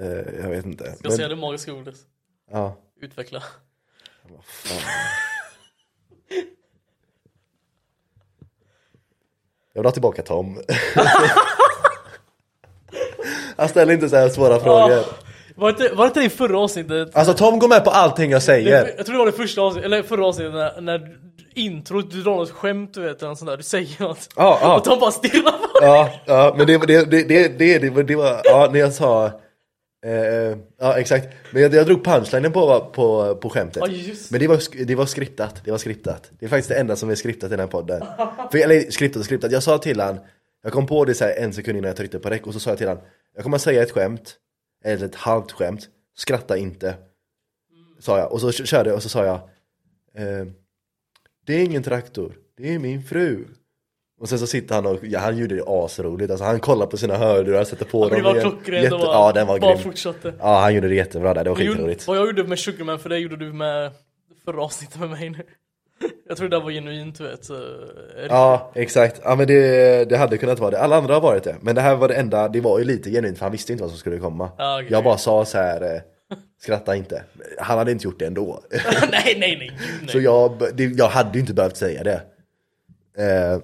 [0.00, 0.84] eh, jag vet inte.
[0.84, 1.94] Ska jag säga det magiska ordet?
[2.50, 3.42] ja, Utveckla.
[4.42, 4.78] fan.
[9.72, 10.62] Jag vill ha tillbaka Tom.
[13.56, 15.04] Han ställer inte så här svåra frågor.
[15.58, 17.16] Var det, inte- var det inte i förra avsnittet?
[17.16, 18.84] Alltså Tom går med på allting jag säger.
[18.84, 21.16] Det, jag tror det var det första avsnittet, eller förra avsnittet när, när
[21.54, 24.28] introt, du drar något skämt du vet, eller sånt där, du säger något.
[24.36, 24.76] Ja, ja.
[24.76, 25.88] Och de bara stirrar på dig.
[25.88, 29.26] Ja, ja men det, det, det, det, det, det, det var, ja när jag sa
[30.06, 34.30] eh, Ja exakt, men jag, jag drog punchlinen på, på, på skämtet just.
[34.30, 37.10] Men det var, det var skriptat, det var skriptat Det är faktiskt det enda som
[37.10, 38.02] är skriptat i den här podden
[38.52, 40.18] För, Eller skriptat och skriptat, jag sa till han
[40.62, 42.70] Jag kom på det så en sekund innan jag tryckte på räck och så sa
[42.70, 42.98] jag till han
[43.34, 44.34] Jag kommer säga ett skämt
[44.88, 46.94] Eller ett halvt skämt Skratta inte
[47.98, 49.34] Sa jag, och så körde jag och så sa jag
[50.14, 50.46] eh,
[51.46, 53.44] Det är ingen traktor, det är min fru.
[54.20, 56.96] Och sen så sitter han och, ja, han gjorde det asroligt, alltså han kollar på
[56.96, 58.34] sina hörlurar, sätter på Ja, men det dem.
[58.34, 59.82] var klockrent Jätte- Ja den var bara grym.
[59.82, 60.34] fortsatte.
[60.38, 62.06] Ja han gjorde det jättebra där, det var skitroligt.
[62.06, 63.92] Vad jag gjorde med Sugarman för det gjorde du med
[64.44, 65.42] förra avsnittet med mig nu.
[66.28, 67.44] Jag tror det där var genuint vet.
[67.44, 67.86] så-
[68.28, 71.56] Ja exakt, ja men det, det hade kunnat vara det, alla andra har varit det
[71.60, 73.82] Men det här var det enda, det var ju lite genuint för han visste inte
[73.84, 74.88] vad som skulle komma Ja, okej.
[74.92, 75.94] Jag bara sa så här.
[75.94, 76.00] eh,
[76.60, 77.22] Skratta inte.
[77.58, 78.60] Han hade inte gjort det ändå.
[78.70, 78.80] nej,
[79.10, 80.08] nej, nej, nej.
[80.08, 82.20] Så jag, det, jag hade ju inte behövt säga det.
[83.18, 83.58] Eh,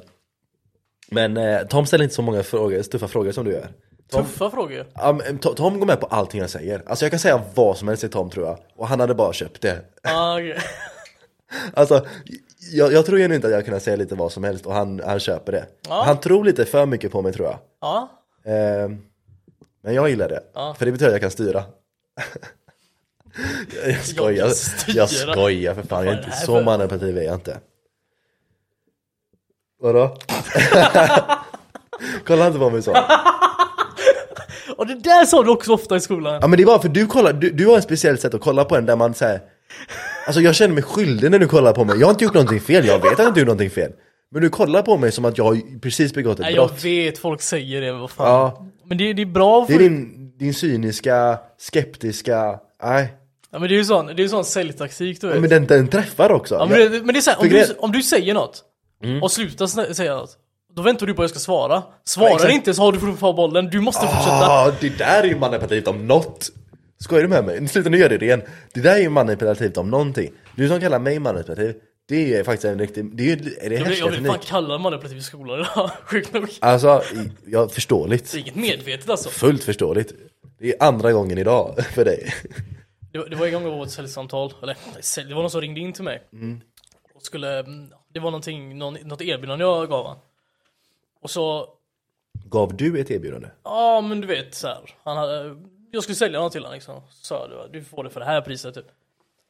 [1.11, 3.69] men eh, Tom ställer inte så många frågor, tuffa frågor som du gör.
[4.11, 4.87] Tom, Tuffa frågor.
[4.95, 6.83] ja, men To- Tom går med på allting jag säger.
[6.87, 8.59] Alltså jag kan säga vad som helst till Tom tror jag.
[8.77, 9.79] Och han hade bara köpt det.
[10.03, 10.59] Ah, okej.
[11.75, 12.07] Alltså,
[12.73, 15.01] jag, jag tror ju inte att jag kan säga lite vad som helst och han,
[15.07, 15.67] han köper det.
[15.89, 16.03] Ja.
[16.07, 17.59] Han tror lite för mycket på mig tror jag.
[17.81, 18.11] Ja,
[18.47, 18.89] Eh,
[19.83, 20.43] men jag gillar det.
[20.55, 20.75] Ja.
[20.79, 21.65] För det betyder att jag kan styra.
[23.87, 24.47] jag skojar.
[24.47, 24.97] kan styra.
[24.97, 26.05] Jag skojar för fan.
[26.05, 27.59] Jag är inte så för- manipulativ är jag inte.
[29.81, 30.17] Vadå?
[32.27, 32.91] Kolla inte på mig så.
[34.77, 36.39] och det där sa du också ofta i skolan.
[36.43, 38.41] Ja men det är bara för du kollar, du, du har ett speciellt sätt att
[38.41, 39.41] kolla på en där man säger
[40.27, 42.61] Alltså jag känner mig skyldig när du kollar på mig, jag har inte gjort någonting
[42.61, 43.93] fel, jag vet att jag inte gjort någonting fel.
[44.31, 46.85] Men du kollar på mig som att jag har precis begått ett Nej, jag brott.
[46.85, 48.27] vet, folk säger det, vad fan.
[48.29, 49.83] Ja, Men det, det är bra det är för...
[49.85, 53.13] din, din cyniska, skeptiska, nej.
[53.53, 55.35] Ja men det är ju sån, det är ju sån säljtaktik du vet.
[55.37, 56.55] ja, Men den, den träffar också.
[56.55, 57.77] Ja, men, Jag- det, men det är såhär, om, För du, Mm.
[57.79, 58.63] om du säger något
[59.23, 60.37] och slutar säga något
[60.77, 61.73] Då väntar du på att jag ska svara.
[61.73, 62.53] Ja, Svarar exakt.
[62.53, 64.47] inte så har du fortfarande bollen, du måste fortsätta.
[64.49, 66.51] Ah, det där är ju manipulativt om något
[66.99, 67.69] Skojar du med mig?
[67.69, 68.43] Sluta nu gör det igen
[68.75, 71.75] Det där är ju manipulativt om någonting Du som kallar mig manipulativ
[72.09, 74.39] Det är faktiskt en riktig, det är ju, är det Jag vill, jag vill fan
[74.39, 77.03] kalla manipulativ i skolan idag, sjukt nog Alltså,
[77.47, 80.13] ja, förståeligt Det är inget medvetet alltså Fullt förståeligt.
[80.59, 82.35] Det är andra gången idag för dig.
[83.13, 84.77] Det var, det var en gång jag var på ett säljsamtal, eller
[85.29, 86.61] det var någon som ringde in till mig Mm.
[87.15, 90.17] och skulle, mm, det var någonting, någon, något erbjudande jag gav han
[91.23, 91.69] Och så,
[92.51, 93.49] Gav du ett erbjudande?
[93.65, 95.57] ja men du vet så här, han hade,
[95.95, 97.01] jag skulle sälja något till honom liksom.
[97.11, 98.87] Så jag, du får det för det här priset typ.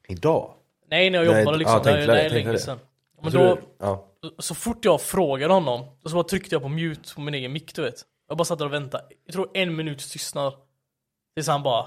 [0.08, 0.54] Idag?
[0.90, 2.78] Nej när jag Nej, jobbade ja, liksom, tänkte det, det är tänkte länge sedan.
[3.22, 4.06] Men då, du- ja.
[4.38, 7.74] så fort jag frågade honom, så bara tryckte jag på mute på min egen mick
[7.74, 8.02] du vet.
[8.28, 10.52] Jag bara satt där och väntade, jag tror en minuts tystnad
[11.34, 11.86] Tills han bara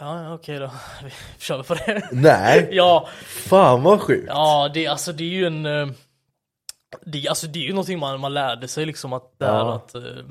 [0.00, 0.70] Ja, ja, okej då,
[1.04, 2.08] vi kör på det.
[2.12, 4.24] Nej, Ja, fan vad sjukt.
[4.28, 5.88] ja det, alltså, det är ju en eh,
[7.06, 9.74] det, alltså, det är ju någonting man, man lärde sig liksom att, där Ja.
[9.74, 10.24] att uh,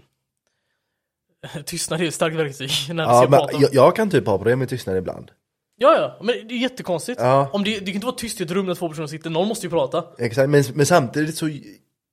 [1.65, 4.09] Tystnad är ett starkt verktyg när vi Ja, ska men prata om jag, jag kan
[4.09, 5.31] typ ha problem med tystnad ibland.
[5.77, 7.49] Ja, ja, men det är jättekonstigt Ja.
[7.53, 9.47] Om det, det kan inte vara tyst i ett rum där två personer sitter, någon
[9.47, 11.49] måste ju prata Exakt, men, men samtidigt så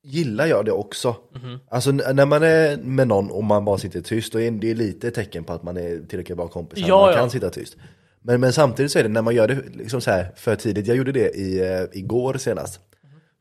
[0.03, 1.15] gillar jag det också.
[1.35, 1.59] Mhm.
[1.69, 4.73] Alltså n- när man är med någon och man bara sitter tyst, då är det
[4.73, 6.87] lite tecken på att man är tillräckligt bra kompisar.
[6.87, 7.15] Ja, man ja.
[7.17, 7.75] kan sitta tyst.
[8.21, 10.87] Men, men samtidigt så är det när man gör det liksom så här för tidigt,
[10.87, 12.79] jag gjorde det i, eh, igår senast.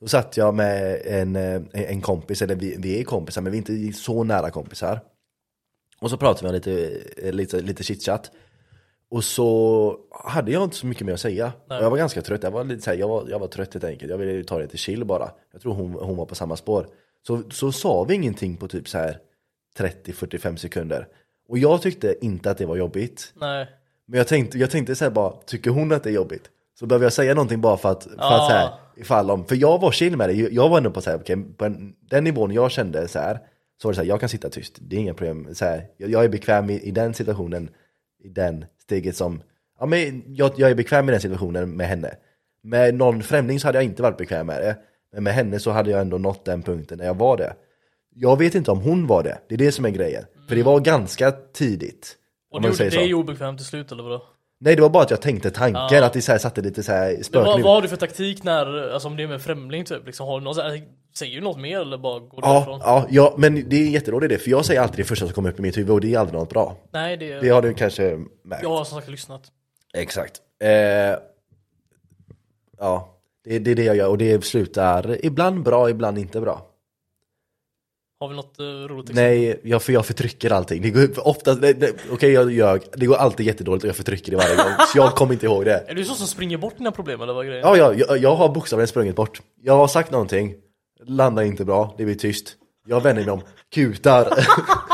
[0.00, 3.58] Då satt jag med en, eh, en kompis, eller vi, vi är kompisar men vi
[3.58, 5.00] är inte så nära kompisar.
[6.02, 8.30] Och så pratade vi lite, eh, lite, lite chitchat.
[9.10, 11.52] Och så hade jag inte så mycket mer att säga.
[11.68, 13.74] Och jag var ganska trött, jag var, lite så här, jag, var, jag var trött
[13.74, 14.10] helt enkelt.
[14.10, 15.30] Jag ville ta det till chill bara.
[15.52, 16.86] Jag tror hon, hon var på samma spår.
[17.26, 19.18] Så, så sa vi ingenting på typ så här
[19.78, 21.08] 30-45 sekunder.
[21.48, 23.32] Och jag tyckte inte att det var jobbigt.
[23.34, 23.66] Nej
[24.06, 26.50] Men jag tänkte, jag tänkte så här bara, tycker hon att det är jobbigt?
[26.78, 29.56] Så behöver jag säga någonting bara för att, för att så här, ifall om, för
[29.56, 32.24] jag var chill med det, jag var ändå på så här, okej, på en, den
[32.24, 33.40] nivån jag kände så här,
[33.82, 35.86] så var det så här, jag kan sitta tyst, det är inga problem, så här,
[35.96, 37.70] jag, jag är bekväm i, i den situationen,
[38.24, 39.42] i den steget som,
[39.80, 42.14] ja men jag, jag är bekväm i den situationen med henne.
[42.62, 44.76] Med någon främling så hade jag inte varit bekväm med det,
[45.12, 47.54] men med henne så hade jag ändå nått den punkten när jag var det.
[48.14, 50.24] Jag vet inte om hon var det, det är det som är grejen.
[50.48, 52.16] För det var ganska tidigt.
[52.52, 54.22] Och det gjorde är obekvämt till slut eller vadå?
[54.60, 56.04] Nej det var bara att jag tänkte tanken, Ja.
[56.06, 57.64] att det så här satte lite så här Men vad, spökliv.
[57.64, 60.06] vad har du för taktik när, alltså om det är med främling typ?
[60.06, 60.82] Liksom, har du någon, så här,
[61.14, 62.80] säger du något mer eller bara går du Ja, därifrån?
[62.84, 65.50] ja, ja, men det är jätteroligt det, för jag säger alltid det första som kommer
[65.50, 66.76] upp i mitt huvud och det är aldrig något bra.
[66.92, 68.62] Nej det, Det har du kanske märkt.
[68.62, 69.42] jag har som sagt lyssnat
[69.94, 70.40] Exakt.
[70.62, 70.68] Eh,
[72.78, 76.68] ja, det, det är det jag gör och det slutar ibland bra, ibland inte bra.
[78.20, 79.24] Har vi något uh, roligt exempel?
[79.24, 80.82] Nej, jag, för jag förtrycker allting.
[80.82, 81.56] Det går ofta,
[82.12, 84.72] okej jag ljög, det går alltid jättedåligt och jag förtrycker det varje gång.
[84.92, 85.84] Så jag kommer inte ihåg det.
[85.88, 87.62] Är du så som springer bort dina problem eller vad grejen?
[87.64, 89.42] Ja, ja, jag, jag har bokstavligen sprungit bort.
[89.62, 90.54] Jag har sagt någonting,
[91.06, 92.56] landar inte bra, det blir tyst.
[92.86, 93.42] Jag vänder mig om,
[93.74, 94.28] kutar.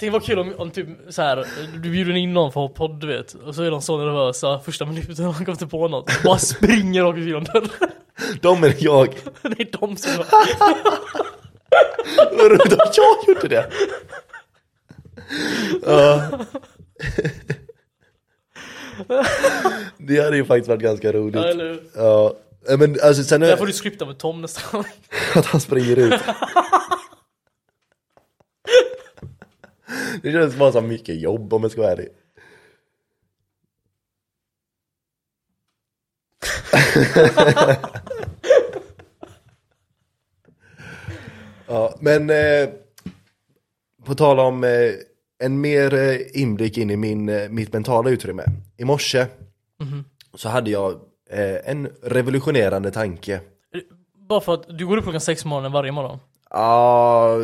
[0.00, 1.46] Tänk vad kul om, om typ så här,
[1.82, 3.98] du bjuder in någon för att ha podd du vet Och så är de så
[3.98, 7.68] nervösa första minuten han kommer inte på något Bara springer rakt ut genom dörren
[8.40, 9.08] De är jag.
[9.42, 10.24] Det är de som
[12.16, 13.70] Vad roligt att jag gjorde det.
[15.86, 16.22] Ja.
[19.98, 21.36] Det hade ju faktiskt varit ganska Ja, roligt.
[21.44, 21.82] eller hur?
[21.94, 22.34] Ja,
[22.78, 24.84] men alltså sen Där får du skripta med Tom nästa gång
[25.34, 26.20] att han springer ut.
[30.22, 32.08] Det känns bara som mycket jobb om jag ska vara ärlig.
[41.66, 42.68] Ja, men eh,
[44.04, 44.92] på tal om eh,
[45.40, 48.44] en mer eh, inblick in i min, eh, mitt mentala utrymme.
[48.76, 49.26] I morse
[50.34, 50.92] så hade jag
[51.30, 53.40] eh, en revolutionerande tanke.
[54.14, 56.18] Bara för att du går upp klockan sex på morgonen varje morgon.
[56.50, 57.36] Ja,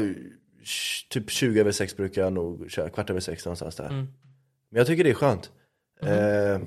[0.64, 3.89] sh- typ 20 över 6 brukar jag nog köra, kvart över 6 någonstans där.
[3.90, 4.09] Men
[4.70, 5.51] jag tycker det är skönt.
[6.02, 6.60] Eh,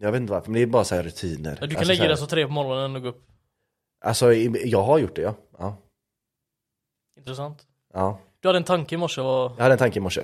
[0.00, 1.50] jag vet inte varför, men det är bara så här rutiner.
[1.50, 3.22] Du kan Alltså, så lägga dig så tre på morgonen och gå upp.
[4.04, 5.34] Alltså jag har gjort det ja.
[5.58, 5.76] ja.
[7.18, 7.66] Intressant.
[7.94, 8.20] ja.
[8.40, 9.52] Du hade en tanke i morse och...
[9.56, 10.22] Jag hade en tanke i morse.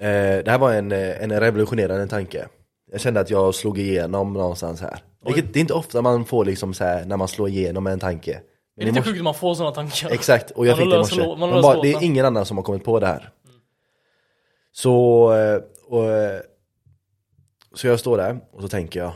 [0.00, 2.48] Eh, det här var en, eh, en revolutionerande tanke.
[2.92, 5.02] Jag kände att jag slog igenom någonstans här.
[5.26, 7.98] Vilket, det är inte ofta man får liksom så här när man slår igenom en
[7.98, 8.40] tanke.
[8.76, 10.10] Det är lite sjukt att man får sådana tankar.
[10.10, 11.22] Exakt, och jag Man fick det i löst morse.
[11.22, 13.06] lå- man har Men löst bara, det är ingen annan som har kommit på det
[13.06, 13.30] här.
[14.72, 15.56] Så, eh,
[15.86, 16.04] och,
[17.74, 19.12] så jag står där och så tänker jag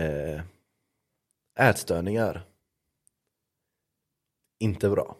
[0.00, 0.40] eh,
[1.68, 2.44] Ätstörningar
[4.58, 5.16] Inte bra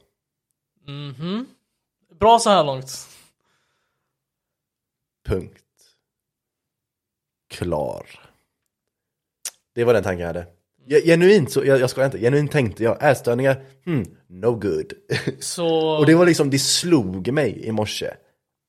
[0.87, 1.47] Mhm.
[2.21, 3.09] Bra så här långt.
[5.27, 5.63] Punkt.
[7.51, 8.07] Klar.
[9.75, 10.47] Det var den tanken jag hade.
[11.05, 14.93] Genuint så, jag, jag skojar inte, genuint tänkte jag ätstörningar, hmm, no good.
[15.41, 15.99] Så...
[15.99, 18.11] Och det var liksom, det slog mig i morse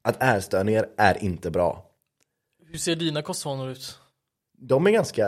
[0.04, 1.86] Att ätstörningar är inte bra.
[2.66, 4.00] Hur ser dina kostvanor ut?
[4.58, 5.22] De är ganska,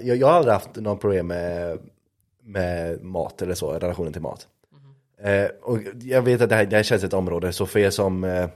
[0.00, 1.78] jag, jag har aldrig haft något problem med,
[2.42, 4.48] med mat eller så, relationen till mat.
[5.20, 7.90] Eh, och jag vet att det här, det här känns ett område, så för er
[7.90, 8.48] som eh,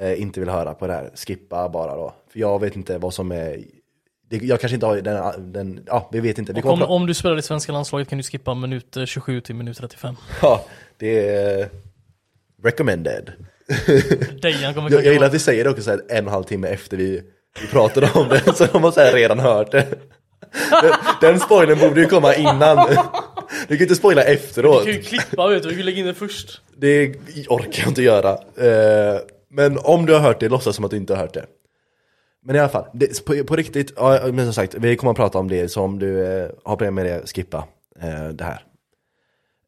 [0.00, 2.14] eh, inte vill höra på det här, skippa bara då.
[2.32, 3.64] För jag vet inte vad som är,
[4.30, 6.52] jag kanske inte har den, den ja vi vet inte.
[6.52, 9.54] Vi om, om du spelar i svenska landslaget kan du skippa minut eh, 27 till
[9.54, 10.16] minut 35.
[10.42, 10.64] ja,
[10.98, 11.68] det är
[12.62, 13.32] recommended.
[14.42, 16.28] Dejan kommer Jag, jag gillar att vi säger det också så här en och en
[16.28, 17.22] halv timme efter vi,
[17.60, 19.86] vi pratade om det, så de har så här redan hört det.
[20.82, 22.88] Den, den spoilern borde ju komma innan.
[23.68, 24.84] Du kan inte spoila Du efteråt.
[24.84, 26.60] kan ju klippa vet du, du kan lägga in det först.
[26.76, 27.14] Det
[27.48, 28.30] orkar jag inte göra.
[28.56, 29.20] Eh,
[29.50, 31.46] Men om du har hört det, låtsas som att du inte har hört det.
[32.42, 35.16] Men i alla fall, det, på, på riktigt, ja, men som sagt, vi kommer att
[35.16, 37.68] prata om det, så om du eh, har problem med det, skippa
[38.00, 38.64] eh, det här.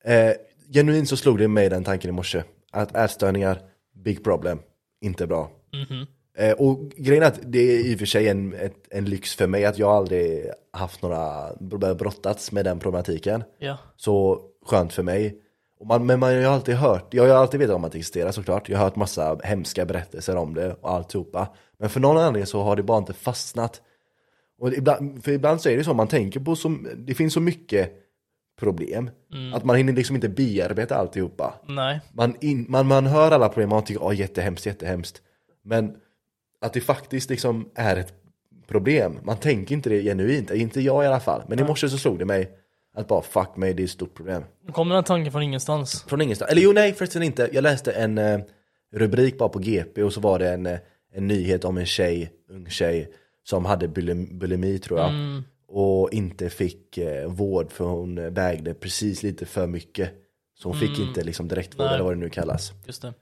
[0.04, 0.34] Eh,
[0.72, 3.58] genuint så slog det mig den tanken i morse, att ätstörningar,
[3.94, 4.58] big problem,
[5.00, 5.50] inte bra.
[6.38, 9.34] Eh, och grejen är att det är i och för sig en, ett, en lyx
[9.34, 11.52] för mig att jag aldrig haft några,
[11.94, 13.44] brottats med den problematiken.
[13.58, 13.78] Ja.
[13.96, 15.41] Så skönt för mig.
[15.82, 17.92] Och man, men man har ju alltid hört, jag har ju alltid vetat om att
[17.92, 18.68] det existerar såklart.
[18.68, 21.48] Jag har hört massa hemska berättelser om det och alltihopa.
[21.78, 23.82] Men för någon anledning så har det bara inte fastnat.
[24.58, 27.40] Och ibland, för ibland så är det så, man tänker på så, det finns så
[27.40, 27.92] mycket
[28.60, 29.10] problem.
[29.54, 31.54] Att man hinner liksom inte bearbeta alltihopa.
[31.66, 32.00] Nej.
[32.12, 35.22] Man, in, man, man hör alla problem och man tycker åh jättehemskt, jättehemskt.
[35.62, 35.96] Men
[36.60, 38.12] att det faktiskt liksom är ett
[38.66, 39.18] problem.
[39.22, 41.42] Man tänker inte det genuint, inte jag i alla fall.
[41.48, 42.61] Men i morse så slog det mig
[42.94, 44.44] att bara fuck mig, det är ett stort problem.
[44.72, 46.04] Kommer den här tanken från ingenstans.
[46.08, 46.50] Från ingenstans.
[46.50, 47.50] Eller jo, nej förresten inte.
[47.52, 48.40] Jag läste en eh,
[48.92, 50.78] rubrik bara på GP och så var det en, eh,
[51.12, 53.12] en nyhet om en tjej, ung tjej,
[53.44, 55.12] som hade bulim, bulimi tror jag.
[55.68, 60.10] Och inte fick eh, vård för hon vägde precis lite för mycket.
[60.54, 62.72] Så hon fick inte liksom direktvård eller vad det nu kallas.
[62.86, 63.14] Just det.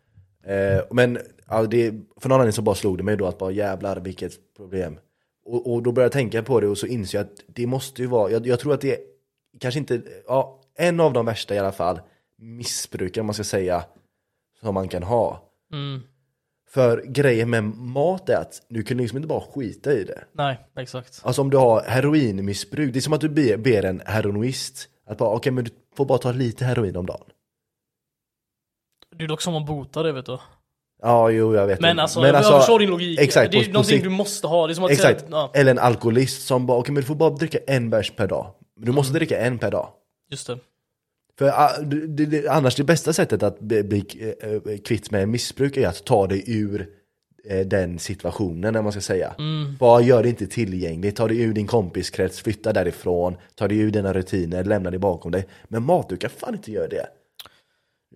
[0.44, 1.18] Eh, men
[1.48, 1.90] ja, det,
[2.20, 4.98] för någon anledning så bara slog det mig då att bara jävlar vilket problem.
[5.44, 8.02] Och, och då började jag tänka på det och så inser jag att det måste
[8.02, 8.98] ju vara, jag, jag tror att det är
[9.60, 12.01] kanske inte, ja, en av de värsta i alla fall,
[12.39, 13.85] missbrukare om man ska säga,
[14.60, 15.43] som man kan ha.
[15.72, 16.01] Mm.
[16.70, 20.24] För grejen med mat är att du kan liksom inte bara skita i det.
[20.32, 21.20] Nej, exakt.
[21.24, 25.18] Alltså om du har heroinmissbruk, det är som att du ber, ber en heroinist att
[25.18, 27.24] bara okej men du får bara ta lite heroin om dagen.
[29.16, 30.39] Det är dock som att bota det vet du.
[31.02, 32.02] Ja, jo jag vet Men det.
[32.02, 33.20] alltså, jag, jag förstår din logik.
[33.20, 34.66] Exakt, det är på- på någonting sikt- du måste ha.
[34.66, 37.06] Det är som att Exakt, säga ja, eller en alkoholist som bara, okej men du
[37.06, 38.55] får bara dricka en bärs per dag.
[38.81, 38.94] Du Mm.
[38.94, 39.89] måste dricka en per dag.
[40.31, 40.59] just det.
[41.39, 44.05] För ah, det, det, annars det bästa sättet att bli, bli
[44.40, 46.89] eh, kvitt med missbruk är att ta dig ur
[47.44, 49.35] eh, den situationen, om man ska säga.
[49.39, 49.77] Mm.
[49.78, 53.90] Bara gör det inte tillgängligt, ta dig ur din kompiskrets, flytta därifrån, ta dig ur
[53.90, 55.47] dina rutiner, lämna det bakom dig.
[55.69, 57.07] Men mat, du kan fan inte göra det.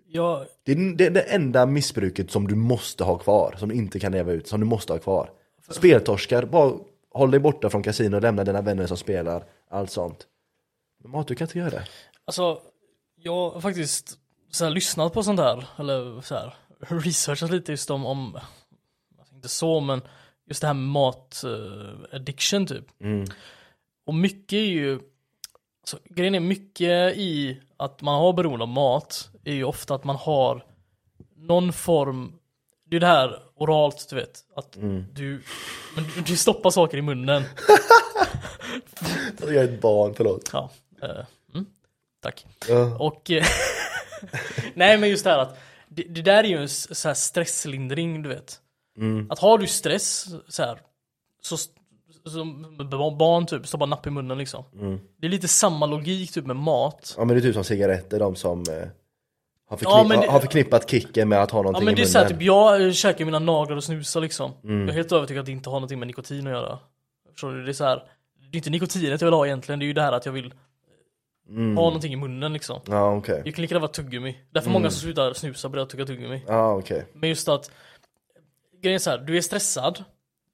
[0.06, 4.00] Jag, Det är det, det enda missbruket som du måste ha kvar, som du inte
[4.00, 5.30] kan leva ut, som du måste ha kvar.
[5.70, 6.72] Speltorskar, bara
[7.10, 10.26] håll dig borta från kasino, lämna dina vänner som spelar, allt sånt.
[11.04, 11.86] Men mat, du kan inte göra det.
[12.24, 12.60] alltså,
[13.16, 14.18] jag har faktiskt
[14.50, 18.38] så här, lyssnat på sånt där, eller så här, researchat lite just om, om
[19.18, 20.02] alltså, inte så men
[20.46, 22.84] just det här med mat eh, addiction typ.
[23.00, 23.24] Mm.
[24.06, 25.00] Och mycket är ju,
[25.82, 30.04] alltså, grejen är mycket i att man har beroende av mat är ju ofta att
[30.04, 30.64] man har
[31.36, 32.32] någon form,
[32.86, 35.04] det är det här oralt du vet, att Mm.
[35.12, 35.42] du,
[35.96, 37.42] men du, stoppar saker i munnen.
[39.40, 40.50] Jag är ett barn, förlåt.
[40.52, 40.70] Ja,
[41.54, 41.66] mm,
[42.22, 42.46] tack.
[42.68, 42.96] Ja.
[42.98, 43.44] Och, eh,
[44.74, 45.58] Nej men just det här att
[45.88, 48.60] det, det där är ju en så här stresslindring du vet.
[48.98, 49.30] Mm.
[49.30, 50.78] Att har du stress så här
[51.42, 51.56] så,
[52.30, 52.76] som
[53.18, 54.64] barn typ, stoppar napp i munnen liksom.
[54.80, 55.00] Mm.
[55.20, 57.14] Det är lite samma logik typ med mat.
[57.18, 58.88] Ja men det är typ som cigaretter, de som eh,
[59.68, 62.06] har, förknipp- Ja, det- har förknippat kicken med att ha Ja någonting men det är
[62.06, 64.52] såhär typ, jag eh, käkar mina naglar och snusar liksom.
[64.64, 64.80] Mm.
[64.80, 66.78] Jag är helt övertygad att det inte har någonting med nikotin att göra.
[67.32, 67.64] Förstår du?
[67.64, 68.02] Det är så här,
[68.50, 70.32] det är inte nikotinet jag vill ha egentligen, det är ju det här att jag
[70.32, 70.54] vill
[71.48, 71.76] Mm.
[71.76, 72.80] ha någonting i munnen liksom.
[72.86, 73.42] Ja okej.
[73.44, 74.38] Det kan lika gärna vara tuggummi.
[74.50, 76.44] Därför många som slutar snusa börjar tugga tuggummi.
[76.46, 77.06] Ja okej.
[77.14, 77.70] Men just att
[78.80, 80.04] Grejen är så här, du är stressad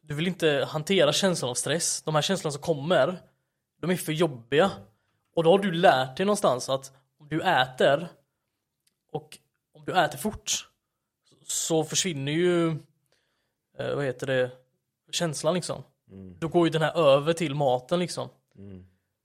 [0.02, 3.18] Du vill inte hantera känslan av stress De här känslorna som kommer
[3.80, 4.70] De är för jobbiga
[5.36, 8.08] Och då har du lärt dig någonstans att Om du äter
[9.12, 9.38] Och
[9.74, 10.68] om du äter fort
[11.46, 12.68] Så försvinner ju
[13.78, 14.50] eh, Vad heter det
[15.12, 15.82] Känslan liksom
[16.38, 18.28] Då går ju den här över till maten liksom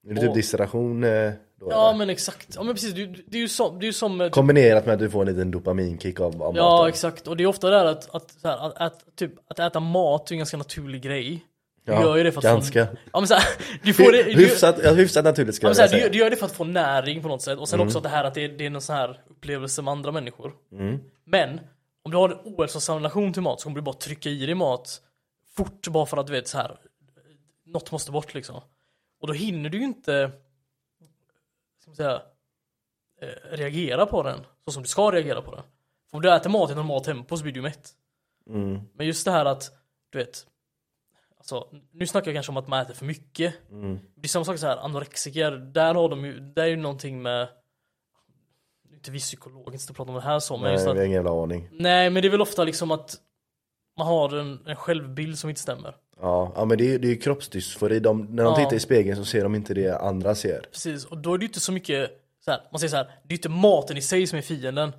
[0.08, 1.34] Är det typ Och- distraktion eh?
[1.60, 4.86] Ja men exakt, ja men precis, det, det är ju som, det är som Kombinerat
[4.86, 6.90] med att du får en liten dopaminkick av, av Ja maten.
[6.90, 9.60] exakt, och det är ofta det här att, att, så här, att, att, typ, att
[9.60, 11.46] äta mat är en ganska naturlig grej.
[11.86, 12.86] Du Ja, gör ju det för att ganska.
[12.86, 13.44] få Ja men så här,
[13.84, 16.10] du får det, du, hyfsat, ja, hyfsat naturligt ska ja, jag här, du, säga.
[16.10, 17.60] du gör det för att få näring på något sätt.
[17.60, 19.92] Och sen också att det här att det, det är någon sån här upplevelse med
[19.92, 20.54] andra människor.
[20.72, 21.00] Mm.
[21.26, 21.60] Men
[22.04, 24.56] om du har en ohälsosam relation till mat så kommer du bara trycka i dig
[24.56, 25.02] mat
[25.58, 26.78] fort bara för att du vet så här
[27.66, 28.56] något måste bort liksom.
[29.22, 30.32] Och då hinner du ju inte
[31.86, 32.22] ska man säga,
[33.52, 35.64] reagera på den så som du ska reagera på den.
[36.10, 37.92] För om du äter mat i normalt tempo så blir du mätt.
[38.50, 38.82] Mm.
[38.94, 39.72] Men just det här att,
[40.10, 40.48] du vet,
[41.38, 43.56] alltså, nu snackar jag kanske om att man äter för mycket.
[43.72, 44.00] Mm.
[44.16, 47.22] Det är samma sak så här, anorexiker, där har de ju, där är ju någonting
[47.22, 47.48] med,
[48.94, 51.04] inte vi psykologer, inte prata om det här så, men Nej, just vi att, har
[51.04, 51.70] ingen jävla aning.
[51.72, 53.16] nej men det är väl ofta liksom att
[53.98, 55.96] man har en, en självbild som inte stämmer.
[56.22, 58.00] Ja, ja men det är, det är kroppsdysfori.
[58.00, 58.56] De, när de Ja.
[58.56, 60.68] tittar i spegeln så ser de inte det andra ser.
[60.72, 62.12] Precis, och då är det inte så mycket,
[62.46, 64.92] så här, man säger så här, det är inte maten i sig som är fienden.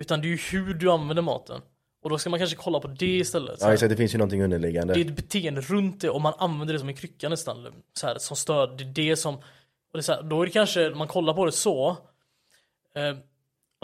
[0.00, 1.60] Utan det är ju hur du använder maten.
[2.02, 3.58] Och då ska man kanske kolla på det istället.
[3.60, 4.94] Ja exakt, det finns ju någonting underliggande.
[4.94, 7.66] Det är ett beteende runt det och man använder det som en krycka nästan.
[7.98, 8.76] Så här, som stöd.
[8.78, 9.34] Det är det som...
[9.34, 9.42] Och
[9.92, 11.88] det är så här, då är det kanske, man kollar på det så.
[12.94, 13.16] Eh,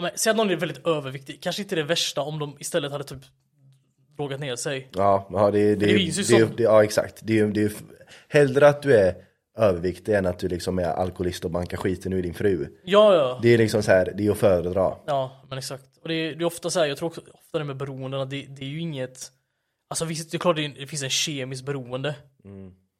[0.01, 1.43] men, säg att någon är väldigt överviktig.
[1.43, 3.19] Kanske inte det värsta om de istället hade typ
[4.17, 4.89] drogat ner sig.
[4.95, 7.19] Ja, ja det, det, det det, finns ju det, det, ja exakt.
[7.23, 7.71] Det, är- det, är
[8.29, 9.15] hellre att du är
[9.57, 12.67] överviktig än att du liksom är alkoholist och bankar skiten ur din fru.
[12.85, 13.39] Ja, ja.
[13.41, 14.93] Det är liksom så här, det är att föredra.
[15.05, 15.97] Ja, men exakt.
[16.01, 18.19] Och det är, det är ofta så här, jag tror också ofta det med beroenden,
[18.21, 19.31] att det, det är ju inget...
[19.89, 22.15] Alltså visst, det är klart det, är- det finns en kemisk beroende.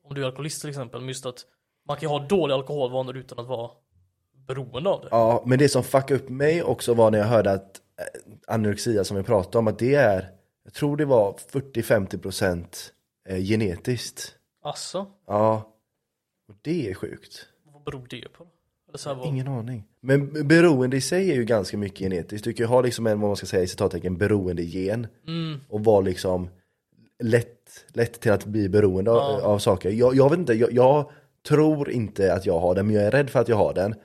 [0.08, 1.46] Om du är alkoholist till exempel, men just att
[1.88, 3.72] man kan ju ha dåliga alkoholvanor utan att vara
[4.48, 5.08] beroende av det.
[5.12, 9.04] Ja, men det som fuckade upp mig också var när jag hörde att eh, anorexia
[9.04, 10.30] som vi pratade om, att det är,
[10.66, 12.66] jag tror det var 40-50%
[13.30, 14.36] eh, genetiskt.
[14.64, 15.74] Alltså, Ja,
[16.50, 17.46] och det är sjukt.
[17.74, 18.48] vad beror det på?
[18.90, 19.84] Eller så här, vad, Ingen aning.
[20.02, 22.44] Men beroende i sig är ju ganska mycket genetiskt.
[22.44, 25.08] Du kan ju ha liksom en, vad man ska säga i citattecken, beroendegen.
[25.28, 25.60] Mm.
[25.70, 26.50] Och vara liksom
[27.24, 29.42] lätt, lätt till att bli beroende av, Ja.
[29.46, 29.90] av saker.
[29.90, 31.12] Jag, jag vet inte, jag, jag
[31.48, 33.96] tror inte att jag har den, men jag är rädd för att jag har den.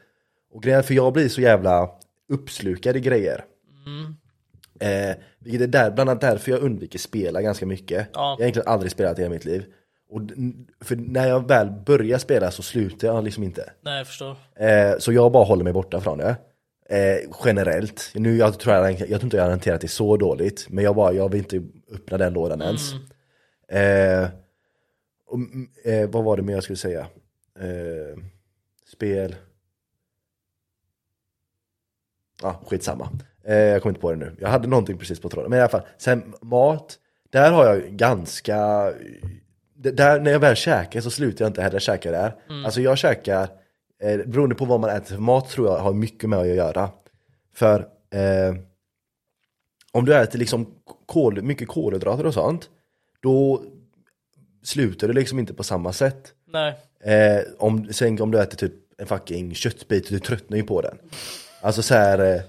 [0.53, 1.91] Och grejen, för jag blir så jävla
[2.29, 3.45] uppslukad i grejer.
[3.87, 4.17] Mm.
[5.11, 8.09] Eh, vilket är där, bland annat därför jag undviker spela ganska mycket.
[8.13, 8.21] Ja.
[8.21, 9.65] Jag har egentligen aldrig spelat i hela mitt liv.
[10.11, 10.21] Och,
[10.81, 13.73] för när jag väl börjar spela så slutar jag liksom inte.
[13.81, 14.37] Nej, jag förstår.
[14.57, 16.37] Eh, så jag bara håller mig borta från det.
[16.89, 18.11] Eh, generellt.
[18.15, 20.67] Nu jag tror jag, jag tror inte jag har hanterat det så dåligt.
[20.69, 21.63] Men jag, bara, jag vill inte
[21.95, 22.93] öppna den lådan ens.
[23.69, 24.29] Eh,
[25.27, 27.07] och, mm, eh, vad var det mer jag skulle säga?
[27.61, 28.19] Eh,
[28.93, 29.35] spel.
[32.43, 33.09] Ja, skitsamma.
[33.45, 34.37] Eh, jag kommer inte på det nu.
[34.41, 35.51] Jag hade någonting precis på tråden.
[35.51, 36.99] Men i alla fall, sen mat.
[37.31, 38.57] Där har jag ganska...
[39.75, 42.35] Där, när jag väl käkar så slutar jag inte heller käka där.
[42.65, 43.49] Alltså jag käkar,
[44.03, 46.91] eh, beroende på vad man äter för mat tror jag har mycket med att göra.
[47.55, 47.81] För
[48.11, 48.55] eh,
[49.93, 50.75] om du äter liksom
[51.07, 52.69] kol, mycket kolhydrater och sånt,
[53.21, 53.63] då
[54.63, 56.35] slutar du liksom inte på samma sätt.
[56.47, 56.75] Nej.
[57.01, 60.99] Eh, om, sen om du äter typ en fucking köttbit, du tröttnar ju på den.
[61.61, 62.43] Alltså så här eh,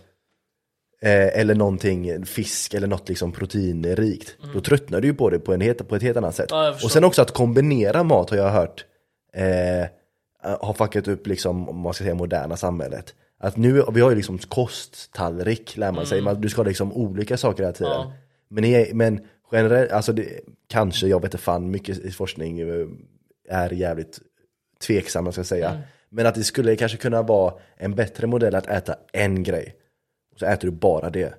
[1.11, 4.35] eh, eller någonting, fisk eller något liksom proteinrikt.
[4.53, 6.51] Då tröttnar du ju på det på, en på ett helt annat sätt.
[6.51, 6.63] Mm.
[6.63, 8.85] Ja, och sen också att kombinera mat har jag hört
[9.33, 9.87] eh,
[10.41, 13.15] har fuckat upp liksom, om man ska säga moderna samhället.
[13.39, 16.93] Att nu, vi har ju liksom kosttallrik lär man sig, man, du ska ha liksom
[16.93, 17.91] olika saker hela tiden.
[17.91, 18.07] Mm.
[18.07, 18.13] Ja.
[18.49, 22.87] Men, men generellt, alltså det, kanske, jag vet inte fan, mycket i forskning eh,
[23.49, 24.19] är jävligt
[24.87, 25.69] tveksam, jag ska säga.
[25.69, 25.81] Mm.
[26.11, 29.75] Men att det skulle kanske kunna vara en bättre modell att äta en grej.
[30.33, 31.33] Och så äter du bara det.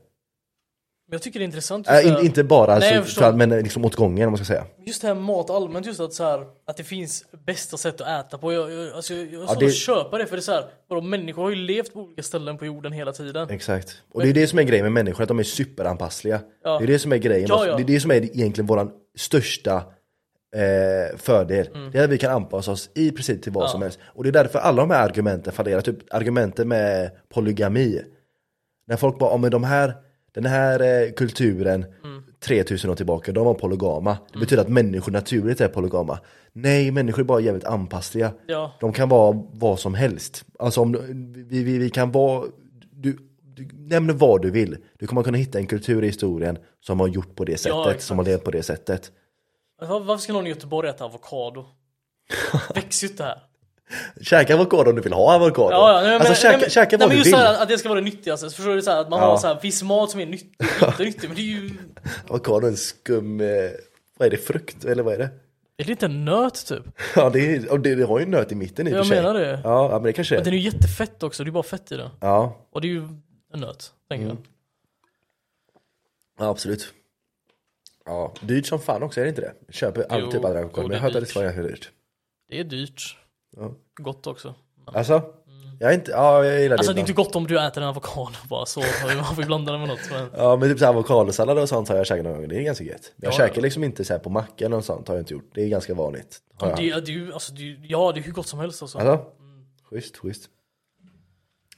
[1.09, 3.85] Men jag tycker det är intressant Äh, in, inte bara Nej, alltså, för, men liksom
[3.85, 4.65] åt gången om man ska säga.
[4.87, 8.27] just det här mat allmänt, just att så här, att det finns bästa sätt att
[8.27, 8.53] äta på.
[8.53, 10.43] Jag, jag, alltså, jag, jag har Ja, svårt det- att köpa det för det är
[10.43, 13.51] så här, vadå, människor har ju levt på olika ställen på jorden hela tiden.
[13.51, 14.03] Exakt.
[14.13, 16.41] Och det är det som är grejen med människor, att de är superanpassliga.
[16.65, 16.79] Ja.
[16.79, 17.47] Det är det som är grejen.
[17.49, 17.77] Ja, ja.
[17.77, 19.83] Det är det som är egentligen våran största
[20.57, 21.69] eh, fördel.
[21.93, 23.69] Det är att vi kan anpassa oss i princip till vad Mm.
[23.69, 23.73] Ja.
[23.73, 23.99] som helst.
[24.05, 25.81] Och det är därför alla de här argumenten fallerar.
[25.81, 28.01] Typ argumenten med polygami.
[28.87, 29.95] När folk bara, ja men de här,
[30.35, 32.23] den här eh, kulturen Mm.
[32.41, 34.19] 3000 år tillbaka, de var polygama.
[34.33, 36.19] Det betyder att människor naturligt är polygama.
[36.53, 38.33] Nej, människor är bara jävligt anpassliga.
[38.47, 38.73] Ja.
[38.81, 40.45] De kan vara vad som helst.
[40.59, 40.93] Alltså om
[41.49, 42.45] vi, vi, vi kan vara,
[42.91, 43.19] du,
[43.57, 44.77] du nämner vad du vill.
[44.99, 48.03] Du kommer kunna hitta en kultur i historien som har gjort på det sättet, exakt.
[48.03, 49.13] som har levt på det sättet.
[49.89, 51.67] Var, varför ska någon i Göteborg äta avokado?
[52.75, 53.43] Växer ju inte här.
[54.23, 55.71] Käka avokado om du vill ha avokado.
[55.71, 57.33] Ja, ja, nej, men, alltså käka, nej, men, käka nej, vad men du just vill.
[57.33, 58.51] så här, att det ska vara det nyttigaste.
[58.51, 59.27] Så förstår du så här, att man Ja.
[59.27, 60.55] har så här, viss mat som är nyttig
[60.89, 61.29] inte nyttig.
[61.29, 61.71] Men det är ju,
[62.29, 63.47] Avokado är en skum, eh,
[64.19, 65.29] vad är det, frukt eller vad är det?
[65.77, 66.83] är det inte en nöt typ?
[67.17, 69.15] Ja det, är, det, det har ju en nöt i mitten i och Jag för
[69.15, 69.23] sig.
[69.23, 69.61] menar det.
[69.65, 70.57] Ja, men det kanske Men den är.
[70.57, 72.11] är ju jättefett också, det är bara fett i den.
[72.21, 73.09] Ja, Och det är ju
[73.55, 74.37] en nöt, tänker Mm.
[76.39, 76.47] jag.
[76.47, 76.93] ja, absolut.
[78.05, 79.53] Ja, dyrt som fan också, är det inte det?
[79.67, 81.63] Jag köper all Jo, typ av jo, men jag är hört att det vara ganska
[81.63, 81.91] dyrt.
[82.49, 83.17] Det är dyrt.
[83.57, 83.75] Ja.
[83.97, 84.55] Gott också.
[84.87, 85.23] Alltså?
[85.81, 87.01] Jag är inte, ja jag gillar Alltså det är det.
[87.01, 88.81] inte gott om du äter en avokado bara så,
[89.17, 90.11] man får blanda det med något.
[90.11, 90.29] Men...
[90.37, 92.63] Ja men typ så här avokadosallad och sånt har jag käkat någon gång, det är
[92.63, 93.13] ganska gött.
[93.17, 93.61] Jag Ja, käkar ja.
[93.63, 95.95] liksom inte så på macka eller något sånt har jag inte gjort, det är ganska
[95.95, 96.39] vanligt.
[96.61, 96.77] Jag.
[96.77, 98.83] Det, är- det är ju, alltså, det är, ja det är hur gott som helst
[98.83, 98.99] alltså.
[98.99, 99.25] Alltså?
[99.91, 100.49] Schysst, schysst.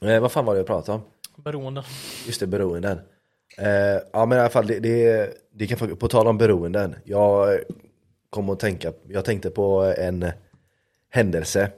[0.01, 1.05] Eh, vad fan var det jag pratade om?
[1.45, 1.85] Beroende.
[2.27, 2.99] Just det, beroenden.
[3.59, 6.95] Eh, ja men i alla fall, det, det, det kan, på tal om beroenden.
[7.05, 7.61] Jag
[8.31, 10.31] kom att tänka, jag tänkte på en
[11.11, 11.71] händelse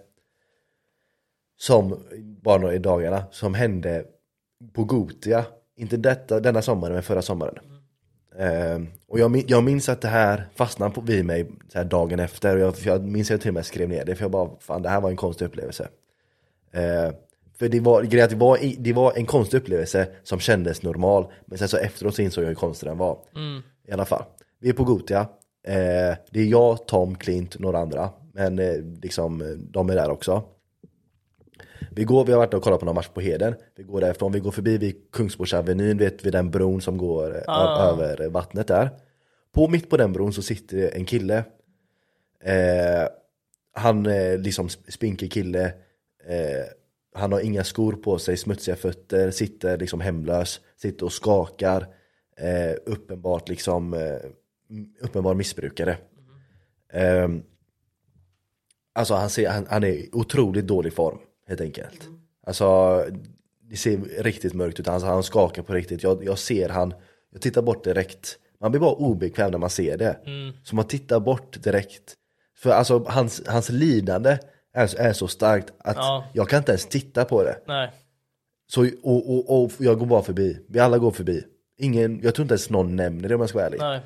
[1.59, 4.05] som, bara några i dagarna, som hände
[4.73, 5.45] på Gotia.
[5.77, 7.59] Inte detta, denna sommaren, men förra sommaren.
[8.39, 12.21] Eh, och jag, jag minns att det här fastnade på, vid mig så här dagen
[12.21, 12.57] efter.
[12.57, 14.51] Och jag, jag minns att jag till och med skrev ner det, för jag bara,
[14.61, 15.89] fan det här var en konstig upplevelse.
[16.73, 17.11] Eh,
[17.59, 21.27] för det var, det, var, det var en konstig upplevelse som kändes normal.
[21.47, 23.19] Men sen så efteråt så insåg jag hur konstig den var.
[23.89, 24.23] I alla fall.
[24.61, 25.21] Vi är på Gotia.
[25.67, 28.11] Eh, det är jag, Tom, Clint, några andra.
[28.33, 30.43] Men eh, liksom, eh, de är där också.
[31.91, 33.55] Vi går, vi har varit och kollat på någon match på Heden.
[33.77, 37.43] Vi går därifrån, vi går förbi vid Kungsborsavenyn, vet vid den bron som går eh,
[37.47, 37.91] Ah.
[37.93, 38.91] över vattnet där.
[39.55, 41.37] På, mitt på den bron så sitter en kille.
[42.45, 43.09] Eh,
[43.73, 45.65] han är liksom sp- spinkig kille.
[46.29, 46.67] Eh,
[47.17, 51.87] han har inga skor på sig, smutsiga fötter, sitter liksom hemlös, sitter och skakar.
[52.37, 54.31] Eh, uppenbart liksom, eh,
[55.01, 55.99] uppenbar missbrukare.
[56.93, 57.29] Eh,
[58.95, 62.09] alltså han, ser, han, han är i otroligt dålig form, helt enkelt.
[62.47, 63.05] Alltså,
[63.71, 66.03] det ser riktigt mörkt ut, alltså, han skakar på riktigt.
[66.03, 66.95] Jag, jag ser han,
[67.33, 68.39] jag tittar bort direkt.
[68.61, 70.19] Man blir bara obekväm när man ser det.
[70.65, 72.15] Så man tittar bort direkt.
[72.57, 74.39] För alltså hans, hans lidande
[74.77, 76.25] är, är så starkt att Ja.
[76.33, 77.57] jag kan inte ens titta på det.
[77.67, 77.91] Nej.
[78.69, 80.59] Så, och, och, och jag går bara förbi.
[80.69, 81.45] Vi alla går förbi.
[81.79, 83.79] Ingen, jag tror inte ens någon nämner det om jag ska vara ärlig.
[83.81, 84.01] Nej.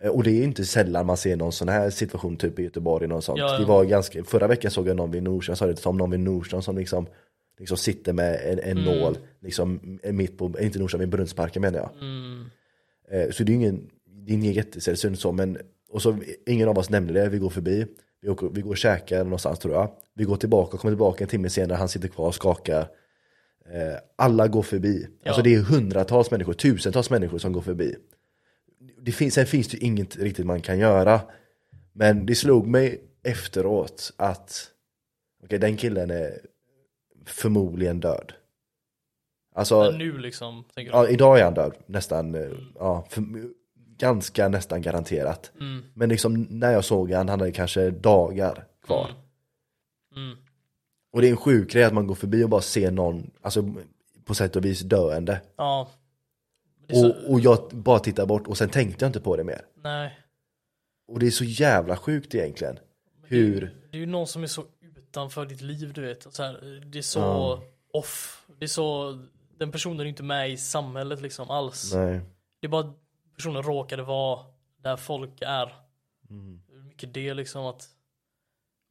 [0.00, 3.04] Eh, Och det är inte sällan man ser någon sån här situation typ i Göteborg
[3.04, 3.38] eller något sånt.
[3.38, 3.58] Ja, ja.
[3.58, 6.20] Det var ganska, förra veckan såg jag någon vid jag sa det Tom, någon vid
[6.20, 7.06] Nordsjön som liksom,
[7.58, 8.84] liksom sitter med en, en Mm.
[9.00, 11.90] nål, liksom mitt på, inte Nordsjön, vid Brunnsparken menar jag.
[12.00, 12.44] Mm.
[13.10, 15.58] Eh, Så det är ingen, det är ingen jättesällsynt så, men
[15.90, 17.86] och så ingen av oss nämnde det, vi går förbi,
[18.20, 19.90] vi, åker, vi går och käkar någonstans tror jag.
[20.14, 22.80] Vi går tillbaka, kommer tillbaka en timme senare, han sitter kvar och skakar.
[23.74, 25.06] Eh, Alla går förbi.
[25.22, 25.28] Ja.
[25.30, 27.96] Alltså det är hundratals människor, tusentals människor som går förbi.
[29.00, 31.20] Det finns, sen finns det ju inget riktigt man kan göra.
[31.92, 34.70] Men det slog mig efteråt att
[35.44, 36.40] okej, den killen är
[37.26, 38.32] förmodligen död.
[39.54, 40.64] Alltså, Men nu liksom?
[40.74, 43.22] Ja, idag är han död, nästan, eh, ja, för,
[43.98, 45.52] ganska nästan garanterat.
[45.60, 45.84] Mm.
[45.94, 49.10] Men liksom när jag såg han, han hade kanske dagar kvar.
[50.16, 50.36] Mm.
[51.12, 53.74] Och det är en sjuk grej att man går förbi och bara ser någon, alltså
[54.24, 55.40] på sätt och vis döende.
[55.56, 55.88] Ja.
[56.90, 59.60] Så, Och, och jag bara tittar bort och sen tänkte jag inte på det mer.
[59.82, 60.18] nej.
[61.08, 62.78] Och det är så jävla sjukt egentligen.
[63.24, 64.64] Hur, Det är ju någon som är så
[64.96, 66.34] utanför ditt liv, du vet.
[66.34, 67.62] Så här, det är så Ja.
[67.92, 68.46] off.
[68.58, 69.18] Det är så,
[69.58, 71.94] den personen är inte med i samhället liksom alls.
[71.94, 72.20] nej.
[72.60, 72.92] Det är bara
[73.38, 74.40] personen råkade vara
[74.82, 75.72] där folk är.
[76.30, 76.60] Mm.
[76.72, 77.88] Hur mycket det liksom att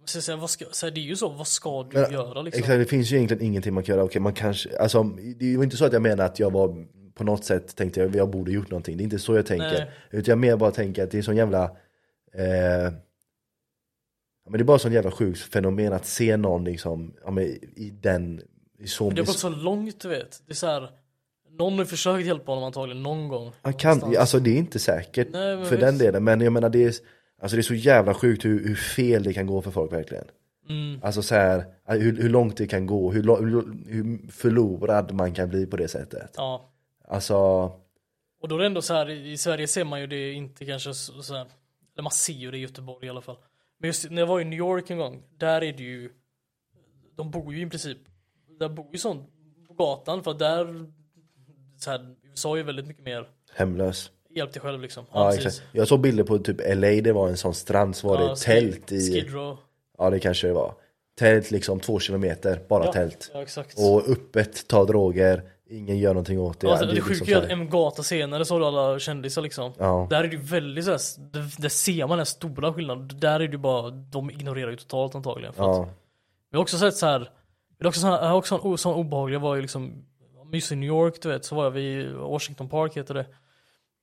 [0.05, 2.59] så, så, vad ska, så det är ju så, vad ska du Men, göra liksom?
[2.59, 4.05] Exakt, det finns ju egentligen ingenting man kan göra.
[4.05, 5.03] Okej, man kanske, alltså,
[5.39, 8.15] det var inte så att jag menar att jag var på något sätt tänkte jag
[8.15, 8.97] jag borde gjort någonting.
[8.97, 9.71] Det är inte så jag tänker.
[9.71, 9.91] Nej.
[10.11, 11.63] Utan jag mer bara tänker att det är sån jävla
[12.33, 12.93] eh,
[14.49, 17.43] men Det är bara sån jävla sjukt fenomen att se någon liksom, ja, men
[17.75, 18.41] i den
[18.79, 20.41] i så Det har gått så långt du vet.
[20.45, 20.89] Det är så här,
[21.57, 23.51] Någon har försökt hjälpa honom antagligen någon gång.
[23.61, 24.17] Han kan, Någonstans.
[24.17, 25.79] alltså det är inte säkert Nej, för visst.
[25.79, 26.93] den delen, men jag menar det är,
[27.41, 30.25] alltså det är så jävla sjukt hur, hur fel det kan gå för folk verkligen.
[30.69, 30.99] Mm.
[31.03, 35.49] Alltså så här, hur, hur långt det kan gå, hur, hur, hur förlorad man kan
[35.49, 36.33] bli på det sättet.
[36.37, 36.69] Ja.
[37.07, 37.35] Alltså,
[38.41, 40.93] Och då är det ändå så här, i Sverige ser man ju det inte kanske
[40.93, 41.45] så, så här,
[41.93, 43.37] eller man ser ju det i Göteborg i alla fall.
[43.79, 46.09] Men just när jag var i New York en gång, där är det ju,
[47.15, 47.97] de bor ju i princip,
[48.59, 49.29] där bor ju sånt
[49.67, 50.91] på gatan för att där,
[51.77, 54.11] så här, USA är ju väldigt mycket mer, hemlös.
[54.35, 55.05] hjälp dig själv liksom.
[55.13, 55.45] Ja, precis.
[55.45, 55.67] exakt.
[55.71, 58.35] Jag såg bilder på typ LA, det var en sån strand, så var Ja, det
[58.35, 59.57] Skid- tält i, Skid Row.
[59.97, 60.73] ja det kanske det var.
[61.19, 63.31] Tält liksom två kilometer, bara Ja, tält.
[63.33, 63.79] Ja, exakt.
[63.79, 66.67] Och öppet, ta droger, ingen gör någonting åt det.
[66.67, 68.59] Ja, alltså, är det liksom sjuka så är här- att en gata senare så har
[68.59, 69.73] du alla kändisar liksom.
[69.77, 70.07] Ja.
[70.09, 70.99] Där är det ju väldigt såhär,
[71.31, 73.09] där, där ser man den stora skillnaden.
[73.19, 75.53] Där är det ju bara, de ignorerar ju totalt antagligen.
[75.53, 75.89] För att, Ja,
[76.51, 77.29] jag har också sett så här.
[77.77, 80.05] Jag har också, sån- jag har också en o- sån obehaglig, var ju liksom,
[80.51, 83.25] just i New York du vet, så var jag vid Washington Park heter det.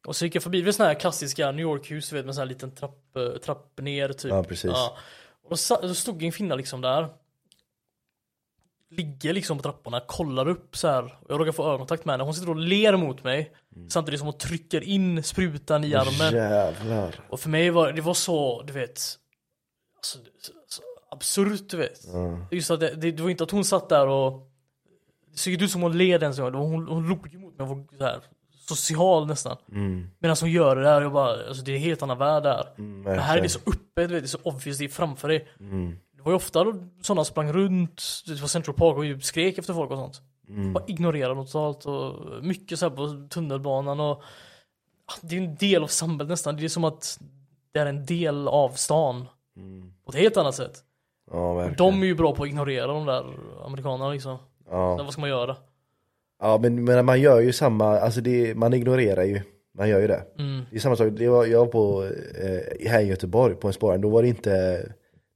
[0.06, 2.42] Och så gick jag förbi vid såna här klassiska New York-hus du vet med sån
[2.42, 4.30] här liten trapp, eh, trapp ner typ.
[4.30, 4.70] Ja, precis.
[5.44, 7.08] Och då, stod en kvinna liksom där.
[8.90, 11.04] Ligger liksom på trapporna, kollar upp så här.
[11.04, 12.24] Och jag råkar få ögonkontakt med henne.
[12.24, 13.52] Hon sitter och ler mot mig.
[13.76, 13.90] Mm.
[13.90, 16.34] Samtidigt som hon trycker in sprutan i armen.
[16.34, 17.14] jävlar.
[17.28, 19.00] Och för mig var det var så, du vet.
[19.96, 22.00] Alltså, så, så absurt du vet.
[22.50, 24.53] Just att det, det, det var inte att hon satt där och
[25.34, 26.36] det såg inte ut som hon led ens.
[26.36, 28.20] Det var- Hon, hon log ju mot mig och var så här,
[28.68, 29.56] social nästan.
[29.72, 30.10] Mm.
[30.18, 32.74] Medan hon gör det där, jag bara, alltså det är en helt annan värld där.
[32.78, 33.58] Mm, det här är det så
[33.96, 35.48] vet, det är så obvious, det är framför dig.
[35.60, 35.96] Mm.
[36.16, 36.64] Det var ju ofta
[37.02, 40.20] sådana som sprang runt det var Central Park och skrek efter folk och sånt.
[40.48, 40.72] Mm.
[40.72, 42.14] Bara ignorerade dem totalt och
[42.44, 44.16] mycket så på tunnelbanan och
[45.06, 46.56] ah, det är en del av samhället nästan.
[46.56, 47.18] Det är som att
[47.72, 49.26] det är en del av stan.
[50.04, 50.72] På ett helt annat sätt.
[51.30, 51.76] Ja, verkligen.
[51.76, 53.24] De är ju bra på att ignorera de där
[53.66, 54.38] amerikanerna liksom.
[54.70, 54.98] Ja.
[54.98, 55.56] Så vad ska man göra?
[56.40, 59.40] Ja men, men man gör ju samma, alltså det, man ignorerar ju,
[59.74, 60.22] man gör ju det.
[60.38, 60.62] Mm.
[60.70, 62.04] Det är samma sak, det var, jag var på,
[62.42, 64.82] eh, här i Göteborg på en spårvagn, då var det inte,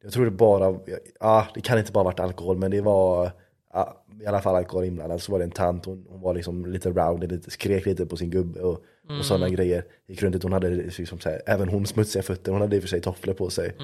[0.03, 0.79] jag tror det bara,
[1.21, 3.31] ja det kan inte bara varit alkohol men det var
[3.73, 5.23] ja, i alla fall alkohol inblandad.
[5.23, 8.17] Så var det en tant, hon, hon var liksom lite rowdy, lite, skrek lite på
[8.17, 8.83] sin gubbe och,
[9.19, 9.85] och sådana grejer.
[10.07, 12.83] Gick runt, hon hade liksom så här, även hon smutsiga fötter, hon hade i och
[12.83, 13.75] för sig tofflor på sig.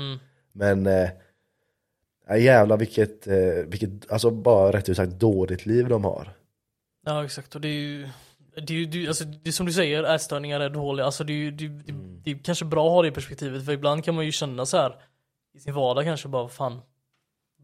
[0.52, 1.08] Men eh,
[2.28, 3.34] ja, jävlar vilket, eh,
[3.66, 6.28] vilket, alltså bara rätt ut sagt dåligt liv de har.
[7.06, 8.08] Ja exakt och det är ju
[8.66, 11.06] det är det alltså, det är som du säger, ätstörningar är dåliga.
[11.06, 12.20] Alltså det är det, det, Mm.
[12.24, 14.66] det är kanske bra att ha det i perspektivet för ibland kan man ju känna
[14.66, 14.96] så här
[15.54, 16.80] i sin vardag kanske bara fan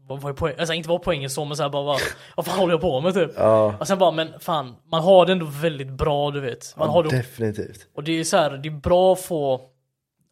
[0.07, 0.59] vad, vad är poängen?
[0.59, 1.99] Alltså inte vad poängen så men så här bara vad,
[2.35, 3.31] vad fan håller jag på med typ?
[3.35, 6.77] Ja, Och sen bara men fan man har det ändå väldigt bra du vet.
[6.77, 7.87] Man har det, definitivt.
[7.95, 9.61] och det är så här, det är bra att få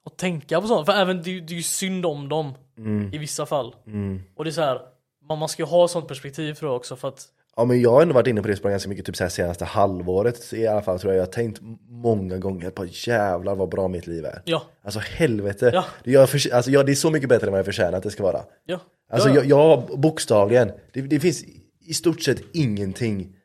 [0.05, 0.85] att tänka på sånt.
[0.85, 3.13] För även det, det är ju synd om dem Mm.
[3.13, 3.75] i vissa fall.
[4.35, 4.81] Och det är så här,
[5.29, 7.91] man, man ska ju ha sånt perspektiv tror jag också för att Ja men jag
[7.91, 10.67] har ändå varit inne på det spåret ganska mycket typ så här senaste halvåret i
[10.67, 11.19] alla fall tror jag.
[11.21, 14.41] Jag har tänkt många gånger på jävlar vad bra mitt liv är.
[14.45, 15.71] ja, Alltså helvete.
[15.73, 15.85] Ja.
[16.03, 18.11] Jag för, alltså, jag, det är så mycket bättre än vad jag förtjänar att det
[18.11, 18.41] ska vara.
[18.65, 18.79] ja.
[19.11, 21.43] Alltså ja, jag, jag har bokstavligen, det, det finns
[21.85, 23.35] i stort sett ingenting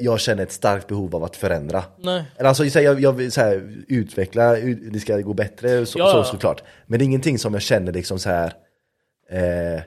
[0.00, 1.84] jag känner ett starkt behov av att förändra.
[1.98, 2.24] Nej.
[2.36, 5.86] Eller alltså så här, jag, jag vill så här, utveckla, ut, det ska gå bättre
[5.86, 6.62] så, Ja, så såklart.
[6.86, 8.52] Men det är ingenting som jag känner liksom så här
[9.30, 9.82] eh,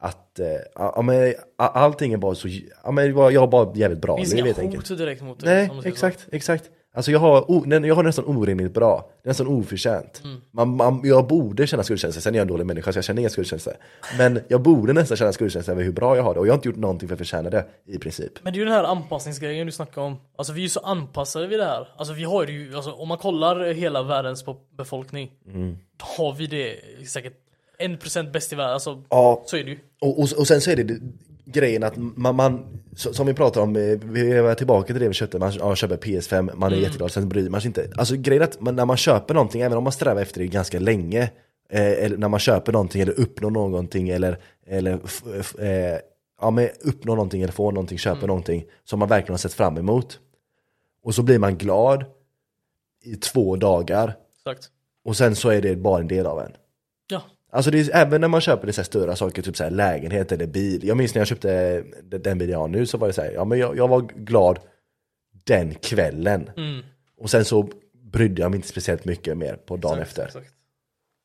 [0.00, 2.48] att eh, ja, men, allting är bara så,
[2.84, 5.68] ja, men jag har bara jävligt bra Det finns inga hot direkt mot dig.
[5.68, 6.70] Nej, exakt, exakt.
[6.94, 10.20] Alltså jag har, o, jag har nästan orimligt bra, nästan oförtjänt.
[10.24, 10.40] Mm.
[10.50, 13.20] Man, man, jag borde känna skuldkänsla, sen är jag en dålig människa så jag känner
[13.20, 13.72] ingen skuldkänsla.
[14.18, 16.56] Men jag borde nästan känna skuldkänsla över hur bra jag har det och jag har
[16.56, 18.32] inte gjort någonting för att förtjäna det i princip.
[18.42, 20.16] Men det är ju den här anpassningsgrejen du snackar om.
[20.36, 21.88] Alltså vi är ju så anpassade vid det här.
[21.96, 24.44] Alltså vi har ju, alltså om man kollar hela världens
[24.76, 25.30] befolkning.
[25.46, 25.76] Mm.
[25.96, 26.76] Då har vi det
[27.08, 27.34] säkert
[27.80, 28.72] 1% bäst i världen.
[28.74, 29.78] Alltså Ja, så är det ju.
[30.00, 31.00] Och, och, och sen så är det det-
[31.52, 35.14] grejen att man, man som vi pratar om, eh, vi är tillbaka till det vi
[35.14, 37.90] köpte, man ja, köper PS5, man är jätteglad, sen bryr man sig inte.
[37.96, 40.78] Alltså grejen att man, när man köper någonting, även om man strävar efter det ganska
[40.78, 41.22] länge,
[41.70, 44.92] eh, eller när man köper någonting eller uppnår någonting eller, eller
[45.58, 45.98] eh,
[46.40, 49.78] ja, men uppnår någonting eller får någonting, köper någonting som man verkligen har sett fram
[49.78, 50.18] emot.
[51.02, 52.04] Och så blir man glad
[53.04, 54.70] i två dagar Exakt.
[55.04, 56.52] och sen så är det bara en del av en.
[57.50, 60.32] Alltså det är, även när man köper det så större saker, typ så här lägenhet
[60.32, 60.84] eller bil.
[60.84, 63.30] Jag minns när jag köpte den- bil jag har nu så var det så här,
[63.30, 64.58] ja men jag, jag var glad
[65.44, 66.50] den kvällen.
[66.56, 66.82] Mm.
[67.18, 67.68] Och sen så
[68.12, 70.38] brydde jag mig inte speciellt mycket mer på dagen Exakt, efter.
[70.40, 70.54] exakt.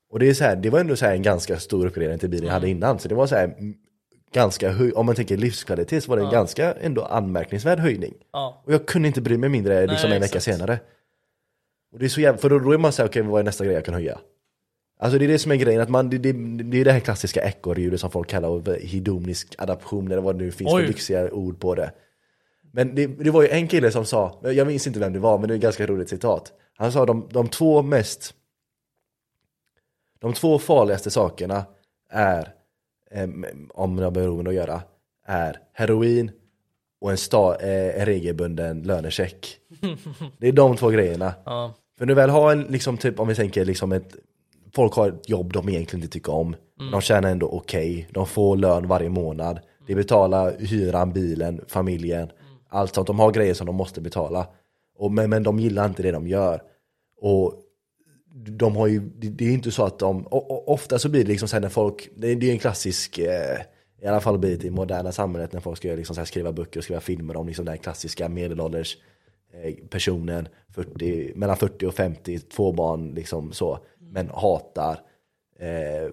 [0.10, 2.45] Och det är så här, det var ändå så en ganska stor uppgradering till bilen
[2.45, 3.00] jag hade innan.
[3.00, 3.74] Så det var så här mm,
[4.34, 8.14] ganska höj, om man tänker livskvalitet så var det en ganska ändå anmärkningsvärd höjning.
[8.34, 8.64] Ja.
[8.66, 10.43] Och jag kunde inte bry mig mindre liksom en vecka exakt.
[10.58, 10.80] senare.
[11.93, 13.66] Och det är så jävla, för då, då är man såhär, okej vad är nästa
[13.66, 14.19] grej jag kan höja?
[15.03, 16.32] Alltså det är det som är grejen, att man, det, det,
[16.64, 20.43] det är det här klassiska ekorrhjulet som folk kallar och hedonisk adaption eller vad det
[20.43, 20.82] nu finns Oj.
[20.82, 21.91] för lyxiga ord på det.
[22.72, 25.38] Men det, det var ju en kille som sa, jag minns inte vem det var
[25.38, 26.53] men det är ett ganska roligt citat.
[26.77, 28.33] Han sa de, de två mest
[30.19, 31.65] De två farligaste sakerna
[32.09, 32.53] är,
[33.69, 34.82] om det har med beroende att göra,
[35.25, 36.32] är heroin
[37.01, 39.57] och en, sta, eh, en regelbunden lönecheck.
[40.38, 41.33] Det är de två grejerna.
[41.45, 41.73] Ja.
[41.98, 44.15] För du väl har en, liksom typ om vi tänker liksom ett
[44.76, 46.56] Folk har ett jobb de egentligen inte tycker om.
[46.92, 49.60] De tjänar ändå okej, de får lön varje månad.
[49.88, 52.30] De betalar hyran, bilen, familjen.
[52.69, 54.48] Allt sånt, de har grejer som de måste betala.
[54.98, 56.61] Och, men, men de gillar inte det de gör.
[57.22, 57.53] Och
[58.48, 61.30] de har ju, det, är inte så att de, och, och, ofta så blir det
[61.30, 63.58] liksom så när folk, det, är- ju en klassisk eh,
[64.02, 66.80] i alla fall blir det i moderna samhället när folk ska liksom så skriva böcker
[66.80, 68.98] och skriva filmer om liksom den klassiska medelålders
[69.53, 70.48] eh, personen.
[70.76, 73.80] 40, mellan 40 och 50, två barn liksom så,
[74.14, 75.00] men hatar
[75.59, 76.11] eh,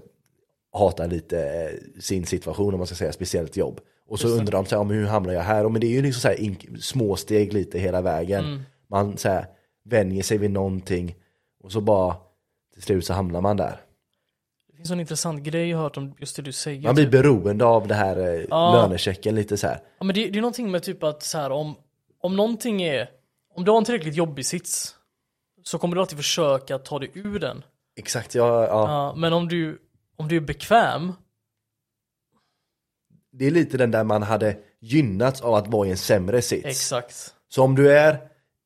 [0.73, 3.81] hatar lite eh, sin situation om man ska säga, speciellt jobb.
[4.09, 5.65] Och så undrar de så här, "Ja, men hur hamnar jag här?
[5.65, 8.63] Och men det är ju liksom så här små steg lite hela vägen.
[8.91, 9.47] Man så här,
[9.85, 11.15] vänjer sig vid någonting
[11.63, 12.17] och så bara
[12.75, 13.81] till slut så hamnar man där.
[14.71, 16.83] Det finns en intressant grej jag har hört om just det du säger.
[16.83, 17.13] Man blir typ.
[17.13, 18.73] beroende av det här eh, Ja.
[18.83, 19.81] lönechecken lite så här.
[19.99, 21.75] Ja men det, det är någonting med typ att så här, om,
[22.21, 23.11] om någonting är,
[23.55, 24.95] om du har en tillräckligt jobbig sits
[25.63, 27.63] så kommer du alltid försöka ta dig ur den.
[28.01, 28.69] Exakt, ja, ja.
[28.69, 29.79] Ja, men om du,
[30.17, 31.13] om du är bekväm,
[33.33, 36.67] Det är lite den där man hade gynnats av att vara i en sämre sits.
[36.67, 37.35] exakt.
[37.49, 38.19] Så om du är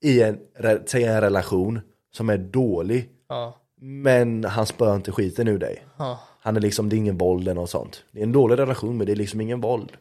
[0.05, 0.39] i en,
[0.87, 1.81] säg en relation
[2.15, 5.85] som är dålig Ja, men han spör inte skiten ur dig.
[5.99, 8.05] ja, Han är liksom, det är ingen våld eller något sånt.
[8.13, 9.93] Det är en dålig relation men det är liksom ingen våld.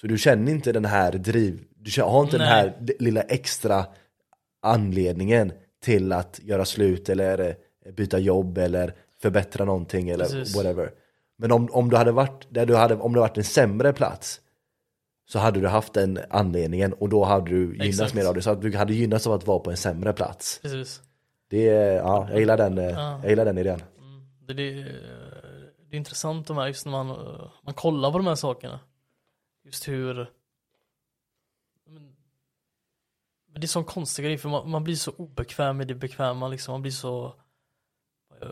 [0.00, 2.54] Så du känner inte den här driv, du har inte den Nej.
[2.54, 3.86] här d- lilla extra
[4.62, 5.52] anledningen
[5.82, 7.54] till att göra slut eller eh,
[7.92, 10.56] byta jobb eller förbättra någonting eller Precis.
[10.56, 10.92] whatever.
[11.36, 14.40] Men om, om du hade varit, där du hade, om det varit en sämre plats
[15.26, 18.14] så hade du haft den anledningen och då hade du gynnats Exakt.
[18.14, 18.42] mer av det.
[18.42, 20.58] Så att du hade gynnats av att vara på en sämre plats.
[20.62, 21.02] precis.
[21.50, 23.20] Det är, ja, jag gillar den, eh, Ja.
[23.22, 23.82] jag gillar den idén.
[24.46, 24.72] Det, det,
[25.90, 27.06] det är intressant de här, just när man,
[27.62, 28.80] man kollar på de här sakerna.
[29.64, 30.14] Just hur...
[31.86, 32.16] Men,
[33.52, 36.48] men det är sån konstig grej för man, man blir så obekväm med det bekväma
[36.48, 36.72] liksom.
[36.72, 37.34] Man blir så...
[38.42, 38.48] eh,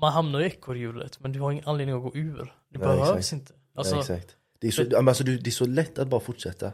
[0.00, 2.54] man hamnar i ekorrhjulet men du har ingen anledning att gå ur.
[2.68, 3.32] Det Nej, behövs exakt.
[3.32, 3.52] inte.
[3.74, 4.36] Alltså, ja, exakt.
[4.58, 6.72] Det är, så, men alltså, det är så lätt att bara fortsätta.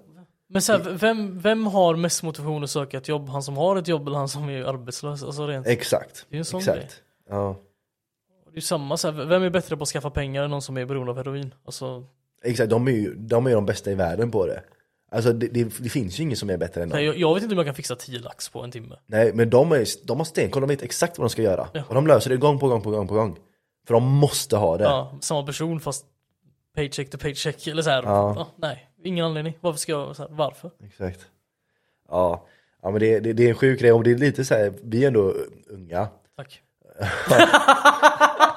[0.49, 3.29] men så här, vem, vem har mest motivation att söka ett jobb?
[3.29, 5.23] Han som har ett jobb eller han som är arbetslös?
[5.23, 6.27] Alltså rent, Exakt.
[6.29, 6.79] det är en sån Exakt.
[6.79, 6.89] grej.
[7.29, 7.57] Ja.
[8.53, 10.77] Det är samma så här, vem är bättre på att skaffa pengar än någon som
[10.79, 11.55] är beroende av heroin?
[11.65, 12.07] Alltså,
[12.45, 14.63] Exakt, de är ju de, är de bästa i världen på det.
[15.11, 16.97] Alltså det, det, det finns ju ingen som är bättre än dem.
[16.97, 18.97] Nej, jag, jag vet inte om jag kan fixa 10 lax på en timme.
[19.07, 21.69] Nej, men de, är, de har stenkoll, de vet exakt vad de ska göra.
[21.73, 21.83] Ja.
[21.89, 23.39] Och de löser det gång på gång på gång på gång.
[23.87, 24.85] För de måste ha det.
[24.85, 26.05] Ja, samma person fast
[26.75, 28.03] paycheck to paycheck eller så här.
[28.03, 28.35] Ja.
[28.37, 29.59] Ja, nej, ingen anledning.
[29.61, 30.71] Varför ska jag, så här, varför?
[30.85, 31.21] Exakt.
[32.09, 32.47] Ja,
[32.83, 34.73] ja men det, det, det är en sjuk grej och det är lite så här,
[34.83, 35.35] vi är ändå
[35.69, 36.09] unga.
[36.37, 36.63] Tack.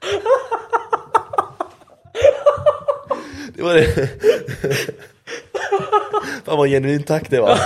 [3.58, 3.86] Det var det.
[6.44, 7.58] Fan vad genuint tack det var.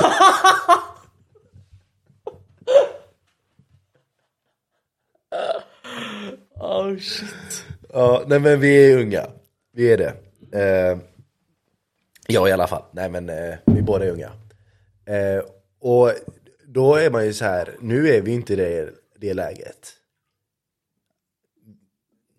[6.55, 7.65] Oh shit.
[7.93, 9.27] Ja, nej men vi är unga.
[9.73, 10.15] Vi är det.
[10.53, 10.99] Eh,
[12.27, 12.83] ja i alla fall.
[12.93, 14.33] Nej men eh, vi båda är unga.
[15.05, 15.45] Eh,
[15.81, 16.13] och
[16.67, 17.77] då är man ju så här.
[17.81, 19.93] nu är vi inte i det, det läget.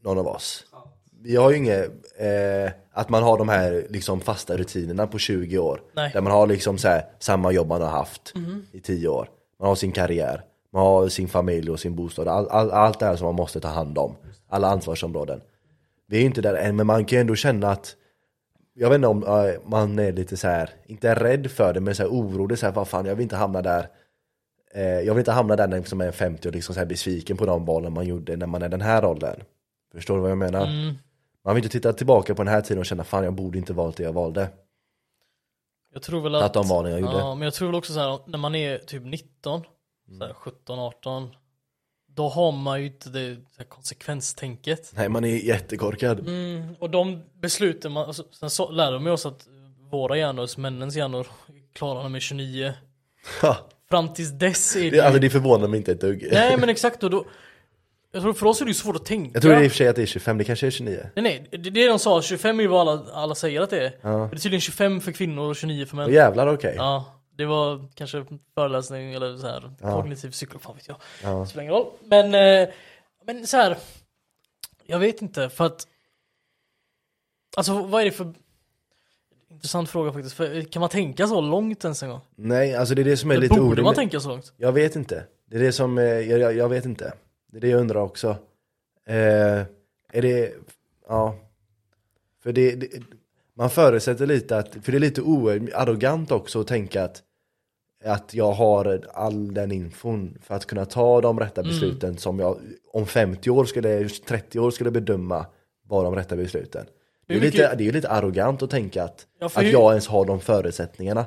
[0.02, 0.66] Någon av oss.
[1.24, 5.58] Vi har ju inget, eh, att man har de här liksom fasta rutinerna på 20
[5.58, 5.82] år.
[5.94, 6.12] Nej.
[6.14, 8.34] Där man har liksom så här, samma jobb man har haft
[8.72, 9.30] i 10 år.
[9.60, 10.42] Man har sin karriär,
[10.74, 12.28] man har sin familj och sin bostad.
[12.28, 14.16] All, all, allt det här som man måste ta hand om.
[14.50, 15.42] Alla ansvarsområden.
[16.08, 17.96] Vi är inte där än, men man kan ju ändå känna att
[18.74, 21.96] jag vet inte om eh, man är lite så här, inte rädd för det, men
[21.96, 22.60] så här orolig.
[22.60, 23.88] Så här, vad fan, jag vill inte hamna där.
[24.76, 27.38] Eh, jag vill inte hamna där när liksom är 50 och liksom så här besviken
[27.38, 29.44] på de valen man gjorde när man är den här åldern.
[29.94, 30.66] Förstår du vad jag menar?
[30.66, 30.96] Mm.
[31.46, 33.74] Man vill inte titta tillbaka på den här tiden och känna fan jag borde inte
[33.74, 34.50] valt det jag valde.
[35.94, 36.44] Jag tror väl att...
[36.44, 37.18] Att de valen jag gjorde.
[37.18, 39.62] Ja, men jag tror väl också så här när man är typ 19,
[40.20, 41.30] så här 17, 18.
[42.08, 44.92] Då har man ju inte det här konsekvenstänket.
[44.96, 46.20] Nej man är jättekorkad.
[46.20, 49.48] Mm, och de besluten man, alltså, sen så lär de oss att
[49.92, 51.28] våra hjärnor, männens hjärnor,
[51.74, 52.74] klarar med 29.
[53.42, 53.58] Ha,
[53.90, 56.28] Fram tills dess är det alltså det förvånar mig inte ett dugg.
[56.32, 57.26] Nej men exakt och då...
[58.16, 59.32] Jag tror för oss är det ju svårt att tänka.
[59.34, 61.10] Jag tror i och för sig att det är 25, det kanske är 29.
[61.16, 63.78] Nej nej, det, det de sa, 25 är ju vad alla, alla säger att det
[63.86, 63.90] är.
[64.02, 66.06] Det är tydligen 25 för kvinnor och 29 för män.
[66.06, 66.74] Åh jävlar okej.
[66.78, 67.06] Ja,
[67.38, 68.26] det var kanske
[68.56, 69.96] föreläsning eller så här Ja.
[70.02, 70.98] kognitiv psykolog, fan vet jag.
[71.24, 71.30] Ja.
[71.40, 71.86] Det spelar ingen roll.
[72.06, 72.70] Men, eh,
[73.26, 73.78] men så här.
[74.86, 75.88] Jag vet inte för att
[77.58, 78.34] Alltså vad är det för
[79.52, 82.22] Intressant fråga faktiskt, för kan man tänka så långt ens en gång?
[82.36, 83.96] Nej, alltså det är det som är Eller lite borde man orimligt.
[83.96, 84.54] tänka så långt?
[84.58, 85.24] Jag vet inte.
[85.50, 87.14] Det är det som, eh, jag, jag, jag vet inte.
[87.54, 88.30] Det är det jag undrar också.
[89.08, 89.16] Eh,
[90.14, 90.54] är det,
[91.08, 91.36] ja.
[92.44, 92.88] För det, det,
[93.54, 97.24] man förutsätter lite att, för det är lite oarrogant också att tänka att,
[98.06, 101.70] att jag har all den infon för att kunna ta de rätta Mm.
[101.74, 102.58] besluten som jag
[102.92, 105.46] om 50 år skulle, 30 år skulle bedöma
[105.88, 106.86] var de rätta besluten.
[107.28, 109.72] Det är, lite, mycket- det är ju lite arrogant att tänka att, Ja, att hur-
[109.72, 111.26] jag ens har de förutsättningarna.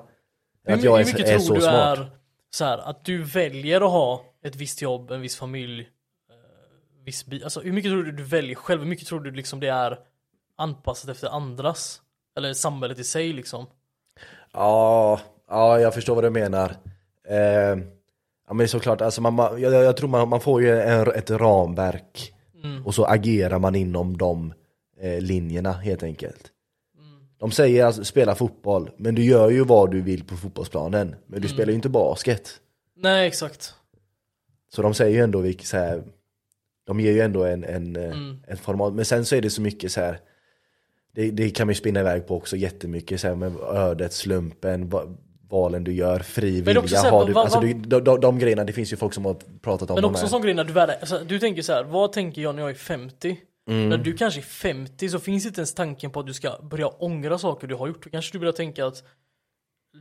[0.64, 1.98] Hur, att jag ens mycket är tror så du smart.
[1.98, 2.10] är
[2.50, 5.88] så här, att du väljer att ha ett visst jobb, en viss familj,
[7.06, 8.80] viss bil, alltså hur mycket tror du du väljer själv?
[8.80, 9.98] Hur mycket tror du liksom det är
[10.56, 12.02] anpassat efter andras?
[12.36, 13.66] Eller samhället i sig liksom?
[14.52, 16.76] Ja, ja jag förstår vad du menar.
[17.28, 17.78] Eh,
[18.48, 22.32] ja men såklart, alltså man, jag, jag tror man, man får ju en, ett ramverk
[22.84, 24.54] och så agerar man inom de
[25.00, 26.52] eh, linjerna helt enkelt.
[27.38, 31.14] De säger alltså spela fotboll, men du gör ju vad du vill på fotbollsplanen.
[31.26, 32.60] Men du spelar ju inte basket.
[32.96, 33.74] Nej exakt.
[34.74, 36.02] Så de säger ju ändå vilket så här,
[36.86, 38.36] De ger ju ändå en, en, eh, Mm.
[38.46, 40.20] en format, men sen så är det så mycket så här.
[41.14, 44.88] Det, det kan man ju spinna iväg på också jättemycket så här, med ödet, slumpen,
[44.88, 45.02] va,
[45.50, 48.92] valen du gör, fri vilja, här, har alltså, du, de, de, de grejerna, det finns
[48.92, 50.24] ju folk som har pratat om Men också här.
[50.26, 52.62] en sån grej när du är, alltså, du tänker så här, vad tänker jag när
[52.62, 53.36] jag är 50?
[53.70, 53.88] Mm.
[53.88, 56.88] När du kanske är 50 så finns inte ens tanken på att du ska börja
[56.88, 58.04] ångra saker du har gjort.
[58.04, 59.02] Då kanske du börjar tänka att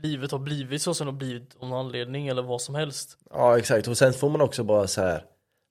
[0.01, 3.17] livet har blivit så som det har blivit av någon anledning eller vad som helst.
[3.33, 5.23] Ja exakt, och sen får man också bara så här.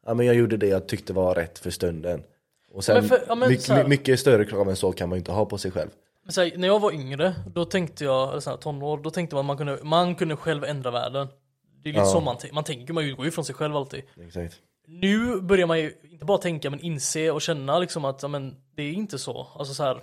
[0.06, 2.22] Ja men jag gjorde det jag tyckte var rätt för stunden.
[2.72, 5.16] Och sen, men för- ja, men mycket, här- mycket större krav än så kan man
[5.16, 5.90] ju inte ha på sig själv.
[6.36, 9.40] Här, när jag var yngre, då tänkte jag, eller så här, tonår, då tänkte man
[9.40, 11.28] att man kunde, man kunde själv ändra världen.
[11.82, 12.12] Det är lite Ja.
[12.12, 14.02] så man, man tänker, man utgår ju från sig själv alltid.
[14.26, 14.60] Exakt.
[14.86, 18.56] Nu börjar man ju inte bara tänka men inse och känna liksom att ja, men,
[18.74, 19.46] det är inte så.
[19.54, 20.00] Alltså så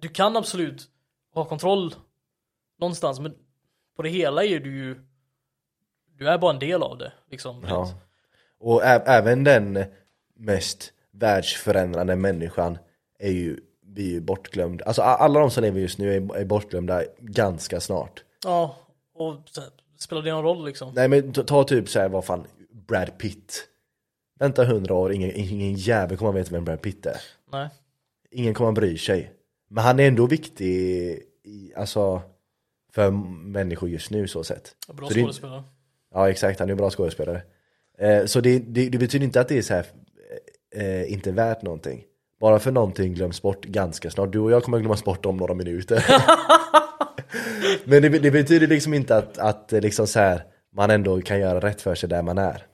[0.00, 0.88] du kan absolut
[1.34, 1.94] ha kontroll
[2.80, 3.34] någonstans men
[3.96, 5.04] på det hela är du ju
[6.18, 7.12] du är bara en del av det.
[7.30, 7.64] Liksom.
[7.68, 7.92] Ja.
[8.60, 9.84] Och ä- även den
[10.36, 12.78] mest världsförändrande människan
[13.18, 14.82] är ju, blir ju bortglömd.
[14.82, 18.24] Alltså a- alla de som lever just nu är, är bortglömda ganska snart.
[18.44, 18.76] ja
[19.14, 20.92] och så här, spelar det någon roll liksom?
[20.94, 23.68] Nej men ta, ta typ såhär, vad fan, Brad Pitt.
[24.38, 27.16] Vänta hundra år, ingen, ingen jävel kommer att veta vem Brad Pitt är.
[27.52, 27.68] Nej.
[28.30, 29.32] Ingen kommer att bry sig.
[29.68, 30.66] Men han är ändå viktig
[31.44, 32.22] i, alltså,
[32.92, 34.74] för människor just nu så sett.
[34.92, 35.62] Bra Så det- skådespelare.
[36.14, 37.42] Ja exakt, han är en bra skådespelare.
[38.00, 39.86] Eh, så det, det, det betyder inte att det är så här,
[40.74, 42.04] eh, inte värt någonting.
[42.40, 44.32] Bara för någonting glöms bort ganska snart.
[44.32, 46.04] Du och jag kommer glömmas bort om några minuter.
[47.84, 50.42] Men det, det betyder liksom inte att, att liksom så här,
[50.76, 52.66] man ändå kan göra rätt för sig där man är.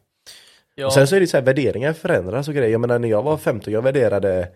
[0.74, 0.86] Ja.
[0.86, 2.70] Och sen så är det så här, värderingar förändras och grejer.
[2.70, 4.48] Jag menar när jag var 15, jag värderade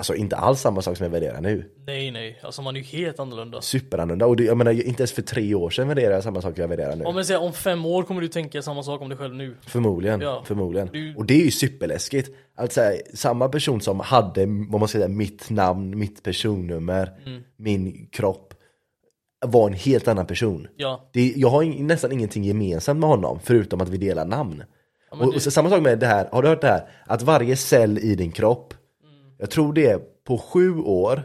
[0.00, 1.70] Alltså inte alls samma sak som jag värderar nu.
[1.86, 3.60] Nej nej, alltså man är ju helt annorlunda.
[3.60, 4.26] Superannorlunda.
[4.26, 6.68] Och det, jag menar inte ens för tre år sedan värderade jag samma sak jag
[6.68, 7.04] värderar nu.
[7.04, 9.56] Om jag säger om fem år kommer du tänka samma sak om dig själv nu.
[9.66, 10.42] Förmodligen, Ja.
[10.46, 10.88] förmodligen.
[10.92, 12.30] Du- Och det är ju superläskigt.
[12.56, 12.80] Alltså
[13.14, 17.42] samma person som hade, vad man ska säga, mitt namn, mitt personnummer, Mm.
[17.56, 18.54] min kropp
[19.46, 20.68] var en helt annan person.
[20.76, 21.10] Ja.
[21.12, 24.62] Det, jag har nästan ingenting gemensamt med honom förutom att vi delar namn.
[25.10, 26.88] men och, det- och så, samma sak med det här, har du hört det här?
[27.06, 28.74] Att varje cell i din kropp.
[29.38, 31.22] Jag tror det är på sju år,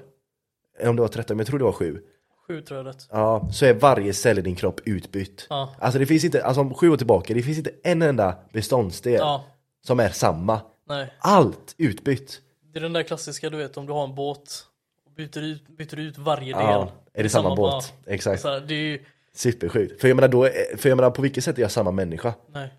[0.83, 2.01] om det var 13, men jag tror det var sju.
[2.47, 3.07] Sju tror jag rätt.
[3.11, 5.47] Ja, så är varje cell i din kropp utbytt.
[5.49, 5.75] Ja.
[5.79, 9.13] Alltså det finns inte, alltså om sju år tillbaka, det finns inte en enda beståndsdel
[9.19, 9.43] Ja.
[9.85, 10.61] som är samma.
[10.89, 11.13] Nej.
[11.19, 12.41] Allt utbytt.
[12.73, 14.65] Det är den där klassiska du vet om du har en båt
[15.05, 16.63] och byter ut, byter ut varje del.
[16.63, 17.93] Ja, är det samma båt?
[18.05, 18.41] Exakt.
[18.41, 20.01] Så här, det är ju, Supersjukt.
[20.01, 22.33] För jag menar då, för jag menar på vilket sätt är jag samma människa?
[22.53, 22.73] nej.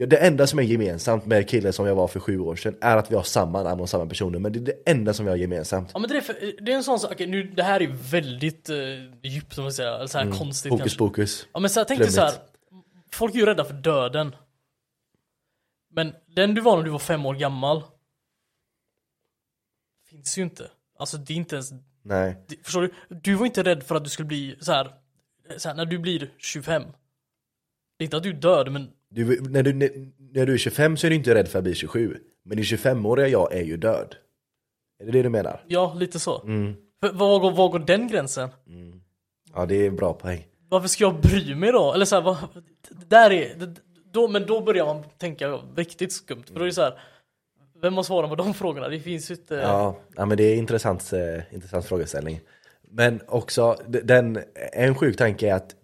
[0.00, 2.78] Ja, det enda som är gemensamt med killen som jag var för sju år sedan
[2.80, 5.24] är att vi har samma namn och samma personer, men det är det enda som
[5.24, 5.90] vi har gemensamt.
[5.94, 8.70] Ja men det är, för, det är en sån sak, nu det här är väldigt
[8.70, 8.76] uh,
[9.22, 10.78] djupt som man säger, eller så här konstigt Mm.
[10.78, 10.98] Hokus kanske.
[10.98, 11.46] pokus.
[11.52, 13.14] Ja men så här, tänk dig så här, Flummigt.
[13.14, 14.36] folk är ju rädda för döden.
[15.90, 17.82] Men den du var när du var fem år gammal
[20.10, 20.70] finns ju inte.
[20.98, 21.70] Alltså det är inte ens,
[22.02, 22.36] Nej.
[22.48, 22.92] det, förstår du?
[23.08, 24.94] Du var inte rädd för att du skulle bli så här,
[25.56, 26.82] så här när du blir 25.
[27.96, 31.06] Det är inte att du dör men Du, när, du, när, du är 25 så
[31.06, 32.16] är du inte rädd för att bli 27.
[32.44, 34.14] Men din 25-åriga jag är ju död.
[35.00, 35.64] Är det det du menar?
[35.66, 36.42] ja, lite så.
[36.42, 36.74] Mm.
[37.00, 38.48] För, var, går, var går den gränsen?
[39.54, 40.46] Ja, det är en bra poäng.
[40.68, 41.92] Varför ska jag bry mig då?
[41.92, 42.36] Eller så här, vad,
[43.08, 43.74] där är, det,
[44.12, 46.44] då, men då börjar man tänka riktigt skumt.
[46.46, 47.00] För då är det så här,
[47.82, 48.88] vem har svaren på de frågorna?
[48.88, 49.54] Det finns ju inte...
[49.54, 52.40] Ja, ja men det är en intressant, eh, intressant frågeställning.
[52.90, 54.38] Men också, den,
[54.72, 55.74] en sjuk tanke är att,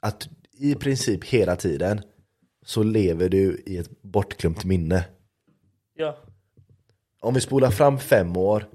[0.00, 2.00] att i princip hela tiden
[2.64, 5.04] så lever du i ett bortglömt minne.
[5.96, 6.16] ja.
[7.20, 8.66] Om vi spolar fram fem år,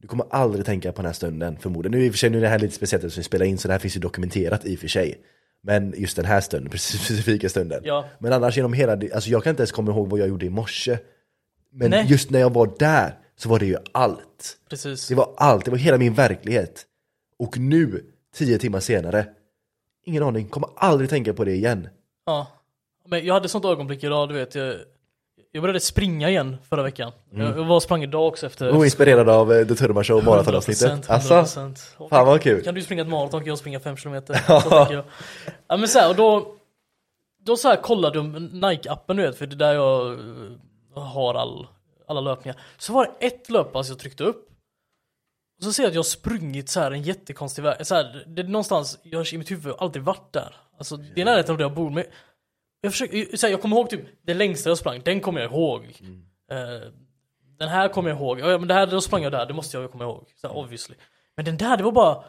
[0.00, 1.98] Du kommer aldrig tänka på den här stunden förmodligen.
[1.98, 3.58] Nu i och för sig, nu är det här lite speciellt att vi spelar in
[3.58, 5.20] så det här finns ju dokumenterat i och för sig.
[5.62, 7.82] Men just den här stunden, precis specifika stunden.
[7.84, 8.04] Ja.
[8.18, 10.50] Men annars genom hela, alltså jag kan inte ens komma ihåg vad jag gjorde i
[10.50, 10.98] morse.
[11.72, 12.06] Men Nej.
[12.08, 14.58] just när jag var där så var det ju allt.
[14.70, 15.08] Precis.
[15.08, 16.86] Det var allt, det var hela min verklighet.
[17.38, 19.26] Och nu, tio timmar senare,
[20.04, 21.88] ingen aning, kommer aldrig tänka på det igen.
[22.26, 22.46] Ja.
[23.08, 24.54] Men jag hade sånt ögonblick idag, du vet.
[24.54, 24.74] Jag,
[25.52, 27.12] jag började springa igen förra veckan.
[27.32, 27.46] Mm.
[27.46, 28.76] Jag, jag var och sprang idag också efter...
[28.76, 31.08] Och inspirerad av eh, The Turma Show maratonavsnittet.
[31.08, 32.08] 100%, Alltså, 100%.
[32.08, 32.62] fan vad kul.
[32.62, 34.34] Kan du springa ett maraton kan jag springa 5 kilometer.
[34.60, 35.04] Så tänker jag.
[35.66, 36.54] Ja men så här, och då,
[37.44, 41.34] då så här kollade jag Nike-appen du vet, för det är där jag eh, har
[41.34, 41.66] all,
[42.08, 42.60] alla löpningar.
[42.78, 44.48] Så var det ett löppass jag tryckte upp.
[45.58, 47.86] Och så ser jag att jag har sprungit så här en jättekonstig väg.
[47.86, 50.56] Så här, det är någonstans, jag har i mitt huvud aldrig varit där.
[50.78, 51.90] Alltså det är närheten av där jag bor.
[51.90, 52.04] Men
[52.84, 55.50] jag, försöker, så här, jag kommer ihåg typ det längsta jag sprang, den kommer jag
[55.52, 55.82] ihåg.
[56.50, 56.56] Eh,
[57.58, 59.76] den här kommer jag ihåg, ja men det här, då sprang jag där, det måste
[59.76, 60.24] jag komma ihåg.
[60.40, 60.94] Så här, obviously.
[61.36, 62.24] Men den där, det var bara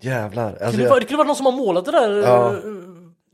[0.00, 0.46] Jävlar.
[0.50, 2.10] Alltså, kunde jag, vara- det kunde vara någon som har målat det där.
[2.18, 2.52] Ja.
[2.52, 2.58] eh,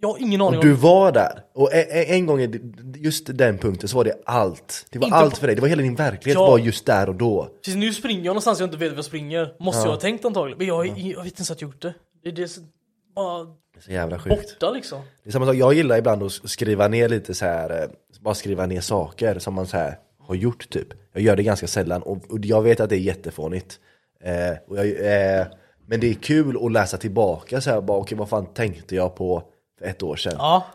[0.00, 1.42] Jag har ingen aning och du var där.
[1.54, 2.60] Och en, en- gång, i
[2.96, 4.86] just den punkten så var det allt.
[4.90, 6.46] Det var Inte allt för dig, det var hela din verklighet Ja.
[6.50, 7.48] var just där och då.
[7.64, 9.54] Precis, nu springer jag någonstans jag inte vet var jag springer.
[9.58, 10.58] Måste jag ha tänkt antagligen.
[10.58, 11.94] Men jag, jag vet inte ens att jag gjort det.
[12.22, 12.68] Det är det som
[13.14, 14.36] bara Det så jävla sjukt.
[14.36, 15.00] borta liksom.
[15.22, 17.88] Det är samma sak, jag gillar ibland att skriva ner lite så här, eh,
[18.20, 20.88] bara skriva ner saker som man så här har gjort typ.
[21.12, 23.80] Jag gör det ganska sällan och, och jag vet att det är jättefånigt.
[24.20, 25.46] Eh, och jag, eh,
[25.86, 29.14] men det är kul att läsa tillbaka så här, bara okej vad fan tänkte jag
[29.16, 29.42] på
[29.78, 30.34] för ett år sedan?
[30.38, 30.66] Ja,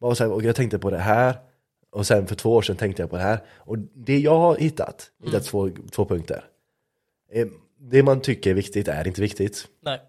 [0.00, 1.34] Bara så här, och jag tänkte på det här,
[1.90, 3.38] och sen för två år sedan tänkte jag på det här.
[3.58, 6.44] Och det jag har hittat, hittat två, två punkter.
[7.32, 7.46] Eh,
[7.78, 9.68] det man tycker är viktigt är inte viktigt.
[9.82, 10.00] nej.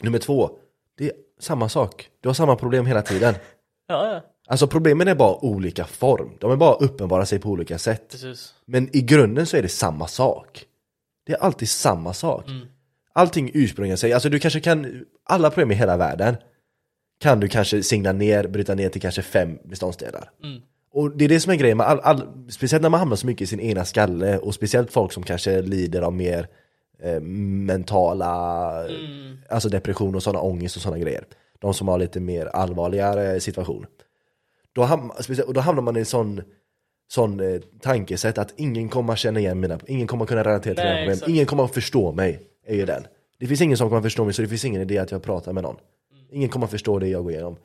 [0.00, 0.50] Nummer två,
[0.98, 2.08] det är samma sak.
[2.20, 3.34] Du har samma problem hela tiden.
[3.88, 4.20] Ja, ja.
[4.48, 6.30] Alltså problemen är bara olika form.
[6.40, 8.08] De är bara uppenbara sig på olika sätt.
[8.10, 8.54] Precis.
[8.66, 10.64] Men i grunden så är det samma sak.
[11.26, 12.44] Det är alltid samma sak.
[13.12, 16.36] Allting ursprungar sig, alltså du kanske kan, alla problem i hela världen
[17.20, 20.30] kan du kanske singla ner, bryta ner till kanske fem beståndsdelar.
[20.92, 23.26] Och det är det som är grejen med all, all, speciellt när man hamnar så
[23.26, 26.48] mycket i sin egna skalle och speciellt folk som kanske lider av mer
[27.02, 28.72] eh, mentala,
[29.50, 31.24] alltså depression och sådana ångest och sådana grejer.
[31.58, 33.86] De som har lite mer allvarligare situation.
[34.72, 35.12] Då, ham
[35.46, 36.42] och då hamnar man i en sån,
[37.08, 40.96] sån eh, tankesätt att ingen kommer känna igen mina, ingen kommer kunna relatera till mina
[40.96, 43.06] problem, ingen kommer förstå mig, är ju den.
[43.38, 45.52] Det finns ingen som kommer förstå mig så det finns ingen idé att jag pratar
[45.52, 45.76] med någon.
[46.30, 47.56] Ingen kommer förstå det jag går igenom.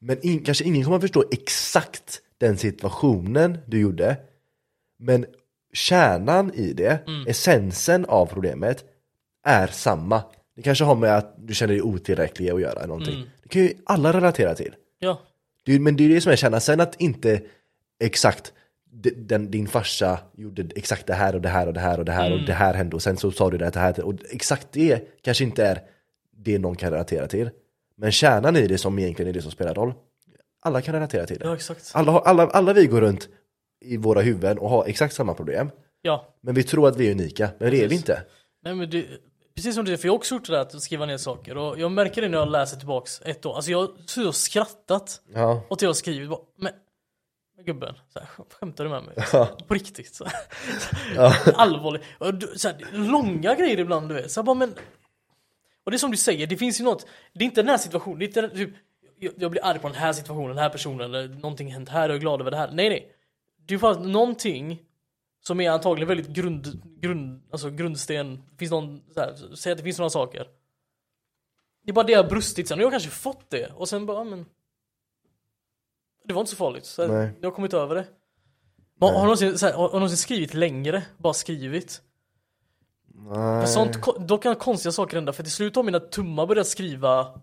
[0.00, 4.16] Men in, kanske ingen kommer förstå exakt den situationen du gjorde.
[4.98, 5.26] Men
[5.74, 8.84] kärnan i det, essensen av problemet,
[9.44, 10.22] är samma.
[10.56, 13.26] Det kanske har med att du känner dig otillräcklig att göra någonting.
[13.42, 14.74] Det kan ju alla relatera till.
[14.98, 15.20] Ja.
[15.64, 16.60] Det, men det är det som är kärnan.
[16.60, 17.40] Sen att inte
[18.00, 18.52] exakt
[19.16, 22.12] den, din farsa gjorde exakt det här och det här och det här och det
[22.12, 25.22] här och det här hände och sen så sa du det här och exakt det
[25.22, 25.82] kanske inte är
[26.36, 27.50] det någon kan relatera till.
[27.96, 29.94] Men kärnan i det som egentligen är det som spelar roll.
[30.62, 31.44] Alla kan relatera till det.
[31.44, 31.90] Ja, exakt.
[31.94, 33.28] Alla, alla, alla vi går runt
[33.84, 35.70] i våra huvuden och har exakt samma problem.
[36.02, 36.34] Ja.
[36.40, 38.22] Men vi tror att vi är unika, men det är vi inte.
[38.64, 39.06] Nej men det,
[39.54, 41.56] precis som du säger, för jag har också gjort det där att skriva ner saker
[41.56, 43.54] och jag märker det när jag läser tillbaks ett år.
[43.56, 43.78] Alltså jag
[44.16, 45.62] har skrattat Ja.
[45.70, 46.30] åt det jag har skrivit.
[46.30, 46.72] Bara, Men,
[47.64, 48.28] gubben, så här,
[48.60, 49.14] skämtar du med mig?
[49.66, 50.14] På riktigt.
[50.14, 50.34] Så här.
[51.54, 52.02] Allvarligt.
[52.60, 54.30] Så här, långa grejer ibland du vet.
[54.30, 54.74] Så här, bara, men,
[55.84, 57.06] och det är som du säger, det finns ju något.
[57.34, 58.18] Det är inte den här situationen.
[58.18, 58.70] Det är inte, typ,
[59.18, 62.08] jag, jag blir arg på den här situationen, den här personen eller någonting hänt här
[62.08, 62.70] och jag är glad över det här.
[62.72, 63.13] Nej nej.
[63.66, 64.82] Det bara någonting
[65.46, 68.42] som är antagligen väldigt grund, grund, alltså grundsten.
[68.58, 70.46] Finns någon, här, säg att det finns några saker.
[71.84, 73.88] Det är bara det jag har brustit sen och jag har kanske fått det och
[73.88, 74.46] sen bara, men.
[76.24, 77.30] Det var inte så farligt, så här, Nej.
[77.40, 78.06] jag har kommit över det.
[79.00, 81.02] Har, har, någonsin, så här, har, någonsin skrivit längre?
[81.18, 82.02] Bara skrivit?
[83.32, 87.40] För sånt, då kan konstiga saker hända för till slut har mina tummar börjat skriva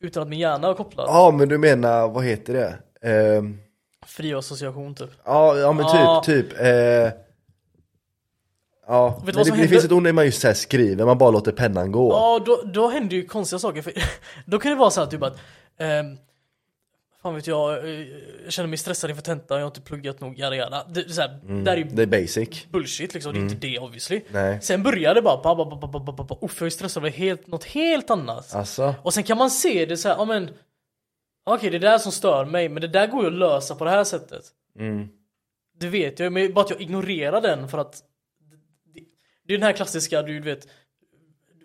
[0.00, 1.06] utan att min hjärna är kopplad.
[1.08, 2.78] Ja men du menar, vad heter det?
[3.08, 3.58] Ehm,
[4.06, 5.10] Fri association typ.
[5.24, 6.22] Ja, ja men typ, Ja.
[6.24, 6.60] typ.
[6.60, 7.12] Eh, ja, men
[8.86, 9.68] vad det, som det hände?
[9.68, 12.12] finns ett ord när man just så här skriver, man bara låter pennan gå.
[12.12, 13.82] Ja, då, då händer ju konstiga saker.
[13.82, 13.92] För,
[14.46, 15.36] då kan det vara så här typ att
[15.78, 16.16] ehm,
[17.22, 18.00] Fan vet jag, eh,
[18.44, 20.84] jag känner mig stressad inför tentan, jag har inte pluggat nog, jada jada.
[20.90, 22.66] Det, så här, det här är ju Det är basic.
[22.70, 24.20] bullshit liksom, det är inte det obviously.
[24.30, 24.58] Nej.
[24.62, 27.02] Sen börjar det bara, ba, ba, ba, ba, ba, ba, ba, uff jag är stressad
[27.02, 28.54] över helt, något helt annat.
[28.54, 30.50] Alltså, Och sen kan man se det så här, ja men
[31.44, 33.74] Okej det är det där som stör mig, men det där går ju att lösa
[33.74, 34.44] på det här sättet.
[35.78, 38.02] Det vet jag, men bara att jag ignorerar den för att
[38.94, 39.00] det,
[39.46, 40.68] det är den här klassiska, du vet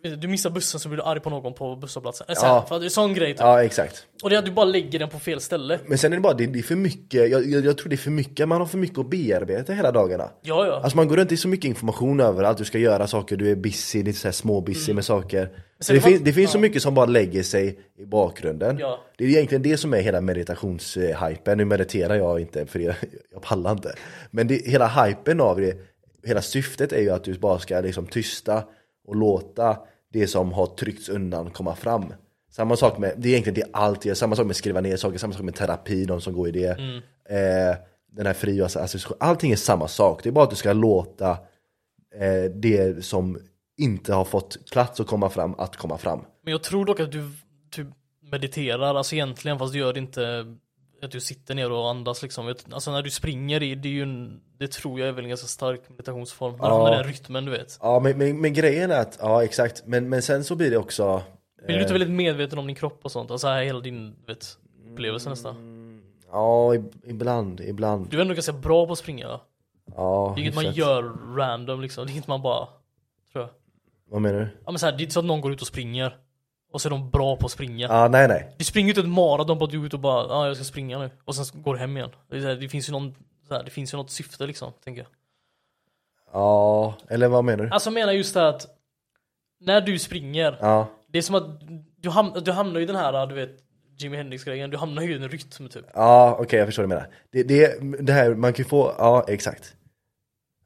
[0.03, 2.26] du, missar bussen så blir du arg på någon på busshållplatsen.
[2.30, 2.36] Ja.
[2.42, 2.66] Ja.
[2.69, 3.40] För det är sån grej typ.
[3.40, 4.06] Ja, exakt.
[4.24, 5.80] Och det är att du bara lägger den på fel ställe.
[5.86, 7.95] Men sen är det bara, det, det är för mycket, jag, jag, jag tror det
[7.95, 10.30] är för mycket, man har för mycket att bearbeta hela dagarna.
[10.42, 10.80] Ja, ja.
[10.84, 13.52] Alltså man går runt, det är så mycket information överallt, du ska göra saker, du
[13.52, 15.42] är busy, lite såhär små busy med saker.
[15.42, 15.53] Mm.
[15.88, 16.61] Det, har- fin, det finns så ja.
[16.61, 18.78] mycket som bara lägger sig i bakgrunden.
[18.80, 19.00] Ja.
[19.18, 22.95] Det är egentligen det som är hela meditationshypen, nu mediterar jag inte för jag,
[23.34, 23.95] jag pallar inte.
[24.32, 25.78] Men det, hela hypen av det,
[26.26, 28.64] hela syftet är ju att du bara ska liksom tysta
[29.10, 29.78] och låta
[30.14, 32.14] det som har tryckts undan komma fram.
[32.52, 35.18] Samma sak med, det är egentligen det allt gör, samma sak med skriva ner saker,
[35.18, 36.80] samma sak med terapi, de som går i det.
[36.80, 36.98] Mm.
[37.30, 37.78] Eh,
[38.12, 40.24] den här fria association, allting är samma sak.
[40.24, 41.32] Det är bara att du ska låta
[42.16, 43.40] eh, det som
[43.78, 46.26] inte har fått plats att komma fram, att komma fram.
[46.44, 47.32] Men jag tror dock att du
[47.72, 47.88] typ
[48.32, 50.56] mediterar, alltså egentligen fast du gör det inte
[51.06, 52.56] att du sitter ner och andas liksom.
[52.72, 55.30] Alltså när du springer, det, det är ju en, det tror jag är väl en
[55.30, 56.52] ganska stark meditationsform.
[56.52, 56.74] När du Ja.
[56.76, 57.78] hamnar i den rytmen du vet.
[57.82, 60.78] Ja men, men, men grejen är att, ja exakt, men, men sen så blir det
[60.78, 61.22] också
[61.66, 63.32] Blir du inte eh, väldigt medveten om din kropp och sånt?
[63.32, 64.58] Alltså här hela din du vet,
[64.92, 65.56] upplevelse nästan.
[66.32, 68.08] Ja, ib- ibland, ibland.
[68.10, 69.40] Du är ändå ganska bra på att springa.
[69.95, 71.03] Ja, Det är inget man gör
[71.38, 72.06] random liksom.
[72.06, 72.66] Det är inget man bara,
[73.32, 73.50] tror jag.
[74.11, 74.48] Vad menar du?
[74.66, 76.18] Ja men så här, det är inte så att någon går ut och springer.
[76.72, 77.88] Och så är de bra på att springa.
[77.88, 78.56] Ja, nej nej.
[78.58, 80.56] Du springer ju inte ett maraton bara att du går ut och bara ja jag
[80.56, 81.10] ska springa nu.
[81.26, 82.10] Och sen går du hem igen.
[82.30, 83.16] Det, här, det finns ju någon,
[83.50, 85.10] här, det finns ju något syfte liksom, tänker jag.
[86.34, 87.70] Ja, eller vad menar du?
[87.72, 88.68] Alltså jag menar just det att
[89.60, 91.62] när du springer, Ja, det är som att
[91.96, 93.50] du, ham du hamnar i den här, du vet,
[93.98, 95.86] Jimi Hendrix grejen, du hamnar ju i en rytm typ.
[95.94, 97.10] ja okej jag förstår vad du menar.
[97.32, 99.76] Det, det, det här, man kan ju få, ja exakt.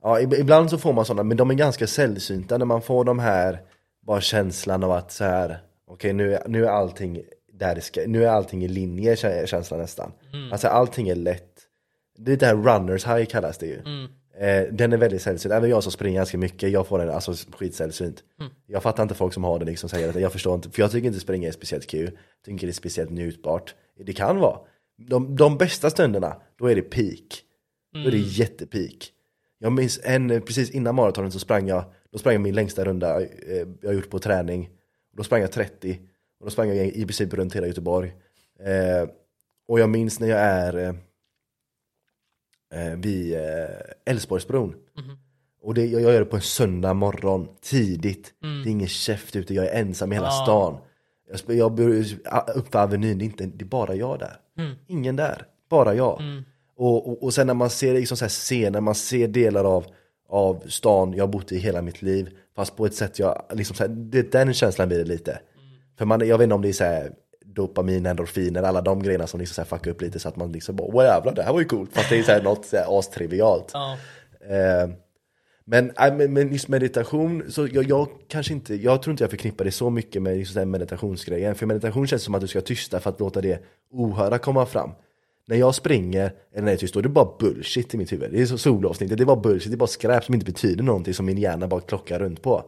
[0.02, 3.04] Ja, ib- ibland så får man sådana, men de är ganska sällsynta när man får
[3.06, 3.62] de här,
[4.02, 5.60] bara känslan av att så här,
[5.94, 7.22] okej nu, är- nu är allting
[7.54, 10.12] där det ska, nu är allting i linje kä- känslan nästan.
[10.52, 11.50] Alltså allting är lätt.
[12.18, 13.78] Det är det här runners high kallas det ju.
[14.40, 17.34] Eh, den är väldigt sällsynt, även jag som springer ganska mycket, jag får den alltså
[17.52, 18.24] skitsällsynt.
[18.68, 20.92] Jag fattar inte folk som har den liksom säger att jag förstår inte, för jag
[20.92, 23.76] tycker inte springa är speciellt kul, jag tycker det är speciellt njutbart.
[24.06, 24.58] Det kan vara.
[24.98, 27.42] De, de bästa stunderna, då är det peak.
[27.94, 29.10] Då är det jättepeak.
[29.60, 33.22] Jag minns en, precis innan maratonen så sprang jag, då sprang jag min längsta runda
[33.22, 33.28] eh,
[33.82, 34.70] jag gjort på träning.
[35.14, 36.00] Då sprang jag 30,
[36.40, 38.14] och då sprang jag i princip runt hela Göteborg.
[38.60, 39.10] Eh,
[39.68, 40.96] och jag minns när jag är eh,
[42.74, 43.42] eh, vid eh,
[44.06, 44.76] Älvsborgsbron.
[45.62, 48.34] Och det, jag gör det på en söndag morgon, tidigt.
[48.64, 50.44] Det är ingen käft ute, jag är ensam i hela Ja.
[50.44, 50.78] stan.
[51.48, 52.04] Jag, jag bor
[52.56, 54.38] upp Avenyn, det är, inte, det är bara jag där.
[54.88, 56.22] Ingen där, bara jag.
[56.76, 59.86] Och, och, och sen när man ser liksom så här scener, man ser delar av,
[60.34, 62.30] av stan jag har bott i hela mitt liv.
[62.56, 65.40] Fast på ett sätt jag, liksom så här, det, den känslan blir det lite.
[65.98, 67.12] För man, jag vet inte om det är så här
[67.46, 70.52] dopamin, endorfiner, alla de grejerna som liksom så här fuckar upp lite så att man
[70.52, 71.94] liksom bara Åh jävlar, det här var ju coolt.
[71.94, 73.72] Fast det är så här något så här astrivialt.
[73.74, 73.98] Ja.
[74.50, 74.90] Eh,
[75.66, 75.94] men,
[76.34, 79.90] men, just meditation, så jag, jag kanske inte, jag tror inte jag förknippar det så
[79.90, 81.56] mycket med just den meditationsgrejen.
[81.56, 84.92] För meditation känns som att du ska tysta för att låta det ohörda komma fram.
[85.48, 88.12] När jag springer, eller när jag är tyst, då är det bara bullshit i mitt
[88.12, 88.32] huvud.
[88.32, 90.84] Det är så solavsnittet, det är bara bullshit, det är bara skräp som inte betyder
[90.84, 92.64] någonting som min hjärna bara klockar runt på.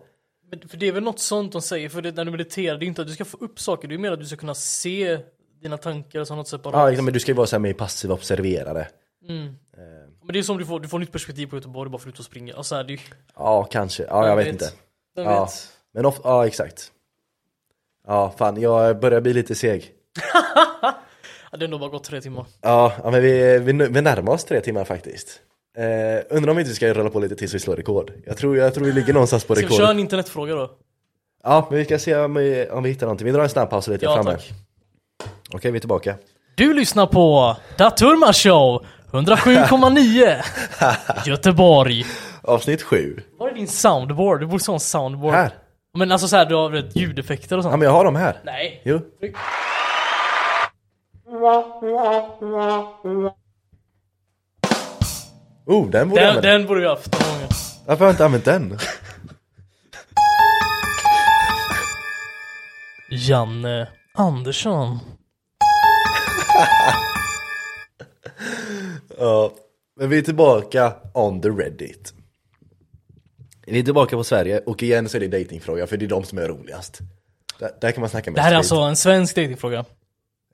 [0.50, 2.86] Men, för det är väl något sånt de säger, för det, när du mediterar, det
[2.86, 4.56] är inte att du ska få upp saker, det är mer att du ska kunna
[4.56, 5.20] se
[5.62, 6.80] dina tankar som något separat.
[6.80, 8.88] Ja, liksom, men du ska ju vara så här mer passiv observerare.
[9.28, 12.14] Men det är som du får, du får nytt perspektiv på Göteborg bara för att
[12.14, 12.56] ut och springa.
[12.56, 13.00] Alltså, det är,
[13.36, 14.04] Ja, kanske.
[14.04, 14.70] Ja, jag vet inte.
[15.16, 15.54] Jag Ja, vet.
[15.94, 16.92] men of, ja, exakt.
[18.08, 19.92] Ja, fan, jag börjar bli lite seg.
[21.58, 22.46] Det har ändå bara gått tre timmar.
[22.62, 25.40] Ja, ja men vi, vi, vi närmar oss tre timmar faktiskt.
[25.78, 25.84] Eh,
[26.38, 28.12] undrar om vi inte ska rulla på lite tills vi slår rekord.
[28.26, 29.78] Jag tror, jag tror vi ligger någonstans på Ska vi rekord.
[29.78, 30.72] köra en internetfråga då?
[31.44, 33.26] Ja, men vi ska se om vi, om vi hittar någonting.
[33.26, 34.32] Vi drar en snabb paus och lite Ja framme.
[34.32, 34.52] tack.
[35.54, 36.16] Okej, vi är tillbaka.
[36.56, 40.44] Du lyssnar på Daturma Show 107,9
[41.26, 42.06] Göteborg.
[42.42, 43.20] Avsnitt sju.
[43.40, 44.40] Var är din soundboard?
[44.40, 45.34] Du borde ha en soundboard.
[45.34, 45.50] Här.
[45.98, 47.74] Men alltså såhär, du har vet, ljudeffekter och sånt?
[47.74, 48.38] Ja, men jag har dem här.
[48.46, 48.82] Nej.
[48.86, 49.00] Jo.
[55.66, 56.42] Oh, den borde jag Den, använda.
[56.42, 57.50] den borde vi haft någon gång.
[57.86, 58.78] Varför har jag inte använt den?
[63.10, 65.00] Janne Andersson.
[69.18, 69.52] Ja,
[70.00, 72.14] men vi är tillbaka on the Reddit.
[73.66, 76.24] Vi är tillbaka på Sverige och igen så är det datingfråga för det är de
[76.24, 77.00] som är roligast.
[77.60, 79.86] Där, där kan man snacka med Det här är alltså en svensk datingfråga.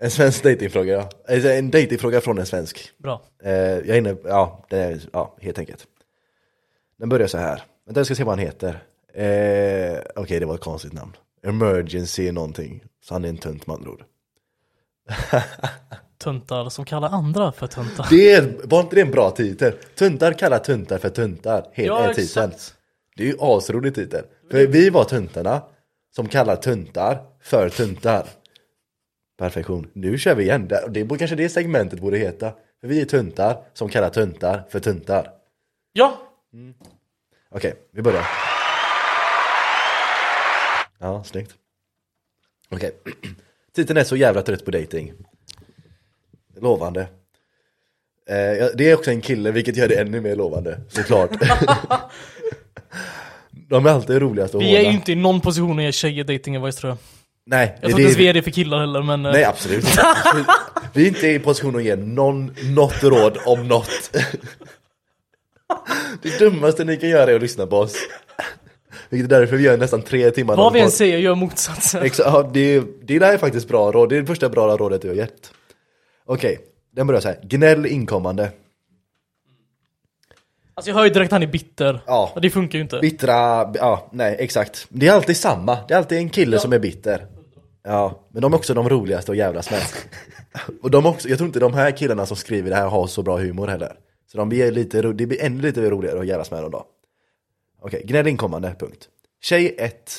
[0.02, 1.10] En svensk datingfråga, ja.
[1.34, 2.92] Alltså, En datingfråga från en svensk.
[2.98, 3.22] Bra.
[3.44, 5.88] Eh, jag är inne, ja, det är, ja, helt enkelt.
[7.00, 7.64] Den börjar så här.
[7.86, 8.84] Vänta, jag ska se vad han heter.
[9.14, 11.12] Eh, Okej, det var ett konstigt namn.
[11.44, 12.84] Emergency någonting.
[13.04, 14.04] Så han är en tunt med andra ord.
[16.24, 18.08] Tuntar som kallar andra för tuntar.
[18.10, 19.74] Det är, var inte det en bra titel?
[19.96, 21.68] Tuntar kallar tuntar för tuntar.
[21.74, 22.50] Helt Ja, är titeln.
[22.50, 22.76] exakt.
[23.16, 24.24] Det är ju asrolig titel.
[24.52, 25.62] För vi var tuntarna
[26.16, 28.28] som kallar tuntar för tuntar.
[29.42, 29.88] Perfektion.
[29.94, 30.68] Nu kör vi igen.
[30.68, 32.54] Det det är kanske det segmentet borde heta.
[32.82, 35.30] För vi är tuntar som kallar tuntar för tuntar.
[35.94, 36.22] Ja!
[37.50, 38.28] Okej, vi börjar.
[41.00, 41.56] Ja, snyggt.
[42.70, 42.92] Okej.
[43.76, 45.14] Titeln är så jävla trött på dating.
[46.56, 47.02] Lovande.
[48.30, 51.32] Eh, det är också en kille, vilket gör det ännu mer lovande, såklart.
[53.52, 56.24] De är alltid roligast att Vi är ju inte i någon position att ge tjejer
[56.24, 56.98] dating advice tror jag.
[57.46, 59.26] Nej, Jag tror inte ens vi är det för killar heller men...
[59.26, 59.86] eh, Nej, absolut.
[60.94, 64.18] Vi är inte i position att ge någon, något råd om något.
[66.22, 67.96] Det dummaste ni kan göra är att lyssna på oss.
[69.10, 72.04] Vilket är därför vi gör nästan tre timmar Vad vi än säger gör motsatsen.
[72.04, 75.02] Exa- ja, det, det där är faktiskt bra råd, det är det första bra rådet
[75.02, 75.52] du har gett.
[76.26, 76.60] Okej,
[76.96, 77.40] den börjar så här.
[77.44, 78.50] Gnäll inkommande.
[80.82, 82.04] Alltså jag hör ju direkt att han är bitter.
[82.06, 82.32] Ja.
[82.36, 83.00] Och det funkar ju inte.
[83.00, 83.34] Bittra,
[83.74, 84.88] ja nej exakt.
[84.90, 87.28] Det är alltid samma, det är alltid en kille som är bitter.
[87.84, 89.82] Ja, men de är också de roligaste att jävlas med.
[90.82, 93.24] Och de också, jag tror inte de här killarna som skriver det här har så
[93.24, 93.96] bra humor heller.
[94.32, 96.86] Så de blir lite, det blir ännu lite roligare att jävlas med dem då.
[97.82, 99.10] Okej, gnäll inkommande, punkt.
[99.42, 100.12] Tjej 1.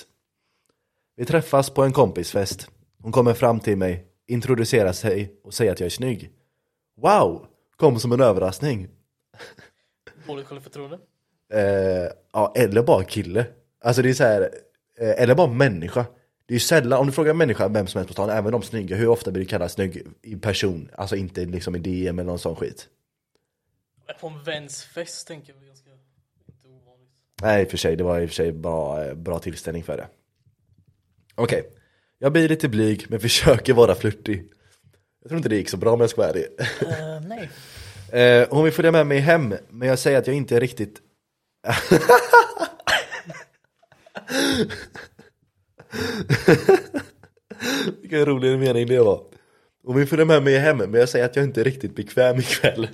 [1.16, 2.68] Vi träffas på en kompisfest.
[3.02, 6.30] Hon kommer fram till mig, introducerar sig och säger att jag är snygg.
[7.00, 7.46] Wow!
[7.76, 8.88] Kom som en överraskning.
[10.26, 10.98] Dåligt självförtroende.
[11.52, 13.46] Eh, ja, eller bara kille.
[13.80, 14.42] Alltså det är så här,
[14.98, 16.06] eh, eller bara människa.
[16.46, 18.52] Det är ju sällan, om du frågar en människa, vem som helst på stan, även
[18.52, 20.90] de snygga, hur ofta blir du kallad snygg i person?
[20.94, 22.88] Alltså inte liksom i DM eller någon sån skit.
[24.20, 25.90] På en väns fest tänker jag ganska...
[25.90, 27.10] Inte ovanligt.
[27.42, 29.82] Nej, i och för sig, det var i och för sig bra, eh, bra tillställning
[29.82, 30.06] för det.
[31.34, 31.70] Okej,
[32.18, 34.52] jag blir lite blyg men försöker vara flörtig.
[35.20, 36.46] Jag tror inte det gick så bra om jag ska vara ärlig.
[36.80, 37.50] Eh, nej.
[38.12, 41.00] Eh, hon vill följa med mig hem, men jag säger att jag inte är riktigt...
[48.00, 49.22] Vilken rolig mening det var.
[49.84, 52.38] Hon vill följa med mig hem, men jag säger att jag inte är riktigt bekväm
[52.38, 52.88] ikväll.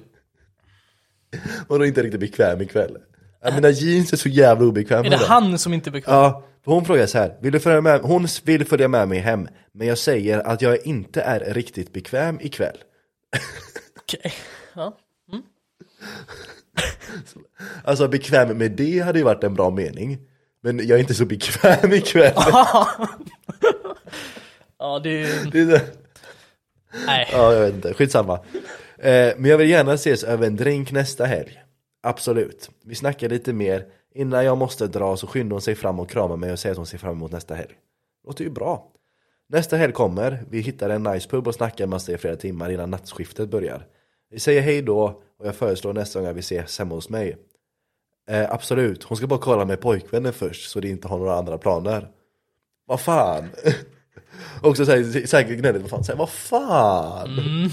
[1.68, 2.98] Hon är inte riktigt bekväm ikväll.
[3.42, 6.14] Ja, mina jeans är så jävla obekväma Är det han som inte är bekväm?
[6.14, 8.00] Ja, för hon frågar så här, vill du följa med?
[8.00, 12.40] hon vill följa med mig hem, men jag säger att jag inte är riktigt bekväm
[12.40, 12.76] ikväll.
[14.00, 14.32] Okej.
[14.74, 14.98] Ja.
[17.84, 20.18] Alltså bekväm med det hade ju varit en bra mening.
[20.62, 22.34] Men jag är inte så bekväm ikväll.
[24.80, 25.50] Ja, det är...
[25.50, 25.80] Det är
[27.06, 27.28] Nej.
[27.32, 28.34] ja, jag vet inte, skitsamma.
[28.98, 31.62] Eh, men jag vill gärna ses över en drink nästa helg.
[32.02, 32.70] Absolut.
[32.84, 33.86] Vi snackar lite mer.
[34.14, 36.76] Innan jag måste dra så skyndar hon sig fram och kramar mig och säger att
[36.76, 37.74] hon ser fram emot nästa helg.
[38.26, 38.92] Låter ju bra.
[39.48, 42.70] Nästa helg kommer, vi hittar en nice pub och snackar med sig i flera timmar
[42.70, 43.86] innan nattskiftet börjar.
[44.30, 47.36] Vi säger hej då och jag föreslår nästa gång att vi ses hemma hos mig.
[48.28, 51.58] Eh, absolut, hon ska bara kolla med pojkvännen först så det inte har några andra
[51.58, 52.10] planer.
[52.86, 53.48] Vad fan?
[54.62, 57.28] Också såhär, säkert gnälligt, vad fan, så här, vad fan?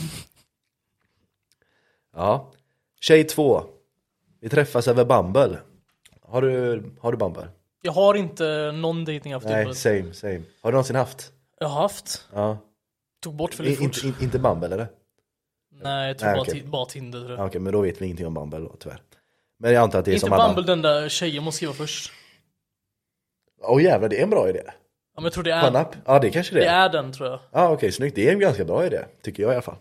[2.15, 2.51] Ja.
[3.01, 3.63] Tjej två.
[4.41, 5.57] Vi träffas över Bumble.
[6.21, 7.47] Har du, har du Bumble?
[7.81, 10.41] Jag har inte någon dating app Nej, same, same.
[10.61, 11.31] Har du någonsin haft?
[11.59, 12.27] Jag har haft.
[12.33, 12.57] Ja.
[13.21, 14.19] Tog bort för lite inte, fort.
[14.19, 14.87] in, inte Bumble eller?
[15.83, 16.61] Nej, jag tror Nej, bara, okej.
[16.61, 17.39] ti- bara Tinder tror jag.
[17.39, 19.01] Ja, Okej, men då vet vi ingenting om Bumble då, tyvärr.
[19.59, 20.37] Men jag antar att det är inte som.
[20.37, 22.11] Bumble den där tjejen måste skriva först.
[23.61, 24.61] Åh jävlar, det är en bra idé.
[24.65, 24.71] Ja,
[25.15, 25.95] men jag tror det är, app?
[26.05, 26.85] Ja, det kanske det det är.
[26.85, 27.39] är den tror jag.
[27.51, 28.15] Ja, okej, snyggt.
[28.15, 29.77] Det är en ganska bra idé, tycker jag i alla fall.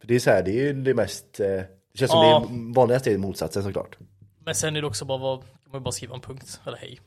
[0.00, 1.40] För det är så här, det är ju det mest...
[1.40, 2.46] Eh, det känns som Ja.
[2.50, 3.98] det vanligaste är motsatsen såklart.
[4.44, 6.60] Men sen är det också bara, vad, kan man ju bara skriva en punkt.
[6.66, 7.00] Eller hej.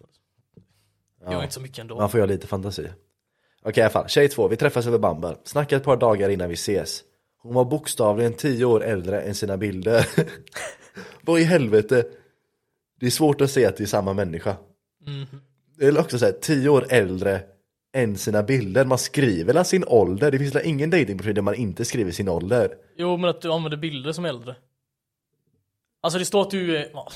[1.26, 1.96] Det gör inte så mycket ändå.
[1.96, 2.88] Man får göra lite fantasi.
[3.64, 5.36] Okej i alla fall, tjej två, vi träffas över Bumble.
[5.44, 7.04] Snackar ett par dagar innan vi ses.
[7.44, 10.08] Hon var bokstavligen tio år äldre än sina bilder.
[11.22, 12.06] Vad i helvete?
[13.00, 14.56] Det är svårt att se att det är samma människa.
[15.82, 17.42] Eller också såhär, tio år äldre
[17.96, 18.86] än sina bilder.
[18.86, 20.32] Man skriver väl sin ålder?
[20.32, 22.74] Det finns väl ingen datingprofil där man inte skriver sin ålder?
[22.98, 24.56] Jo, men att du använder bilder som äldre.
[26.02, 26.90] Alltså det står att du är...
[26.94, 27.10] ja,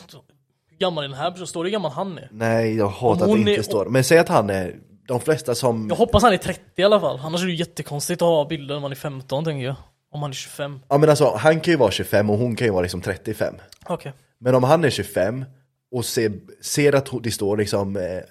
[0.70, 1.48] Hur gammal är den här personen?
[1.48, 2.30] Står det hur gammal han är?
[2.32, 3.86] Nej, jag hatar att det inte är- står.
[3.86, 4.76] Men säg att han är,
[5.08, 5.88] de flesta som...
[5.90, 7.20] Jag hoppas han är 30 i alla fall.
[7.24, 9.76] Annars är det ju jättekonstigt att ha bilder när man är 15 tänker jag.
[10.12, 10.80] Om han är 25.
[10.90, 13.56] Ja men alltså, han kan ju vara 25 och hon kan ju vara liksom 35.
[13.86, 14.14] Okej.
[14.40, 15.46] Men om han är 25
[15.92, 18.22] och ser, ser att det står liksom eh,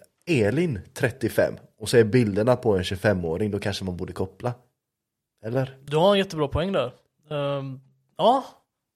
[0.47, 4.55] Elin 35 och så är bilderna på en 25-åring, då kanske man borde koppla.
[5.47, 5.77] Eller?
[5.85, 6.93] Du har en jättebra poäng där.
[7.31, 7.81] Ehm,
[8.19, 8.45] ja,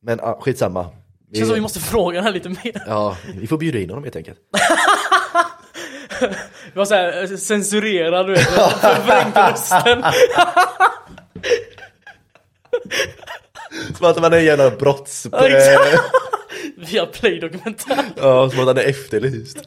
[0.02, 0.90] Men ah, skitsamma.
[1.28, 2.82] det känns som vi måste fråga den här lite mer.
[2.86, 4.38] Ja, vi får bjuda in honom helt enkelt.
[6.72, 10.02] Det var såhär eh, censurerad du vet, förvrängt rösten.
[13.96, 15.26] Som att man är en jävla brotts...
[15.32, 16.02] Ja, eh, exakt.
[16.76, 18.04] Via play dokumentär.
[18.16, 19.58] ja, som att han är efterlyst.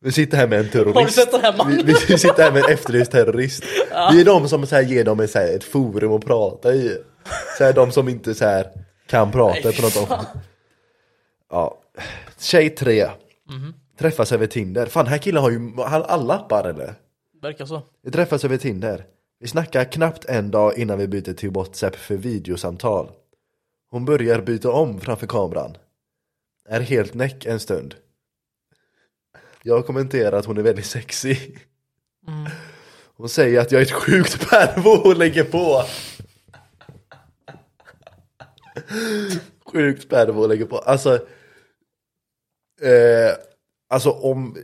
[0.00, 0.96] Vi sitter här med en terrorist.
[0.96, 1.86] Har du sett den här mannen?
[1.86, 3.64] Vi, vi sitter här med en efterlyst terrorist.
[4.12, 6.98] Vi är de som så här, ger dem så här, ett forum att prata i.
[7.58, 8.66] Så här, de som inte så här,
[9.06, 10.18] kan prata Nej, på något fan.
[10.18, 10.24] om.
[11.50, 11.78] Ja.
[12.40, 13.08] Tjej 3.
[13.50, 13.74] Mhm.
[13.98, 14.86] Träffas över Tinder.
[14.86, 16.94] Fan, den här killen har ju har alla appar eller?
[17.42, 17.82] Verkar så.
[18.04, 19.04] Vi träffas över Tinder.
[19.44, 23.10] Vi snackar knappt en dag innan vi byter till WhatsApp för videosamtal.
[23.90, 25.76] Hon börjar byta om framför kameran.
[26.68, 27.94] Är helt näck en stund.
[29.62, 31.36] Jag kommenterar att hon är väldigt sexy.
[33.16, 35.84] Hon säger att jag är ett sjukt pervo och lägger på.
[39.72, 40.78] Sjukt pervo och lägger på.
[40.78, 41.14] Alltså.
[42.80, 43.32] Eh,
[43.88, 44.56] alltså om.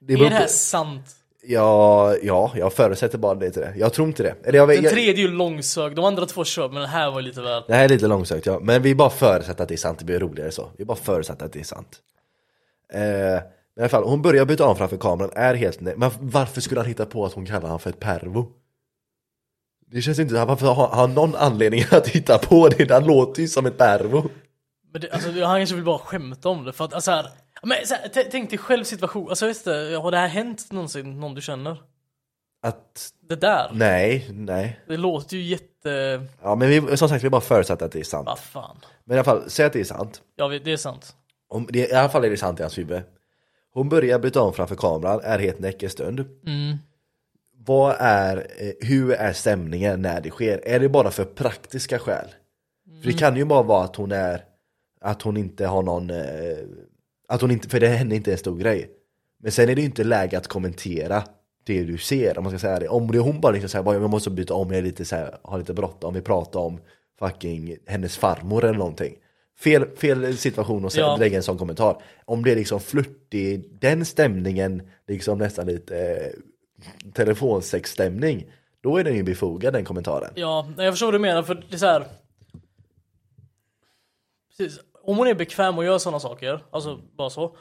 [0.00, 1.23] Det Är beror det här sant?
[1.46, 3.74] Ja, ja, jag förutsätter bara det till det.
[3.76, 4.34] Jag tror inte det.
[4.44, 7.10] Eller jag, Den jag, tredje är ju långsökt, de andra två kör men den här
[7.10, 7.62] var lite väl...
[7.66, 10.04] det här är lite långsökt ja, men vi bara förutsätter att det är sant, det
[10.04, 10.70] blir roligare så.
[10.78, 11.98] Vi bara förutsätter att det är sant.
[12.92, 13.00] Eh,
[13.76, 15.94] i alla fall, hon börjar byta om framför kameran, är helt nej.
[15.96, 18.46] Men varför skulle han hitta på att hon kallar honom för ett pervo?
[19.86, 22.90] Det känns inte, varför har har han någon anledning att hitta på det?
[22.90, 24.30] Han låter ju som ett pervo.
[24.92, 27.26] Men det, alltså, han kanske vill bara skämta om det för att, alltså här,
[27.64, 31.20] men så här, t- tänk dig själv situation, alltså du, har det här hänt någonsin,
[31.20, 31.82] någon du känner?
[32.62, 34.80] Att, Det där, nej, nej.
[34.88, 36.22] det låter ju jätte...
[36.42, 38.26] Ja men vi, som sagt, vi bara förutsätter att det är sant.
[38.26, 38.76] Vad fan.
[39.04, 40.22] Men i alla fall, säg att det är sant.
[40.36, 41.14] Ja, vi- det är sant.
[41.48, 43.02] Om, det, I alla fall är det sant i hans huvud.
[43.72, 46.20] Hon börjar byta om framför kameran, är helt näck en stund.
[46.46, 46.76] Mm.
[47.66, 50.60] Vad är, eh, hur är stämningen när det sker?
[50.64, 52.26] Är det bara för praktiska skäl?
[53.02, 54.44] För det kan ju bara vara att hon är,
[55.00, 56.58] att hon inte har någon, eh,
[57.34, 58.90] att hon inte, för det henne inte en stor grej.
[59.38, 61.22] Men sen är det ju inte läge att kommentera
[61.64, 62.88] det du ser, om man ska säga det.
[62.88, 65.38] Om det hon bara liksom säger, jag måste byta om, jag är lite så här,
[65.42, 66.80] har lite bråttom, vi pratar om
[67.18, 69.14] fucking hennes farmor eller någonting.
[69.58, 71.16] Fel, fel situation att Ja.
[71.16, 72.02] lägga en sån kommentar.
[72.24, 76.32] Om det är liksom flörtig, den stämningen, liksom nästan lite eh,
[77.12, 78.46] telefonsexstämning,
[78.80, 80.30] då är den ju befogad den kommentaren.
[80.34, 82.06] Ja, jag förstår vad du menar för det är så här.
[84.56, 84.80] Precis.
[85.06, 87.56] Om hon är bekväm och gör sådana saker, alltså bara så.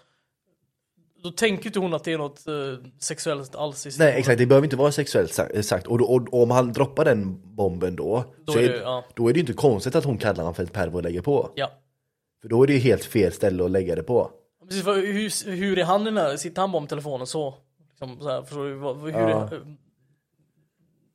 [1.23, 2.53] Då tänker inte hon att det är något eh,
[2.99, 5.88] sexuellt alls i sin Nej exakt, det behöver inte vara sexuellt sa- sagt.
[5.88, 9.03] Och, då- och, och om han droppar den bomben då, Då så är det- ja.
[9.15, 11.22] då är det ju inte konstigt att hon kallar honom för ett pervo och lägger
[11.22, 11.51] på.
[11.55, 11.72] Ja.
[12.41, 14.31] För då är det ju helt fel ställe att lägga det på.
[14.67, 17.55] Precis, för hur, hur är han i den här, sitter han bara med telefonen så?
[17.89, 18.73] Liksom, så här, förstår du?
[18.75, 19.43] Vad- Hur Ja.
[19.49, 19.75] är,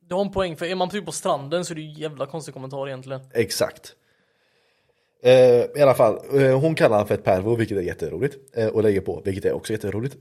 [0.01, 2.25] du har en poäng, för är man typ på stranden så är det ju jävla
[2.25, 3.21] konstig kommentar egentligen.
[3.33, 3.95] Exakt.
[5.23, 8.37] Eh, I alla fall, eh, hon kallar honom för ett pervo, vilket är jätteroligt.
[8.57, 10.17] Eh, och lägger på, vilket är också jätteroligt.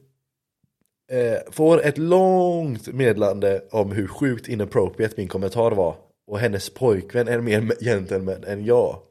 [1.10, 5.96] Eh, får ett långt meddelande om hur sjukt inappropriate min kommentar var.
[6.26, 9.02] Och hennes pojkvän är mer gentleman än jag.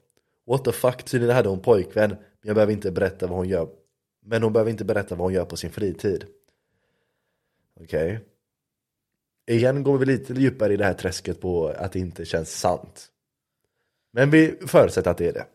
[0.47, 2.09] What the fuck, tydligen hade hon pojkvän.
[2.09, 3.69] Men jag behöver inte berätta vad hon gör.
[4.25, 6.25] Men hon behöver inte berätta vad hon gör på sin fritid.
[7.79, 8.19] Okej.
[9.47, 13.07] Igen går vi lite djupare i det här träsket på att det inte känns sant.
[14.13, 15.45] Men vi förutsätter att det är det.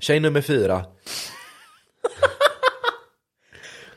[0.00, 0.84] Tjej nummer fyra.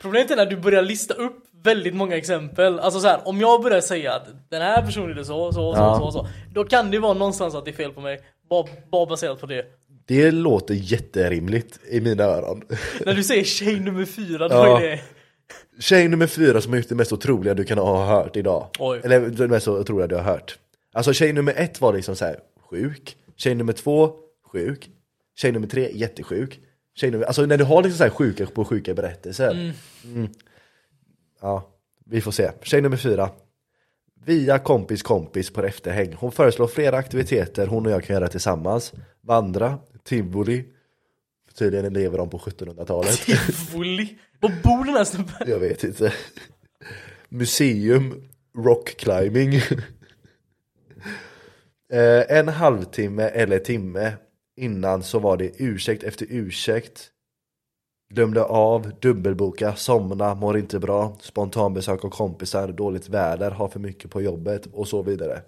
[0.00, 2.78] Problemet är när du börjar lista upp väldigt många exempel.
[2.78, 5.72] Alltså så här, om jag börjar säga att den här personen är så, så, så,
[5.76, 5.98] Ja.
[5.98, 6.28] så, så.
[6.54, 8.20] Då kan det vara någonstans att det är fel på mig.
[8.50, 9.64] Bara, bara baserat på det.
[10.06, 12.62] Det låter jätterimligt i mina öron.
[13.06, 14.80] När du säger tjej nummer fyra, då Ja.
[14.80, 15.00] är det...
[15.80, 18.68] Tjej nummer fyra som har gjort det mest otroliga du kan ha hört idag.
[18.78, 19.00] Oj.
[19.04, 20.58] Eller det mest otroliga du har hört.
[20.94, 22.36] Alltså tjej nummer ett var liksom så här
[22.70, 23.16] sjuk.
[23.36, 24.10] Tjej nummer två,
[24.52, 24.88] sjuk.
[25.36, 26.60] Tjej nummer tre, jättesjuk.
[26.94, 29.74] Tjej nummer, alltså när du har liksom så här sjuka på sjuka berättelser.
[30.04, 30.28] Mm.
[31.40, 31.70] Ja,
[32.04, 32.50] vi får se.
[32.62, 33.30] Tjej nummer fyra.
[34.24, 36.12] Via kompis kompis på efterhäng.
[36.12, 38.92] Hon föreslår flera aktiviteter hon och jag kan göra tillsammans.
[39.20, 40.64] Vandra, tivoli.
[41.58, 43.20] Tydligen lever de på 1700-talet.
[43.26, 44.18] Tivoli.
[44.40, 45.34] Var bor den här snubben?
[45.46, 46.12] Jag vet inte.
[47.28, 49.54] Museum, rock climbing.
[51.92, 54.12] eh, en halvtimme eller timme
[54.56, 57.10] innan så var det ursäkt efter ursäkt.
[58.08, 64.10] Glömde av, dubbelboka, somna, mår inte bra, spontanbesök av kompisar, dåligt väder, har för mycket
[64.10, 65.42] på jobbet och så vidare.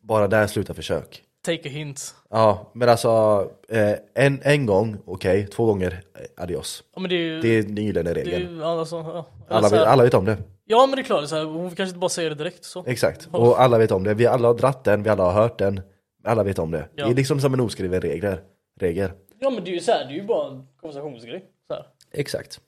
[0.00, 1.22] Bara där slutar försök.
[1.44, 2.14] Take a hint.
[2.30, 6.84] Ja, men alltså eh, en, en gång, okej, två gånger, eh, adios.
[6.94, 7.40] Ja men det är ju...
[7.40, 8.56] Det är den gyllene det är regeln.
[8.56, 9.26] ju alltså, ja.
[9.48, 10.38] Alla Så här- vet, alla vet om det.
[10.64, 12.84] Ja men det är klart, så här, hon kanske inte bara säger det direkt så.
[12.86, 13.28] Exakt.
[13.32, 14.14] Och alla vet om det.
[14.14, 15.80] Vi alla har dratt den, vi alla har hört den.
[16.28, 16.88] Alla vet om det.
[16.94, 17.04] Ja.
[17.04, 18.40] Det är liksom som en oskriven regler.
[18.80, 19.10] regel.
[19.38, 21.44] Ja men det är ju så här, det är ju bara en konversationsgrej.
[21.66, 21.86] Så här.
[22.12, 22.60] Exakt.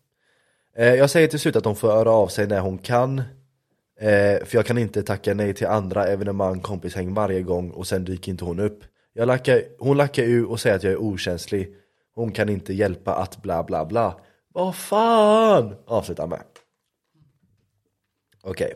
[0.77, 3.19] Eh, jag säger till slut att hon får höra av sig när hon kan.
[4.01, 8.05] Eh, för jag kan inte tacka nej till andra evenemang, kompishäng varje gång och sen
[8.05, 8.85] dyker inte hon upp.
[9.13, 11.75] Jag lackar, hon lackar ur och säger att jag är okänslig.
[12.15, 14.21] Hon kan inte hjälpa att bla bla bla.
[14.53, 15.75] Vad fan!
[15.87, 16.43] Avslutar med.
[18.43, 18.75] Okej.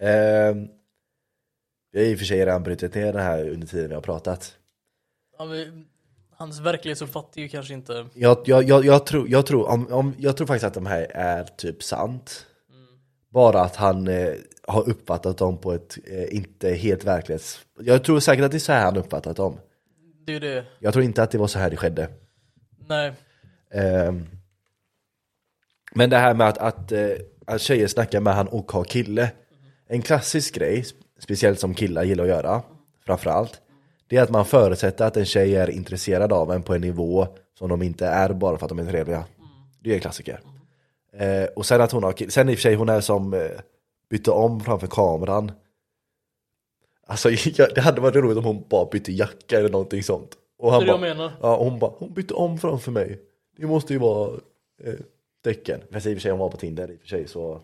[0.00, 0.68] Ehm,
[1.94, 4.02] vi har i och för sig redan brutit ner det här under tiden vi har
[4.02, 4.56] pratat.
[5.38, 5.86] Ja, men,
[6.30, 8.06] hans verklighetsuppfattning är ju kanske inte...
[8.14, 11.06] Jag, jag, jag, jag, tror, jag, tror, om, om, jag tror faktiskt att de här
[11.10, 12.46] är typ sant.
[13.30, 17.60] Bara att han eh, har uppfattat dem på ett eh, inte helt verklighets...
[17.80, 19.58] Jag tror säkert att det är så här han uppfattat dem.
[20.26, 20.64] Det är det.
[20.78, 22.08] Jag tror inte att det var så här det skedde.
[22.88, 23.12] Nej.
[23.70, 24.26] Ehm,
[25.94, 27.10] men det här med att, att, eh,
[27.46, 29.30] att tjejer snackar med han och har kille.
[29.86, 30.84] En klassisk grej,
[31.18, 32.62] speciellt som killar gillar att göra,
[33.06, 33.60] framförallt.
[34.06, 37.26] Det är att man förutsätter att en tjej är intresserad av en på en nivå
[37.58, 39.24] som de inte är bara för att de är trevliga.
[39.80, 40.40] Det är en klassiker.
[41.12, 43.50] Eh, och sen att hon har sen i och för sig hon är som eh,
[44.10, 45.52] bytte om framför kameran.
[47.06, 50.30] Alltså jag, det hade varit roligt om hon bara bytte jacka eller någonting sånt.
[50.58, 51.32] Och Det han är det jag bara, menar.
[51.42, 53.20] Ja, hon bara, hon bytte om framför mig.
[53.56, 54.30] Det måste ju vara
[54.84, 54.94] eh,
[55.44, 55.80] tecken.
[55.92, 57.60] Fast i och för sig hon var på Tinder i och för sig så.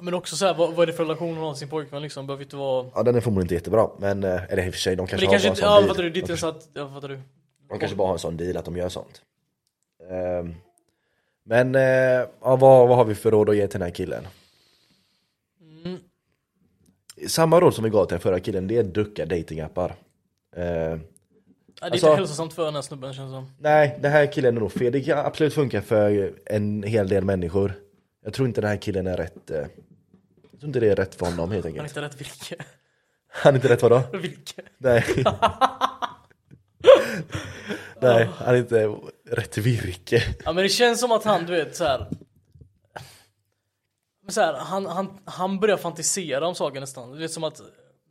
[0.00, 2.02] Men också så här, vad, vad är det för relation hon har till sin pojkvän
[2.02, 2.26] liksom?
[2.26, 2.86] Behöver inte vara...
[2.94, 3.88] Ja den är förmodligen inte jättebra.
[3.98, 5.62] Men, eh, eller i och för sig de Men kanske det kanske har inte...
[5.62, 6.10] bara en Ja, sån fattar du?
[6.10, 6.20] deal.
[6.26, 6.68] Ditt är så att...
[6.74, 7.20] Ja, fattar du?
[7.68, 9.22] De kanske bara har en sån deal att de gör sånt.
[10.10, 10.54] Ehm,
[11.44, 14.26] men, eh, ja, vad, vad har vi för råd att ge till den här killen?
[15.84, 15.98] Mm.
[17.28, 19.94] Samma råd som vi gav till den förra killen, det är ducka datingappar.
[20.56, 21.00] Ehm,
[21.80, 23.50] Nej, det är Alltså- inte hälsosamt för den här snubben känns det som.
[23.58, 24.92] Nej, den här killen är nog fel.
[24.92, 27.72] Det kan absolut funka för en hel del människor.
[28.24, 29.50] Jag tror inte den här killen är rätt.
[29.50, 31.96] eh, Jag tror inte det är rätt för honom helt Han är enkelt.
[31.96, 32.64] inte rätt virke.
[33.28, 34.02] Han är inte rätt vadå?
[34.12, 34.62] Virke.
[34.78, 35.04] Nej.
[38.00, 38.96] Nej, han är inte
[39.30, 40.22] rätt virke.
[40.44, 42.06] Ja men det känns som att han, du vet så här.
[44.22, 47.12] Men så här, han, han, han börjar fantisera om saker nästan.
[47.18, 47.60] Det är som att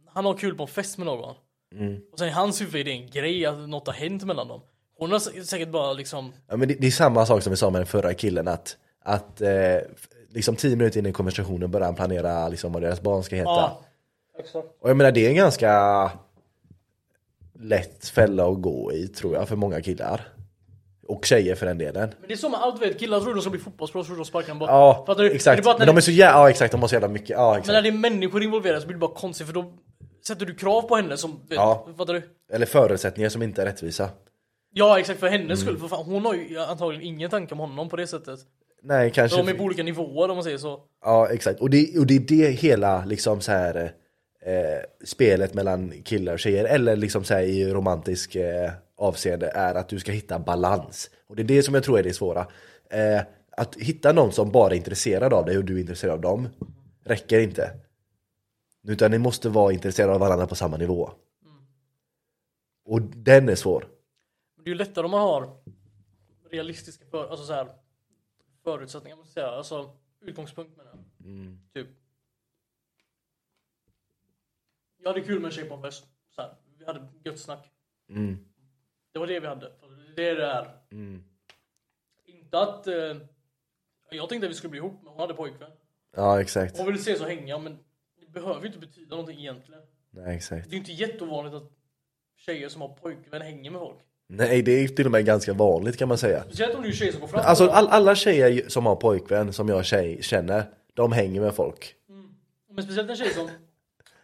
[0.08, 1.36] han har kul på en fest med någon.
[2.12, 4.62] Och sen i hans huvud är det en grej att något har hänt mellan dem.
[4.98, 7.58] Hon har sä- säkert bara liksom, Ja, men det, det är samma sak som vi
[7.58, 9.78] sa med den förra killen att, att eh,
[10.30, 13.50] liksom tio minuter in i konversationen börjar han planera liksom, vad deras barn ska heta.
[13.50, 13.82] ja.
[14.40, 14.68] Exakt.
[14.82, 16.12] Och jag menar det är en ganska
[17.60, 20.22] lätt fälla att gå i tror jag för många killar.
[21.08, 22.10] Och tjejer för den delen.
[22.20, 24.26] Men det är så med allt, vet, killar tror de ska bli fotbollsproffs, tror de
[24.26, 24.70] sparkar en boll.
[24.70, 25.32] Ja, Fattar du?
[25.32, 25.66] exakt.
[25.78, 27.60] Men, de är så jävla, ja exakt, de har så jävla mycket, ja men när
[27.60, 27.84] exakt.
[27.84, 29.74] det är människor involverade så blir det bara konstigt för då
[30.28, 31.88] sätter du krav på henne som, vet, Ja.
[31.98, 32.22] fattar du?
[32.52, 34.10] Eller förutsättningar som inte är rättvisa.
[34.74, 35.58] Ja exakt, för hennes Mm.
[35.58, 35.78] skull.
[35.78, 38.40] För fan, hon har ju antagligen ingen tanke om honom på det sättet.
[38.84, 39.38] Nej kanske.
[39.38, 40.80] De är på olika nivåer om man säger så.
[41.02, 43.94] Ja exakt, och det, och det är det hela liksom så här
[44.42, 49.76] eh, spelet mellan killar och tjejer, eller liksom så här i romantisk eh, avseende, är
[49.76, 51.10] att du ska hitta balans.
[51.28, 52.48] Och det är det som jag tror är det svåra.
[52.90, 53.22] Eh,
[53.58, 56.50] att hitta någon som bara är intresserad av dig och du är intresserad av dem,
[57.04, 57.72] räcker inte.
[58.88, 61.10] Utan ni måste vara intresserade av varandra på samma nivå.
[62.86, 63.88] Och den är svår.
[64.64, 65.50] Det är ju lättare om man har
[66.52, 67.68] realistiska för, alltså så här,
[68.64, 69.58] förutsättningar, måste jag säga.
[69.58, 71.28] Alltså utgångspunkt med det.
[71.30, 71.60] Mm.
[71.74, 71.88] Typ.
[74.98, 76.08] Jag hade kul med en tjej på en fest.
[76.30, 77.72] Så här, vi hade gött snack.
[78.10, 78.46] Mm.
[79.12, 79.72] Det var det vi hade.
[80.16, 80.80] Det är det är.
[80.92, 81.24] Mm.
[82.26, 82.88] Inte att...
[82.88, 83.18] Eh,
[84.10, 85.72] jag tänkte att vi skulle bli ihop, men hon hade pojkvän.
[86.12, 86.78] Ja exakt.
[86.78, 87.80] Hon ville ses och hänga, men
[88.20, 89.84] det behöver ju inte betyda någonting egentligen.
[90.10, 90.70] Nej exakt.
[90.70, 91.72] Det är ju inte jätteovanligt att
[92.36, 94.00] tjejer som har pojkvän hänger med folk.
[94.36, 96.44] Nej det är till och med ganska vanligt kan man säga.
[96.44, 97.42] Speciellt om det är tjejer som går fram.
[97.46, 100.64] Alltså all, alla tjejer som har pojkvän som jag tjej, känner,
[100.94, 101.96] de hänger med folk.
[102.76, 103.50] Men speciellt en tjej som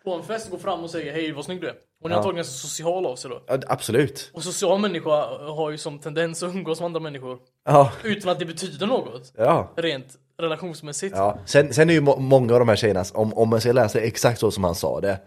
[0.03, 1.75] på en fest går fram och säger hej vad snygg du är.
[2.01, 2.17] Hon är Ja.
[2.17, 3.43] antagligen ganska social av sig då.
[3.47, 4.31] Ja, absolut.
[4.33, 5.09] Och social människa
[5.51, 7.39] har ju som tendens att umgås med andra människor.
[7.65, 9.33] Ja, Utan att det betyder något.
[9.37, 9.73] ja.
[9.75, 10.07] Rent
[10.37, 11.15] relationsmässigt.
[11.17, 11.39] ja.
[11.45, 13.99] Sen, sen är ju må många av de här tjejerna, om, om man ska läsa
[13.99, 15.19] exakt så som han sa det,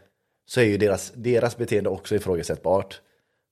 [0.46, 3.00] så är ju deras, deras beteende också ifrågasättbart.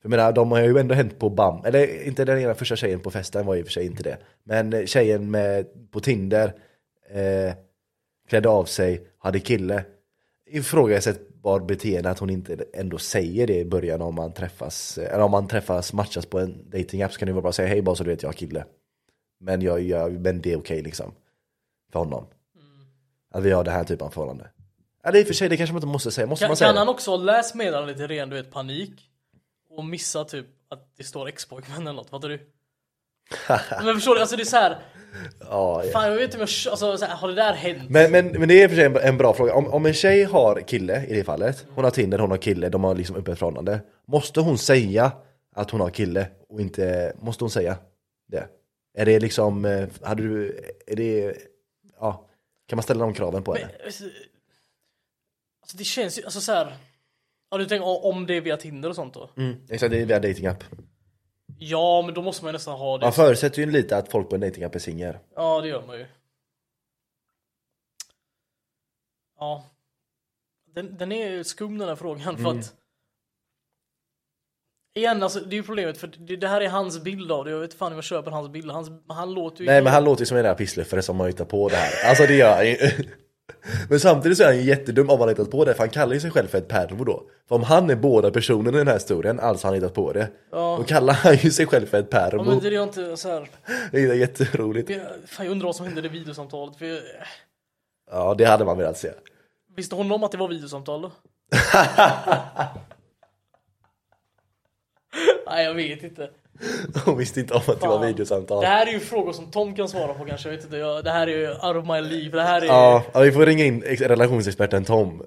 [0.03, 2.77] För jag menar, de har ju ändå hänt på BAM, eller inte den ena första
[2.77, 4.19] tjejen på festen var i och för sig inte det.
[4.45, 6.53] Men tjejen med, på Tinder,
[7.11, 7.55] eh,
[8.29, 9.85] klädde av sig, hade kille.
[10.51, 15.31] Ifrågasättbar beteende att hon inte ändå säger det i början om man träffas, eller om
[15.31, 18.05] man träffas, matchas på en datingapp så kan det vara bara säga hej bara så
[18.05, 18.65] du vet jag har kille.
[19.41, 21.13] Men, jag, jag, men det är okej liksom.
[21.93, 22.27] För honom.
[23.31, 24.51] Att vi har det här typen av förhållande.
[25.03, 26.27] Är i och för sig, det kanske man inte måste säga.
[26.27, 26.79] Måste Kan, man säga kan det?
[26.79, 29.11] han också ha läst meddelandet i ren du vet panik?
[29.71, 32.41] Och missa typ att det står ex-pojkvän eller något, fattar du?
[33.85, 34.79] men förstår du, alltså det är så här.
[35.41, 35.91] Ja, ja.
[35.93, 37.91] Fan jag vet inte om jag, alltså så här, har det där hänt?
[37.91, 39.55] Men, men, men det är för sig en, en bra fråga.
[39.55, 42.69] Om, om en tjej har kille i det fallet, hon har Tinder, hon har kille,
[42.69, 43.81] de har liksom öppet förhållande.
[44.07, 45.13] Måste hon säga
[45.57, 47.77] att hon har kille och inte, måste hon säga
[48.29, 48.49] det?
[48.95, 51.37] Är det liksom, eh, hade du, är det,
[52.01, 52.29] ja,
[52.69, 53.69] kan man ställa de kraven på henne?
[53.79, 54.05] Men, alltså,
[55.63, 56.77] alltså det känns ju, alltså så här.
[57.51, 59.31] Ja du tänker om- det är via Tinder och sånt då?
[59.37, 59.57] Mm.
[59.71, 60.65] Exakt, det är via datingapp.
[61.59, 63.05] Ja, men då måste man ju nästan ha det.
[63.07, 65.19] Man förutsätter ju lite att folk på en datingapp är singlar.
[65.37, 66.07] Ja, det gör man ju.
[69.39, 69.65] Ja.
[70.75, 72.59] Den, den är skum den här frågan för Mm.
[72.59, 72.75] att
[74.95, 77.51] Igen, alltså, det är ju problemet för det, det här är hans bild av det.
[77.51, 78.71] Jag vet fan om jag köper hans bild.
[78.71, 79.67] Hans, han låter ju...
[79.67, 82.09] Nej men han låter ju som en där pissluffare som har hittat på det här.
[82.09, 82.77] Alltså det gör han ju.
[83.89, 86.15] Men samtidigt så är han ju jättedum om han hittat på det, för han kallar
[86.15, 87.23] ju sig själv för ett pervo då.
[87.49, 90.29] För om han är båda personerna i den här historien, alltså han hittat på det.
[90.53, 90.77] Ja.
[90.79, 92.45] Då kallar han ju sig själv för ett Ja, pervo.
[92.45, 93.49] men det är ju inte så här.
[93.93, 94.91] Det är jätteroligt.
[94.91, 96.77] Jag, fan, jag undrar vad som hände i det videosamtalet.
[96.77, 97.01] För jag,
[98.11, 99.11] Ja det hade man velat se.
[99.77, 101.13] visste hon om att det var videosamtal då?
[105.47, 106.31] Nej, jag vet inte.
[107.05, 108.61] Hon visste inte om att det var videosamtal.
[108.61, 110.49] Det här är ju frågor som Tom kan svara på kanske.
[110.49, 110.77] Jag vet inte.
[110.77, 112.37] Jag, det här är ju out of my life.
[112.37, 112.67] Det här är...
[112.67, 115.23] Ja, ja, vi får ringa in ex- relationsexperten Tom.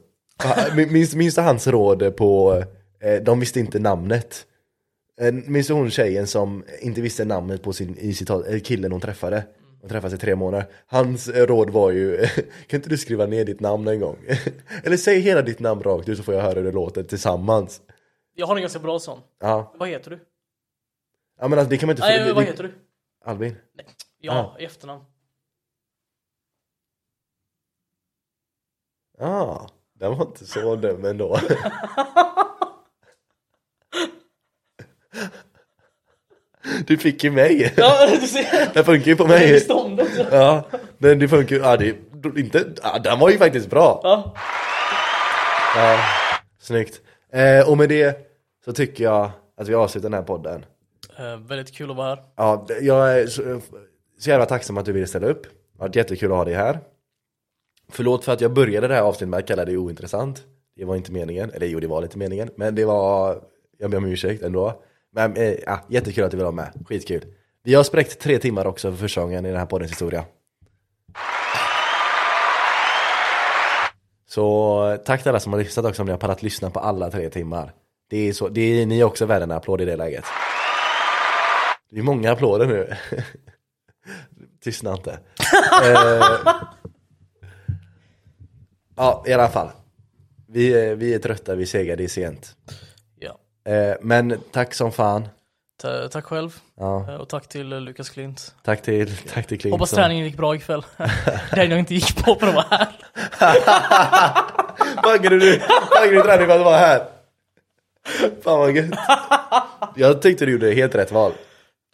[0.75, 2.63] Min- Minns, minns du hans råd på,
[3.03, 4.45] eh, de visste inte namnet?
[5.21, 8.91] Eh, Minns du hon tjejen som inte visste namnet på sin, i citat, eh, killen
[8.91, 9.43] hon träffade?
[9.81, 10.65] De träffades i tre månader.
[10.87, 12.17] Hans råd var ju,
[12.67, 14.17] kan inte du skriva ner ditt namn en gång?
[14.83, 17.81] Eller säg hela ditt namn rakt ut så får jag höra hur det låter tillsammans.
[18.35, 19.19] Jag har en ganska bra sån.
[19.41, 20.19] Ja, Vad heter du?
[21.39, 22.07] Ja men alltså det kan man inte...
[22.07, 22.73] Nej, det- vad det- heter du?
[23.25, 23.55] Albin?
[24.19, 25.03] Ja, i efternamn.
[29.17, 31.39] Ja, ah, den var inte så dum ändå.
[36.87, 37.73] Du fick ju mig.
[37.77, 38.73] Ja, du ser.
[38.73, 39.51] Den funkar ju på mig.
[39.67, 39.71] det
[40.03, 40.27] också.
[40.31, 40.63] Ja,
[40.97, 41.61] men det funkar ju.
[41.61, 41.95] Ja, det,
[42.39, 43.99] inte, ja, den var ju faktiskt bra.
[44.03, 44.33] Ja.
[45.75, 45.99] Ja,
[46.59, 47.01] snyggt.
[47.31, 48.17] Eh, och med det
[48.65, 50.65] så tycker jag att vi avslutar den här podden.
[51.19, 52.23] Uh, väldigt kul att vara här.
[52.35, 53.59] Ja, jag är så, eh,
[54.19, 55.43] så jävla tacksam att du ville ställa upp.
[55.43, 56.79] Det har varit jättekul att ha dig här.
[57.89, 60.43] Förlåt för att jag började det här avsnittet med att kalla dig ointressant.
[60.75, 63.41] Det var inte meningen, eller jo det var lite meningen, men det var,
[63.77, 64.81] jag ber om ursäkt ändå.
[65.11, 67.25] Men eh, ja, jättekul att du vill vara med, skitkul.
[67.63, 70.25] Vi har spräckt tre timmar också för första gången i den här poddens historia.
[74.29, 77.11] Så tack till alla som har lyssnat också om ni har pallat lyssna på alla
[77.11, 77.73] tre timmar.
[78.09, 80.25] Det är, så, det är ni är också värda en applåd i det läget.
[81.93, 82.93] Det är många applåder nu.
[84.63, 85.11] Tystna inte.
[85.83, 86.25] eh,
[88.97, 89.69] ja, i alla fall.
[90.47, 92.55] Vi är, vi är trötta, vi segar, det är sent.
[93.19, 93.39] Ja.
[93.73, 95.27] Eh, men tack som fan.
[95.81, 96.55] Ta- Tack själv.
[96.79, 98.55] Ja, Eh, Och tack till eh, Lukas Klint.
[98.63, 99.79] tack till, tack till Clinton.
[99.79, 100.85] Hoppas träningen gick bra ikväll.
[101.51, 102.89] Den jag inte gick på för att vara här.
[105.03, 105.59] Baggade du,
[105.95, 107.03] baggade du träning för att vara här?
[108.43, 108.99] Fan vad gött.
[109.95, 111.31] Jag tyckte du gjorde helt rätt val.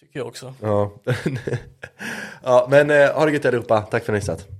[0.09, 0.53] Tycker jag också.
[0.61, 0.91] Ja,
[2.43, 3.81] ja men eh, ha det gött allihopa.
[3.81, 4.58] Tack för att ni har lyssnat.